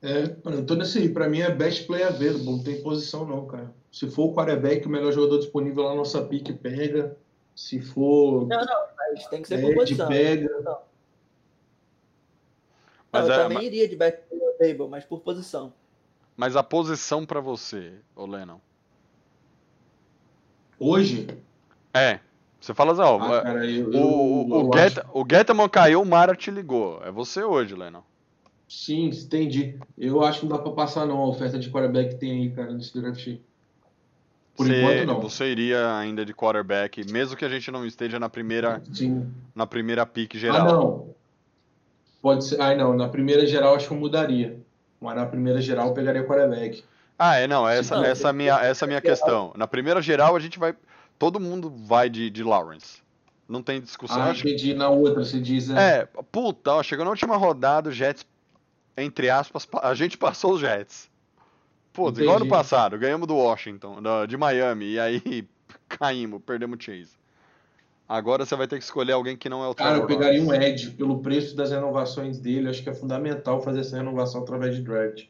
É, 0.00 0.36
mano, 0.44 0.58
eu 0.58 0.66
tô 0.66 0.76
nesse 0.76 0.98
aí. 0.98 1.08
Pra 1.08 1.28
mim 1.28 1.40
é 1.40 1.50
best 1.50 1.86
play 1.86 2.04
available, 2.04 2.44
não 2.46 2.62
tem 2.62 2.80
posição 2.80 3.26
não, 3.26 3.44
cara. 3.46 3.74
Se 3.90 4.08
for 4.08 4.26
o 4.30 4.34
quarterback, 4.34 4.86
o 4.86 4.90
melhor 4.90 5.10
jogador 5.12 5.38
disponível 5.38 5.82
lá 5.82 5.90
na 5.90 5.96
nossa 5.96 6.22
pique, 6.22 6.52
pega. 6.52 7.16
Se 7.54 7.80
for 7.80 8.46
Não, 8.46 8.64
não, 8.64 8.86
mas 8.96 9.26
tem 9.26 9.42
que 9.42 9.48
ser 9.48 9.60
por 9.60 9.74
posição. 9.74 10.06
pega. 10.08 10.60
Não, 10.60 10.78
Mas, 13.10 13.26
eu 13.26 13.32
é- 13.34 13.36
também 13.38 13.64
iria 13.64 13.88
de 13.88 13.96
back 13.96 14.22
table, 14.58 14.88
mas 14.88 15.04
por 15.04 15.20
posição. 15.20 15.72
mas 16.36 16.54
a 16.54 16.62
posição 16.62 17.24
pra 17.26 17.40
você, 17.40 17.94
ô 18.14 18.26
Lennon. 18.26 18.58
Hoje, 20.78 21.26
É. 21.94 22.20
Você 22.60 22.74
fala 22.74 22.92
assim, 22.92 23.02
ó. 23.02 23.16
ah, 23.22 23.42
cara, 23.42 23.66
eu, 23.66 23.88
o, 23.88 23.94
eu, 23.94 24.00
o, 24.00 24.48
eu 24.60 24.66
o, 24.68 24.74
acho- 24.74 24.94
Get, 24.94 25.04
o 25.12 25.24
Getman 25.30 25.68
caiu, 25.68 26.02
o 26.02 26.06
Mara 26.06 26.34
te 26.34 26.50
ligou. 26.50 27.00
É 27.04 27.10
você 27.10 27.42
hoje, 27.44 27.74
Lennon. 27.74 28.00
Sim, 28.68 29.06
entendi. 29.08 29.78
Eu 29.96 30.24
acho 30.24 30.40
que 30.40 30.46
não 30.46 30.56
dá 30.56 30.62
pra 30.62 30.72
passar 30.72 31.06
não 31.06 31.18
a 31.18 31.26
oferta 31.28 31.58
de 31.58 31.70
quarterback 31.70 32.10
que 32.10 32.16
tem 32.16 32.32
aí, 32.32 32.50
cara, 32.50 32.72
nesse 32.72 32.98
draft. 33.00 33.36
Por 34.56 34.66
Você- 34.66 34.80
enquanto 34.82 35.06
não. 35.06 35.20
Você 35.20 35.44
iria 35.46 35.96
ainda 35.96 36.24
de 36.24 36.34
quarterback, 36.34 37.04
mesmo 37.12 37.36
que 37.36 37.44
a 37.44 37.48
gente 37.48 37.70
não 37.70 37.86
esteja 37.86 38.18
na 38.18 38.28
primeira, 38.28 38.82
Sim. 38.92 39.30
na 39.54 39.66
primeira 39.66 40.04
pick 40.06 40.34
Ah, 40.34 40.38
geral. 40.38 40.66
não. 40.66 41.14
Pode 42.22 42.44
ser. 42.44 42.60
Ah, 42.60 42.74
não. 42.74 42.94
Na 42.96 43.08
primeira 43.08 43.46
geral 43.46 43.74
acho 43.76 43.86
que 43.86 43.94
eu 43.94 43.98
mudaria. 43.98 44.58
Mas 45.00 45.14
na 45.14 45.26
primeira 45.26 45.60
geral 45.60 45.88
eu 45.88 45.94
pegaria 45.94 46.24
quarterback. 46.24 46.82
Ah, 47.18 47.36
é, 47.36 47.46
não, 47.46 47.68
essa, 47.68 47.96
essa, 48.06 48.28
é 48.28 48.30
a 48.30 48.32
minha, 48.32 48.54
essa 48.60 48.84
é 48.84 48.86
a 48.86 48.88
minha 48.88 49.00
questão. 49.00 49.52
Na 49.56 49.66
primeira 49.66 50.02
geral, 50.02 50.34
a 50.34 50.40
gente 50.40 50.58
vai. 50.58 50.74
Todo 51.18 51.40
mundo 51.40 51.70
vai 51.70 52.08
de, 52.10 52.28
de 52.30 52.42
Lawrence. 52.42 53.00
Não 53.48 53.62
tem 53.62 53.80
discussão. 53.80 54.20
Ah, 54.20 54.30
Acho 54.30 54.42
que- 54.42 54.48
entendi. 54.50 54.74
Na 54.74 54.88
outra 54.88 55.24
você 55.24 55.40
diz, 55.40 55.68
né? 55.68 56.00
é, 56.00 56.06
puta, 56.30 56.72
ó, 56.74 56.82
chegou 56.82 57.04
na 57.04 57.10
última 57.10 57.36
rodada, 57.36 57.88
o 57.88 57.92
Jets, 57.92 58.26
entre 58.96 59.30
aspas, 59.30 59.64
pa- 59.64 59.80
a 59.82 59.94
gente 59.94 60.18
passou 60.18 60.54
os 60.54 60.60
Jets. 60.60 61.08
Putz, 61.92 62.18
igual 62.18 62.36
ano 62.36 62.44
Entendi. 62.44 62.58
passado, 62.58 62.98
ganhamos 62.98 63.26
do 63.26 63.34
Washington, 63.36 63.98
de 64.28 64.36
Miami, 64.36 64.92
e 64.92 65.00
aí 65.00 65.48
caímos, 65.88 66.42
perdemos 66.44 66.76
o 66.78 66.82
Chase. 66.82 67.12
Agora 68.08 68.44
você 68.44 68.54
vai 68.54 68.68
ter 68.68 68.78
que 68.78 68.84
escolher 68.84 69.12
alguém 69.12 69.36
que 69.36 69.48
não 69.48 69.64
é 69.64 69.68
o 69.68 69.74
Cara, 69.74 69.96
eu 69.98 70.06
pegaria 70.06 70.40
um. 70.42 70.52
Edge 70.54 70.90
pelo 70.92 71.20
preço 71.20 71.56
das 71.56 71.70
renovações 71.72 72.38
dele. 72.38 72.68
Acho 72.68 72.82
que 72.82 72.88
é 72.90 72.94
fundamental 72.94 73.60
fazer 73.62 73.80
essa 73.80 73.96
renovação 73.96 74.42
através 74.42 74.76
de 74.76 74.82
draft. 74.82 75.24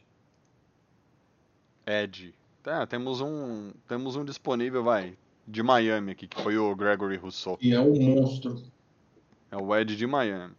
Ed. 1.86 2.34
Tá, 2.62 2.84
temos 2.86 3.20
um, 3.20 3.72
temos 3.86 4.16
um 4.16 4.24
disponível, 4.24 4.82
vai, 4.82 5.14
de 5.46 5.62
Miami 5.62 6.12
aqui, 6.12 6.26
que 6.26 6.42
foi 6.42 6.58
o 6.58 6.74
Gregory 6.74 7.16
Rousseau. 7.16 7.58
E 7.60 7.72
é 7.72 7.80
um 7.80 8.00
monstro. 8.00 8.62
É 9.50 9.56
o 9.56 9.74
Ed 9.74 9.96
de 9.96 10.06
Miami. 10.06 10.54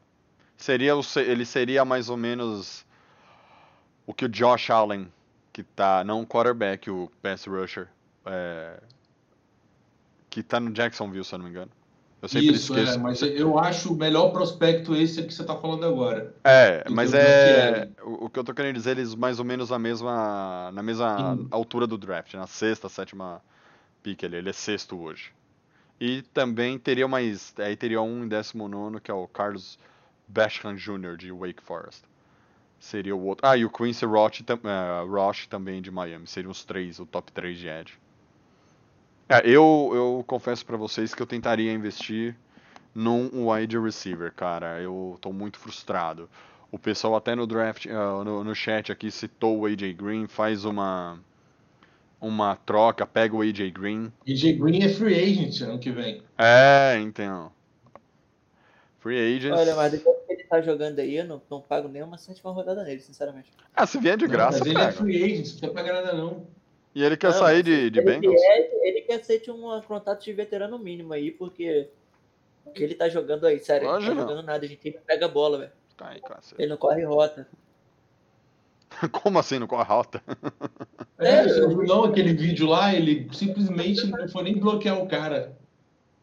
Seria 0.55 0.95
o, 0.95 1.01
ele 1.17 1.45
seria 1.45 1.83
mais 1.83 2.09
ou 2.09 2.17
menos 2.17 2.85
o 4.05 4.13
que 4.13 4.25
o 4.25 4.29
Josh 4.29 4.69
Allen, 4.69 5.11
que 5.51 5.61
tá, 5.61 6.03
não 6.03 6.21
o 6.21 6.27
quarterback, 6.27 6.89
o 6.89 7.11
pass 7.21 7.45
rusher, 7.45 7.87
é, 8.25 8.79
que 10.29 10.41
tá 10.41 10.59
no 10.59 10.71
Jacksonville, 10.71 11.23
se 11.23 11.35
eu 11.35 11.39
não 11.39 11.45
me 11.45 11.51
engano. 11.51 11.71
Eu 12.19 12.27
sempre 12.27 12.47
Isso, 12.47 12.73
esqueço. 12.73 12.97
é. 12.97 13.01
Mas 13.01 13.21
eu 13.21 13.59
acho 13.59 13.93
o 13.93 13.95
melhor 13.95 14.31
prospecto 14.31 14.95
esse 14.95 15.21
que 15.21 15.33
você 15.33 15.43
tá 15.43 15.55
falando 15.55 15.85
agora. 15.85 16.33
É, 16.43 16.83
mas 16.89 17.13
é. 17.13 17.89
O, 18.01 18.25
o 18.25 18.29
que 18.29 18.39
eu 18.39 18.43
tô 18.43 18.55
querendo 18.55 18.75
dizer, 18.75 18.97
eles 18.97 19.13
mais 19.13 19.37
ou 19.37 19.45
menos 19.45 19.69
na 19.69 19.77
mesma, 19.77 20.71
na 20.73 20.81
mesma 20.81 21.35
Sim. 21.35 21.47
altura 21.51 21.85
do 21.85 21.97
draft, 21.97 22.33
na 22.33 22.47
sexta, 22.47 22.89
sétima 22.89 23.41
pick 24.01 24.23
ali. 24.23 24.37
Ele 24.37 24.49
é 24.49 24.53
sexto 24.53 24.99
hoje. 24.99 25.31
E 25.99 26.21
também 26.33 26.77
teria 26.77 27.07
mais. 27.07 27.53
Aí 27.57 27.75
teria 27.75 28.01
um 28.01 28.23
em 28.23 28.27
décimo 28.27 28.67
nono, 28.67 28.99
que 28.99 29.09
é 29.09 29.13
o 29.13 29.27
Carlos 29.27 29.79
Basham 30.27 30.75
Jr. 30.75 31.17
de 31.17 31.31
Wake 31.31 31.63
Forest. 31.63 32.03
Seria 32.79 33.15
o 33.15 33.23
outro. 33.23 33.47
Ah, 33.47 33.57
e 33.57 33.65
o 33.65 33.69
Quincy 33.69 34.05
Roche, 34.05 34.45
eh, 34.47 35.05
Roche 35.07 35.47
também 35.47 35.81
de 35.81 35.89
Miami. 35.89 36.27
Seriam 36.27 36.51
os 36.51 36.63
três, 36.63 36.99
o 36.99 37.05
top 37.05 37.31
3 37.31 37.57
de 37.57 37.67
Edge. 37.67 37.99
É, 39.27 39.41
eu, 39.43 39.91
eu 39.93 40.23
confesso 40.27 40.65
pra 40.65 40.77
vocês 40.77 41.13
que 41.13 41.21
eu 41.21 41.25
tentaria 41.27 41.73
investir 41.73 42.35
num 42.93 43.49
wide 43.49 43.77
receiver, 43.79 44.31
cara. 44.33 44.79
Eu 44.79 45.17
tô 45.19 45.33
muito 45.33 45.57
frustrado. 45.57 46.29
O 46.71 46.77
pessoal 46.77 47.15
até 47.15 47.33
no 47.35 47.47
draft, 47.47 47.87
ah, 47.87 48.23
no, 48.23 48.43
no 48.43 48.55
chat 48.55 48.91
aqui 48.91 49.09
citou 49.09 49.59
o 49.59 49.65
AJ 49.65 49.93
Green, 49.93 50.27
faz 50.27 50.63
uma 50.63 51.19
uma 52.19 52.55
troca, 52.55 53.05
pega 53.05 53.35
o 53.35 53.41
AJ 53.41 53.71
Green. 53.71 54.11
AJ 54.27 54.57
Green 54.57 54.83
é 54.83 54.89
free 54.89 55.15
agent 55.15 55.61
ano 55.61 55.79
que 55.79 55.91
vem. 55.91 56.21
É, 56.37 56.97
então. 56.99 57.51
Free 58.99 59.35
agents. 59.37 59.59
Olha, 59.59 59.75
mas 59.75 59.91
depois 59.91 60.17
que 60.25 60.33
ele 60.33 60.43
tá 60.43 60.61
jogando 60.61 60.99
aí, 60.99 61.15
eu 61.17 61.25
não, 61.25 61.41
não 61.49 61.61
pago 61.61 61.87
nenhuma 61.87 62.17
sétima 62.17 62.51
rodada 62.51 62.83
nele, 62.83 62.99
sinceramente. 62.99 63.51
Ah, 63.75 63.85
se 63.85 63.99
vier 63.99 64.17
de 64.17 64.25
Não, 64.25 64.31
graça, 64.31 64.59
mas 64.59 64.67
ele 64.67 64.77
é 64.77 64.85
pega. 64.85 64.91
free 64.93 65.23
agent, 65.23 65.61
não 65.61 65.73
pagar 65.73 65.93
nada 65.93 66.13
não. 66.13 66.47
E 66.95 67.03
ele 67.03 67.15
quer 67.15 67.31
Não, 67.31 67.37
sair 67.37 67.61
de, 67.61 67.91
de 67.91 67.99
ele 67.99 68.05
Bengals? 68.05 68.41
quer- 68.41 68.71
ele 68.81 69.01
quer 69.01 69.23
ser 69.23 69.43
um 69.51 69.81
contato 69.81 70.23
de 70.23 70.33
veterano 70.33 70.79
mínimo 70.79 71.13
aí, 71.13 71.29
porque 71.29 71.87
o 72.65 72.71
que 72.71 72.83
ele 72.83 72.95
tá 72.95 73.07
jogando 73.07 73.45
aí, 73.45 73.59
sério, 73.59 73.87
ele 73.87 73.93
não 73.93 73.99
tá 73.99 74.13
não. 74.15 74.21
jogando 74.21 74.43
nada, 74.45 74.65
a 74.65 74.67
gente 74.67 74.91
não 74.91 75.01
pega 75.01 75.25
a 75.25 75.29
bola, 75.29 75.59
velho. 75.59 75.71
Cacete. 76.23 76.61
Ele 76.61 76.69
não 76.69 76.77
corre 76.77 77.03
rota. 77.03 77.47
Como 79.11 79.39
assim, 79.39 79.59
não 79.59 79.67
corre 79.67 79.83
rota? 79.83 80.21
É, 81.19 81.39
É, 81.39 81.67
não 81.87 82.03
aquele 82.03 82.31
vídeo 82.33 82.67
lá, 82.67 82.93
ele 82.93 83.27
simplesmente 83.33 84.05
não 84.05 84.27
foi 84.29 84.43
nem 84.43 84.55
bloquear 84.59 85.01
o 85.01 85.07
cara. 85.07 85.57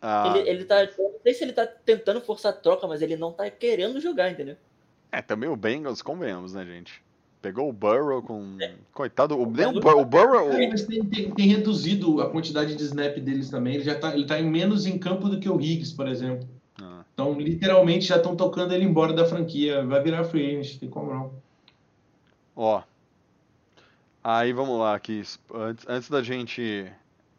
Ah, 0.00 0.34
Ele, 0.36 0.48
ele 0.48 0.64
tá. 0.64 0.84
Não 0.96 1.10
sei 1.20 1.34
se 1.34 1.42
ele 1.42 1.52
tá 1.52 1.66
tentando 1.66 2.20
forçar 2.20 2.52
a 2.52 2.54
troca, 2.56 2.86
mas 2.86 3.02
ele 3.02 3.16
não 3.16 3.32
tá 3.32 3.50
querendo 3.50 4.00
jogar, 4.00 4.30
entendeu? 4.30 4.54
É, 5.10 5.20
também 5.20 5.48
o 5.50 5.56
Bengals, 5.56 6.00
convenhamos, 6.00 6.54
né, 6.54 6.64
gente? 6.64 7.02
Pegou 7.42 7.68
o 7.68 7.72
Burrow 7.72 8.22
com. 8.22 8.56
É. 8.60 8.72
Coitado, 8.92 9.36
o, 9.36 9.50
nem 9.50 9.66
o, 9.66 9.80
Bur- 9.80 9.96
o 9.96 10.04
Burrow. 10.04 10.52
É, 10.52 10.68
mas 10.68 10.84
tem, 10.84 11.04
tem- 11.04 11.30
tem 11.32 11.48
reduzido 11.48 12.20
a 12.22 12.30
quantidade 12.30 12.76
de 12.76 12.82
snap 12.84 13.16
deles 13.18 13.50
também. 13.50 13.74
Ele 13.74 13.84
já 13.84 13.96
tá, 13.98 14.14
ele 14.14 14.26
tá 14.26 14.38
em 14.38 14.48
menos 14.48 14.86
em 14.86 14.96
campo 14.96 15.28
do 15.28 15.40
que 15.40 15.48
o 15.48 15.60
Higgs, 15.60 15.92
por 15.94 16.06
exemplo. 16.06 16.48
Ah. 16.80 17.02
Então, 17.12 17.32
literalmente, 17.40 18.04
já 18.04 18.16
estão 18.16 18.36
tocando 18.36 18.72
ele 18.72 18.84
embora 18.84 19.12
da 19.12 19.24
franquia. 19.26 19.84
Vai 19.84 20.00
virar 20.02 20.22
free 20.22 20.56
agent, 20.56 20.78
tem 20.78 20.88
como 20.88 21.12
não. 21.12 21.32
Ó. 22.56 22.82
Aí 24.22 24.52
vamos 24.52 24.78
lá 24.78 24.94
aqui. 24.94 25.22
Antes, 25.52 25.84
antes 25.88 26.08
da 26.08 26.22
gente 26.22 26.90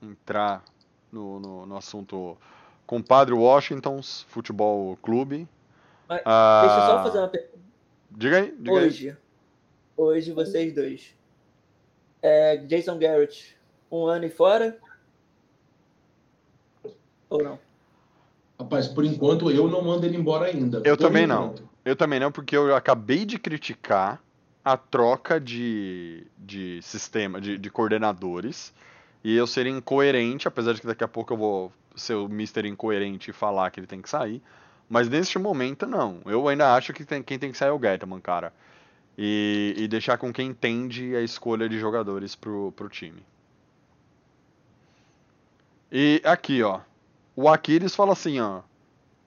entrar 0.02 0.64
no, 1.12 1.40
no, 1.40 1.66
no 1.66 1.78
assunto 1.78 2.38
Compadre 2.86 3.34
Washington's 3.34 4.26
Futebol 4.30 4.96
Clube. 4.98 5.48
Mas 6.08 6.22
ah, 6.26 6.62
Deixa 6.66 6.80
eu 6.80 6.86
só 6.86 7.04
fazer 7.04 7.18
uma 7.20 7.28
pergunta. 7.28 7.60
Diga 8.12 8.38
aí, 8.38 8.56
diga 8.58 8.72
aí. 8.72 8.86
Hoje, 8.86 9.18
hoje 9.98 10.32
vocês 10.32 10.74
dois. 10.74 11.16
É, 12.22 12.58
Jason 12.58 12.98
Garrett, 12.98 13.58
um 13.92 14.06
ano 14.06 14.26
e 14.26 14.30
fora? 14.30 14.78
Ou 17.30 17.44
não? 17.44 17.60
Rapaz, 18.60 18.88
por 18.88 19.04
enquanto, 19.04 19.52
eu 19.52 19.68
não 19.68 19.84
mando 19.84 20.06
ele 20.06 20.18
embora 20.18 20.46
ainda. 20.46 20.78
Eu 20.86 20.96
Por 20.96 21.04
também 21.04 21.28
não. 21.28 21.46
enquanto. 21.46 21.70
Eu 21.84 21.96
também 21.96 22.20
não, 22.20 22.32
porque 22.32 22.56
eu 22.56 22.74
acabei 22.76 23.26
de 23.26 23.38
criticar 23.38 24.24
a 24.66 24.76
troca 24.78 25.40
de, 25.40 26.26
de 26.38 26.82
sistema, 26.82 27.40
de, 27.40 27.58
de 27.58 27.70
coordenadores. 27.70 28.74
E 29.24 29.36
eu 29.36 29.48
seria 29.48 29.72
incoerente, 29.72 30.48
apesar 30.48 30.74
de 30.74 30.82
que 30.82 30.88
daqui 30.88 31.04
a 31.04 31.08
pouco 31.08 31.34
eu 31.34 31.38
vou 31.38 31.74
ser 31.96 32.16
o 32.16 32.26
Mr. 32.26 32.68
Incoerente 32.68 33.30
e 33.30 33.34
falar 33.34 33.72
que 33.72 33.80
ele 33.80 33.88
tem 33.88 34.02
que 34.02 34.10
sair. 34.10 34.42
Mas 34.90 35.08
neste 35.10 35.40
momento, 35.40 35.86
não. 35.88 36.22
Eu 36.26 36.48
ainda 36.48 36.74
acho 36.76 36.94
que 36.94 37.06
tem- 37.06 37.24
quem 37.24 37.40
tem 37.40 37.52
que 37.52 37.58
sair 37.58 37.70
é 37.70 37.72
o 37.72 37.80
Gettman, 37.80 38.20
cara. 38.20 38.54
E, 39.18 39.74
e 39.78 39.88
deixar 39.88 40.18
com 40.18 40.34
quem 40.34 40.50
entende 40.50 41.16
a 41.16 41.22
escolha 41.22 41.70
de 41.70 41.80
jogadores 41.80 42.36
pro, 42.36 42.72
pro 42.74 42.90
time. 42.90 43.24
E 45.92 46.22
aqui, 46.26 46.62
ó. 46.64 46.82
O 47.36 47.48
Aquiles 47.50 47.96
fala 47.96 48.14
assim, 48.14 48.40
ó. 48.40 48.62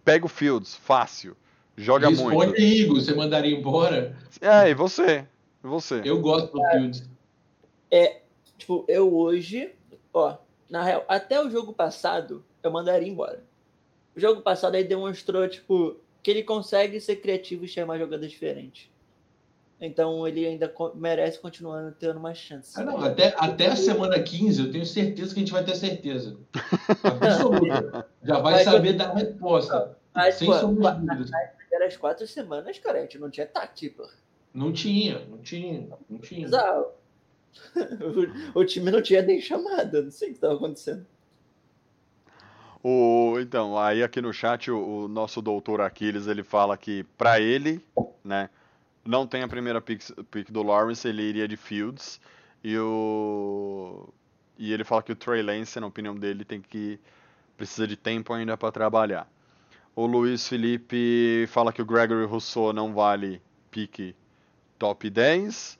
Pega 0.04 0.26
o 0.26 0.28
Fields, 0.28 0.74
fácil. 0.76 1.36
Joga 1.78 2.08
Responde 2.08 2.34
muito. 2.36 2.56
aí, 2.56 2.80
Igor. 2.82 3.00
Você 3.00 3.14
mandaria 3.14 3.56
embora? 3.56 4.16
É, 4.40 4.68
e 4.68 4.74
você? 4.74 5.24
E 5.64 5.66
você? 5.66 6.02
Eu 6.04 6.20
gosto 6.20 6.52
do 6.52 6.70
Fields. 6.70 7.08
Tipo, 8.58 8.84
eu 8.88 9.14
hoje, 9.16 9.72
ó, 10.12 10.36
na 10.68 10.82
real, 10.82 11.04
até 11.08 11.40
o 11.40 11.48
jogo 11.48 11.72
passado, 11.72 12.44
eu 12.62 12.70
mandaria 12.70 13.08
embora. 13.08 13.42
O 14.16 14.20
jogo 14.20 14.42
passado 14.42 14.74
aí 14.74 14.82
demonstrou, 14.82 15.48
tipo, 15.48 15.96
que 16.22 16.30
ele 16.30 16.42
consegue 16.42 17.00
ser 17.00 17.16
criativo 17.16 17.64
e 17.64 17.68
chamar 17.68 17.98
jogadas 17.98 18.28
diferentes. 18.28 18.90
Então 19.80 20.26
ele 20.26 20.44
ainda 20.44 20.74
merece 20.96 21.38
continuar 21.38 21.92
tendo 22.00 22.18
uma 22.18 22.34
chance. 22.34 22.72
Ah, 22.78 22.82
não, 22.82 22.98
até, 22.98 23.32
até 23.38 23.68
a 23.68 23.76
semana 23.76 24.20
15, 24.20 24.60
eu 24.60 24.72
tenho 24.72 24.84
certeza 24.84 25.32
que 25.32 25.38
a 25.38 25.42
gente 25.44 25.52
vai 25.52 25.62
ter 25.64 25.76
certeza. 25.76 26.36
Absoluta. 27.04 28.06
Já 28.24 28.40
vai 28.40 28.54
Mas 28.54 28.64
saber 28.64 28.94
eu- 28.94 28.96
da 28.98 29.14
resposta. 29.14 29.96
Mas, 30.12 30.34
sem 30.34 30.48
pô, 30.48 30.54
sombra 30.58 30.92
de 30.94 31.06
dúvidas. 31.06 31.30
Primeiras 31.68 31.96
quatro 31.96 32.26
semanas, 32.26 32.78
cara, 32.78 32.98
a 32.98 33.02
gente 33.02 33.18
não 33.18 33.30
tinha 33.30 33.46
tática. 33.46 34.08
Não 34.52 34.72
tinha, 34.72 35.24
não 35.26 35.38
tinha, 35.38 35.88
não 36.08 36.18
tinha. 36.18 36.46
Bizarro. 36.46 36.86
O, 38.54 38.58
o 38.60 38.64
time 38.64 38.90
não 38.90 39.02
tinha 39.02 39.22
nem 39.22 39.40
chamada, 39.40 40.02
não 40.02 40.10
sei 40.10 40.28
o 40.28 40.30
que 40.32 40.36
estava 40.36 40.54
acontecendo. 40.54 41.06
O, 42.82 43.38
então, 43.40 43.78
aí 43.78 44.02
aqui 44.02 44.20
no 44.20 44.32
chat 44.32 44.70
o, 44.70 45.04
o 45.04 45.08
nosso 45.08 45.42
doutor 45.42 45.80
Aquiles, 45.80 46.26
ele 46.26 46.42
fala 46.42 46.76
que 46.76 47.04
pra 47.16 47.40
ele, 47.40 47.84
né, 48.24 48.48
não 49.04 49.26
tem 49.26 49.42
a 49.42 49.48
primeira 49.48 49.80
pick, 49.80 50.02
pick 50.30 50.50
do 50.50 50.62
Lawrence, 50.62 51.06
ele 51.06 51.22
iria 51.22 51.48
de 51.48 51.56
Fields 51.56 52.20
e 52.62 52.78
o 52.78 54.08
e 54.58 54.72
ele 54.72 54.82
fala 54.82 55.02
que 55.02 55.12
o 55.12 55.16
Trey 55.16 55.40
Lance, 55.40 55.78
na 55.78 55.86
opinião 55.86 56.16
dele, 56.16 56.44
tem 56.44 56.60
que 56.60 56.98
precisa 57.56 57.86
de 57.86 57.96
tempo 57.96 58.32
ainda 58.32 58.56
pra 58.56 58.72
trabalhar. 58.72 59.28
O 60.00 60.06
Luiz 60.06 60.46
Felipe 60.46 61.44
fala 61.48 61.72
que 61.72 61.82
o 61.82 61.84
Gregory 61.84 62.24
Rousseau 62.24 62.72
não 62.72 62.94
vale 62.94 63.42
pick 63.68 64.14
top 64.78 65.10
10 65.10 65.76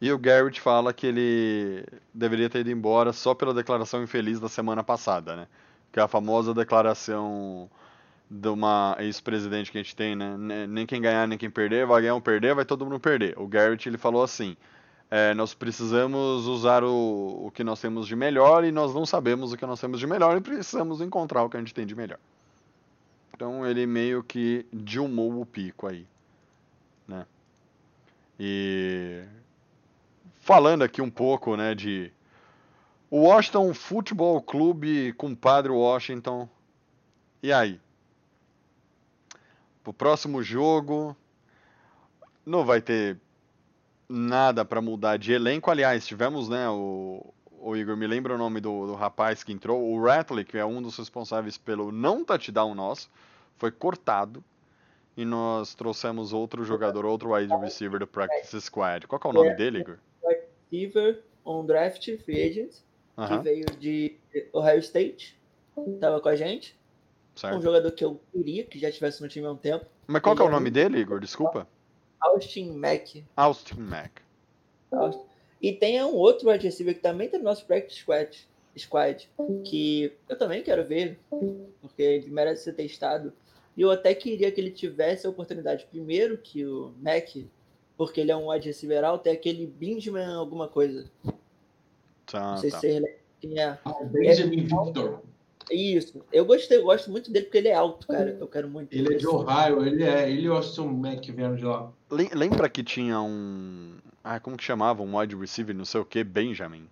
e 0.00 0.10
o 0.10 0.18
Garrett 0.18 0.60
fala 0.60 0.92
que 0.92 1.06
ele 1.06 1.84
deveria 2.12 2.50
ter 2.50 2.60
ido 2.62 2.70
embora 2.72 3.12
só 3.12 3.32
pela 3.32 3.54
declaração 3.54 4.02
infeliz 4.02 4.40
da 4.40 4.48
semana 4.48 4.82
passada, 4.82 5.36
né? 5.36 5.46
Que 5.92 6.00
é 6.00 6.02
a 6.02 6.08
famosa 6.08 6.52
declaração 6.52 7.70
de 8.28 8.48
uma 8.48 8.96
ex-presidente 8.98 9.70
que 9.70 9.78
a 9.78 9.82
gente 9.84 9.94
tem, 9.94 10.16
né? 10.16 10.36
Ne- 10.36 10.66
Nem 10.66 10.84
quem 10.84 11.00
ganhar, 11.00 11.28
nem 11.28 11.38
quem 11.38 11.48
perder, 11.48 11.86
vai 11.86 12.00
ganhar 12.00 12.14
ou 12.14 12.20
perder, 12.20 12.56
vai 12.56 12.64
todo 12.64 12.84
mundo 12.84 12.98
perder. 12.98 13.38
O 13.38 13.46
Garrett 13.46 13.88
ele 13.88 13.98
falou 13.98 14.24
assim: 14.24 14.56
é, 15.08 15.32
nós 15.34 15.54
precisamos 15.54 16.48
usar 16.48 16.82
o, 16.82 17.46
o 17.46 17.52
que 17.54 17.62
nós 17.62 17.80
temos 17.80 18.08
de 18.08 18.16
melhor 18.16 18.64
e 18.64 18.72
nós 18.72 18.92
não 18.92 19.06
sabemos 19.06 19.52
o 19.52 19.56
que 19.56 19.64
nós 19.64 19.80
temos 19.80 20.00
de 20.00 20.08
melhor 20.08 20.36
e 20.36 20.40
precisamos 20.40 21.00
encontrar 21.00 21.44
o 21.44 21.48
que 21.48 21.56
a 21.56 21.60
gente 21.60 21.72
tem 21.72 21.86
de 21.86 21.94
melhor. 21.94 22.18
Então 23.40 23.66
ele 23.66 23.86
meio 23.86 24.22
que 24.22 24.66
dilmou 24.70 25.40
o 25.40 25.46
pico 25.46 25.86
aí, 25.86 26.06
né? 27.08 27.24
E 28.38 29.24
falando 30.40 30.82
aqui 30.82 31.00
um 31.00 31.08
pouco, 31.08 31.56
né, 31.56 31.74
de 31.74 32.12
o 33.10 33.22
Washington 33.22 33.72
Futebol 33.72 34.42
Clube, 34.42 35.14
compadre 35.14 35.72
Washington. 35.72 36.46
E 37.42 37.50
aí? 37.50 37.80
Pro 39.82 39.94
próximo 39.94 40.42
jogo, 40.42 41.16
não 42.44 42.62
vai 42.62 42.82
ter 42.82 43.18
nada 44.06 44.66
para 44.66 44.82
mudar 44.82 45.16
de 45.16 45.32
elenco. 45.32 45.70
Aliás, 45.70 46.06
tivemos, 46.06 46.46
né, 46.50 46.68
o, 46.68 47.32
o 47.58 47.74
Igor, 47.74 47.96
me 47.96 48.06
lembra 48.06 48.34
o 48.34 48.38
nome 48.38 48.60
do, 48.60 48.86
do 48.86 48.94
rapaz 48.94 49.42
que 49.42 49.50
entrou, 49.50 49.82
o 49.82 50.04
Ratley, 50.04 50.44
que 50.44 50.58
é 50.58 50.66
um 50.66 50.82
dos 50.82 50.98
responsáveis 50.98 51.56
pelo 51.56 51.90
não 51.90 52.22
touchdown 52.22 52.74
nosso, 52.74 53.08
foi 53.60 53.70
cortado. 53.70 54.42
E 55.16 55.24
nós 55.24 55.74
trouxemos 55.74 56.32
outro 56.32 56.64
jogador, 56.64 57.04
outro 57.04 57.34
wide 57.34 57.54
receiver 57.56 58.00
do 58.00 58.06
practice 58.06 58.58
squad. 58.62 59.06
Qual 59.06 59.20
que 59.20 59.26
é 59.26 59.30
o 59.30 59.32
nome 59.32 59.54
dele, 59.54 59.80
Igor? 59.80 59.98
Receiver, 60.70 61.22
on 61.44 61.66
draft, 61.66 62.16
free 62.24 62.42
agent, 62.42 62.70
que 62.70 63.22
Aham, 63.22 63.42
veio 63.42 63.66
de 63.78 64.16
Ohio 64.52 64.78
State, 64.78 65.38
tava 66.00 66.20
com 66.20 66.28
a 66.28 66.36
gente. 66.36 66.78
Um 67.36 67.38
certo. 67.38 67.62
jogador 67.62 67.92
que 67.92 68.04
eu 68.04 68.20
queria 68.32 68.64
que 68.64 68.78
já 68.78 68.88
estivesse 68.88 69.20
no 69.20 69.28
time 69.28 69.46
há 69.46 69.52
um 69.52 69.56
tempo. 69.56 69.84
Mas 70.06 70.22
qual 70.22 70.34
que 70.34 70.42
é 70.42 70.44
o 70.44 70.48
é 70.48 70.52
nome 70.52 70.70
dele, 70.70 70.98
Igor? 70.98 71.20
Desculpa. 71.20 71.68
Austin 72.20 72.72
Mack. 72.72 73.24
Austin 73.36 73.80
Mack. 73.80 74.22
Austin. 74.90 75.24
E 75.60 75.72
tem 75.72 76.02
um 76.02 76.14
outro 76.14 76.50
wide 76.50 76.64
receiver 76.64 76.94
que 76.94 77.00
também 77.00 77.28
tá 77.28 77.36
no 77.36 77.44
nosso 77.44 77.66
practice 77.66 78.00
squad, 78.00 78.48
squad, 78.76 79.28
que 79.64 80.12
eu 80.28 80.38
também 80.38 80.62
quero 80.62 80.84
ver, 80.84 81.18
porque 81.82 82.02
ele 82.02 82.30
merece 82.30 82.64
ser 82.64 82.72
testado. 82.72 83.32
E 83.76 83.82
eu 83.82 83.90
até 83.90 84.14
queria 84.14 84.50
que 84.50 84.60
ele 84.60 84.70
tivesse 84.70 85.26
a 85.26 85.30
oportunidade 85.30 85.86
primeiro 85.90 86.36
que 86.38 86.64
o 86.66 86.92
Mack, 87.00 87.46
porque 87.96 88.20
ele 88.20 88.30
é 88.30 88.36
um 88.36 88.50
wide 88.50 88.66
receiver 88.66 89.04
alto, 89.04 89.26
é 89.26 89.32
aquele 89.32 89.66
Benjamin 89.66 90.24
alguma 90.24 90.68
coisa. 90.68 91.10
Tá, 92.26 92.50
Não 92.52 92.56
sei 92.58 92.70
tá. 92.70 92.78
se 92.80 92.86
ele 92.86 93.06
é. 93.58 93.78
Ah, 93.84 93.90
o 94.00 94.06
Benjamin 94.06 94.66
Victor. 94.66 95.20
Isso. 95.70 96.20
Eu 96.32 96.44
gostei, 96.44 96.78
eu 96.78 96.82
gosto 96.84 97.10
muito 97.10 97.30
dele 97.30 97.44
porque 97.46 97.58
ele 97.58 97.68
é 97.68 97.74
alto, 97.74 98.06
cara. 98.08 98.36
Eu 98.40 98.48
quero 98.48 98.68
muito. 98.68 98.92
Ele 98.92 99.14
é 99.14 99.16
de 99.16 99.26
Ohio, 99.26 99.86
ele 99.86 100.02
é. 100.02 100.28
Ele 100.28 100.42
e 100.42 100.48
o 100.48 100.54
Austin 100.54 100.88
Mack 100.88 101.30
vieram 101.30 101.54
de 101.54 101.64
lá. 101.64 101.92
Lem- 102.10 102.30
Lembra 102.34 102.68
que 102.68 102.82
tinha 102.82 103.20
um. 103.20 103.96
Ah, 104.22 104.40
como 104.40 104.56
que 104.56 104.64
chamava? 104.64 105.02
Um 105.02 105.16
wide 105.16 105.36
receiver, 105.36 105.74
não 105.74 105.84
sei 105.84 106.00
o 106.00 106.04
que, 106.04 106.24
Benjamin. 106.24 106.88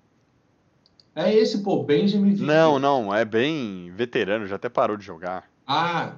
É 1.15 1.35
esse, 1.35 1.63
pô, 1.63 1.83
Benjamin 1.83 2.31
Victor. 2.31 2.47
Não, 2.47 2.79
não, 2.79 3.13
é 3.13 3.25
bem 3.25 3.91
veterano, 3.97 4.47
já 4.47 4.55
até 4.55 4.69
parou 4.69 4.97
de 4.97 5.05
jogar. 5.05 5.51
Ah, 5.67 6.17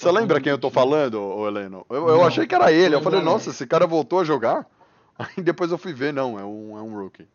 Você 0.00 0.10
lembra 0.10 0.40
quem 0.40 0.50
eu 0.50 0.56
tô 0.56 0.70
falando, 0.70 1.20
ô 1.20 1.46
Heleno? 1.46 1.84
Eu, 1.90 2.08
eu 2.08 2.24
achei 2.24 2.46
que 2.46 2.54
era 2.54 2.72
ele. 2.72 2.94
Eu 2.94 3.02
falei, 3.02 3.20
nossa, 3.20 3.50
esse 3.50 3.66
cara 3.66 3.86
voltou 3.86 4.20
a 4.20 4.24
jogar? 4.24 4.66
Aí 5.18 5.44
depois 5.44 5.70
eu 5.70 5.76
fui 5.76 5.92
ver, 5.92 6.10
não, 6.10 6.38
é 6.38 6.42
um, 6.42 6.78
é 6.78 6.80
um 6.80 6.98
rookie. 6.98 7.28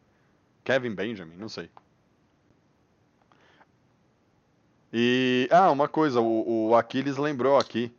Kevin 0.64 0.96
Benjamin, 0.96 1.36
não 1.38 1.48
sei. 1.48 1.70
E. 4.92 5.48
Ah, 5.52 5.70
uma 5.70 5.88
coisa, 5.88 6.20
o, 6.20 6.70
o 6.70 6.76
Aquiles 6.76 7.18
lembrou 7.18 7.60
aqui. 7.60 7.94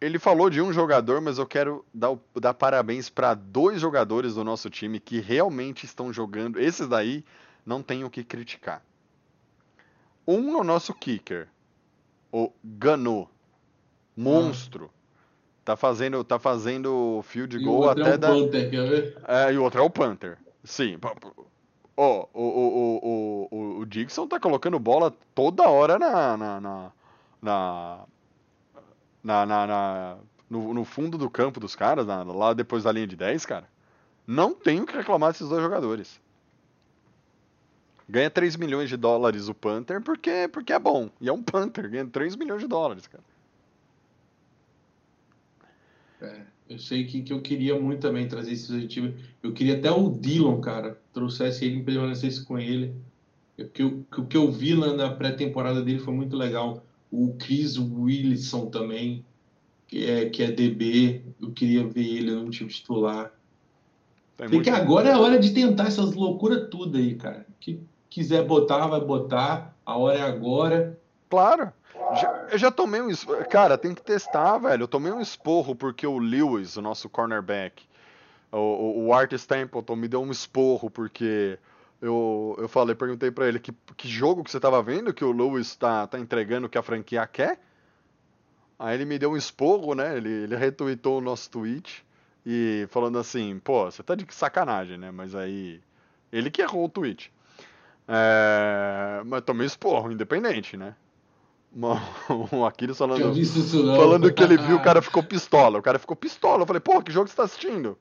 Ele 0.00 0.18
falou 0.18 0.50
de 0.50 0.60
um 0.60 0.72
jogador, 0.72 1.20
mas 1.20 1.38
eu 1.38 1.46
quero 1.46 1.84
dar, 1.94 2.18
dar 2.34 2.54
parabéns 2.54 3.08
para 3.08 3.32
dois 3.32 3.80
jogadores 3.80 4.34
do 4.34 4.42
nosso 4.42 4.68
time 4.68 4.98
que 4.98 5.20
realmente 5.20 5.86
estão 5.86 6.12
jogando. 6.12 6.58
Esses 6.58 6.88
daí 6.88 7.24
não 7.64 7.80
tem 7.80 8.02
o 8.02 8.10
que 8.10 8.24
criticar. 8.24 8.82
Um 10.26 10.56
é 10.56 10.60
o 10.60 10.64
nosso 10.64 10.94
kicker, 10.94 11.48
o 12.32 12.50
Gano, 12.64 13.28
monstro. 14.16 14.90
Tá 15.64 15.76
fazendo, 15.76 16.22
tá 16.22 16.38
fazendo 16.38 17.20
field 17.24 17.56
e 17.56 17.64
goal 17.64 17.82
outro 17.84 18.02
até 18.02 18.12
é 18.12 18.14
o 18.14 18.18
da. 18.18 18.28
Panther, 18.28 18.70
quer 18.70 18.88
ver? 18.88 19.18
É, 19.26 19.52
e 19.52 19.56
o 19.58 19.62
outro 19.62 19.80
é 19.80 19.84
o 19.84 19.88
Panther. 19.90 20.38
Sim. 20.62 20.98
Ó, 21.96 22.26
o, 22.34 22.42
o, 22.42 22.98
o, 23.02 23.48
o, 23.50 23.78
o, 23.80 23.86
Dixon 23.86 24.26
tá 24.26 24.38
colocando 24.40 24.78
bola 24.78 25.10
toda 25.34 25.68
hora 25.68 25.98
na. 25.98 26.36
na, 26.36 26.60
na, 26.60 26.92
na, 27.40 28.00
na, 29.22 29.46
na- 29.46 29.66
na- 29.66 30.16
no, 30.50 30.74
no 30.74 30.84
fundo 30.84 31.16
do 31.16 31.30
campo 31.30 31.58
dos 31.60 31.74
caras, 31.74 32.06
na- 32.06 32.22
lá 32.24 32.52
depois 32.52 32.84
da 32.84 32.92
linha 32.92 33.06
de 33.06 33.16
10, 33.16 33.46
cara. 33.46 33.66
Não 34.26 34.54
tenho 34.54 34.82
o 34.82 34.86
que 34.86 34.96
reclamar 34.96 35.32
desses 35.32 35.48
dois 35.48 35.62
jogadores. 35.62 36.20
Ganha 38.08 38.28
3 38.30 38.56
milhões 38.56 38.88
de 38.88 38.96
dólares 38.96 39.48
o 39.48 39.54
Panther 39.54 40.00
porque, 40.02 40.48
porque 40.52 40.72
é 40.72 40.78
bom. 40.78 41.08
E 41.20 41.28
é 41.28 41.32
um 41.32 41.42
Panther, 41.42 41.90
ganha 41.90 42.06
3 42.06 42.36
milhões 42.36 42.60
de 42.60 42.68
dólares, 42.68 43.06
cara. 43.06 43.24
É, 46.20 46.42
eu 46.68 46.78
sei 46.78 47.04
que, 47.04 47.22
que 47.22 47.32
eu 47.32 47.40
queria 47.40 47.78
muito 47.78 48.00
também 48.00 48.26
trazer 48.28 48.52
esse 48.52 48.70
objetivo. 48.72 49.14
Eu 49.42 49.52
queria 49.52 49.76
até 49.76 49.90
o 49.90 50.10
Dillon, 50.10 50.60
cara, 50.60 50.98
trouxesse 51.12 51.64
ele, 51.64 51.82
permanecesse 51.82 52.44
com 52.44 52.58
ele. 52.58 52.94
O 53.58 53.64
que 53.68 53.82
eu, 53.82 54.04
que 54.10 54.20
o 54.20 54.26
que 54.26 54.36
eu 54.36 54.50
vi 54.50 54.74
lá 54.74 54.94
na 54.94 55.10
pré-temporada 55.14 55.82
dele 55.82 55.98
foi 55.98 56.12
muito 56.14 56.36
legal. 56.36 56.84
O 57.10 57.34
Chris 57.38 57.78
Wilson 57.78 58.66
também, 58.66 59.24
que 59.86 60.04
é, 60.04 60.28
que 60.28 60.42
é 60.42 60.50
DB, 60.50 61.22
eu 61.40 61.52
queria 61.52 61.86
ver 61.86 62.06
ele 62.06 62.30
no 62.32 62.50
time 62.50 62.68
titular. 62.68 63.32
Tem 64.36 64.48
muito- 64.48 64.64
que 64.64 64.70
agora 64.70 65.10
é 65.10 65.12
a 65.12 65.18
hora 65.20 65.38
de 65.38 65.52
tentar 65.52 65.86
essas 65.86 66.12
loucuras 66.14 66.68
tudo 66.68 66.98
aí, 66.98 67.14
cara. 67.14 67.46
Que 67.60 67.78
quiser 68.14 68.44
botar, 68.44 68.86
vai 68.86 69.00
botar. 69.00 69.74
A 69.84 69.96
hora 69.96 70.18
é 70.18 70.22
agora. 70.22 70.96
Claro. 71.28 71.72
Já- 72.14 72.46
eu 72.52 72.58
já 72.58 72.70
tomei 72.70 73.00
um. 73.02 73.10
es- 73.10 73.26
Cara, 73.50 73.76
tem 73.76 73.92
que 73.92 74.02
testar, 74.02 74.56
velho. 74.58 74.84
Eu 74.84 74.88
tomei 74.88 75.10
um 75.10 75.20
esporro 75.20 75.74
porque 75.74 76.06
o 76.06 76.18
Lewis, 76.18 76.76
o 76.76 76.82
nosso 76.82 77.08
cornerback, 77.08 77.82
o, 78.52 79.06
o, 79.06 79.12
Art 79.12 79.32
Stapleton, 79.32 79.96
me 79.96 80.06
deu 80.06 80.22
um 80.22 80.30
esporro 80.30 80.88
porque 80.88 81.58
eu, 82.00 82.54
eu 82.58 82.68
falei, 82.68 82.94
perguntei 82.94 83.32
pra 83.32 83.48
ele 83.48 83.58
que, 83.58 83.72
que 83.96 84.08
jogo 84.08 84.44
que 84.44 84.50
você 84.50 84.60
tava 84.60 84.80
vendo 84.80 85.12
que 85.12 85.24
o 85.24 85.32
Lewis 85.32 85.74
tá, 85.74 86.06
tá 86.06 86.18
entregando 86.18 86.68
que 86.68 86.78
a 86.78 86.82
franquia 86.82 87.26
quer. 87.26 87.58
Aí 88.78 88.94
ele 88.94 89.04
me 89.04 89.18
deu 89.18 89.32
um 89.32 89.36
esporro, 89.36 89.94
né? 89.94 90.16
Ele, 90.16 90.28
ele 90.30 90.56
retweetou 90.56 91.18
o 91.18 91.20
nosso 91.20 91.50
tweet 91.50 92.04
e 92.46 92.86
falando 92.90 93.18
assim, 93.18 93.58
pô, 93.58 93.84
você 93.90 94.02
tá 94.04 94.14
de 94.14 94.24
sacanagem, 94.32 94.98
né? 94.98 95.10
Mas 95.10 95.34
aí. 95.34 95.80
Ele 96.32 96.50
que 96.50 96.62
errou 96.62 96.84
o 96.84 96.88
tweet. 96.88 97.32
É, 98.06 99.22
mas 99.24 99.42
tomei 99.42 99.66
esporro, 99.66 100.12
independente, 100.12 100.76
né? 100.76 100.94
O 102.52 102.64
Aquiles 102.64 102.96
falando, 102.96 103.34
falando 103.96 104.32
que 104.32 104.42
ele 104.42 104.56
viu, 104.56 104.76
o 104.76 104.82
cara 104.82 105.02
ficou 105.02 105.22
pistola. 105.22 105.78
O 105.78 105.82
cara 105.82 105.98
ficou 105.98 106.16
pistola. 106.16 106.62
Eu 106.62 106.66
falei, 106.66 106.80
pô, 106.80 107.02
que 107.02 107.12
jogo 107.12 107.28
você 107.28 107.34
tá 107.34 107.42
assistindo? 107.44 107.98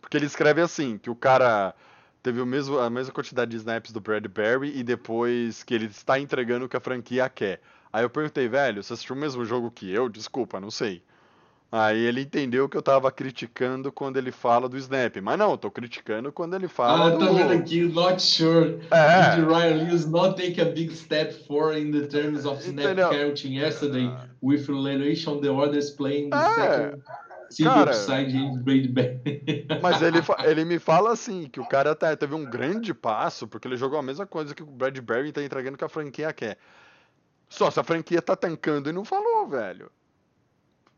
Porque 0.00 0.16
ele 0.16 0.26
escreve 0.26 0.60
assim, 0.60 0.98
que 0.98 1.10
o 1.10 1.16
cara 1.16 1.74
teve 2.22 2.40
o 2.40 2.46
mesmo, 2.46 2.78
a 2.78 2.88
mesma 2.88 3.12
quantidade 3.12 3.50
de 3.50 3.56
snaps 3.56 3.92
do 3.92 4.00
Bradbury 4.00 4.78
e 4.78 4.82
depois 4.82 5.62
que 5.62 5.74
ele 5.74 5.86
está 5.86 6.18
entregando 6.18 6.66
o 6.66 6.68
que 6.68 6.76
a 6.76 6.80
franquia 6.80 7.28
quer. 7.28 7.60
Aí 7.92 8.04
eu 8.04 8.10
perguntei, 8.10 8.48
velho, 8.48 8.82
você 8.82 8.92
assistiu 8.92 9.16
o 9.16 9.18
mesmo 9.18 9.44
jogo 9.44 9.70
que 9.70 9.90
eu? 9.90 10.08
Desculpa, 10.08 10.60
não 10.60 10.70
sei. 10.70 11.02
Aí 11.70 11.98
ele 11.98 12.22
entendeu 12.22 12.66
que 12.66 12.78
eu 12.78 12.82
tava 12.82 13.12
criticando 13.12 13.92
quando 13.92 14.16
ele 14.16 14.32
fala 14.32 14.68
do 14.70 14.78
snap. 14.78 15.16
Mas 15.20 15.38
não, 15.38 15.50
eu 15.50 15.58
tô 15.58 15.70
criticando 15.70 16.32
quando 16.32 16.54
ele 16.56 16.66
fala 16.66 17.08
Ah, 17.08 17.10
do... 17.10 17.18
tá 17.18 17.30
vendo 17.32 17.52
aqui, 17.52 17.82
not 17.82 18.22
sure. 18.22 18.78
É. 18.90 19.36
Did 19.36 19.44
Ryan 19.46 19.74
Lewis 19.84 20.06
not 20.06 20.34
take 20.40 20.58
a 20.60 20.64
big 20.64 20.90
step 20.96 21.34
forward 21.46 21.78
in 21.78 21.90
the 21.92 22.06
terms 22.06 22.46
of 22.46 22.62
snap 22.62 22.84
Entendeu? 22.86 23.10
counting 23.10 23.56
yesterday 23.58 24.10
with 24.42 24.66
relation 24.68 25.34
on 25.34 25.40
the 25.42 25.50
orders 25.50 25.90
playing 25.90 26.30
the 26.30 26.36
É. 26.36 26.54
second 26.54 27.02
Cara. 27.64 27.92
Mas 29.82 30.02
ele, 30.02 30.18
ele 30.44 30.64
me 30.66 30.78
fala 30.78 31.12
assim, 31.12 31.48
que 31.48 31.58
o 31.60 31.66
cara 31.66 31.94
tá- 31.94 32.14
teve 32.16 32.34
um 32.34 32.44
grande 32.44 32.92
passo, 32.92 33.46
porque 33.48 33.66
ele 33.66 33.76
jogou 33.76 33.98
a 33.98 34.02
mesma 34.02 34.26
coisa 34.26 34.54
que 34.54 34.62
o 34.62 34.66
Bradbury 34.66 35.32
tá 35.32 35.42
entregando 35.42 35.78
que 35.78 35.84
a 35.84 35.88
franquia 35.88 36.30
quer. 36.32 36.58
Só 37.48 37.70
se 37.70 37.80
a 37.80 37.84
franquia 37.84 38.20
tá 38.20 38.36
tancando 38.36 38.90
e 38.90 38.92
não 38.92 39.04
falou, 39.04 39.48
velho. 39.48 39.90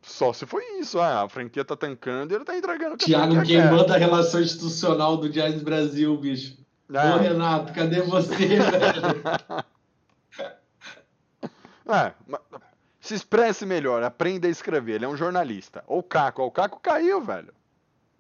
Só 0.02 0.32
se 0.32 0.46
foi 0.46 0.64
isso, 0.78 0.98
ah, 0.98 1.22
a 1.22 1.28
franquia 1.28 1.64
tá 1.64 1.76
tancando 1.76 2.32
e 2.32 2.36
ele 2.36 2.44
tá 2.44 2.56
entregando 2.56 2.94
o 2.94 2.96
que 2.98 3.04
a 3.14 3.18
Thiago 3.18 3.34
franquia 3.34 3.60
queimando 3.62 3.92
a 3.92 3.96
relação 3.96 4.40
institucional 4.40 5.16
do 5.16 5.30
Giants 5.30 5.62
Brasil, 5.62 6.16
bicho. 6.16 6.56
quer. 6.90 7.14
Ô, 7.14 7.18
Renato, 7.18 7.72
cadê 7.72 8.00
você, 8.00 8.34
velho? 8.56 9.64
É, 11.88 12.12
se 13.00 13.14
expresse 13.14 13.66
melhor, 13.66 14.02
aprenda 14.02 14.46
a 14.46 14.50
escrever. 14.50 14.94
Ele 14.96 15.04
é 15.04 15.08
um 15.08 15.16
jornalista. 15.16 15.82
Ou 15.86 15.98
o 15.98 16.02
Caco, 16.02 16.42
o 16.42 16.50
Caco 16.50 16.78
caiu, 16.80 17.20
velho. 17.20 17.52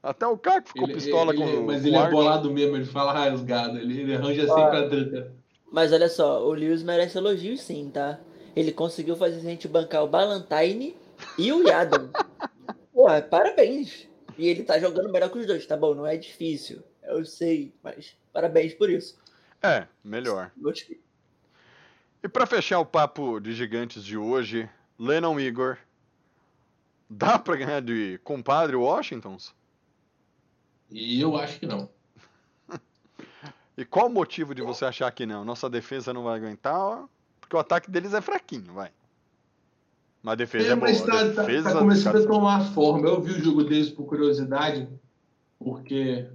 Até 0.02 0.26
o 0.26 0.36
Caco 0.36 0.68
ficou 0.68 0.84
Ele- 0.84 0.94
pistola 0.94 1.32
ele- 1.34 1.38
com 1.44 1.60
o 1.60 1.66
Mas 1.66 1.82
com 1.82 1.86
ele 1.88 1.96
é 1.96 2.10
bolado 2.10 2.50
mesmo, 2.50 2.76
ele 2.76 2.86
fala 2.86 3.12
rasgado, 3.12 3.78
ele, 3.78 4.00
ele 4.00 4.14
arranja 4.16 4.46
sempre 4.46 4.76
a 4.78 4.88
treta. 4.88 5.32
Mas 5.70 5.92
olha 5.92 6.08
só, 6.08 6.44
o 6.44 6.52
Lewis 6.52 6.82
merece 6.82 7.16
elogios 7.18 7.60
sim, 7.60 7.90
tá? 7.92 8.18
Ele 8.56 8.72
conseguiu 8.72 9.14
fazer 9.14 9.36
a 9.36 9.40
gente 9.40 9.68
bancar 9.68 10.02
o 10.02 10.08
Ballantyne 10.08 10.96
e 11.38 11.52
o 11.52 11.66
Yadon. 11.66 12.10
Pô, 12.92 13.06
parabéns. 13.30 14.08
E 14.38 14.48
ele 14.48 14.62
tá 14.62 14.78
jogando 14.78 15.12
melhor 15.12 15.30
que 15.30 15.38
os 15.38 15.46
dois, 15.46 15.66
tá 15.66 15.76
bom? 15.76 15.94
Não 15.94 16.06
é 16.06 16.16
difícil. 16.16 16.82
Eu 17.02 17.24
sei, 17.24 17.74
mas 17.82 18.16
parabéns 18.32 18.74
por 18.74 18.88
isso. 18.88 19.18
É, 19.62 19.86
melhor. 20.02 20.52
E 22.22 22.28
pra 22.28 22.46
fechar 22.46 22.78
o 22.78 22.86
papo 22.86 23.40
de 23.40 23.52
gigantes 23.52 24.04
de 24.04 24.16
hoje, 24.16 24.68
Lennon 24.98 25.38
Igor, 25.40 25.78
dá 27.08 27.38
pra 27.38 27.56
ganhar 27.56 27.80
de 27.80 28.18
compadre 28.22 28.76
Washingtons? 28.76 29.54
E 30.90 31.20
eu 31.20 31.36
acho 31.36 31.58
que 31.58 31.66
não. 31.66 31.88
E 33.76 33.84
qual 33.84 34.08
o 34.08 34.10
motivo 34.10 34.54
de 34.54 34.60
você 34.60 34.84
achar 34.84 35.10
que 35.10 35.24
não? 35.24 35.42
Nossa 35.42 35.70
defesa 35.70 36.12
não 36.12 36.22
vai 36.24 36.36
aguentar? 36.36 36.76
ó, 36.76 37.08
Porque 37.40 37.56
o 37.56 37.58
ataque 37.58 37.90
deles 37.90 38.12
é 38.12 38.20
fraquinho, 38.20 38.74
vai. 38.74 38.92
Mas 40.22 40.32
a 40.32 40.36
defesa 40.36 40.68
é, 40.68 40.70
É, 40.72 40.76
boa. 40.76 40.88
mas 40.88 41.02
a 41.02 41.06
tá, 41.06 41.12
tá- 41.34 41.42
defesa 41.42 41.72
tá 41.72 41.78
começando 41.78 42.16
a 42.16 42.26
tomar 42.26 42.60
forma. 42.72 43.08
Eu 43.08 43.20
vi 43.20 43.32
o 43.32 43.42
jogo 43.42 43.64
deles 43.64 43.88
por 43.90 44.04
curiosidade, 44.04 44.88
porque 45.58 46.26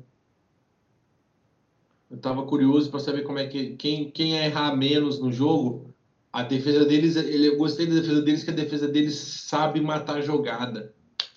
eu 2.10 2.18
tava 2.18 2.44
curioso 2.44 2.90
para 2.90 3.00
saber 3.00 3.24
como 3.24 3.40
é 3.40 3.48
que 3.48 3.76
quem, 3.76 4.10
quem 4.12 4.32
ia 4.32 4.46
errar 4.46 4.76
menos 4.76 5.20
no 5.20 5.32
jogo. 5.32 5.94
A 6.32 6.44
defesa 6.44 6.84
deles, 6.86 7.16
ele, 7.16 7.48
eu 7.48 7.58
gostei 7.58 7.88
da 7.88 7.96
defesa 7.96 8.22
deles, 8.22 8.44
que 8.44 8.52
a 8.52 8.54
defesa 8.54 8.88
deles 8.88 9.16
sabe 9.16 9.80
matar 9.80 10.18
a 10.18 10.22
jogada. 10.22 10.94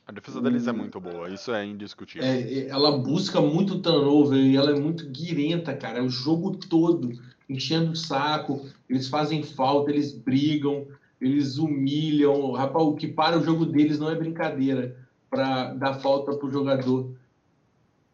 A 0.06 0.10
defesa 0.10 0.40
deles 0.40 0.66
é 0.66 0.72
muito 0.72 0.98
boa, 0.98 1.28
isso 1.28 1.52
é 1.52 1.64
indiscutível. 1.64 2.26
É, 2.26 2.40
é, 2.40 2.68
ela 2.68 2.96
busca 2.98 3.40
muito 3.40 3.78
turnover 3.80 4.38
e 4.38 4.56
ela 4.56 4.70
é 4.70 4.74
muito 4.74 5.06
guirenta, 5.10 5.74
cara. 5.74 5.98
É 5.98 6.02
o 6.02 6.08
jogo 6.08 6.56
todo 6.56 7.12
enchendo 7.48 7.92
o 7.92 7.96
saco. 7.96 8.66
Eles 8.88 9.06
fazem 9.08 9.42
falta, 9.42 9.90
eles 9.90 10.12
brigam, 10.12 10.86
eles 11.20 11.58
humilham. 11.58 12.52
Rapaz, 12.52 12.84
o 12.84 12.94
que 12.94 13.08
para 13.08 13.38
o 13.38 13.44
jogo 13.44 13.66
deles 13.66 13.98
não 13.98 14.10
é 14.10 14.14
brincadeira 14.14 14.96
para 15.28 15.74
dar 15.74 15.94
falta 15.94 16.36
pro 16.36 16.50
jogador. 16.50 17.12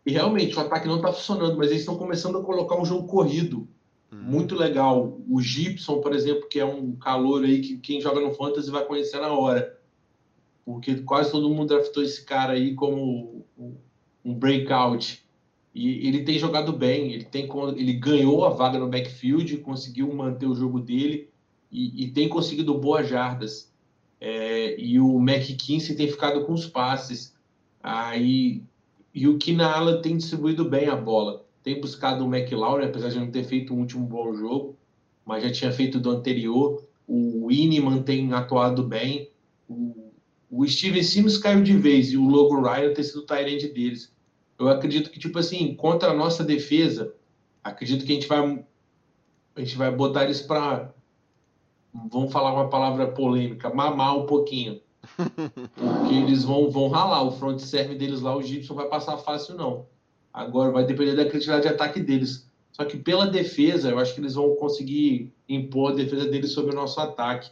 E 0.06 0.12
realmente 0.12 0.56
o 0.56 0.60
ataque 0.60 0.88
não 0.88 1.00
tá 1.00 1.12
funcionando, 1.12 1.56
mas 1.56 1.68
eles 1.68 1.80
estão 1.80 1.96
começando 1.96 2.38
a 2.38 2.44
colocar 2.44 2.80
um 2.80 2.84
jogo 2.84 3.06
corrido. 3.06 3.68
Hum. 4.12 4.18
Muito 4.22 4.54
legal. 4.54 5.18
O 5.28 5.40
Gibson, 5.40 6.00
por 6.00 6.12
exemplo, 6.12 6.48
que 6.48 6.58
é 6.58 6.64
um 6.64 6.92
calor 6.96 7.44
aí 7.44 7.60
que 7.60 7.78
quem 7.78 8.00
joga 8.00 8.20
no 8.20 8.34
Fantasy 8.34 8.70
vai 8.70 8.84
conhecer 8.84 9.20
na 9.20 9.32
hora. 9.32 9.78
Porque 10.64 10.96
quase 10.96 11.30
todo 11.30 11.50
mundo 11.50 11.68
draftou 11.68 12.02
esse 12.02 12.24
cara 12.24 12.54
aí 12.54 12.74
como 12.74 13.44
um 14.24 14.34
breakout. 14.34 15.22
E 15.74 16.06
ele 16.06 16.22
tem 16.22 16.38
jogado 16.38 16.72
bem, 16.72 17.12
ele, 17.12 17.24
tem, 17.24 17.48
ele 17.76 17.92
ganhou 17.94 18.44
a 18.44 18.50
vaga 18.50 18.78
no 18.78 18.88
backfield, 18.88 19.56
conseguiu 19.58 20.14
manter 20.14 20.46
o 20.46 20.54
jogo 20.54 20.78
dele 20.78 21.28
e, 21.74 22.04
e 22.04 22.10
tem 22.12 22.28
conseguido 22.28 22.78
boas 22.78 23.08
jardas. 23.08 23.74
É, 24.20 24.80
e 24.80 25.00
o 25.00 25.18
McKinsey 25.18 25.96
tem 25.96 26.06
ficado 26.06 26.44
com 26.46 26.52
os 26.52 26.66
passes. 26.66 27.34
Aí, 27.82 28.62
e 29.12 29.26
o 29.26 29.36
Kinala 29.36 30.00
tem 30.00 30.16
distribuído 30.16 30.64
bem 30.64 30.86
a 30.86 30.94
bola. 30.94 31.44
Tem 31.64 31.80
buscado 31.80 32.24
o 32.24 32.32
McLaurin, 32.32 32.86
apesar 32.86 33.08
de 33.08 33.18
não 33.18 33.30
ter 33.30 33.42
feito 33.42 33.74
um 33.74 33.80
último 33.80 34.06
bom 34.06 34.32
jogo, 34.34 34.76
mas 35.26 35.42
já 35.42 35.50
tinha 35.50 35.72
feito 35.72 35.98
do 35.98 36.10
anterior. 36.10 36.86
O 37.08 37.48
Winnie 37.48 37.82
tem 38.04 38.32
atuado 38.32 38.84
bem. 38.84 39.30
O, 39.68 40.12
o 40.48 40.66
Steven 40.68 41.02
Sims 41.02 41.38
caiu 41.38 41.62
de 41.62 41.76
vez 41.76 42.12
e 42.12 42.16
o 42.16 42.28
Logan 42.28 42.62
Ryan 42.62 42.94
tem 42.94 43.02
sido 43.02 43.20
o 43.20 43.26
Tyrande 43.26 43.68
deles. 43.68 44.14
Eu 44.56 44.68
acredito 44.68 45.10
que, 45.10 45.18
tipo 45.18 45.38
assim, 45.40 45.74
contra 45.74 46.10
a 46.10 46.14
nossa 46.14 46.44
defesa, 46.44 47.12
acredito 47.64 48.04
que 48.04 48.12
a 48.12 48.14
gente 48.14 48.28
vai, 48.28 48.64
a 49.56 49.60
gente 49.60 49.76
vai 49.76 49.90
botar 49.90 50.24
eles 50.24 50.40
para, 50.40 50.94
vamos 51.94 52.32
falar 52.32 52.52
uma 52.52 52.68
palavra 52.68 53.06
polêmica, 53.06 53.72
mamar 53.72 54.18
um 54.18 54.26
pouquinho. 54.26 54.80
Porque 55.16 56.14
eles 56.14 56.44
vão, 56.44 56.70
vão 56.70 56.88
ralar. 56.88 57.22
O 57.22 57.32
front 57.32 57.58
serve 57.60 57.94
deles 57.94 58.20
lá, 58.20 58.36
o 58.36 58.42
Gibson 58.42 58.74
vai 58.74 58.88
passar 58.88 59.16
fácil, 59.18 59.54
não. 59.54 59.86
Agora 60.32 60.72
vai 60.72 60.84
depender 60.84 61.14
da 61.14 61.24
criatividade 61.24 61.62
de 61.62 61.68
ataque 61.68 62.00
deles. 62.00 62.50
Só 62.72 62.84
que 62.84 62.96
pela 62.96 63.26
defesa, 63.26 63.90
eu 63.90 63.98
acho 63.98 64.14
que 64.14 64.20
eles 64.20 64.34
vão 64.34 64.56
conseguir 64.56 65.32
impor 65.48 65.92
a 65.92 65.94
defesa 65.94 66.28
deles 66.28 66.50
sobre 66.50 66.72
o 66.72 66.74
nosso 66.74 66.98
ataque. 66.98 67.50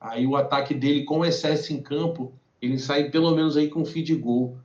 Aí 0.00 0.26
o 0.26 0.34
ataque 0.34 0.72
dele, 0.72 1.04
com 1.04 1.24
excesso 1.24 1.72
em 1.72 1.82
campo, 1.82 2.32
ele 2.60 2.78
sai 2.78 3.10
pelo 3.10 3.34
menos 3.34 3.56
aí 3.56 3.68
com 3.68 3.84
feed 3.84 4.14
goal. 4.14 4.56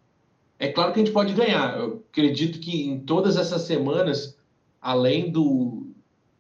É 0.57 0.69
claro 0.69 0.93
que 0.93 0.99
a 1.01 1.03
gente 1.03 1.13
pode 1.13 1.33
ganhar. 1.33 1.77
Eu 1.77 2.05
acredito 2.09 2.59
que 2.59 2.87
em 2.87 2.99
todas 2.99 3.35
essas 3.35 3.63
semanas, 3.63 4.37
além 4.81 5.29
do, 5.29 5.86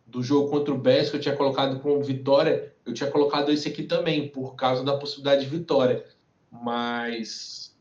do 0.07 0.23
jogo 0.23 0.49
contra 0.49 0.73
o 0.73 0.77
Bears, 0.77 1.09
que 1.09 1.17
eu 1.17 1.21
tinha 1.21 1.35
colocado 1.35 1.79
como 1.81 2.01
vitória, 2.01 2.73
eu 2.85 2.93
tinha 2.93 3.11
colocado 3.11 3.51
esse 3.51 3.67
aqui 3.67 3.83
também, 3.83 4.29
por 4.29 4.55
causa 4.55 4.83
da 4.83 4.97
possibilidade 4.97 5.43
de 5.43 5.49
vitória. 5.49 6.05
Mas 6.49 7.75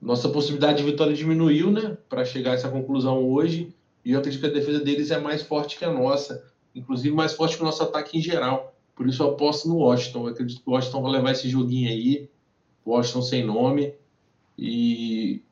nossa 0.00 0.28
possibilidade 0.28 0.78
de 0.78 0.84
vitória 0.84 1.14
diminuiu, 1.14 1.70
né? 1.70 1.96
Para 2.08 2.24
chegar 2.24 2.50
a 2.50 2.54
essa 2.54 2.68
conclusão 2.68 3.26
hoje. 3.26 3.74
E 4.04 4.12
eu 4.12 4.18
acredito 4.18 4.40
que 4.40 4.46
a 4.46 4.52
defesa 4.52 4.80
deles 4.80 5.10
é 5.10 5.18
mais 5.18 5.42
forte 5.42 5.78
que 5.78 5.84
a 5.84 5.90
nossa. 5.90 6.44
Inclusive 6.74 7.14
mais 7.14 7.32
forte 7.32 7.56
que 7.56 7.62
o 7.62 7.64
nosso 7.64 7.82
ataque 7.82 8.18
em 8.18 8.20
geral. 8.20 8.76
Por 8.94 9.08
isso 9.08 9.22
eu 9.22 9.30
aposto 9.30 9.66
no 9.66 9.78
Washington. 9.78 10.26
Eu 10.26 10.32
acredito 10.34 10.62
que 10.62 10.68
o 10.68 10.72
Washington 10.72 11.02
vai 11.02 11.12
levar 11.12 11.32
esse 11.32 11.48
joguinho 11.48 11.88
aí. 11.88 12.28
Washington 12.86 13.22
sem 13.22 13.44
nome. 13.46 13.94
E 14.58 15.42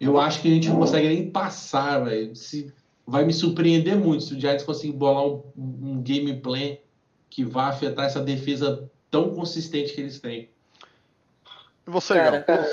eu 0.00 0.20
acho 0.20 0.40
que 0.40 0.48
a 0.48 0.50
gente 0.52 0.68
não 0.68 0.78
consegue 0.78 1.08
nem 1.08 1.28
passar, 1.28 2.04
velho. 2.04 2.36
Se 2.36 2.72
vai 3.06 3.24
me 3.24 3.32
surpreender 3.32 3.96
muito 3.96 4.24
se 4.24 4.34
o 4.34 4.40
Giants 4.40 4.64
conseguir 4.64 4.92
bolar 4.94 5.24
um, 5.26 5.42
um 5.56 6.02
game 6.02 6.40
plan 6.40 6.76
que 7.30 7.44
vai 7.44 7.66
afetar 7.66 8.06
essa 8.06 8.20
defesa 8.22 8.90
tão 9.10 9.34
consistente 9.34 9.94
que 9.94 10.00
eles 10.00 10.20
têm. 10.20 10.50
E 11.86 11.90
você, 11.90 12.14
Cara, 12.14 12.40
Gal? 12.40 12.64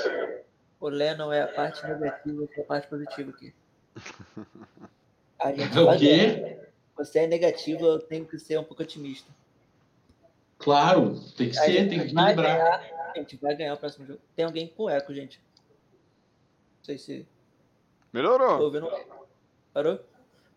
o 0.80 0.88
Lennon 0.88 1.32
é 1.32 1.42
a 1.42 1.48
parte 1.48 1.86
negativa 1.86 2.48
e 2.56 2.60
a 2.60 2.64
parte 2.64 2.88
positiva 2.88 3.30
aqui. 3.30 3.54
A 5.40 5.52
gente 5.54 5.78
O 5.78 5.84
vai 5.86 5.98
quê? 5.98 6.58
Você 6.96 7.20
é 7.20 7.26
negativo, 7.26 7.84
eu 7.86 7.98
tenho 8.00 8.24
que 8.24 8.38
ser 8.38 8.58
um 8.58 8.64
pouco 8.64 8.82
otimista. 8.82 9.30
Claro, 10.58 11.18
tem 11.36 11.50
que 11.50 11.58
A 11.58 11.62
ser, 11.62 11.72
gente 11.72 11.88
tem 11.90 11.98
que 12.00 12.04
equilibrar. 12.06 12.34
ganhar, 12.36 13.12
a 13.14 13.18
gente 13.18 13.36
vai 13.36 13.54
ganhar 13.56 13.74
o 13.74 13.76
próximo 13.76 14.06
jogo. 14.06 14.20
Tem 14.34 14.44
alguém 14.44 14.68
com 14.68 14.88
eco, 14.88 15.12
gente. 15.12 15.38
Não 16.78 16.84
sei 16.84 16.98
se. 16.98 17.20
Tô 17.22 17.26
Melhorou. 18.12 18.62
ouvindo. 18.62 18.88
Parou? 19.72 20.00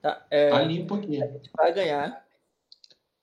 Tá. 0.02 0.26
É, 0.30 0.50
Tá 0.50 0.62
limpo 0.64 0.96
aqui. 0.96 1.22
a 1.22 1.28
gente 1.28 1.50
vai 1.56 1.74
ganhar. 1.74 2.26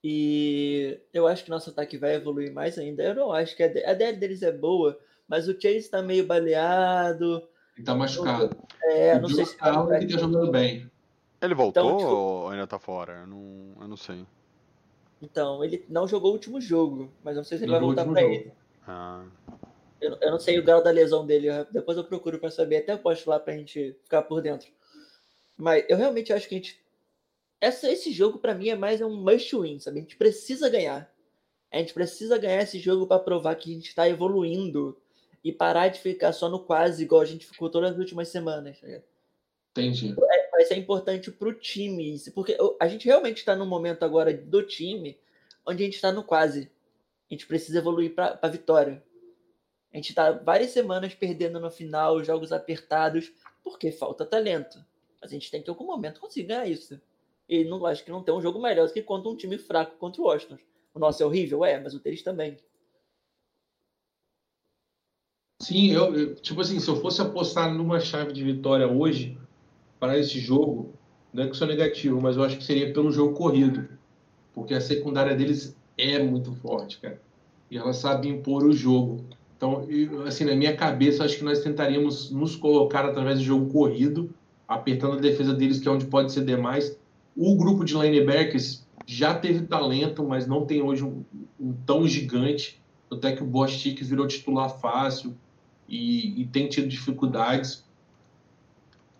E 0.02 1.00
eu 1.12 1.26
acho 1.26 1.44
que 1.44 1.50
nosso 1.50 1.70
ataque 1.70 1.96
vai 1.96 2.14
evoluir 2.14 2.52
mais 2.52 2.78
ainda. 2.78 3.02
Eu 3.02 3.14
não 3.14 3.32
acho 3.32 3.56
que 3.56 3.62
a, 3.62 3.68
de- 3.68 3.84
a 3.84 3.94
DL 3.94 4.18
deles 4.18 4.42
é 4.42 4.52
boa, 4.52 4.98
mas 5.26 5.48
o 5.48 5.58
Chase 5.58 5.88
tá 5.90 6.02
meio 6.02 6.26
baleado. 6.26 7.48
Ele 7.76 7.86
tá 7.86 7.94
machucado. 7.94 8.54
É, 8.84 9.16
o 9.16 9.20
não 9.22 9.28
sei 9.30 9.46
se 9.46 9.52
Joe 9.58 9.68
Allen 9.68 10.06
que 10.06 10.12
tá 10.14 10.18
jogando 10.20 10.50
bem. 10.52 10.90
Ele 11.40 11.54
voltou 11.54 11.84
Então, 11.84 11.98
tipo- 11.98 12.10
ou 12.10 12.48
ainda 12.50 12.66
tá 12.66 12.78
fora? 12.78 13.20
Eu 13.20 13.26
não, 13.26 13.72
eu 13.80 13.88
não 13.88 13.96
sei. 13.96 14.24
Então, 15.22 15.64
ele 15.64 15.84
não 15.88 16.06
jogou 16.06 16.30
o 16.30 16.34
último 16.34 16.60
jogo, 16.60 17.10
mas 17.22 17.34
eu 17.34 17.40
não 17.40 17.44
sei 17.44 17.56
se 17.56 17.64
ele 17.64 17.72
Jogou 17.72 17.90
o 17.90 17.94
vai 17.94 18.04
voltar 18.04 18.12
pra 18.20 18.22
jogo. 18.28 18.34
ele. 18.42 18.52
Ah, 18.86 19.24
Eu, 20.00 20.18
eu 20.20 20.30
não 20.32 20.38
sei 20.38 20.58
o 20.58 20.62
grau 20.62 20.82
da 20.82 20.90
lesão 20.90 21.24
dele, 21.24 21.48
eu- 21.48 21.64
depois 21.70 21.96
eu 21.96 22.04
procuro 22.04 22.38
pra 22.38 22.50
saber, 22.50 22.76
até 22.78 22.94
posto 22.94 23.30
lá 23.30 23.40
pra 23.40 23.54
gente 23.56 23.96
ficar 24.04 24.20
por 24.22 24.42
dentro. 24.42 24.68
Mas 25.56 25.84
eu 25.88 25.96
realmente 25.96 26.32
acho 26.32 26.48
que 26.48 26.54
a 26.54 26.58
gente. 26.58 26.84
Essa, 27.60 27.90
esse 27.90 28.12
jogo 28.12 28.38
pra 28.38 28.54
mim 28.54 28.68
é 28.68 28.76
mais 28.76 29.00
um 29.00 29.14
must 29.14 29.56
win, 29.56 29.78
sabe? 29.78 29.98
A 29.98 30.02
gente 30.02 30.16
precisa 30.16 30.68
ganhar. 30.68 31.12
A 31.72 31.78
gente 31.78 31.94
precisa 31.94 32.38
ganhar 32.38 32.62
esse 32.62 32.78
jogo 32.78 33.06
pra 33.06 33.18
provar 33.18 33.54
que 33.56 33.70
a 33.70 33.74
gente 33.74 33.94
tá 33.94 34.08
evoluindo 34.08 35.00
e 35.42 35.52
parar 35.52 35.88
de 35.88 36.00
ficar 36.00 36.32
só 36.32 36.48
no 36.48 36.60
quase, 36.60 37.02
igual 37.02 37.20
a 37.20 37.26
gente 37.26 37.46
ficou 37.46 37.68
todas 37.68 37.92
as 37.92 37.98
últimas 37.98 38.28
semanas. 38.28 38.80
tá 38.80 38.86
ligado? 38.86 39.04
Entendi. 39.70 40.14
vai 40.52 40.64
ser 40.64 40.76
importante 40.76 41.30
pro 41.32 41.52
time. 41.52 42.14
isso, 42.14 42.32
Porque 42.32 42.56
a 42.80 42.86
gente 42.86 43.06
realmente 43.06 43.38
está 43.38 43.56
num 43.56 43.66
momento 43.66 44.04
agora 44.04 44.32
do 44.32 44.62
time 44.62 45.18
onde 45.66 45.82
a 45.82 45.86
gente 45.86 45.96
está 45.96 46.12
no 46.12 46.22
quase. 46.22 46.70
A 47.30 47.34
gente 47.34 47.46
precisa 47.46 47.78
evoluir 47.78 48.14
para 48.14 48.38
a 48.40 48.48
vitória. 48.48 49.02
A 49.92 49.96
gente 49.96 50.10
está 50.10 50.32
várias 50.32 50.70
semanas 50.70 51.14
perdendo 51.14 51.58
no 51.58 51.70
final, 51.70 52.22
jogos 52.22 52.52
apertados, 52.52 53.32
porque 53.62 53.90
falta 53.90 54.24
talento. 54.24 54.84
A 55.24 55.26
gente 55.26 55.50
tem 55.50 55.62
que 55.62 55.68
em 55.70 55.72
algum 55.72 55.86
momento 55.86 56.20
conseguir 56.20 56.48
ganhar 56.48 56.66
isso. 56.68 57.00
E 57.48 57.64
não 57.64 57.84
acho 57.86 58.04
que 58.04 58.10
não 58.12 58.22
tem 58.22 58.34
um 58.34 58.40
jogo 58.42 58.60
melhor 58.62 58.86
do 58.86 58.92
que 58.92 59.02
contra 59.02 59.30
um 59.30 59.36
time 59.36 59.58
fraco 59.58 59.96
contra 59.98 60.22
o 60.22 60.26
Washington. 60.26 60.58
O 60.94 60.98
nosso 61.00 61.22
é 61.22 61.26
horrível, 61.26 61.64
é, 61.64 61.80
mas 61.80 61.94
o 61.94 62.00
deles 62.00 62.22
também. 62.22 62.58
Sim, 65.62 65.90
eu, 65.92 66.14
eu- 66.14 66.34
tipo 66.36 66.60
assim, 66.60 66.78
se 66.80 66.88
eu 66.88 66.96
fosse 66.96 67.20
apostar 67.22 67.72
numa 67.74 68.00
chave 68.00 68.32
de 68.32 68.44
vitória 68.44 68.86
hoje 68.88 69.38
para 70.00 70.18
esse 70.18 70.38
jogo, 70.40 70.94
não 71.32 71.44
é 71.44 71.48
que 71.50 71.56
sou 71.56 71.66
negativo, 71.68 72.20
mas 72.20 72.36
eu 72.36 72.44
acho 72.44 72.58
que 72.58 72.64
seria 72.64 72.92
pelo 72.92 73.10
jogo 73.12 73.34
corrido, 73.36 73.88
porque 74.54 74.74
a 74.74 74.80
secundária 74.80 75.36
deles 75.36 75.76
é 75.98 76.22
muito 76.22 76.54
forte, 76.56 77.00
cara, 77.00 77.22
e 77.70 77.78
ela 77.78 77.92
sabe 77.94 78.28
impor 78.28 78.64
o 78.64 78.72
jogo. 78.72 79.24
Então, 79.56 79.84
eu, 79.90 80.22
assim, 80.24 80.44
na 80.44 80.56
minha 80.56 80.76
cabeça, 80.76 81.24
acho 81.24 81.38
que 81.38 81.44
nós 81.44 81.60
tentaríamos 81.62 82.30
nos 82.30 82.56
colocar 82.56 83.04
através 83.06 83.38
do 83.38 83.44
jogo 83.44 83.72
corrido, 83.72 84.34
apertando 84.68 85.14
a 85.14 85.20
defesa 85.20 85.52
deles, 85.52 85.78
que 85.78 85.88
é 85.88 85.90
onde 85.90 86.06
pode 86.06 86.32
ceder 86.32 86.58
mais. 86.58 86.96
O 87.36 87.56
grupo 87.56 87.84
de 87.84 87.94
linebackers 87.94 88.86
já 89.06 89.34
teve 89.34 89.66
talento, 89.66 90.24
mas 90.24 90.46
não 90.46 90.64
tem 90.64 90.82
hoje 90.82 91.04
um, 91.04 91.24
um 91.60 91.72
tão 91.86 92.06
gigante. 92.06 92.80
Até 93.10 93.32
que 93.32 93.42
o 93.42 93.46
Bostic 93.46 94.02
virou 94.02 94.26
titular 94.26 94.68
fácil 94.68 95.36
e, 95.88 96.40
e, 96.40 96.46
tem 96.46 96.68
tido 96.68 96.88
dificuldades. 96.88 97.84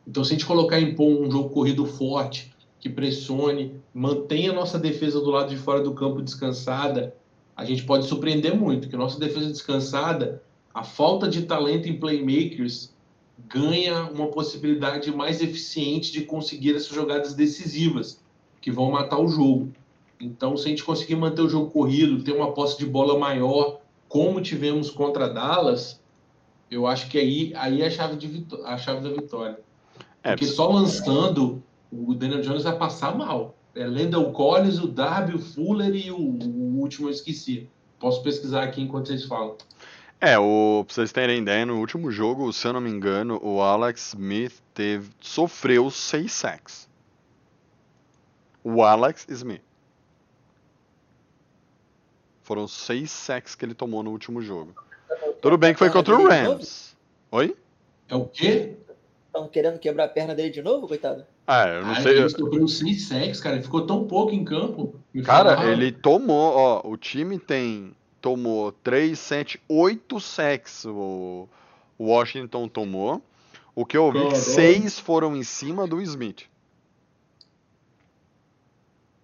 Então, 0.07 0.25
se 0.25 0.33
a 0.33 0.35
gente 0.35 0.47
colocar 0.47 0.81
em 0.81 0.95
pôr 0.95 1.09
um 1.09 1.31
jogo 1.31 1.51
corrido 1.51 1.87
forte, 1.87 2.53
que 2.81 2.89
pressione, 2.89 3.75
mantenha 3.93 4.51
a 4.51 4.55
nossa 4.55 4.79
defesa 4.79 5.21
do 5.21 5.31
lado 5.31 5.49
de 5.49 5.57
fora 5.57 5.81
do 5.81 5.95
campo 5.95 6.21
descansada, 6.21 7.15
a 7.57 7.65
gente 7.65 7.85
pode 7.85 8.07
surpreender 8.07 8.57
muito, 8.57 8.89
que 8.89 8.95
a 8.95 8.99
nossa 8.99 9.19
defesa 9.19 9.47
descansada, 9.47 10.43
a 10.73 10.83
falta 10.83 11.29
de 11.29 11.43
talento 11.43 11.89
em 11.89 11.99
playmakers 11.99 12.94
ganha 13.39 14.05
uma 14.05 14.29
possibilidade 14.29 15.11
mais 15.11 15.43
eficiente 15.43 16.13
de 16.13 16.23
conseguir 16.23 16.75
essas 16.75 16.95
jogadas 16.95 17.35
decisivas 17.35 18.23
que 18.61 18.71
vão 18.71 18.91
matar 18.91 19.19
o 19.19 19.29
jogo. 19.29 19.73
Então, 20.21 20.57
se 20.57 20.67
a 20.67 20.69
gente 20.71 20.85
conseguir 20.85 21.17
manter 21.17 21.43
o 21.43 21.49
jogo 21.49 21.71
corrido, 21.71 22.23
ter 22.23 22.33
uma 22.33 22.53
posse 22.53 22.79
de 22.79 22.87
bola 22.87 23.19
maior, 23.19 23.81
como 24.09 24.41
tivemos 24.41 24.91
contra 24.91 25.29
Dallas, 25.29 26.01
eu 26.71 26.87
acho 26.87 27.09
que 27.09 27.19
aí, 27.19 27.53
aí 27.57 27.83
é 27.83 27.87
a 27.87 27.91
chave, 27.91 28.17
de 28.17 28.47
a 28.65 28.79
chave 28.79 29.01
da 29.01 29.15
vitória. 29.15 29.59
É, 30.23 30.31
Porque 30.31 30.47
só 30.47 30.71
lançando, 30.71 31.63
o 31.93 32.15
Daniel 32.15 32.41
Jones 32.41 32.63
vai 32.63 32.77
passar 32.77 33.17
mal. 33.17 33.55
É 33.75 33.87
Lendell 33.87 34.31
Collins, 34.33 34.79
o 34.79 34.87
Darby, 34.87 35.35
o 35.35 35.39
Fuller 35.39 35.95
e 35.95 36.11
o, 36.11 36.17
o 36.17 36.81
último 36.81 37.09
eu 37.09 37.11
esqueci. 37.11 37.69
Posso 37.99 38.23
pesquisar 38.23 38.63
aqui 38.63 38.81
enquanto 38.81 39.09
vocês 39.09 39.25
falam. 39.25 39.57
É, 40.27 40.39
o, 40.39 40.83
pra 40.87 40.95
vocês 40.95 41.13
terem 41.13 41.43
ideia, 41.43 41.67
no 41.67 41.79
último 41.79 42.11
jogo, 42.11 42.51
se 42.51 42.67
eu 42.67 42.73
não 42.73 42.81
me 42.81 42.89
engano, 42.89 43.39
o 43.43 43.61
Alex 43.61 44.15
Smith 44.15 44.55
teve, 44.73 45.11
sofreu 45.21 45.91
seis 45.91 46.33
sacks. 46.33 46.89
O 48.65 48.83
Alex 48.83 49.27
Smith. 49.29 49.61
Foram 52.43 52.67
seis 52.67 53.11
sacks 53.11 53.55
que 53.55 53.67
ele 53.67 53.75
tomou 53.75 54.03
no 54.03 54.13
último 54.13 54.41
jogo. 54.41 54.75
Tudo 55.43 55.59
bem 55.59 55.75
que 55.75 55.79
foi 55.79 55.91
contra 55.91 56.17
o 56.17 56.27
Rams. 56.27 56.97
Oi? 57.31 57.55
É 58.09 58.17
o 58.17 58.25
quê? 58.25 58.79
Estão 59.27 59.47
querendo 59.47 59.79
quebrar 59.79 60.05
a 60.05 60.09
perna 60.09 60.35
dele 60.35 60.49
de 60.49 60.63
novo, 60.63 60.89
coitado? 60.89 61.27
Ah, 61.47 61.69
eu 61.69 61.85
não 61.85 61.93
ah, 61.93 62.01
sei. 62.01 62.19
Ele 62.19 62.29
sofreu 62.31 62.67
seis 62.67 63.09
sacks, 63.09 63.41
cara. 63.41 63.57
Ele 63.57 63.65
ficou 63.65 63.87
tão 63.87 64.07
pouco 64.07 64.33
em 64.33 64.43
campo. 64.43 64.99
Cara, 65.23 65.71
ele 65.71 65.93
tomou, 65.93 66.55
ó, 66.57 66.81
o 66.83 66.97
time 66.97 67.39
tem 67.39 67.95
tomou 68.25 68.73
3, 68.73 69.19
7, 69.19 69.61
8 69.69 70.19
sacks 70.19 70.87
o, 70.87 71.47
Washington 72.01 72.67
tomou. 72.67 73.23
O 73.75 73.85
que 73.85 73.99
eu 73.99 74.05
ouvi 74.05 74.27
que 74.29 74.37
seis 74.37 74.99
foram 74.99 75.37
em 75.37 75.43
cima 75.43 75.87
do 75.87 76.01
Smith. 76.01 76.45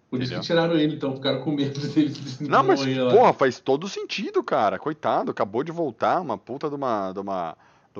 Por 0.07 0.21
isso 0.21 0.35
que 0.35 0.41
tiraram 0.41 0.75
ele, 0.77 0.97
então, 0.97 1.15
ficaram 1.15 1.41
com 1.41 1.51
medo 1.51 1.79
dele. 1.79 2.13
Não, 2.41 2.63
mas, 2.63 2.85
porra, 3.11 3.33
faz 3.33 3.59
todo 3.59 3.89
sentido, 3.89 4.43
cara. 4.43 4.77
Coitado, 4.77 5.31
acabou 5.31 5.63
de 5.63 5.71
voltar, 5.71 6.21
uma 6.21 6.37
puta 6.37 6.69
de 6.69 6.75
uma. 6.75 7.11
De 7.11 7.19
uma, 7.21 7.57
de, 7.95 7.99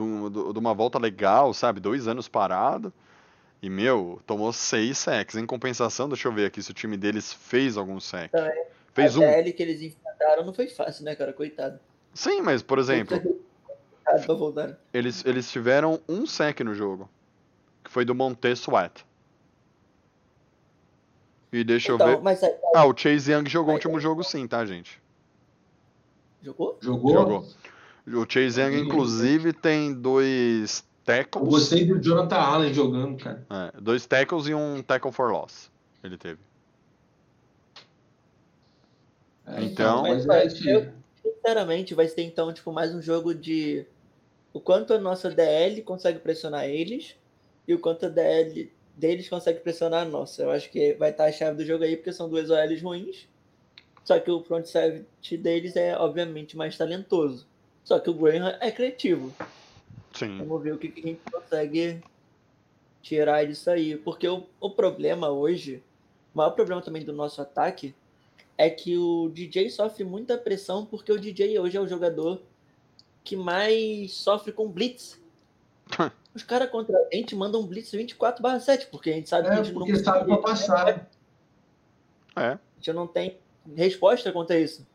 um, 0.00 0.52
de 0.52 0.58
uma 0.58 0.74
volta 0.74 0.98
legal, 0.98 1.54
sabe? 1.54 1.78
Dois 1.78 2.08
anos 2.08 2.26
parado. 2.26 2.92
E, 3.62 3.70
meu, 3.70 4.20
tomou 4.26 4.52
seis 4.52 4.98
sacks. 4.98 5.36
Em 5.36 5.46
compensação, 5.46 6.08
deixa 6.08 6.26
eu 6.26 6.32
ver 6.32 6.46
aqui 6.46 6.60
se 6.60 6.72
o 6.72 6.74
time 6.74 6.96
deles 6.96 7.32
fez 7.32 7.76
algum 7.76 8.00
sack. 8.00 8.32
Também. 8.32 8.77
Fez 9.02 9.16
a 9.16 9.20
um. 9.20 9.22
DL 9.22 9.52
que 9.52 9.62
eles 9.62 9.82
enfrentaram 9.82 10.44
não 10.44 10.52
foi 10.52 10.68
fácil, 10.68 11.04
né, 11.04 11.14
cara? 11.14 11.32
Coitado. 11.32 11.78
Sim, 12.14 12.40
mas, 12.42 12.62
por 12.62 12.78
exemplo. 12.78 13.20
Eles, 14.92 15.24
eles 15.24 15.50
tiveram 15.50 16.00
um 16.08 16.26
sec 16.26 16.60
no 16.60 16.74
jogo. 16.74 17.08
Que 17.84 17.90
foi 17.90 18.04
do 18.04 18.14
Montez 18.14 18.60
Sweat. 18.60 19.06
E 21.52 21.64
deixa 21.64 21.92
então, 21.92 22.08
eu 22.08 22.16
ver. 22.16 22.22
Mas, 22.22 22.40
ah, 22.74 22.84
o 22.84 22.96
Chase 22.96 23.32
Young 23.32 23.48
jogou 23.48 23.72
o 23.72 23.74
último 23.74 23.98
jogo 24.00 24.22
sim, 24.22 24.46
tá, 24.46 24.64
gente? 24.66 25.00
Jogou? 26.42 26.78
Jogou. 26.80 27.12
Jogou. 27.12 27.46
O 28.06 28.26
Chase 28.28 28.60
Young, 28.60 28.80
inclusive, 28.80 29.52
tem 29.52 29.94
dois 29.94 30.84
tackles. 31.04 31.44
Eu 31.44 31.50
gostei 31.50 31.86
do 31.86 31.98
Jonathan 32.00 32.36
Allen 32.36 32.74
jogando, 32.74 33.22
cara. 33.22 33.46
É, 33.48 33.80
dois 33.80 34.06
tackles 34.06 34.46
e 34.46 34.54
um 34.54 34.82
tackle 34.82 35.12
for 35.12 35.30
loss. 35.30 35.70
Ele 36.04 36.18
teve. 36.18 36.38
É, 39.37 39.37
então, 39.56 40.06
então 40.06 40.26
mas, 40.26 40.64
eu, 40.64 40.92
sinceramente, 41.22 41.94
vai 41.94 42.08
ser 42.08 42.22
então 42.22 42.52
tipo 42.52 42.72
mais 42.72 42.94
um 42.94 43.00
jogo 43.00 43.34
de 43.34 43.86
o 44.52 44.60
quanto 44.60 44.92
a 44.92 44.98
nossa 44.98 45.30
DL 45.30 45.82
consegue 45.82 46.18
pressionar 46.18 46.64
eles 46.64 47.16
e 47.66 47.74
o 47.74 47.78
quanto 47.78 48.06
a 48.06 48.08
DL 48.08 48.70
deles 48.96 49.28
consegue 49.28 49.60
pressionar 49.60 50.02
a 50.02 50.08
nossa. 50.08 50.42
Eu 50.42 50.50
acho 50.50 50.70
que 50.70 50.94
vai 50.94 51.10
estar 51.10 51.26
a 51.26 51.32
chave 51.32 51.56
do 51.56 51.64
jogo 51.64 51.84
aí, 51.84 51.96
porque 51.96 52.12
são 52.12 52.28
duas 52.28 52.50
OLs 52.50 52.82
ruins. 52.82 53.28
Só 54.04 54.18
que 54.18 54.30
o 54.30 54.42
front 54.42 54.64
safety 54.64 55.36
deles 55.36 55.76
é, 55.76 55.96
obviamente, 55.96 56.56
mais 56.56 56.76
talentoso. 56.76 57.46
Só 57.84 57.98
que 57.98 58.10
o 58.10 58.14
Graham 58.14 58.56
é 58.60 58.70
criativo. 58.70 59.32
Sim. 60.14 60.38
Vamos 60.38 60.62
ver 60.62 60.74
o 60.74 60.78
que, 60.78 60.88
que 60.88 61.00
a 61.00 61.06
gente 61.06 61.20
consegue 61.30 62.02
tirar 63.02 63.46
disso 63.46 63.70
aí. 63.70 63.96
Porque 63.96 64.26
o, 64.26 64.44
o 64.60 64.70
problema 64.70 65.30
hoje, 65.30 65.82
o 66.34 66.38
maior 66.38 66.50
problema 66.50 66.82
também 66.82 67.04
do 67.04 67.12
nosso 67.12 67.40
ataque 67.40 67.94
é 68.58 68.68
que 68.68 68.98
o 68.98 69.30
DJ 69.32 69.70
sofre 69.70 70.04
muita 70.04 70.36
pressão 70.36 70.84
porque 70.84 71.12
o 71.12 71.18
DJ 71.18 71.60
hoje 71.60 71.76
é 71.76 71.80
o 71.80 71.86
jogador 71.86 72.42
que 73.22 73.36
mais 73.36 74.12
sofre 74.12 74.52
com 74.52 74.68
blitz. 74.68 75.20
Os 76.34 76.42
caras 76.42 76.68
contra 76.68 76.96
a 76.96 77.16
gente 77.16 77.34
mandam 77.36 77.64
blitz 77.64 77.92
24/7, 77.92 78.88
porque 78.90 79.10
a 79.10 79.14
gente 79.14 79.28
sabe 79.28 79.46
é, 79.46 79.50
que 79.50 79.60
a 79.60 79.62
gente 79.62 79.72
porque 79.72 79.92
não 79.92 80.04
sabe 80.04 80.26
para 80.26 80.36
passar. 80.38 81.08
É. 82.36 82.40
A 82.40 82.58
gente 82.76 82.92
não 82.92 83.06
tem 83.06 83.38
resposta 83.76 84.30
contra 84.32 84.58
isso. 84.58 84.86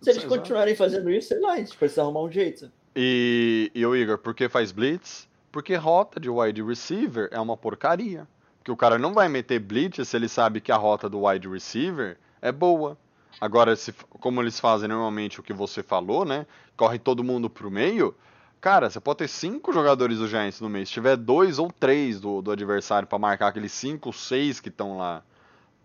Se 0.00 0.10
eles 0.10 0.24
continuarem 0.24 0.76
fazendo 0.76 1.10
isso, 1.10 1.28
sei 1.28 1.40
lá, 1.40 1.54
a 1.54 1.56
gente 1.56 1.76
precisa 1.76 2.02
arrumar 2.02 2.22
um 2.22 2.30
jeito. 2.30 2.70
E, 2.94 3.70
e 3.74 3.84
o 3.84 3.96
Igor, 3.96 4.18
por 4.18 4.34
que 4.34 4.48
faz 4.48 4.70
blitz? 4.70 5.28
Porque 5.50 5.74
rota 5.74 6.20
de 6.20 6.30
wide 6.30 6.62
receiver 6.62 7.28
é 7.32 7.40
uma 7.40 7.56
porcaria. 7.56 8.26
Porque 8.58 8.70
o 8.70 8.76
cara 8.76 8.98
não 8.98 9.12
vai 9.12 9.28
meter 9.28 9.58
blitz 9.58 10.06
se 10.06 10.16
ele 10.16 10.28
sabe 10.28 10.60
que 10.60 10.70
a 10.70 10.76
rota 10.76 11.08
do 11.08 11.24
wide 11.24 11.48
receiver 11.48 12.16
é 12.40 12.52
boa. 12.52 12.96
Agora, 13.40 13.76
se, 13.76 13.92
como 13.92 14.42
eles 14.42 14.58
fazem 14.58 14.88
normalmente 14.88 15.38
o 15.38 15.42
que 15.42 15.52
você 15.52 15.82
falou, 15.82 16.24
né? 16.24 16.46
Corre 16.76 16.98
todo 16.98 17.22
mundo 17.22 17.48
pro 17.48 17.70
meio. 17.70 18.14
Cara, 18.60 18.90
você 18.90 18.98
pode 18.98 19.18
ter 19.18 19.28
cinco 19.28 19.72
jogadores 19.72 20.18
do 20.18 20.26
Giants 20.26 20.60
no 20.60 20.68
meio. 20.68 20.86
Se 20.86 20.92
tiver 20.92 21.16
dois 21.16 21.58
ou 21.58 21.70
três 21.70 22.20
do, 22.20 22.42
do 22.42 22.50
adversário 22.50 23.06
para 23.06 23.18
marcar 23.18 23.48
aqueles 23.48 23.70
cinco, 23.70 24.12
seis 24.12 24.58
que 24.58 24.68
estão 24.68 24.98
lá 24.98 25.22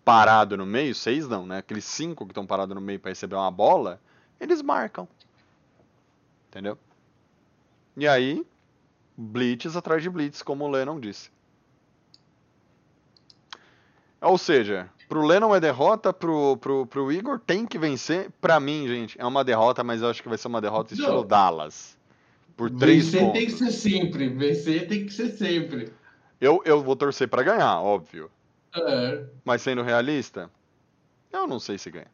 parado 0.04 0.56
no 0.56 0.66
meio, 0.66 0.94
seis 0.94 1.28
não, 1.28 1.46
né? 1.46 1.58
Aqueles 1.58 1.84
cinco 1.84 2.26
que 2.26 2.32
estão 2.32 2.44
parados 2.44 2.74
no 2.74 2.80
meio 2.80 2.98
para 2.98 3.10
receber 3.10 3.36
uma 3.36 3.50
bola, 3.50 4.00
eles 4.40 4.60
marcam. 4.60 5.06
Entendeu? 6.48 6.76
E 7.96 8.08
aí, 8.08 8.44
blitz 9.16 9.76
atrás 9.76 10.02
de 10.02 10.10
blitz, 10.10 10.42
como 10.42 10.64
o 10.64 10.70
Lennon 10.70 10.98
disse. 10.98 11.30
Ou 14.20 14.36
seja, 14.36 14.90
Pro 15.14 15.24
Lennon 15.24 15.54
é 15.54 15.60
derrota, 15.60 16.12
pro, 16.12 16.56
pro, 16.56 16.86
pro 16.88 17.12
Igor 17.12 17.38
tem 17.38 17.64
que 17.64 17.78
vencer. 17.78 18.32
Pra 18.40 18.58
mim, 18.58 18.88
gente, 18.88 19.16
é 19.16 19.24
uma 19.24 19.44
derrota, 19.44 19.84
mas 19.84 20.02
eu 20.02 20.10
acho 20.10 20.20
que 20.20 20.28
vai 20.28 20.36
ser 20.36 20.48
uma 20.48 20.60
derrota 20.60 20.92
estilo 20.92 21.18
Não. 21.18 21.24
Dallas. 21.24 21.96
Por 22.56 22.68
três 22.68 23.04
vencer 23.04 23.20
pontos. 23.20 23.38
tem 23.38 23.46
que 23.46 23.52
ser 23.52 23.70
sempre. 23.70 24.28
Vencer 24.28 24.88
tem 24.88 25.06
que 25.06 25.12
ser 25.12 25.28
sempre. 25.28 25.92
Eu, 26.40 26.60
eu 26.64 26.82
vou 26.82 26.96
torcer 26.96 27.28
para 27.28 27.44
ganhar, 27.44 27.80
óbvio. 27.80 28.28
É. 28.74 29.22
Mas 29.44 29.62
sendo 29.62 29.82
realista, 29.82 30.50
eu 31.32 31.46
não 31.46 31.60
sei 31.60 31.78
se 31.78 31.92
ganha. 31.92 32.10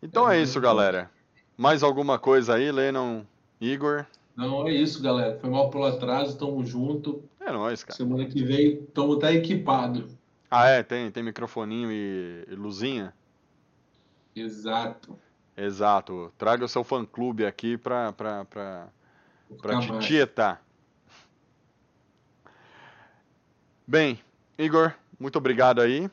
Então 0.00 0.30
é, 0.30 0.38
é 0.38 0.40
isso, 0.40 0.60
galera. 0.60 1.10
Mais 1.56 1.82
alguma 1.82 2.16
coisa 2.16 2.54
aí, 2.54 2.70
Lennon, 2.70 3.24
Igor? 3.60 4.06
Não, 4.36 4.68
é 4.68 4.72
isso, 4.72 5.02
galera. 5.02 5.36
Foi 5.40 5.50
mal 5.50 5.68
pelo 5.68 5.84
atraso, 5.84 6.38
tamo 6.38 6.64
junto. 6.64 7.24
É 7.48 7.52
nóis, 7.52 7.82
cara. 7.82 7.96
Semana 7.96 8.26
que 8.26 8.44
vem 8.44 8.74
estamos 8.74 9.16
até 9.16 9.32
equipado. 9.32 10.06
Ah, 10.50 10.68
é? 10.68 10.82
Tem, 10.82 11.10
tem 11.10 11.22
microfoninho 11.22 11.90
e, 11.90 12.44
e 12.46 12.54
luzinha? 12.54 13.14
Exato. 14.36 15.18
Exato. 15.56 16.30
Traga 16.36 16.66
o 16.66 16.68
seu 16.68 16.84
fã-clube 16.84 17.46
aqui 17.46 17.78
pra, 17.78 18.12
pra, 18.12 18.44
pra, 18.44 18.88
pra 19.62 19.80
te 19.80 19.98
tietar. 20.00 20.62
Bem, 23.86 24.20
Igor, 24.58 24.92
muito 25.18 25.36
obrigado 25.36 25.80
aí 25.80 26.10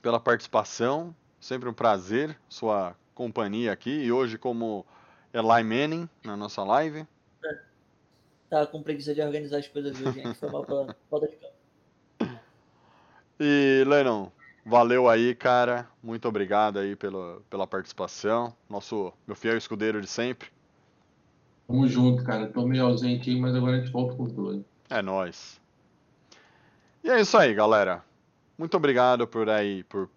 pela 0.00 0.18
participação. 0.18 1.14
Sempre 1.38 1.68
um 1.68 1.74
prazer 1.74 2.34
sua 2.48 2.96
companhia 3.14 3.72
aqui. 3.72 3.90
E 3.90 4.10
hoje 4.10 4.38
como 4.38 4.86
Eli 5.34 5.62
Manning 5.62 6.08
na 6.24 6.34
nossa 6.34 6.64
live. 6.64 7.06
Tava 8.48 8.66
com 8.66 8.82
preguiça 8.82 9.14
de 9.14 9.20
organizar 9.20 9.58
as 9.58 9.68
coisas 9.68 10.00
hoje, 10.00 10.22
gente. 10.22 10.34
Foi 10.34 10.50
mal 10.50 10.64
pra 10.64 10.94
falta 11.10 11.28
de 11.28 11.36
campo. 11.36 12.38
E, 13.40 13.84
Lennon, 13.86 14.28
valeu 14.64 15.08
aí, 15.08 15.34
cara. 15.34 15.88
Muito 16.02 16.28
obrigado 16.28 16.78
aí 16.78 16.94
pela, 16.94 17.40
pela 17.50 17.66
participação. 17.66 18.54
Nosso, 18.68 19.12
meu 19.26 19.34
fiel 19.34 19.56
escudeiro 19.56 20.00
de 20.00 20.06
sempre. 20.06 20.48
Tamo 21.66 21.88
junto, 21.88 22.22
cara. 22.22 22.46
Tô 22.46 22.66
meio 22.66 22.84
ausente 22.84 23.30
aí, 23.30 23.40
mas 23.40 23.54
agora 23.54 23.76
a 23.76 23.80
gente 23.80 23.90
volta 23.90 24.14
com 24.14 24.26
tudo. 24.26 24.64
É 24.88 25.02
nóis. 25.02 25.60
E 27.02 27.10
é 27.10 27.20
isso 27.20 27.36
aí, 27.36 27.52
galera. 27.54 28.04
Muito 28.56 28.76
obrigado 28.76 29.26
por 29.26 29.48
aí 29.48 29.82
por 29.84 30.08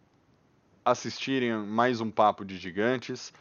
assistirem 0.86 1.54
mais 1.58 1.99
um 1.99 2.12
papo 2.12 2.45
de 2.45 2.58
gigantes. 2.58 3.34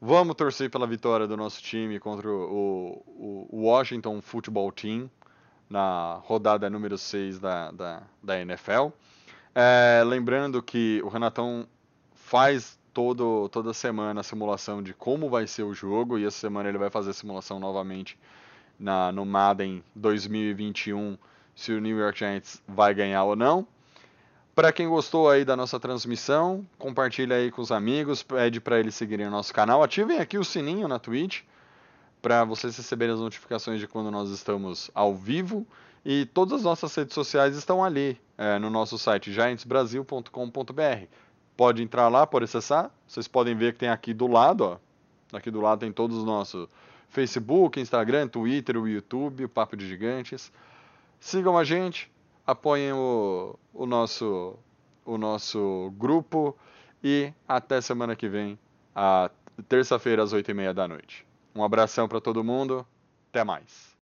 Vamos 0.00 0.36
torcer 0.36 0.70
pela 0.70 0.86
vitória 0.86 1.26
do 1.26 1.36
nosso 1.36 1.60
time 1.60 1.98
contra 1.98 2.30
o, 2.30 3.02
o, 3.04 3.48
o 3.50 3.62
Washington 3.64 4.20
Football 4.20 4.70
Team 4.70 5.10
na 5.68 6.20
rodada 6.22 6.70
número 6.70 6.96
6 6.96 7.40
da, 7.40 7.72
da, 7.72 8.02
da 8.22 8.40
NFL. 8.40 8.90
É, 9.52 10.04
lembrando 10.06 10.62
que 10.62 11.02
o 11.04 11.08
Renatão 11.08 11.66
faz 12.14 12.78
todo, 12.94 13.48
toda 13.48 13.74
semana 13.74 14.20
a 14.20 14.22
simulação 14.22 14.80
de 14.80 14.94
como 14.94 15.28
vai 15.28 15.48
ser 15.48 15.64
o 15.64 15.74
jogo 15.74 16.16
e 16.16 16.24
essa 16.24 16.38
semana 16.38 16.68
ele 16.68 16.78
vai 16.78 16.90
fazer 16.90 17.10
a 17.10 17.14
simulação 17.14 17.58
novamente 17.58 18.16
na, 18.78 19.10
no 19.10 19.26
Madden 19.26 19.82
2021 19.96 21.18
se 21.56 21.72
o 21.72 21.80
New 21.80 21.98
York 21.98 22.20
Giants 22.20 22.62
vai 22.68 22.94
ganhar 22.94 23.24
ou 23.24 23.34
não. 23.34 23.66
Para 24.58 24.72
quem 24.72 24.88
gostou 24.88 25.30
aí 25.30 25.44
da 25.44 25.56
nossa 25.56 25.78
transmissão, 25.78 26.66
compartilha 26.76 27.36
aí 27.36 27.48
com 27.48 27.62
os 27.62 27.70
amigos, 27.70 28.24
pede 28.24 28.60
para 28.60 28.80
eles 28.80 28.96
seguirem 28.96 29.28
o 29.28 29.30
nosso 29.30 29.54
canal, 29.54 29.84
ativem 29.84 30.18
aqui 30.18 30.36
o 30.36 30.42
sininho 30.42 30.88
na 30.88 30.98
Twitch 30.98 31.42
para 32.20 32.42
vocês 32.42 32.76
receberem 32.76 33.14
as 33.14 33.20
notificações 33.20 33.78
de 33.78 33.86
quando 33.86 34.10
nós 34.10 34.30
estamos 34.30 34.90
ao 34.92 35.14
vivo 35.14 35.64
e 36.04 36.26
todas 36.26 36.54
as 36.54 36.62
nossas 36.64 36.92
redes 36.92 37.14
sociais 37.14 37.54
estão 37.54 37.84
ali 37.84 38.20
é, 38.36 38.58
no 38.58 38.68
nosso 38.68 38.98
site 38.98 39.32
giantsbrasil.com.br. 39.32 41.06
Pode 41.56 41.80
entrar 41.80 42.08
lá, 42.08 42.26
pode 42.26 42.46
acessar. 42.46 42.90
Vocês 43.06 43.28
podem 43.28 43.54
ver 43.54 43.74
que 43.74 43.78
tem 43.78 43.90
aqui 43.90 44.12
do 44.12 44.26
lado, 44.26 44.64
ó, 44.64 45.36
aqui 45.36 45.52
do 45.52 45.60
lado 45.60 45.78
tem 45.78 45.92
todos 45.92 46.16
os 46.16 46.24
nossos 46.24 46.68
Facebook, 47.10 47.78
Instagram, 47.78 48.26
Twitter, 48.26 48.76
o 48.76 48.88
YouTube, 48.88 49.44
o 49.44 49.48
Papo 49.48 49.76
de 49.76 49.86
Gigantes. 49.86 50.50
Sigam 51.20 51.56
a 51.56 51.62
gente, 51.62 52.10
apoiem 52.48 52.94
o, 52.94 53.58
o, 53.74 53.84
nosso, 53.84 54.58
o 55.04 55.18
nosso 55.18 55.92
grupo 55.98 56.56
e 57.04 57.30
até 57.46 57.78
semana 57.78 58.16
que 58.16 58.26
vem, 58.26 58.58
terça-feira 59.68 60.22
às 60.22 60.32
oito 60.32 60.50
e 60.50 60.54
meia 60.54 60.72
da 60.72 60.88
noite. 60.88 61.26
Um 61.54 61.62
abração 61.62 62.08
para 62.08 62.22
todo 62.22 62.42
mundo, 62.42 62.86
até 63.28 63.44
mais. 63.44 63.97